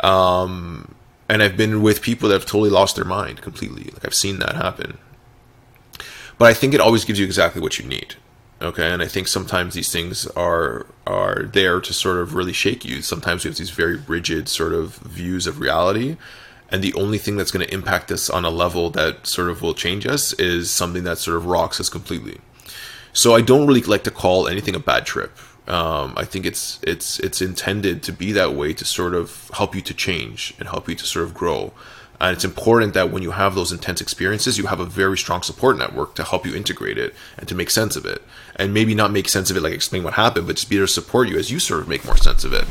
Um, 0.00 0.94
and 1.28 1.42
I've 1.42 1.56
been 1.56 1.82
with 1.82 2.02
people 2.02 2.28
that 2.28 2.34
have 2.34 2.46
totally 2.46 2.70
lost 2.70 2.96
their 2.96 3.04
mind 3.04 3.42
completely. 3.42 3.84
Like 3.84 4.04
I've 4.04 4.14
seen 4.14 4.38
that 4.38 4.54
happen. 4.56 4.98
But 6.38 6.46
I 6.46 6.54
think 6.54 6.74
it 6.74 6.80
always 6.80 7.04
gives 7.04 7.18
you 7.18 7.26
exactly 7.26 7.60
what 7.60 7.78
you 7.78 7.86
need. 7.86 8.14
Okay, 8.60 8.90
and 8.90 9.02
I 9.02 9.06
think 9.06 9.28
sometimes 9.28 9.74
these 9.74 9.92
things 9.92 10.26
are 10.28 10.86
are 11.06 11.44
there 11.44 11.80
to 11.80 11.92
sort 11.92 12.18
of 12.18 12.34
really 12.34 12.52
shake 12.52 12.84
you. 12.84 13.02
Sometimes 13.02 13.44
we 13.44 13.50
have 13.50 13.58
these 13.58 13.70
very 13.70 13.96
rigid 13.96 14.48
sort 14.48 14.72
of 14.72 14.96
views 14.96 15.46
of 15.46 15.60
reality, 15.60 16.16
and 16.70 16.82
the 16.82 16.94
only 16.94 17.18
thing 17.18 17.36
that's 17.36 17.50
going 17.50 17.66
to 17.66 17.72
impact 17.72 18.10
us 18.12 18.28
on 18.28 18.44
a 18.44 18.50
level 18.50 18.90
that 18.90 19.26
sort 19.26 19.48
of 19.48 19.62
will 19.62 19.74
change 19.74 20.06
us 20.06 20.32
is 20.34 20.70
something 20.70 21.04
that 21.04 21.18
sort 21.18 21.36
of 21.36 21.46
rocks 21.46 21.80
us 21.80 21.88
completely. 21.88 22.40
So 23.12 23.34
I 23.34 23.40
don't 23.40 23.66
really 23.66 23.82
like 23.82 24.04
to 24.04 24.10
call 24.10 24.48
anything 24.48 24.74
a 24.74 24.78
bad 24.78 25.06
trip. 25.06 25.36
Um, 25.66 26.14
I 26.16 26.24
think 26.24 26.46
it's 26.46 26.78
it's 26.82 27.18
it's 27.20 27.42
intended 27.42 28.02
to 28.04 28.12
be 28.12 28.32
that 28.32 28.54
way 28.54 28.72
to 28.72 28.84
sort 28.84 29.14
of 29.14 29.50
help 29.52 29.74
you 29.74 29.82
to 29.82 29.94
change 29.94 30.54
and 30.58 30.68
help 30.68 30.88
you 30.88 30.94
to 30.94 31.04
sort 31.04 31.24
of 31.24 31.34
grow. 31.34 31.72
And 32.20 32.34
it's 32.34 32.44
important 32.44 32.94
that 32.94 33.12
when 33.12 33.22
you 33.22 33.30
have 33.30 33.54
those 33.54 33.70
intense 33.70 34.00
experiences, 34.00 34.58
you 34.58 34.66
have 34.66 34.80
a 34.80 34.84
very 34.84 35.16
strong 35.16 35.42
support 35.42 35.78
network 35.78 36.16
to 36.16 36.24
help 36.24 36.44
you 36.44 36.54
integrate 36.54 36.98
it 36.98 37.14
and 37.36 37.46
to 37.48 37.54
make 37.54 37.70
sense 37.70 37.94
of 37.94 38.04
it. 38.04 38.22
And 38.56 38.74
maybe 38.74 38.94
not 38.94 39.12
make 39.12 39.28
sense 39.28 39.50
of 39.50 39.56
it 39.56 39.60
like 39.60 39.72
explain 39.72 40.02
what 40.02 40.14
happened, 40.14 40.48
but 40.48 40.56
just 40.56 40.68
be 40.68 40.76
there 40.76 40.86
to 40.86 40.92
support 40.92 41.28
you 41.28 41.38
as 41.38 41.52
you 41.52 41.60
sort 41.60 41.80
of 41.80 41.88
make 41.88 42.04
more 42.04 42.16
sense 42.16 42.44
of 42.44 42.52
it. 42.52 42.64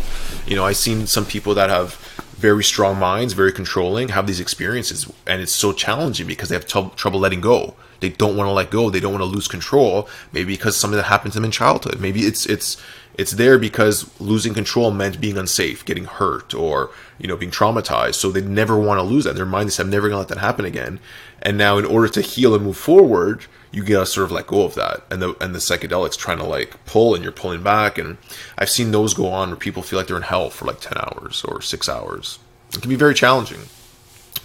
You 0.46 0.58
know, 0.58 0.66
I've 0.66 0.76
seen 0.76 1.08
some 1.08 1.26
people 1.26 1.54
that 1.54 1.70
have 1.70 2.17
very 2.38 2.64
strong 2.64 3.00
minds, 3.00 3.34
very 3.34 3.52
controlling, 3.52 4.10
have 4.10 4.28
these 4.28 4.40
experiences, 4.40 5.12
and 5.26 5.42
it's 5.42 5.52
so 5.52 5.74
challenging 5.74 6.28
because 6.28 6.50
they 6.50 6.56
have 6.56 6.68
t- 6.68 6.92
trouble 6.96 7.20
letting 7.20 7.42
go. 7.42 7.76
They 8.00 8.10
don't 8.10 8.38
want 8.38 8.48
to 8.48 8.52
let 8.52 8.70
go. 8.70 8.92
They 8.92 9.00
don't 9.00 9.12
want 9.12 9.24
to 9.24 9.26
lose 9.26 9.48
control. 9.48 10.08
Maybe 10.32 10.54
because 10.54 10.78
something 10.78 10.98
that 10.98 11.08
happened 11.08 11.34
to 11.34 11.40
them 11.40 11.46
in 11.46 11.52
childhood. 11.52 12.00
Maybe 12.00 12.22
it's 12.22 12.46
it's 12.46 12.78
it's 13.18 13.32
there 13.32 13.58
because 13.58 14.10
losing 14.22 14.54
control 14.54 14.92
meant 14.92 15.20
being 15.20 15.38
unsafe, 15.38 15.84
getting 15.84 16.06
hurt, 16.06 16.54
or 16.54 16.92
you 17.18 17.28
know 17.28 17.36
being 17.36 17.52
traumatized. 17.52 18.16
So 18.16 18.30
they 18.30 18.42
never 18.42 18.78
want 18.78 19.00
to 19.00 19.04
lose 19.04 19.24
that. 19.24 19.36
Their 19.36 19.46
mind, 19.46 19.70
is 19.70 19.80
"I'm 19.80 19.90
never 19.90 20.08
going 20.10 20.16
to 20.16 20.20
let 20.20 20.28
that 20.28 20.38
happen 20.38 20.66
again." 20.66 21.00
And 21.42 21.58
now, 21.58 21.80
in 21.80 21.86
order 21.86 22.08
to 22.10 22.22
heal 22.22 22.54
and 22.54 22.64
move 22.64 22.78
forward, 22.78 23.46
you 23.72 23.84
gotta 23.84 24.06
sort 24.06 24.26
of 24.26 24.32
let 24.32 24.48
go 24.48 24.64
of 24.64 24.76
that. 24.76 25.04
And 25.12 25.22
the 25.22 25.36
and 25.42 25.54
the 25.54 25.60
psychedelics 25.60 26.18
trying 26.18 26.38
to 26.38 26.46
like 26.46 26.84
pull 26.86 27.16
and 27.16 27.24
you're 27.24 27.32
pulling 27.32 27.64
back. 27.64 27.98
And 27.98 28.18
i've 28.58 28.70
seen 28.70 28.92
those 28.92 29.14
go 29.14 29.28
on 29.28 29.50
where 29.50 29.58
people 29.58 29.84
feel 29.84 30.00
like 30.00 30.08
they're 30.08 30.18
in 30.18 30.24
hell 30.24 30.50
for 30.50 30.66
like 30.66 30.80
10 30.80 30.94
hours 30.98 31.44
or 31.46 31.62
6 31.62 31.90
hours. 31.90 32.40
It 32.74 32.82
can 32.82 32.90
be 32.90 32.96
very 32.96 33.14
challenging. 33.14 33.62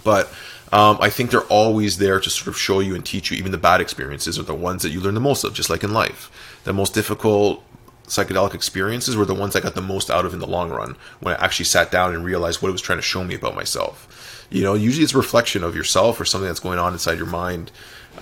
But 0.05 0.33
um, 0.73 0.97
i 1.01 1.11
think 1.11 1.31
they're 1.31 1.43
always 1.43 1.99
there 1.99 2.19
to 2.19 2.31
sort 2.31 2.49
of 2.49 2.59
show 2.59 2.81
you 2.81 2.95
and 2.95 3.05
teach 3.05 3.31
you 3.31 3.37
even 3.37 3.53
the 3.53 3.59
bad 3.59 3.81
experiences 3.81 4.39
are 4.39 4.43
the 4.43 4.55
ones 4.55 4.83
that 4.83 4.91
you 4.91 5.01
learn 5.01 5.15
the 5.15 5.21
most 5.21 5.45
of 5.45 5.55
just 5.55 5.71
like 5.71 5.85
in 5.85 5.93
life. 5.93 6.31
The 6.65 6.73
most 6.73 6.95
difficult 6.95 7.63
psychedelic 8.07 8.55
experiences 8.55 9.17
were 9.17 9.25
the 9.25 9.35
ones 9.35 9.55
i 9.55 9.61
got 9.61 9.75
the 9.75 9.81
most 9.81 10.11
out 10.11 10.27
of 10.27 10.35
in 10.35 10.41
the 10.41 10.47
long 10.47 10.71
run 10.71 10.97
when 11.21 11.35
i 11.35 11.45
actually 11.45 11.65
sat 11.65 11.91
down 11.91 12.15
and 12.15 12.25
realized 12.25 12.61
what 12.61 12.69
it 12.69 12.73
was 12.73 12.83
trying 12.83 12.99
to 12.99 13.03
show 13.03 13.25
me 13.25 13.35
about 13.35 13.55
myself. 13.55 14.47
You 14.51 14.63
know 14.65 14.75
usually 14.75 15.05
it's 15.05 15.15
a 15.15 15.19
reflection 15.19 15.63
of 15.63 15.77
yourself 15.77 16.21
or 16.21 16.25
something 16.25 16.49
that's 16.49 16.61
going 16.61 16.79
on 16.79 16.93
inside 16.93 17.17
your 17.19 17.27
mind 17.27 17.71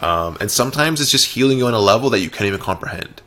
um, 0.01 0.36
and 0.41 0.51
sometimes 0.51 1.01
it's 1.01 1.11
just 1.11 1.26
healing 1.34 1.59
you 1.59 1.66
on 1.66 1.74
a 1.74 1.80
level 1.80 2.11
that 2.11 2.20
you 2.20 2.30
can't 2.30 2.47
even 2.47 2.61
comprehend. 2.61 3.22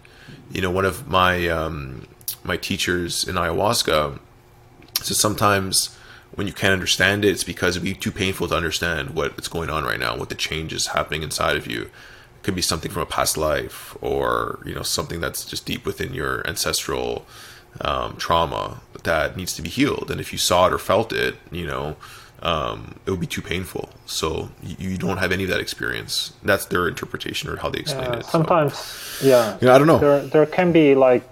You 0.51 0.61
know, 0.61 0.71
one 0.71 0.85
of 0.85 1.07
my 1.07 1.47
um, 1.47 2.07
my 2.43 2.57
teachers 2.57 3.27
in 3.27 3.35
ayahuasca 3.35 4.19
says 5.01 5.17
sometimes 5.17 5.97
when 6.35 6.47
you 6.47 6.53
can't 6.53 6.73
understand 6.73 7.23
it, 7.25 7.29
it's 7.29 7.43
because 7.43 7.75
it'd 7.75 7.83
be 7.83 7.93
too 7.93 8.11
painful 8.11 8.47
to 8.47 8.55
understand 8.55 9.11
what's 9.11 9.47
going 9.47 9.69
on 9.69 9.83
right 9.83 9.99
now, 9.99 10.17
what 10.17 10.29
the 10.29 10.35
change 10.35 10.73
is 10.73 10.87
happening 10.87 11.21
inside 11.21 11.57
of 11.57 11.67
you. 11.67 11.83
It 11.83 12.43
could 12.43 12.55
be 12.55 12.61
something 12.61 12.91
from 12.91 13.03
a 13.03 13.07
past 13.07 13.37
life, 13.37 13.95
or 14.01 14.61
you 14.65 14.73
know, 14.73 14.81
something 14.81 15.19
that's 15.19 15.45
just 15.45 15.65
deep 15.65 15.85
within 15.85 16.13
your 16.13 16.45
ancestral 16.47 17.25
um, 17.81 18.17
trauma 18.17 18.81
that 19.03 19.37
needs 19.37 19.53
to 19.55 19.61
be 19.61 19.69
healed. 19.69 20.09
And 20.09 20.19
if 20.19 20.31
you 20.31 20.39
saw 20.39 20.67
it 20.67 20.73
or 20.73 20.79
felt 20.79 21.13
it, 21.13 21.35
you 21.51 21.65
know, 21.65 21.95
um, 22.43 22.95
it 23.05 23.11
would 23.11 23.21
be 23.21 23.27
too 23.27 23.41
painful. 23.41 23.89
So 24.05 24.49
you, 24.61 24.75
you, 24.77 24.97
don't 24.97 25.17
have 25.17 25.31
any 25.31 25.43
of 25.43 25.49
that 25.49 25.61
experience. 25.61 26.33
That's 26.43 26.65
their 26.65 26.89
interpretation 26.89 27.49
or 27.49 27.55
how 27.55 27.69
they 27.69 27.79
explain 27.79 28.11
yeah, 28.11 28.19
it. 28.19 28.25
Sometimes, 28.25 28.77
so. 28.77 29.25
yeah. 29.27 29.57
Yeah, 29.61 29.73
I 29.73 29.77
don't 29.77 29.87
know. 29.87 29.97
There, 29.97 30.27
there 30.27 30.45
can 30.45 30.73
be 30.73 30.93
like 30.93 31.23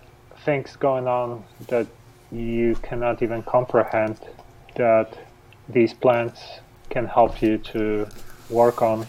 things 0.46 0.76
going 0.78 1.08
on 1.08 1.44
that 1.68 1.86
you 2.32 2.76
cannot 2.82 3.22
even 3.22 3.44
comprehend 3.44 4.20
that 4.76 5.18
these 5.68 5.94
plants 5.94 6.42
can 6.90 7.06
help 7.06 7.42
you 7.42 7.58
to 7.58 8.08
work 8.50 8.82
on. 8.82 9.06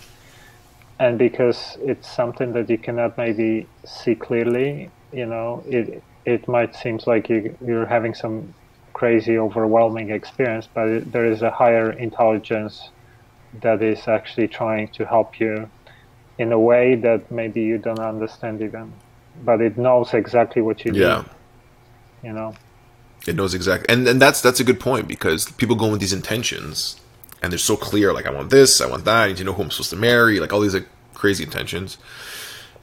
And 0.98 1.18
because 1.18 1.78
it's 1.80 2.10
something 2.10 2.52
that 2.52 2.68
you 2.68 2.78
cannot 2.78 3.16
maybe 3.16 3.68
see 3.84 4.16
clearly, 4.16 4.90
you 5.12 5.26
know, 5.26 5.62
it 5.68 6.02
it 6.24 6.46
might 6.46 6.74
seem 6.74 7.00
like 7.06 7.28
you, 7.28 7.56
you're 7.64 7.86
having 7.86 8.14
some 8.14 8.54
crazy, 9.02 9.36
overwhelming 9.36 10.10
experience, 10.12 10.68
but 10.72 11.10
there 11.10 11.26
is 11.26 11.42
a 11.42 11.50
higher 11.50 11.90
intelligence 11.90 12.90
that 13.60 13.82
is 13.82 14.06
actually 14.06 14.46
trying 14.46 14.86
to 14.86 15.04
help 15.04 15.40
you 15.40 15.68
in 16.38 16.52
a 16.52 16.60
way 16.70 16.94
that 16.94 17.28
maybe 17.28 17.62
you 17.62 17.78
don't 17.78 17.98
understand 17.98 18.62
even, 18.62 18.92
but 19.44 19.60
it 19.60 19.76
knows 19.76 20.14
exactly 20.14 20.62
what 20.62 20.84
you 20.84 20.92
yeah. 20.92 21.16
need. 21.16 22.28
You 22.28 22.32
know, 22.32 22.54
it 23.26 23.34
knows 23.34 23.54
exactly, 23.54 23.88
and 23.92 24.06
and 24.06 24.22
that's 24.22 24.40
that's 24.40 24.60
a 24.60 24.64
good 24.70 24.78
point 24.78 25.08
because 25.08 25.50
people 25.60 25.74
go 25.74 25.90
with 25.90 25.98
these 25.98 26.12
intentions, 26.12 27.00
and 27.42 27.50
they're 27.50 27.58
so 27.72 27.76
clear. 27.76 28.12
Like 28.12 28.26
I 28.26 28.30
want 28.30 28.50
this, 28.50 28.80
I 28.80 28.86
want 28.86 29.04
that. 29.06 29.22
I 29.24 29.28
need 29.28 29.38
to 29.38 29.44
know 29.44 29.54
who 29.54 29.64
I'm 29.64 29.72
supposed 29.72 29.90
to 29.90 29.96
marry. 29.96 30.38
Like 30.38 30.52
all 30.52 30.60
these 30.60 30.74
like 30.74 30.88
crazy 31.12 31.42
intentions, 31.42 31.98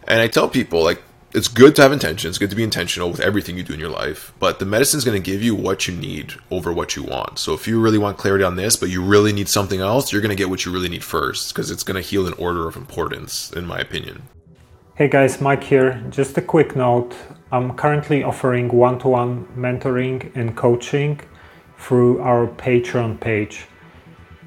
and 0.06 0.20
I 0.20 0.28
tell 0.28 0.50
people 0.50 0.84
like 0.84 1.02
it's 1.34 1.48
good 1.48 1.76
to 1.76 1.82
have 1.82 1.92
intentions, 1.92 2.38
good 2.38 2.50
to 2.50 2.56
be 2.56 2.64
intentional 2.64 3.12
with 3.12 3.20
everything 3.20 3.56
you 3.56 3.64
do 3.64 3.74
in 3.74 3.80
your 3.80 3.90
life, 3.90 4.34
but 4.40 4.58
the 4.58 4.66
medicine 4.66 4.98
is 4.98 5.06
going 5.06 5.22
to 5.22 5.32
give 5.32 5.44
you 5.44 5.54
what 5.54 5.88
you 5.88 5.96
need 5.96 6.34
over 6.50 6.74
what 6.74 6.96
you 6.96 7.04
want. 7.04 7.38
So 7.38 7.54
if 7.54 7.68
you 7.68 7.80
really 7.80 8.00
want 8.00 8.18
clarity 8.18 8.44
on 8.44 8.56
this, 8.56 8.76
but 8.76 8.90
you 8.90 9.04
really 9.04 9.32
need 9.32 9.48
something 9.48 9.80
else, 9.80 10.12
you're 10.12 10.22
going 10.22 10.30
to 10.30 10.36
get 10.36 10.50
what 10.50 10.66
you 10.66 10.72
really 10.72 10.90
need 10.90 11.04
first 11.04 11.54
because 11.54 11.70
it's 11.70 11.84
going 11.84 12.02
to 12.02 12.08
heal 12.08 12.26
in 12.26 12.34
order 12.34 12.68
of 12.68 12.76
importance, 12.76 13.52
in 13.52 13.66
my 13.66 13.80
opinion. 13.80 14.24
Hey 14.96 15.08
guys, 15.08 15.40
Mike 15.40 15.64
here. 15.64 16.04
Just 16.10 16.38
a 16.38 16.42
quick 16.42 16.76
note 16.76 17.16
I'm 17.52 17.76
currently 17.76 18.24
offering 18.24 18.68
one 18.70 19.00
to 19.00 19.08
one 19.08 19.46
mentoring 19.56 20.36
and 20.36 20.56
coaching 20.56 21.20
through 21.78 22.22
our 22.22 22.48
Patreon 22.48 23.20
page. 23.20 23.66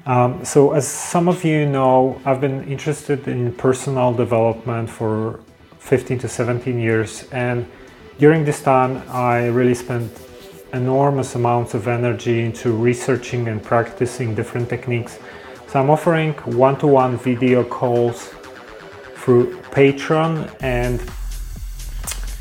Um, 0.05 0.43
so, 0.43 0.73
as 0.73 0.87
some 0.87 1.27
of 1.29 1.43
you 1.45 1.65
know, 1.65 2.21
I've 2.25 2.41
been 2.41 2.63
interested 2.65 3.27
in 3.27 3.53
personal 3.53 4.13
development 4.13 4.89
for 4.89 5.39
15 5.83 6.19
to 6.19 6.27
17 6.27 6.79
years, 6.79 7.25
and 7.31 7.65
during 8.17 8.45
this 8.45 8.61
time, 8.61 9.03
I 9.09 9.47
really 9.47 9.75
spent 9.75 10.09
enormous 10.71 11.35
amounts 11.35 11.73
of 11.73 11.87
energy 11.87 12.41
into 12.41 12.71
researching 12.71 13.47
and 13.47 13.61
practicing 13.61 14.33
different 14.33 14.69
techniques. 14.69 15.19
So, 15.67 15.79
I'm 15.81 15.89
offering 15.89 16.33
one 16.45 16.77
to 16.79 16.87
one 16.87 17.17
video 17.17 17.63
calls 17.63 18.29
through 19.15 19.57
Patreon, 19.71 20.55
and 20.61 20.99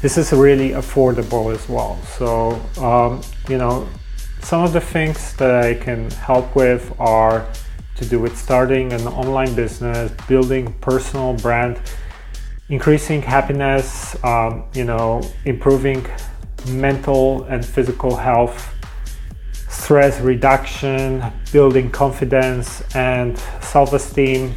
this 0.01 0.17
is 0.19 0.33
really 0.33 0.71
affordable 0.71 1.53
as 1.53 1.69
well. 1.69 1.99
So, 2.19 2.61
um, 2.79 3.23
you 3.49 3.59
know, 3.59 3.89
some 4.41 4.63
of 4.63 4.73
the 4.73 4.81
things 4.81 5.35
that 5.37 5.65
I 5.65 5.75
can 5.75 6.11
help 6.11 6.55
with 6.55 6.93
are 6.99 7.47
to 7.97 8.05
do 8.05 8.19
with 8.19 8.37
starting 8.37 8.93
an 8.93 9.07
online 9.07 9.55
business, 9.55 10.11
building 10.27 10.73
personal 10.81 11.35
brand, 11.35 11.81
increasing 12.73 13.21
happiness, 13.21 14.17
um, 14.25 14.65
you 14.73 14.83
know, 14.83 15.21
improving 15.45 16.07
mental 16.69 17.45
and 17.45 17.63
physical 17.63 18.17
health, 18.17 18.75
stress 19.69 20.19
reduction, 20.23 21.23
building 21.53 21.91
confidence 21.91 22.83
and 22.95 23.39
self-esteem, 23.61 24.55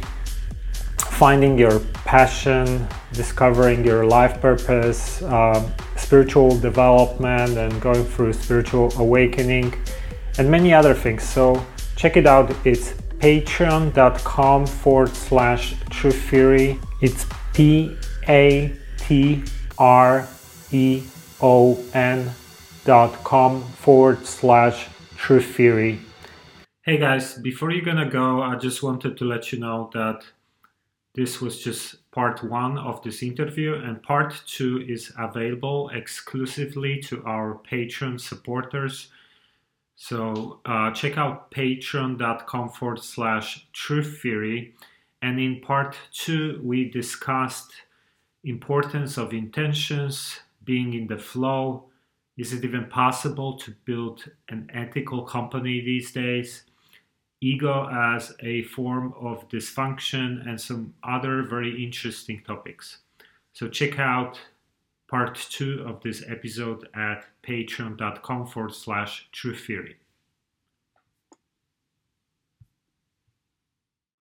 finding 0.96 1.58
your 1.58 1.78
passion, 2.06 2.88
discovering 3.12 3.84
your 3.84 4.06
life 4.06 4.40
purpose, 4.40 5.22
um, 5.24 5.70
spiritual 5.96 6.58
development, 6.58 7.58
and 7.58 7.82
going 7.82 8.02
through 8.02 8.32
spiritual 8.32 8.90
awakening, 8.98 9.74
and 10.38 10.50
many 10.50 10.72
other 10.72 10.94
things. 10.94 11.22
So 11.22 11.62
check 11.96 12.16
it 12.16 12.26
out. 12.26 12.50
It's 12.64 12.92
patreon.com 13.18 14.66
forward 14.66 15.14
slash 15.14 15.74
truth 15.90 16.22
theory. 16.30 16.80
It's 17.02 17.26
P 17.52 17.94
A 18.28 18.72
T 18.98 19.42
R 19.78 20.28
E 20.72 21.02
O 21.40 21.78
N 21.94 22.30
dot 22.84 23.24
com 23.24 23.62
forward 23.62 24.26
slash 24.26 24.88
truth 25.16 25.54
theory. 25.54 26.00
Hey 26.82 26.98
guys, 26.98 27.34
before 27.34 27.70
you're 27.70 27.84
gonna 27.84 28.08
go, 28.10 28.42
I 28.42 28.56
just 28.56 28.82
wanted 28.82 29.16
to 29.16 29.24
let 29.24 29.52
you 29.52 29.58
know 29.58 29.90
that 29.92 30.24
this 31.14 31.40
was 31.40 31.62
just 31.62 32.10
part 32.10 32.44
one 32.44 32.78
of 32.78 33.02
this 33.02 33.22
interview, 33.22 33.74
and 33.74 34.02
part 34.02 34.40
two 34.46 34.84
is 34.86 35.12
available 35.18 35.88
exclusively 35.88 37.00
to 37.02 37.24
our 37.24 37.60
Patreon 37.70 38.20
supporters. 38.20 39.08
So 39.96 40.60
uh, 40.66 40.90
check 40.90 41.16
out 41.16 41.50
patreon.com 41.50 42.68
forward 42.68 43.02
slash 43.02 43.66
truth 43.72 44.20
theory. 44.20 44.74
And 45.22 45.40
in 45.40 45.60
part 45.60 45.96
two, 46.12 46.60
we 46.62 46.90
discussed 46.90 47.72
importance 48.48 49.18
of 49.18 49.32
intentions, 49.32 50.40
being 50.64 50.94
in 50.94 51.06
the 51.06 51.18
flow. 51.18 51.90
Is 52.36 52.52
it 52.52 52.64
even 52.64 52.86
possible 52.86 53.58
to 53.58 53.74
build 53.84 54.30
an 54.48 54.70
ethical 54.72 55.22
company 55.22 55.80
these 55.80 56.12
days? 56.12 56.64
ego 57.40 57.88
as 57.92 58.34
a 58.40 58.62
form 58.62 59.14
of 59.20 59.48
dysfunction, 59.48 60.46
and 60.48 60.60
some 60.60 60.94
other 61.02 61.42
very 61.42 61.84
interesting 61.84 62.42
topics. 62.46 62.98
So 63.52 63.68
check 63.68 63.98
out 63.98 64.40
part 65.08 65.34
two 65.50 65.84
of 65.86 66.02
this 66.02 66.24
episode 66.28 66.88
at 66.94 67.26
patreon.com 67.46 68.46
forward 68.46 68.74
slash 68.74 69.28
truth 69.32 69.64
theory. 69.66 69.96